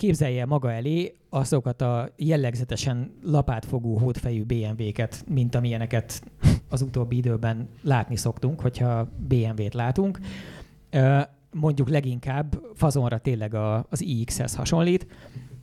képzelje 0.00 0.44
maga 0.44 0.72
elé 0.72 1.14
azokat 1.28 1.82
a 1.82 2.08
jellegzetesen 2.16 3.12
lapátfogú 3.22 3.98
hódfejű 3.98 4.44
BMW-ket, 4.44 5.24
mint 5.28 5.54
amilyeneket 5.54 6.22
az 6.68 6.82
utóbbi 6.82 7.16
időben 7.16 7.68
látni 7.82 8.16
szoktunk, 8.16 8.60
hogyha 8.60 9.08
BMW-t 9.28 9.74
látunk. 9.74 10.18
Mondjuk 11.52 11.88
leginkább 11.88 12.62
fazonra 12.74 13.18
tényleg 13.18 13.54
az 13.88 14.02
iX-hez 14.02 14.54
hasonlít, 14.54 15.06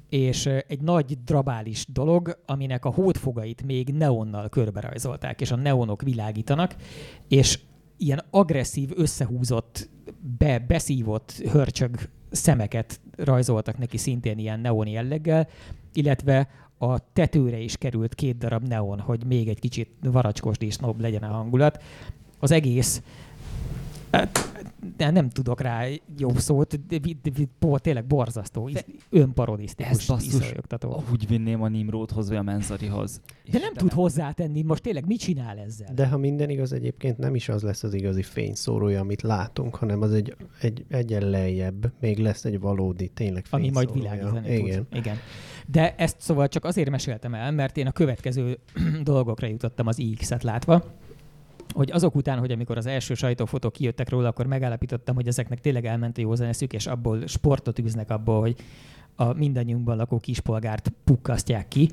és 0.10 0.46
egy 0.46 0.82
nagy 0.82 1.18
drabális 1.24 1.86
dolog, 1.94 2.40
aminek 2.46 2.86
a 2.86 2.90
hódfogait 2.90 3.64
még 3.64 3.90
neonnal 3.90 4.50
körberajzolták, 4.50 5.42
és 5.42 5.52
a 5.52 5.56
neonok 5.56 6.02
világítanak, 6.02 6.76
és 7.28 7.60
ilyen 7.98 8.24
agresszív, 8.30 8.92
összehúzott, 8.96 9.90
be, 10.38 10.60
beszívott 10.60 11.32
hörcsög 11.32 12.10
szemeket 12.32 13.00
rajzoltak 13.16 13.78
neki 13.78 13.98
szintén 13.98 14.38
ilyen 14.38 14.60
neon 14.60 14.88
jelleggel, 14.88 15.48
illetve 15.94 16.50
a 16.78 17.14
tetőre 17.14 17.58
is 17.58 17.78
került 17.78 18.16
két 18.16 18.38
darab 18.38 18.68
neon, 18.68 19.00
hogy 19.00 19.26
még 19.26 19.48
egy 19.48 19.60
kicsit 19.60 19.90
varacskos 20.02 20.58
disznóbb 20.58 21.00
legyen 21.00 21.24
a 21.24 21.28
hangulat. 21.28 21.84
Az 22.40 22.52
egész 22.52 23.02
de 24.98 25.12
nem 25.12 25.30
tudok 25.30 25.62
rá 25.62 25.86
jó 26.18 26.34
szót, 26.36 26.86
de, 26.88 26.98
de, 26.98 27.14
de, 27.22 27.30
de 27.60 27.78
tényleg 27.78 28.06
borzasztó, 28.06 28.70
De- 28.70 28.86
önparodisztikus, 29.10 30.08
iszonyogtató. 30.20 31.04
úgy 31.12 31.28
vinném 31.28 31.62
a 31.62 31.68
Nimrodhoz 31.68 32.28
vagy 32.28 32.38
a 32.38 32.42
Menzarihoz. 32.42 33.22
De 33.52 33.60
nem 33.60 33.74
tud 33.74 33.92
hozzátenni, 33.92 34.62
most 34.62 34.82
tényleg 34.84 35.06
mit 35.06 35.20
csinál 35.20 35.58
ezzel? 35.58 35.94
de 35.96 36.08
ha 36.08 36.18
minden 36.18 36.50
igaz, 36.50 36.74
egyébként 36.74 37.18
nem 37.18 37.36
is 37.36 37.50
az 37.50 37.62
lesz 37.62 37.84
az 37.84 37.94
igazi 37.94 38.22
fényszórója, 38.24 39.00
amit 39.00 39.22
látunk, 39.22 39.76
hanem 39.76 40.02
az 40.02 40.14
egy, 40.14 40.36
egy 40.62 40.86
egyen 40.90 41.30
lejjebb, 41.30 41.92
még 42.00 42.18
lesz 42.18 42.46
egy 42.46 42.60
valódi, 42.60 43.08
tényleg 43.08 43.46
ami 43.50 43.70
majd 43.70 43.90
fényszórója. 43.90 44.16
világítani 44.16 44.56
Igen. 44.56 44.88
tud. 44.90 44.98
Igen. 45.00 45.16
De 45.68 45.96
ezt 45.96 46.16
szóval 46.22 46.48
csak 46.48 46.66
azért 46.66 46.90
meséltem 46.90 47.34
el, 47.34 47.52
mert 47.52 47.78
én 47.78 47.88
a 47.88 47.92
következő 47.92 48.60
dolgokra 49.04 49.48
jutottam 49.48 49.88
az 49.88 50.00
iX-et 50.00 50.44
látva, 50.44 50.84
hogy 51.78 51.92
azok 51.92 52.16
után, 52.16 52.40
hogy 52.40 52.52
amikor 52.52 52.78
az 52.78 52.86
első 52.86 53.14
sajtófotók 53.14 53.74
kijöttek 53.74 54.10
róla, 54.10 54.28
akkor 54.28 54.46
megállapítottam, 54.46 55.16
hogy 55.16 55.28
ezeknek 55.28 55.60
tényleg 55.60 55.86
elment 55.86 56.18
a 56.18 56.22
józan 56.22 56.48
eszük, 56.48 56.74
és 56.74 56.88
abból 56.88 57.28
sportot 57.28 57.80
űznek 57.80 58.10
abból, 58.10 58.40
hogy 58.40 58.56
a 59.16 59.34
mindannyiunkban 59.34 59.98
lakó 59.98 60.20
kispolgárt 60.20 60.94
pukkasztják 61.04 61.68
ki, 61.68 61.90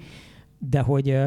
de 0.59 0.81
hogy 0.81 1.19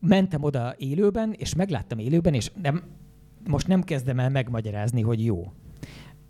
mentem 0.00 0.42
oda 0.42 0.74
élőben, 0.78 1.32
és 1.32 1.54
megláttam 1.54 1.98
élőben, 1.98 2.34
és 2.34 2.50
nem, 2.62 2.82
most 3.46 3.66
nem 3.66 3.82
kezdem 3.82 4.18
el 4.18 4.30
megmagyarázni, 4.30 5.02
hogy 5.02 5.24
jó, 5.24 5.52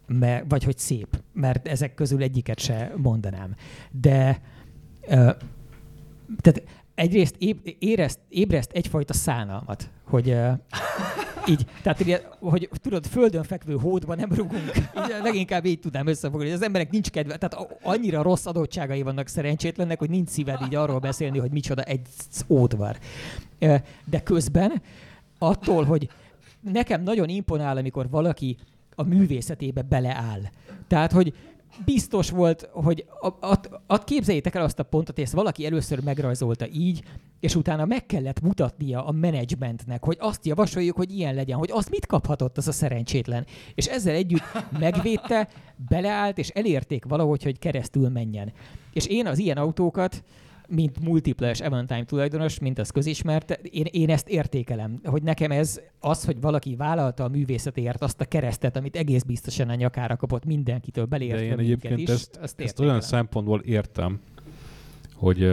mert, 0.07 0.45
vagy 0.49 0.65
hogy 0.65 0.79
szép, 0.79 1.23
mert 1.33 1.69
ezek 1.69 1.95
közül 1.95 2.23
egyiket 2.23 2.59
se 2.59 2.93
mondanám. 2.97 3.55
De 3.91 4.41
ö, 5.09 5.31
tehát 6.41 6.63
egyrészt 6.97 7.35
éb, 7.39 7.59
érezt, 7.79 8.19
ébreszt 8.29 8.71
egyfajta 8.73 9.13
szánalmat, 9.13 9.91
hogy 10.05 10.29
uh, 10.29 10.53
így, 11.53 11.67
tehát 11.83 12.01
ugye, 12.01 12.23
hogy 12.41 12.69
tudod, 12.83 13.07
földön 13.07 13.43
fekvő 13.43 13.77
hódban 13.77 14.17
nem 14.17 14.33
rugunk. 14.33 14.73
Ugye, 14.95 15.19
leginkább 15.19 15.65
így 15.65 15.81
tudnám 15.81 16.07
összefoglalni, 16.07 16.51
hogy 16.51 16.61
az 16.61 16.67
emberek 16.67 16.91
nincs 16.91 17.11
kedve, 17.11 17.37
tehát 17.37 17.79
annyira 17.83 18.23
rossz 18.23 18.47
adottságai 18.47 19.03
vannak 19.03 19.29
szerencsétlennek, 19.29 19.99
hogy 19.99 20.11
nincs 20.11 20.29
szíved 20.29 20.59
így 20.67 20.75
arról 20.75 20.99
beszélni, 20.99 21.39
hogy 21.39 21.51
micsoda 21.51 21.83
egy 21.83 22.07
ódvar. 22.49 22.99
De 24.05 24.23
közben 24.23 24.83
attól, 25.39 25.85
hogy 25.85 26.09
nekem 26.61 27.03
nagyon 27.03 27.29
imponál, 27.29 27.77
amikor 27.77 28.11
valaki 28.11 28.57
a 28.95 29.03
művészetébe 29.03 29.83
beleáll. 29.83 30.41
Tehát, 30.89 31.13
hogy 31.13 31.35
biztos 31.85 32.31
volt, 32.31 32.69
hogy 32.73 33.05
at, 33.87 34.05
képzeljétek 34.05 34.55
el 34.55 34.63
azt 34.63 34.79
a 34.79 34.83
pontot, 34.83 35.15
hogy 35.15 35.25
ezt 35.25 35.33
valaki 35.33 35.67
először 35.67 36.03
megrajzolta 36.03 36.67
így, 36.69 37.03
és 37.41 37.55
utána 37.55 37.85
meg 37.85 38.07
kellett 38.07 38.41
mutatnia 38.41 39.05
a 39.05 39.13
menedzsmentnek, 39.13 40.05
hogy 40.05 40.17
azt 40.21 40.47
javasoljuk, 40.47 40.97
hogy 40.97 41.11
ilyen 41.11 41.35
legyen, 41.35 41.59
hogy 41.59 41.71
azt 41.73 41.91
mit 41.91 42.07
kaphatott 42.07 42.57
az 42.57 42.69
a 42.69 42.73
szerencsétlen. 42.73 43.47
És 43.75 43.87
ezzel 43.87 44.15
együtt 44.15 44.45
megvédte, 44.79 45.49
beleállt, 45.89 46.39
és 46.39 46.49
elérték 46.49 47.05
valahogy, 47.05 47.43
hogy 47.43 47.59
keresztül 47.59 48.09
menjen. 48.09 48.53
És 48.93 49.07
én 49.07 49.27
az 49.27 49.39
ilyen 49.39 49.57
autókat, 49.57 50.23
mint 50.69 51.01
multiples 51.01 51.61
Eventime 51.61 52.05
tulajdonos, 52.05 52.59
mint 52.59 52.79
az 52.79 52.91
közismert, 52.91 53.51
én, 53.51 53.87
én 53.91 54.11
ezt 54.11 54.29
értékelem, 54.29 55.01
hogy 55.05 55.23
nekem 55.23 55.51
ez 55.51 55.81
az, 56.01 56.25
hogy 56.25 56.41
valaki 56.41 56.77
vállalta 56.77 57.25
a 57.25 57.29
művészetért 57.29 58.03
azt 58.03 58.21
a 58.21 58.25
keresztet, 58.25 58.77
amit 58.77 58.97
egész 58.97 59.23
biztosan 59.23 59.69
a 59.69 59.75
nyakára 59.75 60.17
kapott 60.17 60.45
mindenkitől, 60.45 61.05
belértve 61.05 61.39
De 61.39 61.45
én 61.45 61.59
egyébként 61.59 61.99
is, 61.99 62.09
ezt, 62.09 62.39
ezt, 62.43 62.61
ezt 62.61 62.81
olyan 62.81 63.01
szempontból 63.01 63.61
értem, 63.61 64.21
hogy 65.15 65.51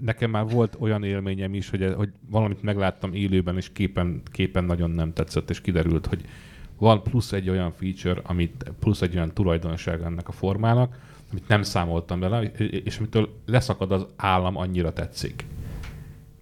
nekem 0.00 0.30
már 0.30 0.48
volt 0.48 0.76
olyan 0.80 1.04
élményem 1.04 1.54
is, 1.54 1.70
hogy, 1.70 1.92
hogy 1.96 2.12
valamit 2.30 2.62
megláttam 2.62 3.12
élőben, 3.12 3.56
és 3.56 3.72
képen, 3.72 4.22
képen 4.24 4.64
nagyon 4.64 4.90
nem 4.90 5.12
tetszett, 5.12 5.50
és 5.50 5.60
kiderült, 5.60 6.06
hogy 6.06 6.24
van 6.78 7.02
plusz 7.02 7.32
egy 7.32 7.48
olyan 7.48 7.72
feature, 7.72 8.20
amit 8.24 8.72
plusz 8.78 9.02
egy 9.02 9.16
olyan 9.16 9.34
tulajdonság 9.34 10.02
ennek 10.02 10.28
a 10.28 10.32
formának, 10.32 10.98
amit 11.30 11.48
nem 11.48 11.62
számoltam 11.62 12.20
bele, 12.20 12.42
és 12.58 12.98
amitől 12.98 13.28
leszakad 13.46 13.92
az 13.92 14.06
állam, 14.16 14.56
annyira 14.56 14.92
tetszik. 14.92 15.46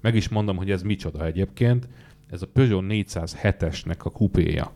Meg 0.00 0.14
is 0.14 0.28
mondom, 0.28 0.56
hogy 0.56 0.70
ez 0.70 0.82
micsoda 0.82 1.26
egyébként. 1.26 1.88
Ez 2.30 2.42
a 2.42 2.46
Peugeot 2.46 2.84
407-esnek 2.88 3.98
a 3.98 4.10
kupéja, 4.10 4.72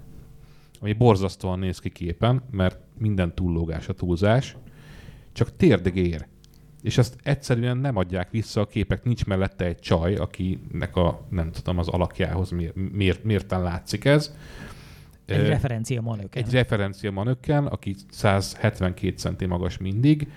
ami 0.81 0.93
borzasztóan 0.93 1.59
néz 1.59 1.79
ki 1.79 1.89
képen, 1.89 2.43
mert 2.51 2.79
minden 2.99 3.35
túllógás 3.35 3.89
a 3.89 3.93
túlzás, 3.93 4.57
csak 5.33 5.57
térdegér. 5.57 6.27
És 6.83 6.99
ezt 6.99 7.17
egyszerűen 7.23 7.77
nem 7.77 7.97
adják 7.97 8.31
vissza 8.31 8.61
a 8.61 8.67
képek, 8.67 9.05
nincs 9.05 9.25
mellette 9.25 9.65
egy 9.65 9.79
csaj, 9.79 10.15
akinek 10.15 10.97
a, 10.97 11.27
nem 11.29 11.51
tudom, 11.51 11.79
az 11.79 11.89
alakjához 11.89 12.51
miért, 12.51 12.75
miért, 12.93 13.25
miért 13.25 13.51
látszik 13.51 14.05
ez 14.05 14.35
egy 15.31 15.47
referencia 15.47 16.01
manöken. 16.01 16.43
Egy 16.45 16.53
referencia 16.53 17.11
manöken, 17.11 17.67
aki 17.67 17.95
172 18.11 19.17
centi 19.17 19.47
magas 19.47 19.79
mindig, 19.79 20.29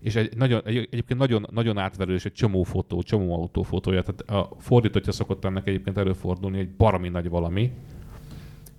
és 0.00 0.14
egy, 0.14 0.36
nagyon, 0.36 0.62
egy, 0.64 0.76
egyébként 0.76 1.20
nagyon, 1.20 1.46
nagyon 1.50 1.78
átverő, 1.78 2.14
és 2.14 2.24
egy 2.24 2.32
csomó 2.32 2.62
fotó, 2.62 3.02
csomó 3.02 3.34
autó 3.34 3.62
fotója. 3.62 4.02
Tehát 4.02 4.44
a 4.44 4.56
fordítottja 4.58 5.12
szokott 5.12 5.44
ennek 5.44 5.66
egyébként 5.66 5.98
előfordulni, 5.98 6.58
egy 6.58 6.70
baromi 6.70 7.08
nagy 7.08 7.28
valami, 7.28 7.72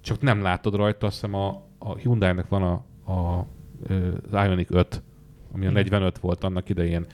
csak 0.01 0.21
nem 0.21 0.41
látod 0.41 0.75
rajta, 0.75 1.05
azt 1.05 1.15
hiszem 1.15 1.33
a, 1.35 1.63
a 1.77 1.95
Hyundai-nek 1.95 2.47
van 2.47 2.63
a, 2.63 2.73
a, 3.11 3.47
az 4.31 4.45
Ioniq 4.45 4.75
5, 4.77 5.01
ami 5.53 5.65
a 5.65 5.71
45 5.71 6.17
volt 6.17 6.43
annak 6.43 6.69
idején, 6.69 7.05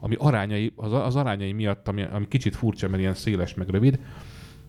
ami 0.00 0.14
arányai, 0.18 0.72
az, 0.76 0.92
az 0.92 1.16
arányai 1.16 1.52
miatt, 1.52 1.88
ami, 1.88 2.02
ami 2.02 2.28
kicsit 2.28 2.56
furcsa, 2.56 2.88
mert 2.88 3.00
ilyen 3.00 3.14
széles, 3.14 3.54
meg 3.54 3.68
rövid, 3.68 4.00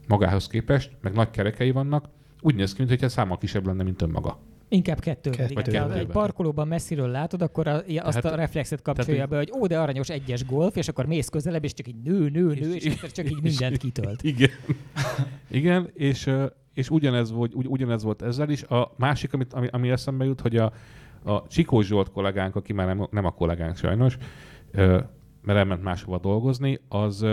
magához 0.08 0.48
képest, 0.48 0.92
meg 1.02 1.14
nagy 1.14 1.30
kerekei 1.30 1.72
vannak, 1.72 2.10
úgy 2.42 2.56
néz 2.56 2.74
ki, 2.74 2.84
mintha 2.84 3.10
számmal 3.10 3.38
kisebb 3.38 3.66
lenne, 3.66 3.84
mint 3.84 4.02
önmaga. 4.02 4.40
Inkább 4.72 5.00
kettő. 5.00 5.30
Kettő. 5.30 5.78
Ha 5.78 5.94
egy 5.94 6.08
parkolóban 6.08 6.68
messziről 6.68 7.08
látod, 7.08 7.42
akkor 7.42 7.68
a, 7.68 7.76
azt 7.76 7.86
tehát, 7.94 8.26
a 8.26 8.36
reflexet 8.36 8.82
kapcsolja 8.82 9.26
be, 9.26 9.38
hogy 9.38 9.52
ó, 9.60 9.66
de 9.66 9.80
aranyos 9.80 10.10
egyes 10.10 10.46
golf, 10.46 10.76
és 10.76 10.88
akkor 10.88 11.06
mész 11.06 11.28
közelebb, 11.30 11.64
és 11.64 11.74
csak 11.74 11.88
így 11.88 12.02
nő, 12.04 12.30
nő, 12.30 12.46
nő, 12.46 12.74
és, 12.74 12.86
és 12.86 13.12
csak 13.12 13.30
így 13.30 13.42
mindent 13.42 13.78
kitölt. 13.78 14.24
Igen. 14.24 14.50
Igen, 15.52 15.90
és, 15.94 16.30
és 16.74 16.90
ugyanez, 16.90 17.32
volt, 17.32 17.54
ugy, 17.54 17.68
ugyanez 17.68 18.04
volt 18.04 18.22
ezzel 18.22 18.50
is. 18.50 18.64
A 18.64 18.94
másik, 18.98 19.34
amit, 19.34 19.54
ami, 19.54 19.68
ami 19.72 19.90
eszembe 19.90 20.26
jut, 20.26 20.42
hogy 20.42 20.58
a, 20.58 20.74
a 21.24 21.48
Csikó 21.48 21.82
Zsolt 21.82 22.12
kollégánk, 22.12 22.56
aki 22.56 22.74
már 22.74 22.88
nem, 22.88 23.08
nem 23.12 23.26
a 23.26 23.32
kollégánk 23.32 23.76
sajnos, 23.76 24.18
mert 25.42 25.60
elment 25.60 25.84
máshova 25.84 26.18
dolgozni, 26.18 26.80
az 26.88 27.26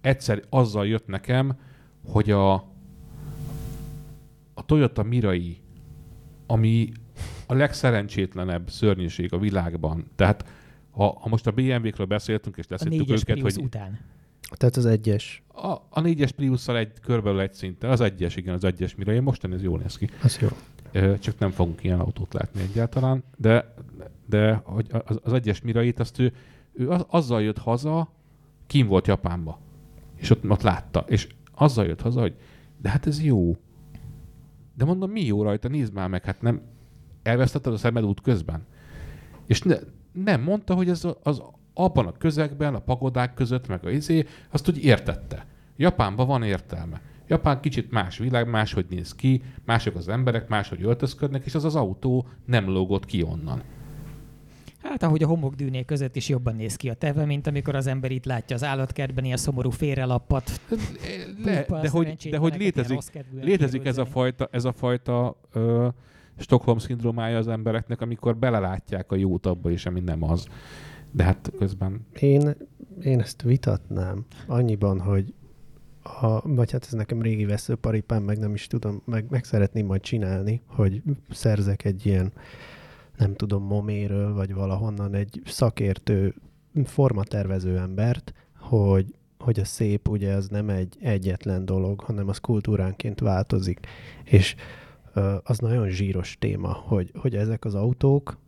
egyszer 0.00 0.42
azzal 0.48 0.86
jött 0.86 1.06
nekem, 1.06 1.58
hogy 2.04 2.30
a, 2.30 2.69
a 4.60 4.62
Toyota 4.62 5.02
Mirai, 5.02 5.56
ami 6.46 6.88
a 7.46 7.54
legszerencsétlenebb 7.54 8.70
szörnyűség 8.70 9.32
a 9.32 9.38
világban. 9.38 10.04
Tehát 10.16 10.44
ha, 10.90 11.18
ha 11.20 11.28
most 11.28 11.46
a 11.46 11.50
BMW-kről 11.50 12.06
beszéltünk, 12.06 12.56
és 12.56 12.68
leszettük 12.68 13.10
őket, 13.10 13.24
Prius 13.24 13.54
hogy... 13.54 13.64
után. 13.64 13.98
Tehát 14.56 14.76
az 14.76 14.86
egyes. 14.86 15.42
A, 15.48 15.76
a 15.88 16.00
négyes 16.00 16.32
Priusszal 16.32 16.76
egy 16.76 17.00
körülbelül 17.00 17.40
egy 17.40 17.54
szinten. 17.54 17.90
Az 17.90 18.00
egyes, 18.00 18.36
igen, 18.36 18.54
az 18.54 18.64
egyes 18.64 18.94
Mirai. 18.94 19.18
Mostan 19.18 19.52
ez 19.52 19.62
jól 19.62 19.78
néz 19.78 19.96
ki. 19.96 20.08
Az 20.22 20.38
jó. 20.38 20.48
Csak 21.18 21.38
nem 21.38 21.50
fogunk 21.50 21.84
ilyen 21.84 22.00
autót 22.00 22.32
látni 22.32 22.60
egyáltalán. 22.60 23.24
De, 23.36 23.74
de 24.26 24.54
hogy 24.64 24.86
az, 25.04 25.20
az 25.22 25.32
egyes 25.32 25.60
Mirait, 25.60 26.00
azt 26.00 26.18
ő, 26.18 26.32
ő 26.72 26.90
az, 26.90 27.04
azzal 27.08 27.42
jött 27.42 27.58
haza, 27.58 28.12
kim 28.66 28.86
volt 28.86 29.06
Japánba. 29.06 29.58
És 30.16 30.30
ott, 30.30 30.50
ott 30.50 30.62
látta. 30.62 31.04
És 31.08 31.26
azzal 31.54 31.86
jött 31.86 32.00
haza, 32.00 32.20
hogy 32.20 32.34
de 32.80 32.88
hát 32.88 33.06
ez 33.06 33.22
jó. 33.22 33.56
De 34.74 34.84
mondom, 34.84 35.10
mi 35.10 35.24
jó 35.24 35.42
rajta, 35.42 35.68
nézd 35.68 35.92
már 35.92 36.08
meg, 36.08 36.24
hát 36.24 36.42
nem 36.42 36.62
elvesztetted 37.22 37.72
a 37.72 37.76
szemed 37.76 38.04
út 38.04 38.20
közben. 38.20 38.66
És 39.46 39.62
ne, 39.62 39.76
nem 40.12 40.40
mondta, 40.40 40.74
hogy 40.74 40.88
ez 40.88 41.06
az 41.22 41.42
abban 41.74 42.06
a 42.06 42.12
közegben, 42.12 42.74
a 42.74 42.78
pagodák 42.78 43.34
között, 43.34 43.66
meg 43.66 43.84
a 43.84 43.90
izé, 43.90 44.26
azt 44.50 44.68
úgy 44.68 44.84
értette. 44.84 45.46
Japánban 45.76 46.26
van 46.26 46.42
értelme. 46.42 47.00
Japán 47.26 47.60
kicsit 47.60 47.90
más 47.90 48.18
világ, 48.18 48.48
máshogy 48.48 48.86
néz 48.88 49.14
ki, 49.14 49.42
mások 49.64 49.94
az 49.94 50.08
emberek, 50.08 50.48
máshogy 50.48 50.82
öltözködnek, 50.82 51.44
és 51.44 51.54
az 51.54 51.64
az 51.64 51.76
autó 51.76 52.26
nem 52.44 52.68
lógott 52.68 53.04
ki 53.04 53.22
onnan. 53.22 53.62
Hát 54.82 55.02
ahogy 55.02 55.22
a 55.22 55.26
homokdűnék 55.26 55.84
között 55.84 56.16
is 56.16 56.28
jobban 56.28 56.56
néz 56.56 56.76
ki 56.76 56.88
a 56.88 56.94
teve, 56.94 57.24
mint 57.24 57.46
amikor 57.46 57.74
az 57.74 57.86
ember 57.86 58.10
itt 58.10 58.24
látja 58.24 58.56
az 58.56 58.64
állatkertben 58.64 59.24
ilyen 59.24 59.36
szomorú 59.36 59.70
félrelappat. 59.70 60.60
Le, 61.44 61.66
de, 61.68 61.88
hogy, 61.88 62.28
de 62.30 62.36
hogy 62.36 62.56
létezik, 62.56 62.98
létezik 63.40 63.86
ez 63.86 63.98
a 63.98 64.04
fajta, 64.04 64.48
ez 64.52 64.64
a 64.64 64.72
fajta 64.72 65.40
ö, 65.52 65.88
Stockholm 66.36 66.78
szindrómája 66.78 67.38
az 67.38 67.48
embereknek, 67.48 68.00
amikor 68.00 68.36
belelátják 68.36 69.12
a 69.12 69.16
jót 69.16 69.46
abba 69.46 69.70
is, 69.70 69.86
ami 69.86 70.00
nem 70.00 70.22
az. 70.22 70.46
De 71.10 71.24
hát 71.24 71.52
közben... 71.58 72.06
Én, 72.20 72.56
én 73.02 73.20
ezt 73.20 73.42
vitatnám 73.42 74.24
annyiban, 74.46 75.00
hogy 75.00 75.34
a, 76.02 76.48
vagy 76.48 76.70
hát 76.70 76.84
ez 76.84 76.92
nekem 76.92 77.22
régi 77.22 77.44
veszőparipám, 77.44 78.22
meg 78.22 78.38
nem 78.38 78.54
is 78.54 78.66
tudom, 78.66 79.02
meg, 79.04 79.26
meg 79.30 79.44
szeretném 79.44 79.86
majd 79.86 80.00
csinálni, 80.00 80.62
hogy 80.66 81.02
szerzek 81.30 81.84
egy 81.84 82.06
ilyen 82.06 82.32
nem 83.20 83.34
tudom, 83.34 83.62
moméről, 83.62 84.34
vagy 84.34 84.54
valahonnan 84.54 85.14
egy 85.14 85.42
szakértő 85.44 86.34
formatervező 86.84 87.78
embert, 87.78 88.32
hogy, 88.58 89.14
hogy 89.38 89.60
a 89.60 89.64
szép 89.64 90.08
ugye 90.08 90.32
az 90.32 90.48
nem 90.48 90.68
egy 90.68 90.96
egyetlen 91.00 91.64
dolog, 91.64 92.00
hanem 92.00 92.28
az 92.28 92.38
kultúránként 92.38 93.20
változik. 93.20 93.86
És 94.24 94.54
az 95.42 95.58
nagyon 95.58 95.88
zsíros 95.88 96.36
téma, 96.38 96.72
hogy, 96.72 97.10
hogy 97.14 97.34
ezek 97.34 97.64
az 97.64 97.74
autók 97.74 98.38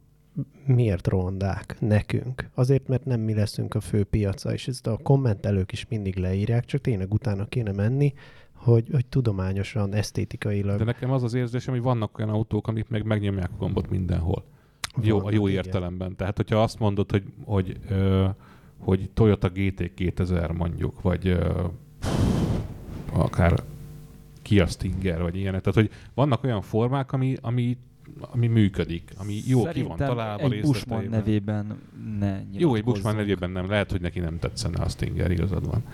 miért 0.67 1.07
rondák 1.07 1.77
nekünk? 1.81 2.51
Azért, 2.55 2.89
mert 2.89 3.05
nem 3.05 3.21
mi 3.21 3.35
leszünk 3.35 3.75
a 3.75 3.81
fő 3.81 4.05
piaca, 4.05 4.53
és 4.53 4.69
ezt 4.69 4.87
a 4.87 4.99
kommentelők 5.03 5.73
is 5.73 5.87
mindig 5.89 6.17
leírják, 6.17 6.65
csak 6.65 6.81
tényleg 6.81 7.13
utána 7.13 7.47
kéne 7.47 7.73
menni, 7.73 8.13
hogy, 8.53 8.89
hogy 8.93 9.07
tudományosan, 9.07 9.95
esztétikailag. 9.95 10.79
De 10.79 10.85
nekem 10.85 11.11
az 11.11 11.23
az 11.23 11.35
érzésem, 11.35 11.75
hogy 11.75 11.83
vannak 11.83 12.19
olyan 12.19 12.31
autók, 12.31 12.69
amik 12.69 12.89
meg 12.89 13.05
megnyomják 13.05 13.51
a 13.53 13.57
gombot 13.57 13.91
mindenhol. 13.91 14.45
Jó, 15.01 15.25
a 15.25 15.33
jó 15.33 15.47
igen. 15.47 15.65
értelemben. 15.65 16.17
Tehát, 16.17 16.37
hogyha 16.37 16.63
azt 16.63 16.79
mondod, 16.79 17.11
hogy, 17.11 17.25
hogy, 17.45 17.77
ö, 17.89 18.27
hogy 18.79 19.11
Toyota 19.15 19.49
GT 19.49 19.95
2000 19.95 20.51
mondjuk, 20.51 21.03
vagy 21.03 21.27
ö, 21.27 21.65
akár 23.13 23.63
Kia 24.43 24.67
Stinger, 24.67 25.23
vagy 25.23 25.37
ilyenek. 25.37 25.61
Tehát, 25.61 25.79
hogy 25.79 25.91
vannak 26.15 26.45
olyan 26.45 26.63
formák, 26.63 27.13
ami, 27.13 27.37
ami 27.41 27.77
ami 28.21 28.47
működik, 28.47 29.11
ami 29.17 29.33
jó 29.33 29.43
ki 29.43 29.65
van 29.65 29.73
Szerintem 29.73 29.97
találva 29.97 30.45
egy 30.45 30.61
Bushman 30.61 31.05
nevében 31.05 31.79
ne 32.19 32.41
Jó, 32.53 32.75
egy. 32.75 32.85
Bushman 32.85 33.17
nevében 33.17 33.51
nem. 33.51 33.69
Lehet, 33.69 33.91
hogy 33.91 34.01
neki 34.01 34.19
nem 34.19 34.39
tetszene 34.39 34.83
a 34.83 34.89
Stinger, 34.89 35.31
igazad 35.31 35.67
van. 35.67 35.85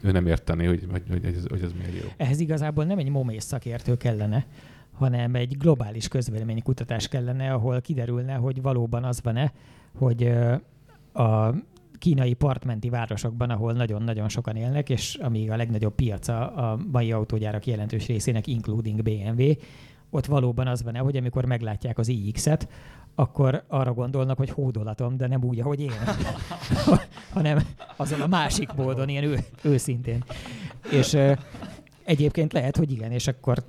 Ő 0.00 0.10
nem 0.10 0.26
értené, 0.26 0.66
hogy, 0.66 0.86
hogy, 0.90 1.02
hogy, 1.08 1.24
ez, 1.24 1.44
hogy 1.48 1.62
ez 1.62 1.72
miért 1.72 2.02
jó. 2.02 2.08
Ehhez 2.16 2.40
igazából 2.40 2.84
nem 2.84 2.98
egy 2.98 3.08
momész 3.08 3.44
szakértő 3.44 3.96
kellene, 3.96 4.46
hanem 4.94 5.34
egy 5.34 5.56
globális 5.58 6.08
közvéleménykutatás 6.08 7.08
kellene, 7.08 7.52
ahol 7.52 7.80
kiderülne, 7.80 8.34
hogy 8.34 8.62
valóban 8.62 9.04
az 9.04 9.20
van-e, 9.22 9.52
hogy 9.98 10.32
a 11.12 11.50
kínai 11.98 12.32
partmenti 12.34 12.88
városokban, 12.88 13.50
ahol 13.50 13.72
nagyon-nagyon 13.72 14.28
sokan 14.28 14.56
élnek, 14.56 14.90
és 14.90 15.14
amíg 15.14 15.50
a 15.50 15.56
legnagyobb 15.56 15.94
piaca 15.94 16.54
a 16.54 16.78
mai 16.92 17.12
autógyárak 17.12 17.66
jelentős 17.66 18.06
részének, 18.06 18.46
including 18.46 19.02
BMW, 19.02 19.52
ott 20.10 20.26
valóban 20.26 20.66
az 20.66 20.82
van-e, 20.82 20.98
hogy 20.98 21.16
amikor 21.16 21.44
meglátják 21.44 21.98
az 21.98 22.08
iX-et, 22.08 22.68
akkor 23.14 23.64
arra 23.68 23.92
gondolnak, 23.92 24.36
hogy 24.36 24.50
hódolatom, 24.50 25.16
de 25.16 25.26
nem 25.26 25.44
úgy, 25.44 25.60
ahogy 25.60 25.80
én, 25.80 25.92
hanem 27.34 27.58
azon 27.96 28.20
a 28.20 28.26
másik 28.26 28.72
módon, 28.72 29.08
ilyen 29.08 29.24
ő, 29.24 29.38
őszintén. 29.62 30.24
És 30.90 31.12
ö, 31.12 31.32
egyébként 32.04 32.52
lehet, 32.52 32.76
hogy 32.76 32.92
igen, 32.92 33.12
és 33.12 33.26
akkor 33.26 33.64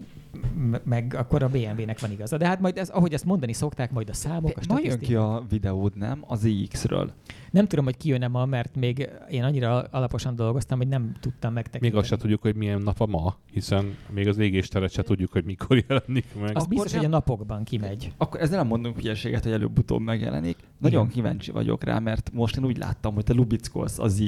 meg 0.83 1.13
akkor 1.17 1.43
a 1.43 1.47
BMW-nek 1.49 1.99
van 1.99 2.11
igaza. 2.11 2.37
De 2.37 2.47
hát 2.47 2.59
majd, 2.59 2.77
ez, 2.77 2.89
ahogy 2.89 3.13
ezt 3.13 3.25
mondani 3.25 3.53
szokták, 3.53 3.91
majd 3.91 4.09
a 4.09 4.13
számok, 4.13 4.57
a 4.57 4.61
Ma 4.67 4.73
jön 4.73 4.81
ki 4.81 4.87
statisztikák. 4.89 5.21
a 5.21 5.45
videód, 5.49 5.97
nem? 5.97 6.23
Az 6.27 6.43
iX-ről. 6.43 7.11
Nem 7.51 7.67
tudom, 7.67 7.85
hogy 7.85 7.97
kijön-e 7.97 8.27
ma, 8.27 8.45
mert 8.45 8.75
még 8.75 9.09
én 9.29 9.43
annyira 9.43 9.81
alaposan 9.81 10.35
dolgoztam, 10.35 10.77
hogy 10.77 10.87
nem 10.87 11.15
tudtam 11.19 11.53
megtekinteni. 11.53 11.91
Még 11.91 11.99
azt 12.01 12.09
se 12.09 12.17
tudjuk, 12.17 12.41
hogy 12.41 12.55
milyen 12.55 12.81
nap 12.81 12.99
a 13.01 13.05
ma, 13.05 13.35
hiszen 13.51 13.95
még 14.09 14.27
az 14.27 14.37
égésteret 14.37 14.91
se 14.91 15.01
tudjuk, 15.01 15.31
hogy 15.31 15.43
mikor 15.45 15.83
jelenik 15.87 16.25
meg. 16.35 16.43
Az 16.43 16.49
Akkor 16.55 16.67
biztos, 16.67 16.91
nem- 16.91 16.99
hogy 17.01 17.09
a 17.09 17.13
napokban 17.13 17.63
kimegy. 17.63 18.11
Akkor 18.17 18.41
ezzel 18.41 18.57
nem 18.57 18.67
mondunk 18.67 18.99
hülyeséget, 18.99 19.43
hogy 19.43 19.51
előbb-utóbb 19.51 20.01
megjelenik. 20.01 20.57
Nagyon 20.77 21.01
Igen. 21.01 21.13
kíváncsi 21.13 21.51
vagyok 21.51 21.83
rá, 21.83 21.99
mert 21.99 22.31
most 22.33 22.57
én 22.57 22.65
úgy 22.65 22.77
láttam, 22.77 23.13
hogy 23.13 23.23
te 23.23 23.33
lubickolsz 23.33 23.99
az 23.99 24.19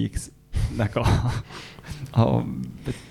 iX-nek 0.58 0.96
a, 0.96 1.06
a 2.22 2.44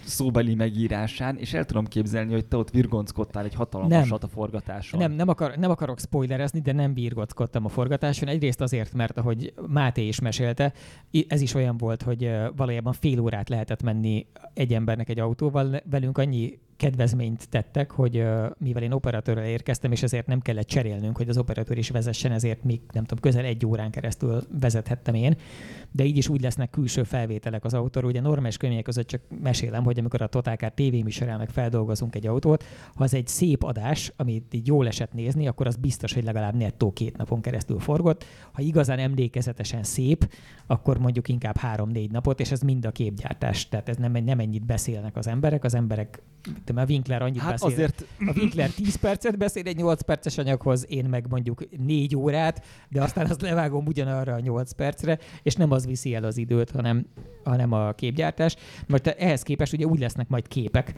szóbeli 0.05 0.55
megírásán, 0.55 1.37
és 1.37 1.55
el 1.55 1.65
tudom 1.65 1.85
képzelni, 1.85 2.33
hogy 2.33 2.47
te 2.47 2.57
ott 2.57 2.71
virgonckodtál 2.71 3.45
egy 3.45 3.55
hatalmasat 3.55 4.25
a 4.25 4.29
forgatáson. 4.29 5.01
Nem, 5.01 5.13
nem, 5.13 5.29
akar, 5.29 5.57
nem 5.57 5.71
akarok 5.71 6.01
spoilerezni, 6.01 6.61
de 6.61 6.73
nem 6.73 6.95
bírgockodtam 6.95 7.65
a 7.65 7.69
forgatáson. 7.69 8.29
Egyrészt 8.29 8.61
azért, 8.61 8.95
mert 8.95 9.19
ahogy 9.19 9.53
Máté 9.69 10.07
is 10.07 10.21
mesélte, 10.21 10.73
ez 11.29 11.41
is 11.41 11.55
olyan 11.55 11.77
volt, 11.77 12.03
hogy 12.03 12.31
valójában 12.57 12.93
fél 12.93 13.21
órát 13.21 13.49
lehetett 13.49 13.83
menni 13.83 14.27
egy 14.55 14.73
embernek 14.73 15.09
egy 15.09 15.19
autóval. 15.19 15.83
Velünk 15.91 16.19
annyi 16.19 16.59
kedvezményt 16.77 17.49
tettek, 17.49 17.91
hogy 17.91 18.25
mivel 18.59 18.83
én 18.83 18.93
operatőrrel 18.93 19.47
érkeztem, 19.47 19.93
és 19.93 20.03
ezért 20.03 20.27
nem 20.27 20.41
kellett 20.41 20.67
cserélnünk, 20.67 21.17
hogy 21.17 21.29
az 21.29 21.39
operatőr 21.39 21.79
is 21.79 21.91
vezessen, 21.91 22.33
ezért 22.33 22.65
még 22.65 22.81
nem 22.93 23.05
tudom, 23.05 23.23
közel 23.23 23.45
egy 23.45 23.67
órán 23.67 23.91
keresztül 23.91 24.43
vezethettem 24.61 25.15
én. 25.15 25.37
De 25.93 26.05
így 26.05 26.17
is 26.17 26.29
úgy 26.29 26.41
lesznek 26.41 26.71
külső 26.71 27.03
felvételek 27.03 27.65
az 27.65 27.75
autóról. 27.75 28.11
Ugye 28.11 28.21
normális 28.21 28.57
körülmények 28.57 28.85
között 28.85 29.07
csak 29.07 29.21
mesélem, 29.43 29.85
hogy 29.85 29.99
amikor 29.99 30.23
a 30.23 30.27
Totálkár 30.27 30.73
tévéműsorán 30.73 31.39
meg 31.39 31.51
feldolgozunk 31.51 32.15
egy 32.15 32.27
autót, 32.27 32.65
ha 32.95 33.05
az 33.05 33.15
egy 33.15 33.27
szép 33.27 33.63
adás, 33.63 34.13
amit 34.17 34.55
így 34.55 34.67
jól 34.67 34.87
esett 34.87 35.13
nézni, 35.13 35.47
akkor 35.47 35.67
az 35.67 35.77
biztos, 35.77 36.13
hogy 36.13 36.25
legalább 36.25 36.55
nettó 36.55 36.93
két 36.93 37.17
napon 37.17 37.41
keresztül 37.41 37.79
forgott. 37.79 38.25
Ha 38.53 38.63
igazán 38.63 38.99
emlékezetesen 38.99 39.83
szép, 39.83 40.33
akkor 40.67 40.99
mondjuk 40.99 41.29
inkább 41.29 41.57
három-négy 41.57 42.11
napot, 42.11 42.41
és 42.41 42.51
ez 42.51 42.61
mind 42.61 42.85
a 42.85 42.91
képgyártás. 42.91 43.69
Tehát 43.69 43.89
ez 43.89 43.97
nem, 43.97 44.13
nem 44.13 44.39
ennyit 44.39 44.67
beszélnek 44.67 45.17
az 45.17 45.27
emberek. 45.27 45.65
Az 45.65 45.75
emberek, 45.75 46.23
tudom, 46.67 46.83
a 46.83 46.87
Winkler 46.89 47.23
annyit 47.23 47.41
Hát 47.41 47.51
beszél. 47.51 47.69
azért 47.69 48.07
A 48.27 48.33
Winkler 48.37 48.71
10 48.71 48.97
percet 48.97 49.39
beszél 49.39 49.67
egy 49.67 49.77
8 49.77 50.03
perces 50.03 50.39
anyaghoz, 50.39 50.85
én 50.89 51.05
meg 51.05 51.27
mondjuk 51.29 51.63
4 51.87 52.17
órát, 52.17 52.65
de 52.89 53.03
aztán 53.03 53.27
azt 53.31 53.43
levágom 53.43 53.87
ugyanarra 53.87 54.35
a 54.35 54.41
8 54.41 54.73
percre, 54.73 55.19
és 55.43 55.55
nem 55.55 55.71
az 55.71 55.87
viszi 55.87 56.15
el 56.15 56.25
az 56.25 56.37
időt, 56.37 56.71
hanem, 56.71 57.07
hanem 57.45 57.73
a 57.73 57.93
képgyártás. 57.93 58.57
Majd 58.87 59.15
ehhez 59.19 59.43
képest 59.43 59.73
ugye 59.73 59.87
úgy 59.87 59.99
lesznek 59.99 60.29
majd 60.29 60.49
képek, 60.49 60.95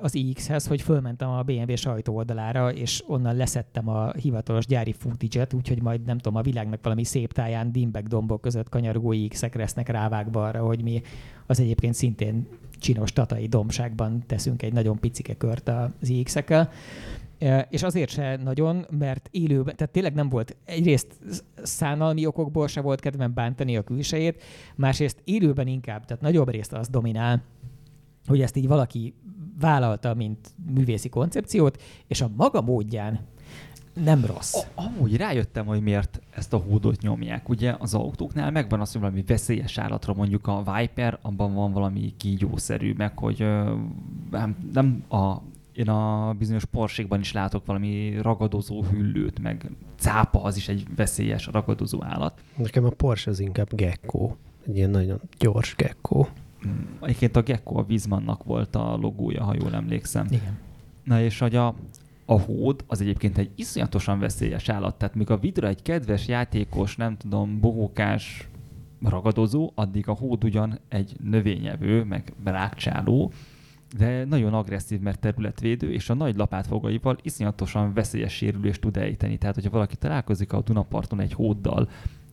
az 0.00 0.14
iX-hez, 0.14 0.66
hogy 0.66 0.82
fölmentem 0.82 1.28
a 1.28 1.42
BMW 1.42 1.76
sajtó 1.76 2.14
oldalára, 2.14 2.72
és 2.72 3.02
onnan 3.06 3.36
leszettem 3.36 3.88
a 3.88 4.12
hivatalos 4.12 4.66
gyári 4.66 4.92
footage-et, 4.92 5.52
úgyhogy 5.54 5.82
majd 5.82 6.04
nem 6.04 6.18
tudom, 6.18 6.38
a 6.38 6.42
világnak 6.42 6.82
valami 6.82 7.04
szép 7.04 7.32
táján 7.32 7.72
dimbek 7.72 8.06
dombok 8.06 8.40
között 8.40 8.68
kanyargó 8.68 9.12
iX-ek 9.12 9.54
lesznek 9.54 9.88
rávágva 9.88 10.46
arra, 10.46 10.64
hogy 10.64 10.82
mi 10.82 11.02
az 11.46 11.60
egyébként 11.60 11.94
szintén 11.94 12.48
csinos 12.78 13.12
tatai 13.12 13.46
dombságban 13.46 14.22
teszünk 14.26 14.62
egy 14.62 14.72
nagyon 14.72 14.98
picike 14.98 15.34
kört 15.34 15.68
az 15.68 16.08
iX-ekkel. 16.08 16.70
E, 17.38 17.66
És 17.70 17.82
azért 17.82 18.10
se 18.10 18.36
nagyon, 18.36 18.86
mert 18.90 19.28
élőben, 19.30 19.76
tehát 19.76 19.92
tényleg 19.92 20.14
nem 20.14 20.28
volt, 20.28 20.56
egyrészt 20.64 21.06
szánalmi 21.62 22.26
okokból 22.26 22.68
se 22.68 22.80
volt 22.80 23.00
kedvem 23.00 23.34
bántani 23.34 23.76
a 23.76 23.82
külsejét, 23.82 24.42
másrészt 24.76 25.20
élőben 25.24 25.66
inkább, 25.66 26.04
tehát 26.04 26.22
nagyobb 26.22 26.50
részt 26.50 26.72
az 26.72 26.88
dominál, 26.88 27.42
hogy 28.26 28.40
ezt 28.40 28.56
így 28.56 28.68
valaki 28.68 29.14
vállalta, 29.60 30.14
mint 30.14 30.54
művészi 30.74 31.08
koncepciót, 31.08 31.82
és 32.06 32.20
a 32.20 32.30
maga 32.36 32.60
módján 32.60 33.20
nem 34.04 34.24
rossz. 34.24 34.54
A, 34.54 34.64
amúgy 34.74 35.16
rájöttem, 35.16 35.66
hogy 35.66 35.82
miért 35.82 36.20
ezt 36.30 36.52
a 36.52 36.56
hódot 36.56 37.00
nyomják. 37.00 37.48
Ugye 37.48 37.74
az 37.78 37.94
autóknál 37.94 38.50
megvan 38.50 38.80
az, 38.80 38.92
hogy 38.92 39.00
valami 39.00 39.24
veszélyes 39.26 39.78
állatra, 39.78 40.14
mondjuk 40.14 40.46
a 40.46 40.62
Viper, 40.76 41.18
abban 41.22 41.54
van 41.54 41.72
valami 41.72 42.14
kígyószerű, 42.16 42.94
meg 42.96 43.18
hogy 43.18 43.38
nem, 44.30 44.56
nem 44.72 45.04
a, 45.08 45.36
én 45.72 45.88
a 45.88 46.32
bizonyos 46.38 46.64
porsékban 46.64 47.20
is 47.20 47.32
látok 47.32 47.66
valami 47.66 48.18
ragadozó 48.22 48.82
hüllőt, 48.82 49.40
meg 49.42 49.70
cápa, 49.98 50.42
az 50.42 50.56
is 50.56 50.68
egy 50.68 50.86
veszélyes 50.96 51.46
ragadozó 51.46 52.04
állat. 52.04 52.40
Nekem 52.56 52.84
a 52.84 52.90
Porsche 52.90 53.30
az 53.30 53.40
inkább 53.40 53.74
gecko. 53.74 54.34
Egy 54.66 54.76
ilyen 54.76 54.90
nagyon 54.90 55.20
gyors 55.38 55.74
gecko. 55.76 56.26
Mm, 56.66 57.02
Egyébként 57.02 57.36
a 57.36 57.42
Gecko 57.42 57.78
a 57.78 57.84
Vizmannak 57.84 58.44
volt 58.44 58.76
a 58.76 58.96
logója, 58.96 59.44
ha 59.44 59.54
jól 59.60 59.74
emlékszem. 59.74 60.26
Igen. 60.30 60.58
Na 61.04 61.20
és 61.22 61.38
hogy 61.38 61.56
a, 61.56 61.74
a 62.30 62.40
hód 62.40 62.84
az 62.86 63.00
egyébként 63.00 63.38
egy 63.38 63.50
iszonyatosan 63.54 64.18
veszélyes 64.18 64.68
állat. 64.68 64.98
Tehát 64.98 65.14
míg 65.14 65.30
a 65.30 65.38
vidra 65.38 65.68
egy 65.68 65.82
kedves 65.82 66.28
játékos, 66.28 66.96
nem 66.96 67.16
tudom, 67.16 67.60
bohókás 67.60 68.48
ragadozó, 69.02 69.72
addig 69.74 70.08
a 70.08 70.12
hód 70.12 70.44
ugyan 70.44 70.78
egy 70.88 71.16
növényevő, 71.22 72.04
meg 72.04 72.32
rákcsáló, 72.44 73.32
de 73.96 74.24
nagyon 74.24 74.54
agresszív, 74.54 75.00
mert 75.00 75.20
területvédő, 75.20 75.92
és 75.92 76.10
a 76.10 76.14
nagy 76.14 76.36
lapátfogaival 76.36 77.18
iszonyatosan 77.22 77.92
veszélyes 77.92 78.32
sérülést 78.32 78.80
tud 78.80 78.96
ejteni. 78.96 79.38
Tehát, 79.38 79.54
hogyha 79.54 79.70
valaki 79.70 79.96
találkozik 79.96 80.52
a 80.52 80.62
Dunaparton 80.62 81.20
egy 81.20 81.32
hóddal, 81.32 81.88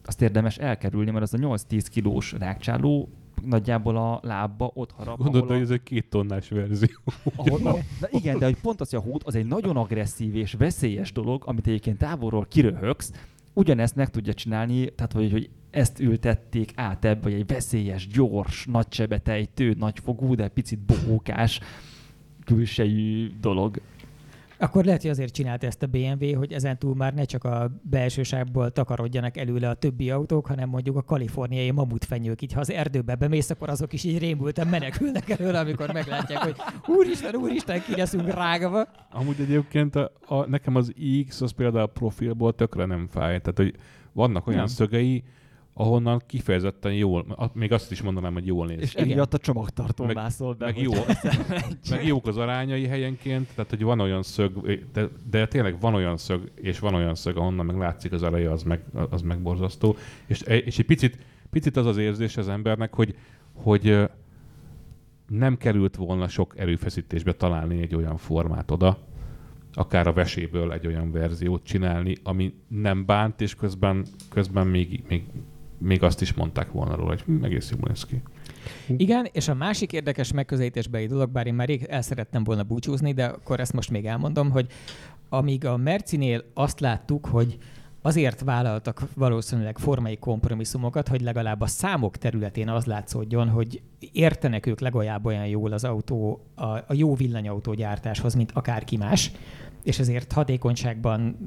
azt 0.05 0.21
érdemes 0.21 0.57
elkerülni, 0.57 1.11
mert 1.11 1.23
az 1.23 1.33
a 1.33 1.37
8-10 1.37 1.85
kilós 1.91 2.31
rákcsáló 2.31 3.09
nagyjából 3.43 3.97
a 3.97 4.19
lábba 4.23 4.71
ott 4.73 4.91
harap. 4.91 5.17
Gondolod, 5.17 5.35
ahol 5.43 5.49
a- 5.51 5.53
hogy 5.53 5.63
ez 5.63 5.69
egy 5.71 5.83
két 5.83 6.09
tonnás 6.09 6.49
verzió. 6.49 6.97
ahol, 7.35 7.67
a, 7.67 7.71
na 8.01 8.07
igen, 8.11 8.39
de 8.39 8.45
hogy 8.45 8.57
pont 8.61 8.81
az, 8.81 8.89
hogy 8.89 8.99
a 8.99 9.09
hód 9.09 9.21
az 9.25 9.35
egy 9.35 9.45
nagyon 9.45 9.77
agresszív 9.77 10.35
és 10.35 10.53
veszélyes 10.53 11.11
dolog, 11.11 11.43
amit 11.45 11.67
egyébként 11.67 11.97
távolról 11.97 12.45
kiröhögsz, 12.45 13.11
ugyanezt 13.53 13.95
meg 13.95 14.09
tudja 14.09 14.33
csinálni, 14.33 14.89
tehát 14.93 15.13
hogy, 15.13 15.31
hogy 15.31 15.49
ezt 15.71 15.99
ültették 15.99 16.71
át 16.75 17.05
ebbe, 17.05 17.19
hogy 17.23 17.33
egy 17.33 17.47
veszélyes, 17.47 18.07
gyors, 18.07 18.65
nagy 18.71 18.93
sebetejtő, 18.93 19.75
nagyfogú, 19.77 20.35
de 20.35 20.47
picit 20.47 20.79
bohókás 20.79 21.59
külsejű 22.45 23.31
dolog. 23.41 23.81
Akkor 24.57 24.85
lehet, 24.85 25.01
hogy 25.01 25.09
azért 25.09 25.33
csinálta 25.33 25.67
ezt 25.67 25.83
a 25.83 25.87
BMW, 25.87 26.37
hogy 26.37 26.53
ezentúl 26.53 26.95
már 26.95 27.13
ne 27.13 27.23
csak 27.23 27.43
a 27.43 27.71
belső 27.81 28.23
sávból 28.23 28.71
takarodjanak 28.71 29.37
előle 29.37 29.69
a 29.69 29.73
többi 29.73 30.11
autók, 30.11 30.47
hanem 30.47 30.69
mondjuk 30.69 30.97
a 30.97 31.01
kaliforniai 31.01 31.71
mamutfenyők. 31.71 32.41
Így 32.41 32.53
ha 32.53 32.59
az 32.59 32.71
erdőbe 32.71 33.15
bemész, 33.15 33.49
akkor 33.49 33.69
azok 33.69 33.93
is 33.93 34.03
így 34.03 34.19
rémülten 34.19 34.67
menekülnek 34.67 35.29
előle, 35.29 35.59
amikor 35.59 35.93
meglátják, 35.93 36.43
hogy 36.43 36.55
úristen, 36.87 37.35
úristen, 37.35 37.81
ki 37.81 37.95
leszünk 37.95 38.33
rágva. 38.33 38.87
Amúgy 39.11 39.39
egyébként 39.39 39.95
a, 39.95 40.11
a, 40.25 40.45
nekem 40.47 40.75
az 40.75 40.93
X 41.27 41.41
az 41.41 41.51
például 41.51 41.83
a 41.83 41.87
profilból 41.87 42.55
tökre 42.55 42.85
nem 42.85 43.07
fáj. 43.07 43.39
Tehát, 43.39 43.57
hogy 43.57 43.75
vannak 44.13 44.47
olyan 44.47 44.59
Nem. 44.59 44.67
nem. 44.67 44.75
szögei, 44.75 45.23
ahonnan 45.77 46.21
kifejezetten 46.27 46.93
jól, 46.93 47.49
még 47.53 47.71
azt 47.71 47.91
is 47.91 48.01
mondanám, 48.01 48.33
hogy 48.33 48.45
jól 48.45 48.65
néz 48.67 48.81
És 48.81 48.91
ki. 48.91 49.01
emiatt 49.01 49.33
a 49.33 49.37
csomagtartó 49.37 50.05
Meg- 50.05 50.15
mászol 50.15 50.53
be. 50.53 50.65
meg 50.65 50.81
jó. 50.81 50.91
Meg 51.89 52.05
jók 52.05 52.27
az 52.27 52.37
arányai 52.37 52.85
helyenként, 52.85 53.47
tehát 53.55 53.69
hogy 53.69 53.83
van 53.83 53.99
olyan 53.99 54.23
szög, 54.23 54.81
de, 54.93 55.07
de 55.29 55.47
tényleg 55.47 55.79
van 55.79 55.93
olyan 55.93 56.17
szög, 56.17 56.51
és 56.55 56.79
van 56.79 56.93
olyan 56.93 57.15
szög, 57.15 57.37
ahonnan 57.37 57.65
meg 57.65 57.77
látszik 57.77 58.11
az 58.11 58.23
eleje, 58.23 58.51
az 58.51 58.63
meg, 58.63 58.83
az 59.09 59.21
meg 59.21 59.41
borzasztó. 59.41 59.95
És, 60.25 60.41
és 60.41 60.79
egy 60.79 60.85
picit, 60.85 61.17
picit 61.49 61.77
az 61.77 61.85
az 61.85 61.97
érzés 61.97 62.37
az 62.37 62.49
embernek, 62.49 62.93
hogy, 62.93 63.15
hogy 63.53 64.09
nem 65.27 65.57
került 65.57 65.95
volna 65.95 66.27
sok 66.27 66.53
erőfeszítésbe 66.57 67.33
találni 67.33 67.81
egy 67.81 67.95
olyan 67.95 68.17
formát 68.17 68.71
oda, 68.71 68.97
akár 69.73 70.07
a 70.07 70.13
veséből 70.13 70.73
egy 70.73 70.87
olyan 70.87 71.11
verziót 71.11 71.63
csinálni, 71.63 72.15
ami 72.23 72.53
nem 72.67 73.05
bánt, 73.05 73.41
és 73.41 73.55
közben, 73.55 74.05
közben 74.29 74.67
még, 74.67 75.03
még, 75.07 75.23
még 75.77 76.03
azt 76.03 76.21
is 76.21 76.33
mondták 76.33 76.71
volna 76.71 76.95
róla, 76.95 77.09
hogy 77.09 77.21
hm, 77.21 77.43
egész 77.43 77.71
jól 77.71 77.87
néz 77.87 78.05
ki. 78.05 78.21
Igen, 78.87 79.27
és 79.31 79.47
a 79.47 79.53
másik 79.53 79.93
érdekes 79.93 80.31
megközelítésbeli 80.31 81.05
dolog, 81.07 81.29
bár 81.29 81.47
én 81.47 81.53
már 81.53 81.67
rég 81.67 81.83
el 81.89 82.01
szerettem 82.01 82.43
volna 82.43 82.63
búcsúzni, 82.63 83.13
de 83.13 83.25
akkor 83.25 83.59
ezt 83.59 83.73
most 83.73 83.91
még 83.91 84.05
elmondom, 84.05 84.49
hogy 84.51 84.67
amíg 85.29 85.65
a 85.65 85.77
Mercinél 85.77 86.43
azt 86.53 86.79
láttuk, 86.79 87.25
hogy 87.25 87.57
azért 88.01 88.41
vállaltak 88.41 89.01
valószínűleg 89.15 89.77
formai 89.77 90.17
kompromisszumokat, 90.17 91.07
hogy 91.07 91.21
legalább 91.21 91.61
a 91.61 91.67
számok 91.67 92.17
területén 92.17 92.69
az 92.69 92.85
látszódjon, 92.85 93.49
hogy 93.49 93.81
értenek 94.11 94.65
ők 94.65 94.79
legalább 94.79 95.25
olyan 95.25 95.47
jól 95.47 95.71
az 95.71 95.83
autó, 95.83 96.41
a, 96.55 96.65
a 96.65 96.93
jó 96.93 97.15
villanyautó 97.15 97.73
gyártáshoz, 97.73 98.33
mint 98.33 98.51
akárki 98.51 98.97
más, 98.97 99.31
és 99.85 99.99
ezért 99.99 100.31
hatékonyságban, 100.31 101.37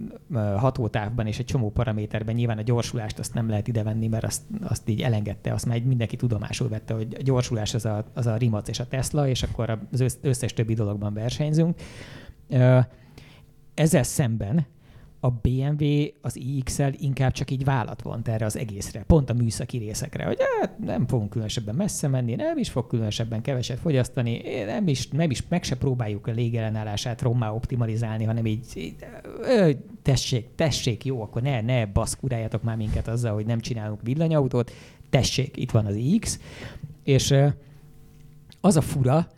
hatótávban 0.57 1.27
és 1.27 1.39
egy 1.39 1.45
csomó 1.45 1.71
paraméterben 1.71 2.35
nyilván 2.35 2.59
a 2.59 2.63
gyorsulást 2.63 3.19
azt 3.19 3.35
nem 3.35 3.49
lehet 3.49 3.69
idevenni, 3.69 4.07
mert 4.07 4.25
azt, 4.25 4.43
azt 4.63 4.89
így 4.89 5.01
elengedte, 5.01 5.53
azt 5.53 5.67
már 5.67 5.83
mindenki 5.83 6.17
tudomásul 6.17 6.69
vette, 6.69 6.95
hogy 6.95 7.17
a 7.19 7.23
gyorsulás 7.23 7.75
az 7.75 7.85
a, 7.85 8.05
az 8.15 8.27
a 8.27 8.37
Rimac 8.37 8.69
és 8.69 8.81
a 8.81 8.87
Tesla, 8.87 9.29
és 9.29 9.43
akkor 9.43 9.79
az 9.93 10.19
összes 10.21 10.53
többi 10.53 10.75
dologban 10.75 11.15
versenyzünk. 11.15 11.81
Ezzel 13.75 14.03
szemben 14.03 14.67
a 15.21 15.31
BMW 15.31 15.85
az 16.21 16.37
iX-el 16.37 16.93
inkább 16.97 17.33
csak 17.33 17.51
így 17.51 17.65
vállat 17.65 18.03
vont 18.03 18.29
erre 18.29 18.45
az 18.45 18.57
egészre, 18.57 19.03
pont 19.07 19.31
a 19.31 19.35
műszaki 19.35 19.79
részekre, 19.79 20.25
hogy 20.25 20.39
hát 20.61 20.79
nem 20.79 21.07
fogunk 21.07 21.31
különösebben 21.31 21.75
messze 21.75 22.09
menni, 22.09 22.35
nem 22.35 22.59
is 22.59 22.71
fog 22.71 22.87
különösebben 22.87 23.43
keveset 23.43 23.79
fogyasztani, 23.79 24.43
nem 24.67 24.89
is, 24.89 25.09
nem 25.09 25.31
is 25.31 25.43
meg 25.49 25.63
se 25.63 25.77
próbáljuk 25.77 26.27
a 26.27 26.31
légellenállását 26.31 27.23
rommá 27.23 27.51
optimalizálni, 27.51 28.25
hanem 28.25 28.47
így, 28.47 28.67
így 28.75 28.95
ö, 29.41 29.71
tessék, 30.03 30.55
tessék, 30.55 31.05
jó, 31.05 31.23
akkor 31.23 31.43
ne, 31.43 31.61
ne 31.61 31.87
baszkuráljatok 31.87 32.63
már 32.63 32.77
minket 32.77 33.09
azzal, 33.09 33.35
hogy 33.35 33.47
nem 33.47 33.61
csinálunk 33.61 34.03
villanyautót, 34.03 34.73
tessék, 35.11 35.57
itt 35.57 35.71
van 35.71 35.87
az 35.87 35.95
iX, 35.95 36.41
és 37.05 37.35
az 38.61 38.77
a 38.77 38.81
fura, 38.81 39.29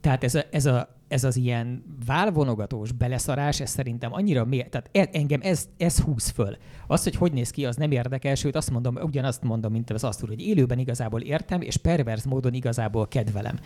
tehát 0.00 0.24
ez 0.24 0.34
a, 0.34 0.42
ez 0.50 0.66
a 0.66 0.95
ez 1.08 1.24
az 1.24 1.36
ilyen 1.36 1.82
válvonogatós 2.06 2.92
beleszarás, 2.92 3.60
ez 3.60 3.70
szerintem 3.70 4.12
annyira 4.12 4.44
mély, 4.44 4.62
tehát 4.62 4.90
e, 4.92 5.08
engem 5.12 5.40
ez, 5.42 5.68
ez 5.76 6.00
húz 6.00 6.28
föl. 6.28 6.56
Az, 6.86 7.02
hogy 7.02 7.14
hogy 7.14 7.32
néz 7.32 7.50
ki, 7.50 7.64
az 7.64 7.76
nem 7.76 7.90
érdekel, 7.90 8.34
sőt 8.34 8.56
azt 8.56 8.70
mondom, 8.70 8.96
ugyanazt 8.96 9.42
mondom, 9.42 9.72
mint 9.72 9.90
az 9.90 10.04
azt, 10.04 10.20
hogy 10.20 10.40
élőben 10.40 10.78
igazából 10.78 11.20
értem, 11.20 11.60
és 11.60 11.76
perverz 11.76 12.24
módon 12.24 12.54
igazából 12.54 13.08
kedvelem. 13.08 13.58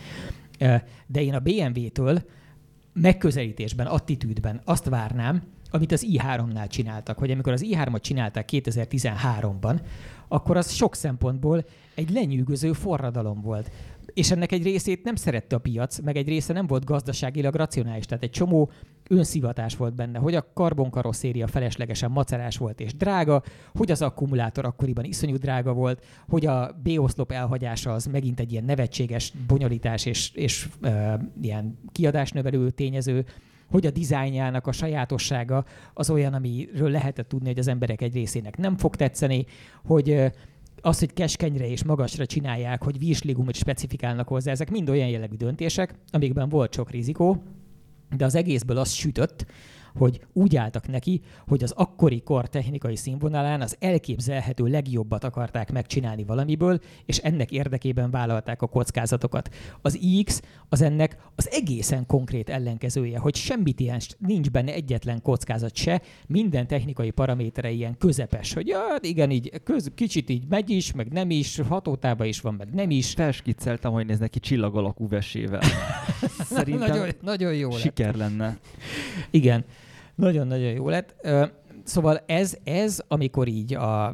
De 1.07 1.21
én 1.21 1.33
a 1.33 1.39
BMW-től 1.39 2.21
megközelítésben, 2.93 3.87
attitűdben 3.87 4.61
azt 4.65 4.85
várnám, 4.85 5.43
amit 5.71 5.91
az 5.91 6.07
i3-nál 6.09 6.67
csináltak, 6.67 7.17
hogy 7.17 7.31
amikor 7.31 7.53
az 7.53 7.65
i3-at 7.65 8.01
csinálták 8.01 8.49
2013-ban, 8.51 9.79
akkor 10.27 10.57
az 10.57 10.71
sok 10.71 10.95
szempontból 10.95 11.65
egy 11.95 12.09
lenyűgöző 12.09 12.73
forradalom 12.73 13.41
volt 13.41 13.71
és 14.13 14.31
ennek 14.31 14.51
egy 14.51 14.63
részét 14.63 15.03
nem 15.03 15.15
szerette 15.15 15.55
a 15.55 15.59
piac, 15.59 15.99
meg 15.99 16.15
egy 16.15 16.27
része 16.27 16.53
nem 16.53 16.67
volt 16.67 16.85
gazdaságilag 16.85 17.55
racionális. 17.55 18.05
Tehát 18.05 18.23
egy 18.23 18.29
csomó 18.29 18.71
önszivatás 19.09 19.75
volt 19.75 19.95
benne, 19.95 20.19
hogy 20.19 20.35
a 20.35 20.51
karbonkarosszéria 20.53 21.47
feleslegesen 21.47 22.11
macerás 22.11 22.57
volt 22.57 22.79
és 22.79 22.95
drága, 22.95 23.43
hogy 23.73 23.91
az 23.91 24.01
akkumulátor 24.01 24.65
akkoriban 24.65 25.03
iszonyú 25.03 25.37
drága 25.37 25.73
volt, 25.73 26.05
hogy 26.29 26.45
a 26.45 26.79
B-oszlop 26.83 27.31
elhagyása 27.31 27.93
az 27.93 28.05
megint 28.05 28.39
egy 28.39 28.51
ilyen 28.51 28.63
nevetséges 28.63 29.33
bonyolítás 29.47 30.05
és, 30.05 30.31
és 30.33 30.67
uh, 30.81 31.13
ilyen 31.41 31.79
kiadásnövelő 31.91 32.69
tényező, 32.69 33.25
hogy 33.71 33.85
a 33.85 33.91
dizájnjának 33.91 34.67
a 34.67 34.71
sajátossága 34.71 35.65
az 35.93 36.09
olyan, 36.09 36.33
amiről 36.33 36.89
lehetett 36.89 37.27
tudni, 37.27 37.47
hogy 37.47 37.59
az 37.59 37.67
emberek 37.67 38.01
egy 38.01 38.13
részének 38.13 38.57
nem 38.57 38.77
fog 38.77 38.95
tetszeni, 38.95 39.45
hogy 39.85 40.31
az, 40.81 40.99
hogy 40.99 41.13
keskenyre 41.13 41.67
és 41.67 41.83
magasra 41.83 42.25
csinálják, 42.25 42.83
hogy 42.83 42.99
vízsligumot 42.99 43.55
specifikálnak 43.55 44.27
hozzá, 44.27 44.51
ezek 44.51 44.71
mind 44.71 44.89
olyan 44.89 45.07
jellegű 45.07 45.35
döntések, 45.35 45.95
amikben 46.11 46.49
volt 46.49 46.73
sok 46.73 46.91
rizikó, 46.91 47.43
de 48.17 48.25
az 48.25 48.35
egészből 48.35 48.77
az 48.77 48.91
sütött, 48.91 49.45
hogy 49.95 50.21
úgy 50.33 50.55
álltak 50.55 50.87
neki, 50.87 51.21
hogy 51.47 51.63
az 51.63 51.71
akkori 51.71 52.21
kor 52.21 52.49
technikai 52.49 52.95
színvonalán 52.95 53.61
az 53.61 53.75
elképzelhető 53.79 54.65
legjobbat 54.65 55.23
akarták 55.23 55.71
megcsinálni 55.71 56.23
valamiből, 56.23 56.79
és 57.05 57.17
ennek 57.17 57.51
érdekében 57.51 58.11
vállalták 58.11 58.61
a 58.61 58.67
kockázatokat. 58.67 59.49
Az 59.81 59.97
iX 60.01 60.41
az 60.69 60.81
ennek 60.81 61.17
az 61.35 61.49
egészen 61.51 62.05
konkrét 62.05 62.49
ellenkezője, 62.49 63.19
hogy 63.19 63.35
semmit 63.35 63.79
ilyen 63.79 63.99
nincs 64.17 64.49
benne 64.49 64.73
egyetlen 64.73 65.21
kockázat 65.21 65.75
se, 65.75 66.01
minden 66.27 66.67
technikai 66.67 67.11
paramétere 67.11 67.71
ilyen 67.71 67.97
közepes, 67.97 68.53
hogy 68.53 68.67
ja, 68.67 68.79
hát 68.89 69.05
igen, 69.05 69.31
így 69.31 69.61
köz, 69.63 69.91
kicsit 69.95 70.29
így 70.29 70.43
megy 70.49 70.69
is, 70.69 70.91
meg 70.91 71.11
nem 71.11 71.29
is, 71.29 71.59
hatótába 71.59 72.25
is 72.25 72.41
van, 72.41 72.53
meg 72.53 72.73
nem 72.73 72.89
is. 72.89 73.13
Felskicceltem, 73.13 73.91
hogy 73.91 74.05
néz 74.05 74.19
neki 74.19 74.39
csillag 74.39 74.75
alakú 74.77 75.07
vesével. 75.07 75.61
Szerintem 76.51 76.89
nagyon, 76.89 77.09
nagyon 77.21 77.53
jó 77.53 77.71
siker 77.71 78.15
lett. 78.15 78.17
lenne. 78.17 78.57
Igen. 79.29 79.65
Nagyon-nagyon 80.15 80.71
jó 80.71 80.89
lett. 80.89 81.27
Szóval 81.83 82.23
ez, 82.25 82.57
ez 82.63 82.99
amikor 83.07 83.47
így 83.47 83.73
a, 83.73 84.05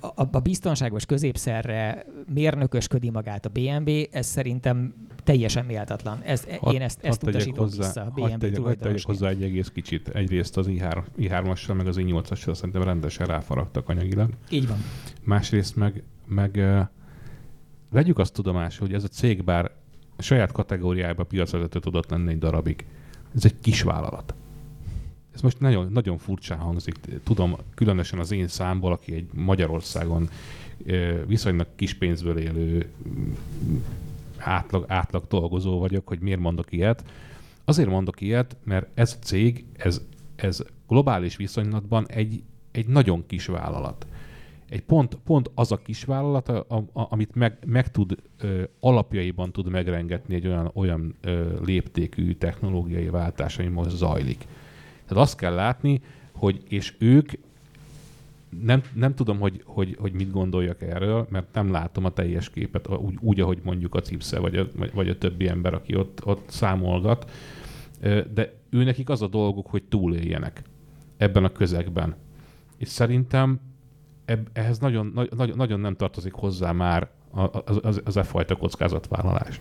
a, 0.00 0.28
a 0.32 0.38
biztonságos 0.38 1.06
középszerre 1.06 2.04
mérnökösködi 2.34 3.10
magát 3.10 3.46
a 3.46 3.48
BMW, 3.48 4.02
ez 4.10 4.26
szerintem 4.26 4.94
teljesen 5.24 5.64
méltatlan. 5.64 6.20
Ez, 6.22 6.44
hat, 6.60 6.74
én 6.74 6.82
ezt, 6.82 6.98
ezt 7.02 7.22
utasítom 7.22 7.64
hozzá, 7.64 7.84
vissza 7.84 8.00
a 8.00 8.10
BMW 8.10 8.38
tegyek, 8.38 8.78
tegyek 8.78 9.04
hozzá 9.04 9.28
egy 9.28 9.42
egész 9.42 9.68
kicsit. 9.68 10.08
Egyrészt 10.08 10.56
az 10.56 10.66
i3, 10.70 11.02
i3-assal, 11.18 11.76
meg 11.76 11.86
az 11.86 11.96
i8-assal 11.98 12.54
szerintem 12.54 12.82
rendesen 12.82 13.26
ráfaragtak 13.26 13.88
anyagilag. 13.88 14.30
Így 14.50 14.68
van. 14.68 14.78
Másrészt 15.22 15.76
meg, 15.76 16.02
meg 16.26 16.60
vegyük 17.90 18.18
azt 18.18 18.32
tudomásul, 18.32 18.86
hogy 18.86 18.94
ez 18.94 19.04
a 19.04 19.08
cég 19.08 19.44
bár 19.44 19.70
saját 20.18 20.52
kategóriájában 20.52 21.26
piacvezető 21.26 21.78
tudott 21.78 22.10
lenni 22.10 22.30
egy 22.30 22.38
darabig. 22.38 22.86
Ez 23.34 23.44
egy 23.44 23.60
kis 23.60 23.82
vállalat 23.82 24.34
ez 25.38 25.44
most 25.44 25.60
nagyon, 25.60 25.92
nagyon 25.92 26.18
furcsán 26.18 26.58
hangzik. 26.58 26.94
Tudom, 27.24 27.56
különösen 27.74 28.18
az 28.18 28.30
én 28.30 28.48
számból, 28.48 28.92
aki 28.92 29.14
egy 29.14 29.28
Magyarországon 29.32 30.28
viszonylag 31.26 31.66
kis 31.76 31.94
pénzből 31.94 32.38
élő 32.38 32.90
átlag, 34.36 34.84
átlag 34.88 35.24
dolgozó 35.28 35.78
vagyok, 35.78 36.08
hogy 36.08 36.20
miért 36.20 36.40
mondok 36.40 36.72
ilyet. 36.72 37.04
Azért 37.64 37.88
mondok 37.88 38.20
ilyet, 38.20 38.56
mert 38.64 38.86
ez 38.94 39.18
a 39.20 39.24
cég, 39.24 39.64
ez, 39.76 40.00
ez 40.36 40.62
globális 40.88 41.36
viszonylatban 41.36 42.06
egy, 42.08 42.42
egy 42.70 42.86
nagyon 42.86 43.26
kis 43.26 43.46
vállalat. 43.46 44.06
Egy 44.68 44.82
pont, 44.82 45.14
pont 45.24 45.50
az 45.54 45.72
a 45.72 45.76
kis 45.76 46.04
vállalat, 46.04 46.48
a, 46.48 46.64
a, 46.68 46.84
amit 46.92 47.34
meg, 47.34 47.58
meg 47.66 47.90
tud, 47.90 48.16
ö, 48.40 48.62
alapjaiban 48.80 49.52
tud 49.52 49.68
megrengetni 49.68 50.34
egy 50.34 50.46
olyan, 50.46 50.70
olyan 50.74 51.14
ö, 51.20 51.64
léptékű 51.64 52.34
technológiai 52.34 53.08
váltás, 53.08 53.58
ami 53.58 53.68
most 53.68 53.90
zajlik. 53.90 54.46
Tehát 55.06 55.22
azt 55.22 55.36
kell 55.36 55.54
látni, 55.54 56.00
hogy 56.32 56.62
és 56.68 56.94
ők 56.98 57.30
nem, 58.62 58.82
nem 58.94 59.14
tudom, 59.14 59.38
hogy, 59.38 59.62
hogy, 59.64 59.96
hogy 60.00 60.12
mit 60.12 60.30
gondoljak 60.30 60.82
erről, 60.82 61.26
mert 61.30 61.54
nem 61.54 61.70
látom 61.70 62.04
a 62.04 62.10
teljes 62.10 62.50
képet, 62.50 62.88
úgy, 62.88 63.16
úgy 63.20 63.40
ahogy 63.40 63.60
mondjuk 63.62 63.94
a 63.94 64.00
Cipsze, 64.00 64.38
vagy 64.38 64.56
a, 64.56 64.66
vagy 64.94 65.08
a 65.08 65.18
többi 65.18 65.48
ember, 65.48 65.74
aki 65.74 65.94
ott, 65.94 66.20
ott 66.24 66.50
számolgat. 66.50 67.30
De 68.34 68.54
ő 68.70 68.84
nekik 68.84 69.08
az 69.08 69.22
a 69.22 69.28
dolguk, 69.28 69.66
hogy 69.66 69.82
túléljenek 69.82 70.62
ebben 71.16 71.44
a 71.44 71.52
közegben. 71.52 72.14
És 72.76 72.88
szerintem 72.88 73.60
eb, 74.28 74.48
ehhez 74.52 74.78
nagyon, 74.78 75.28
nagyon, 75.36 75.56
nagyon 75.56 75.80
nem 75.80 75.94
tartozik 75.94 76.32
hozzá 76.32 76.72
már 76.72 77.10
az, 77.30 77.78
az, 77.82 78.00
az 78.04 78.16
e 78.16 78.22
fajta 78.22 78.56
kockázatvállalás. 78.56 79.60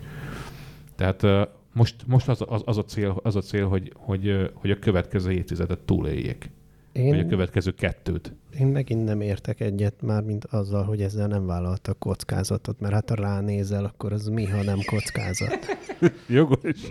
Tehát 0.96 1.50
most, 1.74 1.96
most 2.08 2.30
az, 2.30 2.44
az, 2.48 2.62
az, 2.66 2.78
a 2.78 2.84
cél, 2.84 3.20
az 3.24 3.36
a 3.36 3.42
cél 3.42 3.68
hogy, 3.68 3.94
hogy, 3.96 4.52
hogy 4.54 4.72
a 4.72 4.80
következő 4.80 5.32
évtizedet 5.32 5.80
túléljék. 5.80 6.50
Én, 6.98 7.10
vagy 7.10 7.20
a 7.20 7.26
következő 7.26 7.72
kettőt. 7.72 8.34
Én 8.60 8.68
megint 8.68 9.04
nem 9.04 9.22
értek 9.22 9.60
egyet 9.60 10.02
már, 10.02 10.24
mint 10.24 10.46
azzal, 10.46 10.84
hogy 10.84 11.02
ezzel 11.02 11.28
nem 11.28 11.46
vállaltak 11.46 12.00
kockázatot, 12.00 12.80
mert 12.80 12.94
hát 12.94 13.10
ha 13.10 13.16
ránézel, 13.16 13.86
akkor 13.86 14.14
az 14.14 14.28
mi, 14.28 14.46
ha 14.46 14.64
nem 14.64 14.80
kockázat. 14.86 15.60
Jogos. 16.28 16.82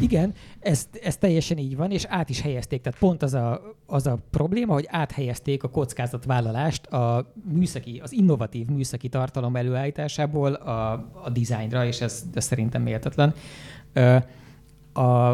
Igen, 0.00 0.34
ez, 0.60 0.88
ez 1.02 1.16
teljesen 1.16 1.58
így 1.58 1.76
van, 1.76 1.90
és 1.90 2.04
át 2.04 2.28
is 2.28 2.40
helyezték. 2.40 2.80
Tehát 2.80 2.98
pont 2.98 3.22
az 3.22 3.34
a, 3.34 3.62
az 3.86 4.06
a 4.06 4.18
probléma, 4.30 4.72
hogy 4.72 4.86
áthelyezték 4.88 5.62
a 5.62 5.68
kockázatvállalást 5.68 6.86
a 6.86 7.32
műszaki, 7.52 8.00
az 8.02 8.12
innovatív 8.12 8.66
műszaki 8.66 9.08
tartalom 9.08 9.56
előállításából 9.56 10.52
a, 10.52 10.92
a 11.24 11.30
dizájnra, 11.32 11.86
és 11.86 12.00
ez, 12.00 12.24
ez 12.34 12.44
szerintem 12.44 12.82
méltatlan. 12.82 13.34
A, 14.92 15.32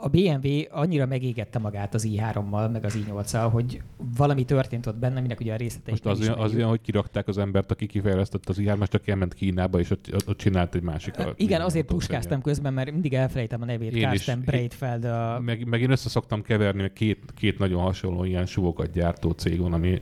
a 0.00 0.08
BMW 0.08 0.48
annyira 0.70 1.06
megégette 1.06 1.58
magát 1.58 1.94
az 1.94 2.08
i3-mal, 2.10 2.72
meg 2.72 2.84
az 2.84 2.98
i8-al, 3.06 3.48
hogy 3.52 3.82
valami 4.16 4.44
történt 4.44 4.86
ott 4.86 4.96
benne, 4.96 5.18
aminek 5.18 5.40
ugye 5.40 5.52
a 5.52 5.56
részletei. 5.56 5.90
Most 5.90 6.06
az, 6.06 6.20
olyan, 6.20 6.38
az 6.38 6.54
olyan, 6.54 6.68
hogy 6.68 6.80
kirakták 6.80 7.28
az 7.28 7.38
embert, 7.38 7.70
aki 7.70 7.86
kifejlesztette 7.86 8.50
az 8.50 8.58
i3-ast, 8.60 8.94
aki 8.94 9.10
elment 9.10 9.34
Kínába, 9.34 9.78
és 9.78 9.90
ott, 9.90 10.08
ott 10.26 10.38
csinált 10.38 10.74
egy 10.74 10.82
másik. 10.82 11.14
Igen, 11.36 11.60
azért 11.60 11.86
puskáztam 11.86 12.42
közben, 12.42 12.72
mert 12.72 12.92
mindig 12.92 13.14
elfelejtem 13.14 13.62
a 13.62 13.64
nevét, 13.64 13.92
én 13.92 14.02
Carsten 14.02 14.42
Breitfeld. 14.44 15.04
A... 15.04 15.40
Meg, 15.40 15.66
meg, 15.66 15.80
én 15.80 15.90
összeszoktam 15.90 16.42
keverni, 16.42 16.80
mert 16.80 16.92
két, 16.92 17.18
két 17.34 17.58
nagyon 17.58 17.82
hasonló 17.82 18.24
ilyen 18.24 18.46
suvokat 18.46 18.90
gyártó 18.90 19.30
cég 19.30 19.60
van, 19.60 19.72
ami 19.72 20.00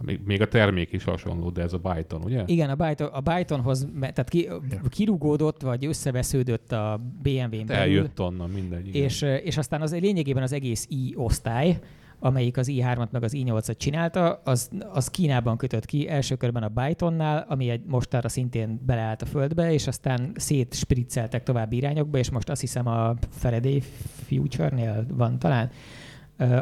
Még, 0.00 0.20
még 0.24 0.40
a 0.40 0.48
termék 0.48 0.92
is 0.92 1.04
hasonló, 1.04 1.50
de 1.50 1.62
ez 1.62 1.72
a 1.72 1.78
Byton, 1.78 2.22
ugye? 2.22 2.42
Igen, 2.46 2.70
a, 2.70 2.74
Byton, 2.74 3.06
a 3.06 3.20
Bytonhoz, 3.20 3.88
tehát 4.00 4.28
ki, 4.28 4.48
kirugódott, 4.88 5.62
vagy 5.62 5.86
összevesződött 5.86 6.72
a 6.72 7.00
BMW-n 7.22 7.66
belül, 7.66 7.82
Eljött 7.82 8.20
onnan 8.20 8.50
mindegy. 8.50 8.86
igen. 8.88 9.02
és, 9.02 9.22
és 9.22 9.56
aztán 9.56 9.82
az 9.82 9.92
lényegében 9.98 10.42
az 10.42 10.52
egész 10.52 10.86
i 10.88 11.14
osztály, 11.16 11.78
amelyik 12.18 12.56
az 12.56 12.70
i3-at 12.72 13.10
meg 13.10 13.22
az 13.22 13.32
i8-at 13.36 13.76
csinálta, 13.76 14.40
az, 14.44 14.70
az 14.92 15.08
Kínában 15.08 15.56
kötött 15.56 15.84
ki, 15.84 16.08
első 16.08 16.34
körben 16.34 16.62
a 16.62 16.68
Bytonnál, 16.68 17.46
ami 17.48 17.68
egy 17.68 17.82
mostára 17.86 18.28
szintén 18.28 18.80
beleállt 18.86 19.22
a 19.22 19.26
földbe, 19.26 19.72
és 19.72 19.86
aztán 19.86 20.32
szétspricceltek 20.34 21.42
további 21.42 21.76
irányokba, 21.76 22.18
és 22.18 22.30
most 22.30 22.48
azt 22.48 22.60
hiszem 22.60 22.86
a 22.86 23.14
Faraday 23.30 23.82
Future-nél 24.26 25.06
van 25.08 25.38
talán, 25.38 25.70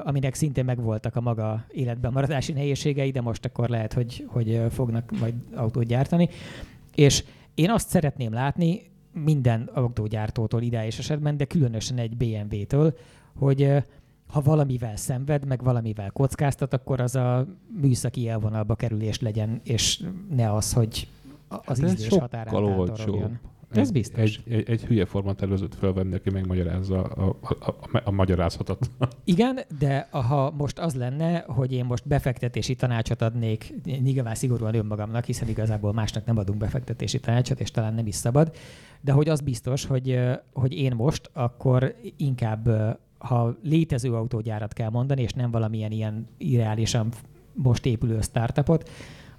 aminek 0.04 0.34
szintén 0.34 0.64
megvoltak 0.64 1.16
a 1.16 1.20
maga 1.20 1.64
életben 1.68 2.12
maradási 2.12 2.52
nehézségei, 2.52 3.10
de 3.10 3.20
most 3.20 3.44
akkor 3.44 3.68
lehet, 3.68 3.92
hogy, 3.92 4.26
hogy 4.28 4.60
fognak 4.70 5.18
majd 5.20 5.34
autót 5.54 5.84
gyártani. 5.84 6.28
És 6.94 7.24
én 7.54 7.70
azt 7.70 7.88
szeretném 7.88 8.32
látni 8.32 8.82
minden 9.12 9.70
autógyártótól 9.74 10.62
ideális 10.62 10.98
esetben, 10.98 11.36
de 11.36 11.44
különösen 11.44 11.98
egy 11.98 12.16
BMW-től, 12.16 12.96
hogy 13.38 13.72
ha 14.26 14.40
valamivel 14.40 14.96
szenved, 14.96 15.46
meg 15.46 15.62
valamivel 15.62 16.10
kockáztat, 16.10 16.72
akkor 16.72 17.00
az 17.00 17.16
a 17.16 17.46
műszaki 17.80 18.28
elvonalba 18.28 18.74
kerülés 18.74 19.20
legyen, 19.20 19.60
és 19.64 20.02
ne 20.30 20.52
az, 20.52 20.72
hogy 20.72 21.08
az 21.48 21.80
Hát 21.80 21.90
ízlés 21.90 22.08
határán 22.08 22.54
sokkal 22.54 22.78
olcsóbb. 22.78 23.30
Ez 23.80 23.90
biztos. 23.90 24.20
Egy, 24.20 24.52
egy, 24.52 24.70
egy 24.70 24.84
hülye 24.84 25.04
formatervezőt 25.04 25.74
felvenni, 25.74 26.14
aki 26.14 26.30
megmagyarázza 26.30 27.02
a, 27.02 27.36
a, 27.40 27.54
a, 27.90 28.00
a, 28.04 28.10
magyarázhatat. 28.10 28.90
Igen, 29.24 29.60
de 29.78 30.08
ha 30.10 30.50
most 30.50 30.78
az 30.78 30.94
lenne, 30.94 31.44
hogy 31.48 31.72
én 31.72 31.84
most 31.84 32.08
befektetési 32.08 32.74
tanácsot 32.74 33.22
adnék, 33.22 33.74
nyilván 33.84 34.34
szigorúan 34.34 34.74
önmagamnak, 34.74 35.24
hiszen 35.24 35.48
igazából 35.48 35.92
másnak 35.92 36.24
nem 36.24 36.38
adunk 36.38 36.58
befektetési 36.58 37.20
tanácsot, 37.20 37.60
és 37.60 37.70
talán 37.70 37.94
nem 37.94 38.06
is 38.06 38.14
szabad, 38.14 38.54
de 39.00 39.12
hogy 39.12 39.28
az 39.28 39.40
biztos, 39.40 39.86
hogy, 39.86 40.20
hogy 40.52 40.72
én 40.72 40.94
most 40.94 41.30
akkor 41.32 41.94
inkább, 42.16 42.68
ha 43.18 43.56
létező 43.62 44.14
autógyárat 44.14 44.72
kell 44.72 44.90
mondani, 44.90 45.22
és 45.22 45.32
nem 45.32 45.50
valamilyen 45.50 45.90
ilyen 45.90 46.26
irreálisan 46.38 47.08
most 47.52 47.86
épülő 47.86 48.20
startupot, 48.20 48.90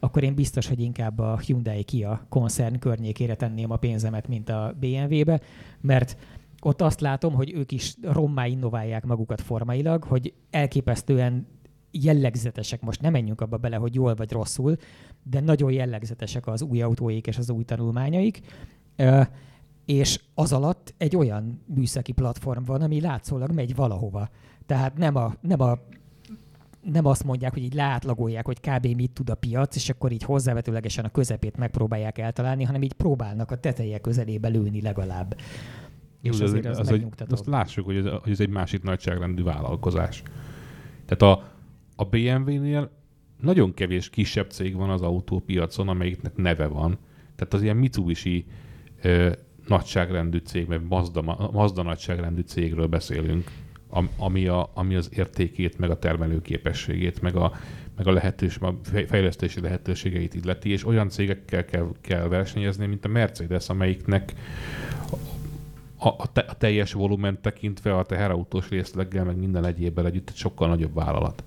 akkor 0.06 0.24
én 0.24 0.36
biztos, 0.36 0.68
hogy 0.68 0.80
inkább 0.80 1.20
a 1.20 1.38
Hyundai 1.38 1.84
Kia 1.84 2.26
koncern 2.30 2.80
környékére 2.80 3.36
tenném 3.36 3.72
a 3.72 3.76
pénzemet, 3.76 4.28
mint 4.28 4.50
a 4.50 4.76
BMW-be, 4.80 5.42
mert 5.82 6.18
ott 6.62 6.82
azt 6.82 7.02
látom, 7.02 7.34
hogy 7.34 7.54
ők 7.54 7.72
is 7.72 7.96
rommá 8.02 8.46
innoválják 8.46 9.06
magukat 9.06 9.42
formailag, 9.42 10.04
hogy 10.04 10.34
elképesztően 10.50 11.48
jellegzetesek, 11.92 12.82
most 12.82 13.02
nem 13.02 13.12
menjünk 13.12 13.42
abba 13.42 13.58
bele, 13.58 13.76
hogy 13.76 13.96
jól 13.96 14.16
vagy 14.16 14.32
rosszul, 14.32 14.76
de 15.24 15.40
nagyon 15.40 15.72
jellegzetesek 15.72 16.48
az 16.48 16.62
új 16.62 16.82
autóik 16.82 17.28
és 17.28 17.38
az 17.38 17.50
új 17.50 17.64
tanulmányaik, 17.64 18.42
és 19.86 20.20
az 20.34 20.54
alatt 20.54 20.94
egy 20.98 21.16
olyan 21.16 21.62
műszaki 21.66 22.12
platform 22.12 22.64
van, 22.64 22.82
ami 22.82 23.02
látszólag 23.02 23.52
megy 23.52 23.76
valahova. 23.76 24.30
Tehát 24.66 24.98
nem 24.98 25.16
a, 25.16 25.34
nem 25.42 25.62
a 25.62 25.80
nem 26.92 27.06
azt 27.06 27.24
mondják, 27.24 27.54
hogy 27.54 27.64
így 27.64 27.74
leátlagolják, 27.74 28.46
hogy 28.46 28.60
kb. 28.60 28.86
mit 28.86 29.12
tud 29.12 29.30
a 29.30 29.36
piac, 29.36 29.76
és 29.76 29.90
akkor 29.90 30.12
így 30.12 30.24
hozzávetőlegesen 30.24 31.06
a 31.06 31.10
közepét 31.10 31.58
megpróbálják 31.58 32.18
eltalálni, 32.18 32.64
hanem 32.64 32.82
így 32.82 32.94
próbálnak 32.94 33.52
a 33.52 33.60
teteje 33.60 33.98
közelébe 33.98 34.48
lőni 34.48 34.82
legalább. 34.82 35.36
És 36.22 36.32
Jó, 36.32 36.38
de 36.38 36.44
azért 36.44 36.66
az, 36.66 36.80
az 36.80 36.90
megnyugtató. 36.90 37.34
azt 37.34 37.46
lássuk, 37.46 37.86
hogy 37.86 37.96
ez, 37.98 38.06
hogy 38.22 38.32
ez 38.32 38.40
egy 38.40 38.50
másik 38.50 38.84
nagyságrendű 38.84 39.44
vállalkozás. 39.44 40.24
Tehát 41.06 41.38
a, 41.38 41.52
a 41.96 42.04
BMW-nél 42.04 42.92
nagyon 43.42 43.74
kevés 43.74 44.10
kisebb 44.10 44.50
cég 44.50 44.76
van 44.76 44.90
az 44.90 45.02
autópiacon, 45.02 45.88
amelyiknek 45.88 46.36
neve 46.36 46.68
van. 46.68 46.98
Tehát 47.36 47.54
az 47.54 47.62
ilyen 47.62 47.78
Mitsubishi 47.78 48.46
ö, 49.02 49.32
nagyságrendű 49.68 50.38
cég, 50.38 50.68
mert 50.68 50.90
Mazda, 50.90 51.22
Ma- 51.22 51.50
Mazda 51.52 51.84
nagyságrendű 51.84 52.42
cégről 52.42 52.88
beszélünk, 52.88 53.52
ami, 54.18 54.48
a, 54.48 54.70
ami 54.74 54.96
az 54.96 55.10
értékét, 55.14 55.78
meg 55.78 55.90
a 55.90 56.00
termelőképességét, 56.00 57.22
meg 57.22 57.36
a, 57.36 57.52
meg 57.96 58.08
a 58.08 58.12
lehetős, 58.12 58.58
a 58.58 58.80
fej- 58.84 59.08
fejlesztési 59.08 59.62
lehetőségeit 59.62 60.34
illeti, 60.34 60.70
és 60.70 60.86
olyan 60.86 61.10
cégekkel 61.10 61.66
kell, 61.66 61.88
kell 62.02 62.28
versenyezni, 62.28 62.86
mint 62.86 63.06
a 63.06 63.08
Mercedes, 63.08 63.70
amelyiknek 63.70 64.34
a, 65.98 66.08
a, 66.08 66.32
te, 66.32 66.42
a 66.42 66.54
teljes 66.54 66.94
volumen 66.94 67.42
tekintve 67.42 67.98
a 67.98 68.04
teherautós 68.04 68.70
részleggel, 68.70 69.24
meg 69.24 69.38
minden 69.38 69.66
egyébben 69.66 70.06
együtt 70.06 70.30
egy 70.30 70.36
sokkal 70.36 70.68
nagyobb 70.68 70.94
vállalat. 70.94 71.44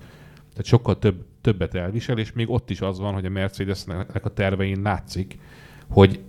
Tehát 0.51 0.65
sokkal 0.65 0.99
több, 0.99 1.25
többet 1.41 1.75
elvisel, 1.75 2.17
és 2.17 2.31
még 2.31 2.49
ott 2.49 2.69
is 2.69 2.81
az 2.81 2.99
van, 2.99 3.13
hogy 3.13 3.25
a 3.25 3.29
Mercedesnek 3.29 4.25
a 4.25 4.33
tervein 4.33 4.81
látszik, 4.81 5.39
hogy 5.89 6.19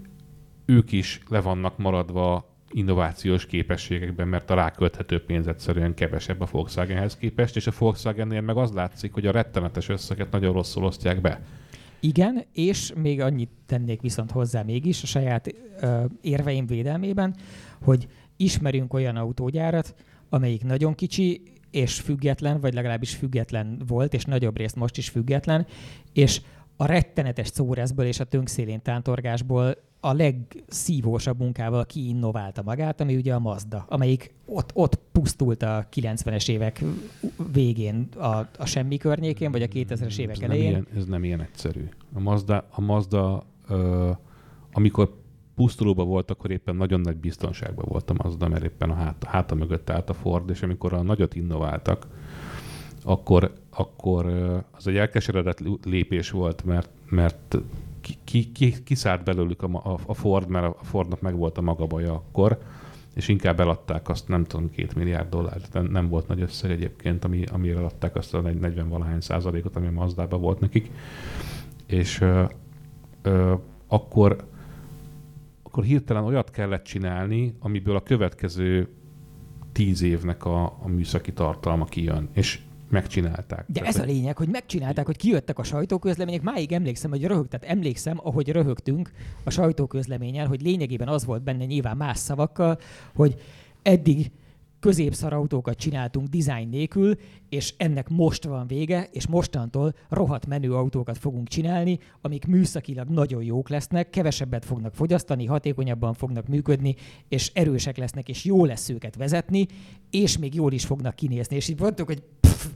ők 0.64 0.92
is 0.92 1.20
le 1.28 1.40
vannak 1.40 1.78
maradva 1.78 2.49
innovációs 2.72 3.46
képességekben, 3.46 4.28
mert 4.28 4.50
a 4.50 4.54
rákölthető 4.54 5.24
pénz 5.24 5.46
egyszerűen 5.46 5.94
kevesebb 5.94 6.40
a 6.40 6.48
Volkswagenhez 6.50 7.16
képest, 7.16 7.56
és 7.56 7.66
a 7.66 7.72
Volkswagennél 7.78 8.40
meg 8.40 8.56
az 8.56 8.72
látszik, 8.72 9.12
hogy 9.12 9.26
a 9.26 9.32
rettenetes 9.32 9.88
összeget 9.88 10.30
nagyon 10.30 10.52
rosszul 10.52 10.84
osztják 10.84 11.20
be. 11.20 11.40
Igen, 12.00 12.44
és 12.52 12.92
még 12.96 13.20
annyit 13.20 13.50
tennék 13.66 14.00
viszont 14.00 14.30
hozzá 14.30 14.62
mégis 14.62 15.02
a 15.02 15.06
saját 15.06 15.54
ö, 15.80 16.04
érveim 16.20 16.66
védelmében, 16.66 17.36
hogy 17.82 18.06
ismerünk 18.36 18.92
olyan 18.92 19.16
autógyárat, 19.16 19.94
amelyik 20.28 20.64
nagyon 20.64 20.94
kicsi 20.94 21.42
és 21.70 22.00
független, 22.00 22.60
vagy 22.60 22.74
legalábbis 22.74 23.14
független 23.14 23.82
volt, 23.86 24.14
és 24.14 24.24
nagyobb 24.24 24.56
részt 24.56 24.76
most 24.76 24.96
is 24.96 25.08
független, 25.08 25.66
és 26.12 26.40
a 26.80 26.86
rettenetes 26.86 27.48
szórezből 27.48 28.06
és 28.06 28.20
a 28.20 28.24
tönkszélén 28.24 28.82
tántorgásból 28.82 29.76
a 30.00 30.12
legszívósabb 30.12 31.38
munkával 31.38 31.86
kiinnoválta 31.86 32.62
magát, 32.62 33.00
ami 33.00 33.16
ugye 33.16 33.34
a 33.34 33.38
Mazda, 33.38 33.84
amelyik 33.88 34.34
ott, 34.44 34.70
ott 34.74 34.98
pusztult 35.12 35.62
a 35.62 35.88
90-es 35.94 36.48
évek 36.48 36.84
végén 37.52 38.08
a, 38.16 38.48
a 38.58 38.64
semmi 38.64 38.96
környékén, 38.96 39.50
vagy 39.50 39.62
a 39.62 39.66
2000-es 39.66 40.18
évek 40.18 40.34
ez 40.34 40.40
nem, 40.40 40.50
elején. 40.50 40.70
ilyen, 40.70 40.86
ez 40.96 41.04
nem 41.04 41.24
ilyen 41.24 41.40
egyszerű. 41.40 41.88
A 42.14 42.20
Mazda, 42.20 42.66
a 42.70 42.80
Mazda 42.80 43.44
ö, 43.68 44.10
amikor 44.72 45.16
pusztulóban 45.54 46.06
volt, 46.06 46.30
akkor 46.30 46.50
éppen 46.50 46.76
nagyon 46.76 47.00
nagy 47.00 47.16
biztonságban 47.16 47.84
volt 47.88 48.10
a 48.10 48.14
Mazda, 48.22 48.48
mert 48.48 48.64
éppen 48.64 48.90
a 48.90 48.94
hát, 48.94 49.24
háta 49.24 49.54
mögött 49.54 49.90
állt 49.90 50.10
a 50.10 50.14
Ford, 50.14 50.50
és 50.50 50.62
amikor 50.62 50.92
a 50.92 51.02
nagyot 51.02 51.34
innováltak, 51.34 52.06
akkor, 53.04 53.52
akkor 53.70 54.26
az 54.70 54.86
egy 54.86 54.96
elkeseredett 54.96 55.62
lépés 55.84 56.30
volt, 56.30 56.64
mert, 56.64 56.90
mert 57.08 57.58
ki, 58.00 58.14
ki, 58.24 58.52
ki, 58.52 58.82
kiszállt 58.82 59.24
belőlük 59.24 59.62
a, 59.62 59.98
a 60.06 60.14
Ford, 60.14 60.48
mert 60.48 60.66
a 60.80 60.84
Fordnak 60.84 61.20
meg 61.20 61.36
volt 61.36 61.58
a 61.58 61.60
maga 61.60 61.86
baja 61.86 62.12
akkor, 62.12 62.58
és 63.14 63.28
inkább 63.28 63.60
eladták 63.60 64.08
azt, 64.08 64.28
nem 64.28 64.44
tudom, 64.44 64.70
két 64.70 64.94
milliárd 64.94 65.28
dollárt, 65.28 65.72
nem, 65.72 65.84
nem 65.84 66.08
volt 66.08 66.28
nagy 66.28 66.40
összeg 66.40 66.70
egyébként, 66.70 67.24
ami, 67.24 67.44
amire 67.44 67.78
eladták 67.78 68.16
azt 68.16 68.34
a 68.34 68.40
40 68.40 68.88
valahány 68.88 69.20
százalékot, 69.20 69.76
ami 69.76 69.86
a 69.86 69.90
Mazdában 69.90 70.40
volt 70.40 70.60
nekik. 70.60 70.90
És 71.86 72.20
ö, 72.20 72.44
ö, 73.22 73.54
akkor, 73.86 74.44
akkor 75.62 75.84
hirtelen 75.84 76.24
olyat 76.24 76.50
kellett 76.50 76.84
csinálni, 76.84 77.54
amiből 77.58 77.96
a 77.96 78.02
következő 78.02 78.88
tíz 79.72 80.02
évnek 80.02 80.44
a, 80.44 80.64
a 80.64 80.88
műszaki 80.88 81.32
tartalma 81.32 81.84
kijön. 81.84 82.28
És 82.32 82.60
megcsinálták. 82.90 83.64
De 83.66 83.80
Tehát, 83.80 83.94
ez 83.94 84.00
a 84.00 84.04
lényeg, 84.04 84.36
hogy 84.36 84.48
megcsinálták, 84.48 85.06
hogy 85.06 85.16
kijöttek 85.16 85.58
a 85.58 85.62
sajtóközlemények. 85.62 86.42
Máig 86.42 86.72
emlékszem, 86.72 87.10
hogy 87.10 87.24
röhög, 87.24 87.48
tehát 87.48 87.76
emlékszem, 87.76 88.18
ahogy 88.22 88.48
röhögtünk 88.48 89.10
a 89.44 89.50
sajtóközleményen, 89.50 90.46
hogy 90.46 90.62
lényegében 90.62 91.08
az 91.08 91.24
volt 91.24 91.42
benne 91.42 91.64
nyilván 91.64 91.96
más 91.96 92.18
szavakkal, 92.18 92.78
hogy 93.14 93.34
eddig 93.82 94.30
középszar 94.80 95.32
autókat 95.32 95.78
csináltunk 95.78 96.28
design 96.28 96.68
nélkül, 96.68 97.14
és 97.48 97.74
ennek 97.76 98.08
most 98.08 98.44
van 98.44 98.66
vége, 98.66 99.08
és 99.12 99.26
mostantól 99.26 99.94
rohadt 100.08 100.46
menő 100.46 100.74
autókat 100.74 101.18
fogunk 101.18 101.48
csinálni, 101.48 101.98
amik 102.20 102.46
műszakilag 102.46 103.08
nagyon 103.08 103.42
jók 103.42 103.68
lesznek, 103.68 104.10
kevesebbet 104.10 104.64
fognak 104.64 104.94
fogyasztani, 104.94 105.46
hatékonyabban 105.46 106.14
fognak 106.14 106.48
működni, 106.48 106.94
és 107.28 107.50
erősek 107.54 107.96
lesznek, 107.96 108.28
és 108.28 108.44
jó 108.44 108.64
lesz 108.64 108.88
őket 108.88 109.16
vezetni, 109.16 109.66
és 110.10 110.38
még 110.38 110.54
jól 110.54 110.72
is 110.72 110.84
fognak 110.84 111.14
kinézni. 111.14 111.56
És 111.56 111.68
így 111.68 111.80
mondtuk, 111.80 112.06
hogy 112.06 112.22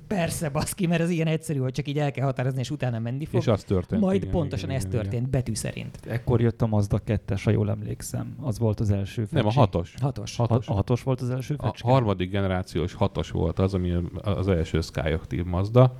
persze, 0.06 0.48
baszki, 0.48 0.86
mert 0.86 1.00
ez 1.02 1.10
ilyen 1.10 1.26
egyszerű, 1.26 1.58
hogy 1.58 1.72
csak 1.72 1.88
így 1.88 1.98
el 1.98 2.10
kell 2.10 2.24
határozni, 2.24 2.60
és 2.60 2.70
utána 2.70 2.98
menni 2.98 3.24
fog. 3.24 3.40
és 3.40 3.46
az 3.46 3.64
történt. 3.64 4.00
Majd 4.02 4.20
igen, 4.22 4.30
pontosan 4.34 4.68
igen, 4.68 4.80
ez 4.80 4.86
igen, 4.86 5.00
történt, 5.00 5.28
betű 5.30 5.54
szerint. 5.54 5.98
Ekkor 6.06 6.40
jött 6.40 6.62
a 6.62 6.66
Mazda 6.66 6.98
2 6.98 7.34
ha 7.44 7.50
jól 7.50 7.70
emlékszem. 7.70 8.36
Az 8.40 8.58
volt 8.58 8.80
az 8.80 8.90
első 8.90 9.26
Nem, 9.30 9.40
a 9.42 9.48
fecsi. 9.48 9.58
hatos. 9.58 9.94
Hatos. 10.00 10.36
Hatos. 10.36 10.68
A 10.68 10.72
hatos 10.72 11.02
volt 11.02 11.20
az 11.20 11.30
első 11.30 11.54
A 11.58 11.62
fecske? 11.62 11.90
harmadik 11.90 12.30
generációs 12.30 12.92
hatos 12.94 13.30
volt 13.30 13.58
az, 13.58 13.74
ami 13.74 13.92
az 14.22 14.48
első 14.48 14.80
Skyactiv 14.80 15.44
Mazda, 15.44 15.96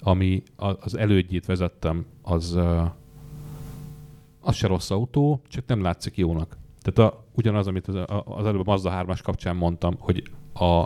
ami 0.00 0.42
a- 0.56 0.84
az 0.84 0.96
elődjét 0.96 1.46
vezettem, 1.46 2.04
az, 2.22 2.58
az 4.40 4.54
se 4.54 4.66
rossz 4.66 4.90
autó, 4.90 5.40
csak 5.48 5.66
nem 5.66 5.82
látszik 5.82 6.16
jónak. 6.16 6.56
Tehát 6.82 7.12
a, 7.12 7.24
ugyanaz, 7.34 7.66
amit 7.66 7.86
az, 7.88 7.94
a- 7.94 8.22
az 8.26 8.46
előbb 8.46 8.60
a 8.66 8.70
Mazda 8.70 8.90
3-as 9.06 9.20
kapcsán 9.22 9.56
mondtam, 9.56 9.94
hogy 9.98 10.22
a, 10.52 10.84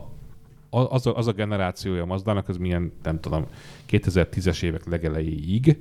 az 0.74 1.06
a, 1.06 1.16
az 1.16 1.26
a 1.26 1.32
generációja 1.32 2.02
a 2.02 2.06
Mazdának, 2.06 2.48
az 2.48 2.56
milyen, 2.56 2.92
nem 3.02 3.20
tudom, 3.20 3.46
2010-es 3.90 4.62
évek 4.62 4.86
legelejéig, 4.86 5.78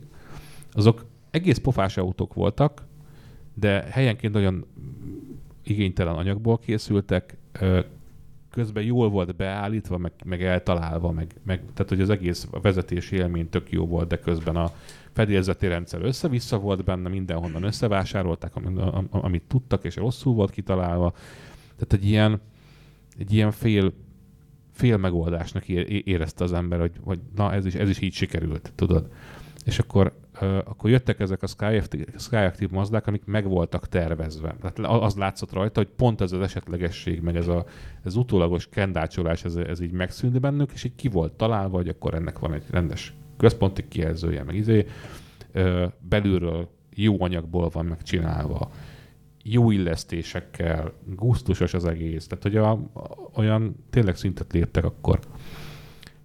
azok 0.73 1.05
egész 1.31 1.57
pofás 1.57 1.97
autók 1.97 2.33
voltak, 2.33 2.83
de 3.53 3.83
helyenként 3.89 4.33
nagyon 4.33 4.65
igénytelen 5.63 6.15
anyagból 6.15 6.57
készültek, 6.57 7.37
közben 8.49 8.83
jól 8.83 9.09
volt 9.09 9.35
beállítva, 9.35 9.97
meg, 9.97 10.11
meg 10.25 10.43
eltalálva, 10.43 11.11
meg, 11.11 11.35
meg, 11.43 11.63
tehát 11.73 11.89
hogy 11.89 12.01
az 12.01 12.09
egész 12.09 12.47
vezetési 12.61 13.15
élmény 13.15 13.49
tök 13.49 13.71
jó 13.71 13.87
volt, 13.87 14.07
de 14.07 14.19
közben 14.19 14.55
a 14.55 14.71
fedélzeti 15.11 15.67
rendszer 15.67 16.01
össze-vissza 16.01 16.59
volt 16.59 16.83
benne, 16.83 17.09
mindenhonnan 17.09 17.63
összevásárolták, 17.63 18.55
amit 19.09 19.43
tudtak, 19.47 19.83
és 19.83 19.95
rosszul 19.95 20.33
volt 20.33 20.51
kitalálva. 20.51 21.13
Tehát 21.75 21.93
egy 21.93 22.05
ilyen, 22.05 22.41
egy 23.17 23.33
ilyen 23.33 23.51
fél, 23.51 23.93
fél 24.81 24.97
megoldásnak 24.97 25.67
érezte 25.67 26.43
az 26.43 26.53
ember, 26.53 26.79
hogy, 26.79 26.91
hogy 27.03 27.19
na 27.35 27.53
ez 27.53 27.65
is, 27.65 27.75
ez 27.75 27.89
is 27.89 27.99
így 27.99 28.13
sikerült, 28.13 28.71
tudod. 28.75 29.09
És 29.65 29.79
akkor 29.79 30.13
akkor 30.65 30.89
jöttek 30.89 31.19
ezek 31.19 31.43
a 31.43 31.47
Skyactiv 32.17 32.69
Mazdák, 32.69 33.07
amik 33.07 33.25
meg 33.25 33.47
voltak 33.47 33.87
tervezve. 33.87 34.55
Tehát 34.61 35.01
az 35.03 35.15
látszott 35.15 35.53
rajta, 35.53 35.79
hogy 35.79 35.89
pont 35.95 36.21
ez 36.21 36.31
az 36.31 36.41
esetlegesség, 36.41 37.21
meg 37.21 37.35
ez 37.35 37.47
a, 37.47 37.65
ez 38.03 38.15
utólagos 38.15 38.69
kendácsolás, 38.69 39.43
ez, 39.43 39.55
ez 39.55 39.81
így 39.81 39.91
megszűnt 39.91 40.39
bennük, 40.39 40.71
és 40.73 40.83
így 40.83 40.95
ki 40.95 41.07
volt 41.07 41.33
találva, 41.33 41.77
hogy 41.77 41.87
akkor 41.87 42.13
ennek 42.13 42.39
van 42.39 42.53
egy 42.53 42.63
rendes 42.69 43.13
központi 43.37 43.87
kijelzője, 43.87 44.43
meg 44.43 44.55
izé, 44.55 44.87
belülről 45.99 46.69
jó 46.95 47.23
anyagból 47.23 47.69
van 47.69 47.85
megcsinálva, 47.85 48.71
jó 49.43 49.71
illesztésekkel, 49.71 50.93
gusztusos 51.05 51.73
az 51.73 51.85
egész, 51.85 52.27
tehát 52.27 52.43
hogy 52.43 52.55
a, 52.55 52.79
olyan 53.35 53.75
tényleg 53.89 54.15
szintet 54.15 54.53
léptek 54.53 54.83
akkor. 54.83 55.19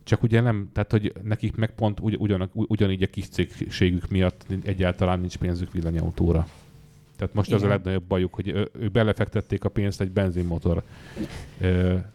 Csak 0.03 0.23
ugye 0.23 0.41
nem, 0.41 0.69
tehát 0.73 0.91
hogy 0.91 1.13
nekik 1.23 1.57
meg 1.57 1.75
pont 1.75 2.01
ugy, 2.01 2.17
ugyan, 2.19 2.51
ugyanígy 2.53 3.03
a 3.03 3.07
kis 3.07 3.29
cégségük 3.29 4.09
miatt 4.09 4.47
egyáltalán 4.65 5.21
nincs 5.21 5.37
pénzük 5.37 5.73
villanyautóra. 5.73 6.47
Tehát 7.17 7.35
most 7.35 7.49
Igen. 7.49 7.61
az 7.61 7.67
a 7.67 7.69
legnagyobb 7.69 8.03
bajuk, 8.03 8.35
hogy 8.35 8.49
ők 8.73 8.91
belefektették 8.91 9.65
a 9.65 9.69
pénzt 9.69 10.01
egy 10.01 10.11
benzinmotor, 10.11 10.83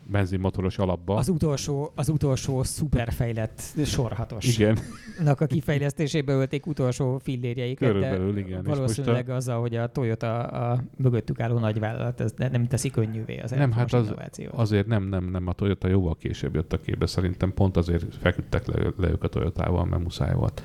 benzinmotoros 0.03 0.77
alapba. 0.77 1.15
Az 1.15 1.29
utolsó, 1.29 1.91
az 1.95 2.09
utolsó 2.09 2.63
szuperfejlett 2.63 3.61
sorhatos. 3.85 4.57
Igen. 4.57 4.77
a 5.25 5.45
kifejlesztésébe 5.45 6.33
ölték 6.33 6.65
utolsó 6.65 7.17
fillérjeiket. 7.17 7.87
Körülbelül, 7.87 8.37
igen. 8.37 8.63
Valószínűleg 8.63 9.29
a... 9.29 9.35
azzal, 9.35 9.59
hogy 9.59 9.75
a 9.75 9.87
Toyota 9.87 10.43
a 10.43 10.83
mögöttük 10.97 11.39
álló 11.39 11.59
nagyvállalat, 11.59 12.21
ez 12.21 12.33
nem 12.37 12.67
teszi 12.67 12.89
könnyűvé 12.89 13.39
az 13.39 13.51
Nem, 13.51 13.71
hát 13.71 13.93
az, 13.93 14.13
azért 14.51 14.87
nem, 14.87 15.03
nem, 15.03 15.29
nem, 15.29 15.47
a 15.47 15.53
Toyota 15.53 15.87
jóval 15.87 16.15
később 16.15 16.55
jött 16.55 16.73
a 16.73 16.81
képbe. 16.81 17.05
Szerintem 17.05 17.53
pont 17.53 17.77
azért 17.77 18.15
feküdtek 18.15 18.65
le, 18.65 18.91
le 18.97 19.09
ők 19.09 19.23
a 19.23 19.27
Toyotával, 19.27 19.85
mert 19.85 20.03
muszáj 20.03 20.33
volt 20.33 20.61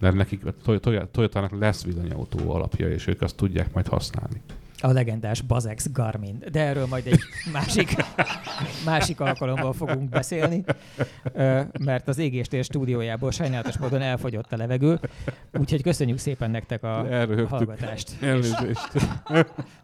mert 0.00 0.14
nekik 0.14 0.46
a 0.46 0.54
Toyota-nak 1.10 1.58
lesz 1.58 1.84
villanyautó 1.84 2.50
alapja, 2.50 2.88
és 2.88 3.06
ők 3.06 3.22
azt 3.22 3.36
tudják 3.36 3.72
majd 3.72 3.86
használni. 3.86 4.40
A 4.80 4.92
legendás 4.92 5.40
Bazex 5.40 5.92
Garmin. 5.92 6.44
De 6.52 6.60
erről 6.60 6.86
majd 6.86 7.06
egy 7.06 7.20
másik, 7.52 7.94
másik 8.84 9.20
alkalommal 9.20 9.72
fogunk 9.72 10.08
beszélni, 10.08 10.64
mert 11.78 12.08
az 12.08 12.18
égéstér 12.18 12.64
stúdiójából 12.64 13.30
sajnálatos 13.30 13.78
módon 13.78 14.00
elfogyott 14.02 14.52
a 14.52 14.56
levegő, 14.56 15.00
úgyhogy 15.52 15.82
köszönjük 15.82 16.18
szépen 16.18 16.50
nektek 16.50 16.82
a 16.82 17.06
Elröhögtük. 17.10 17.48
hallgatást. 17.48 18.10
Elnézést. 18.20 18.90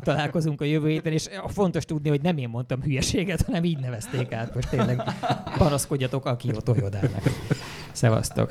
Találkozunk 0.02 0.60
a 0.60 0.64
jövő 0.64 0.88
héten, 0.88 1.12
és 1.12 1.28
fontos 1.46 1.84
tudni, 1.84 2.08
hogy 2.08 2.20
nem 2.22 2.36
én 2.36 2.48
mondtam 2.48 2.82
hülyeséget, 2.82 3.42
hanem 3.42 3.64
így 3.64 3.78
nevezték 3.78 4.32
át. 4.32 4.54
Most 4.54 4.68
tényleg 4.68 5.02
panaszkodjatok 5.58 6.26
Akio 6.26 6.60
Toyodának. 6.60 7.22
Szevasztok! 7.92 8.50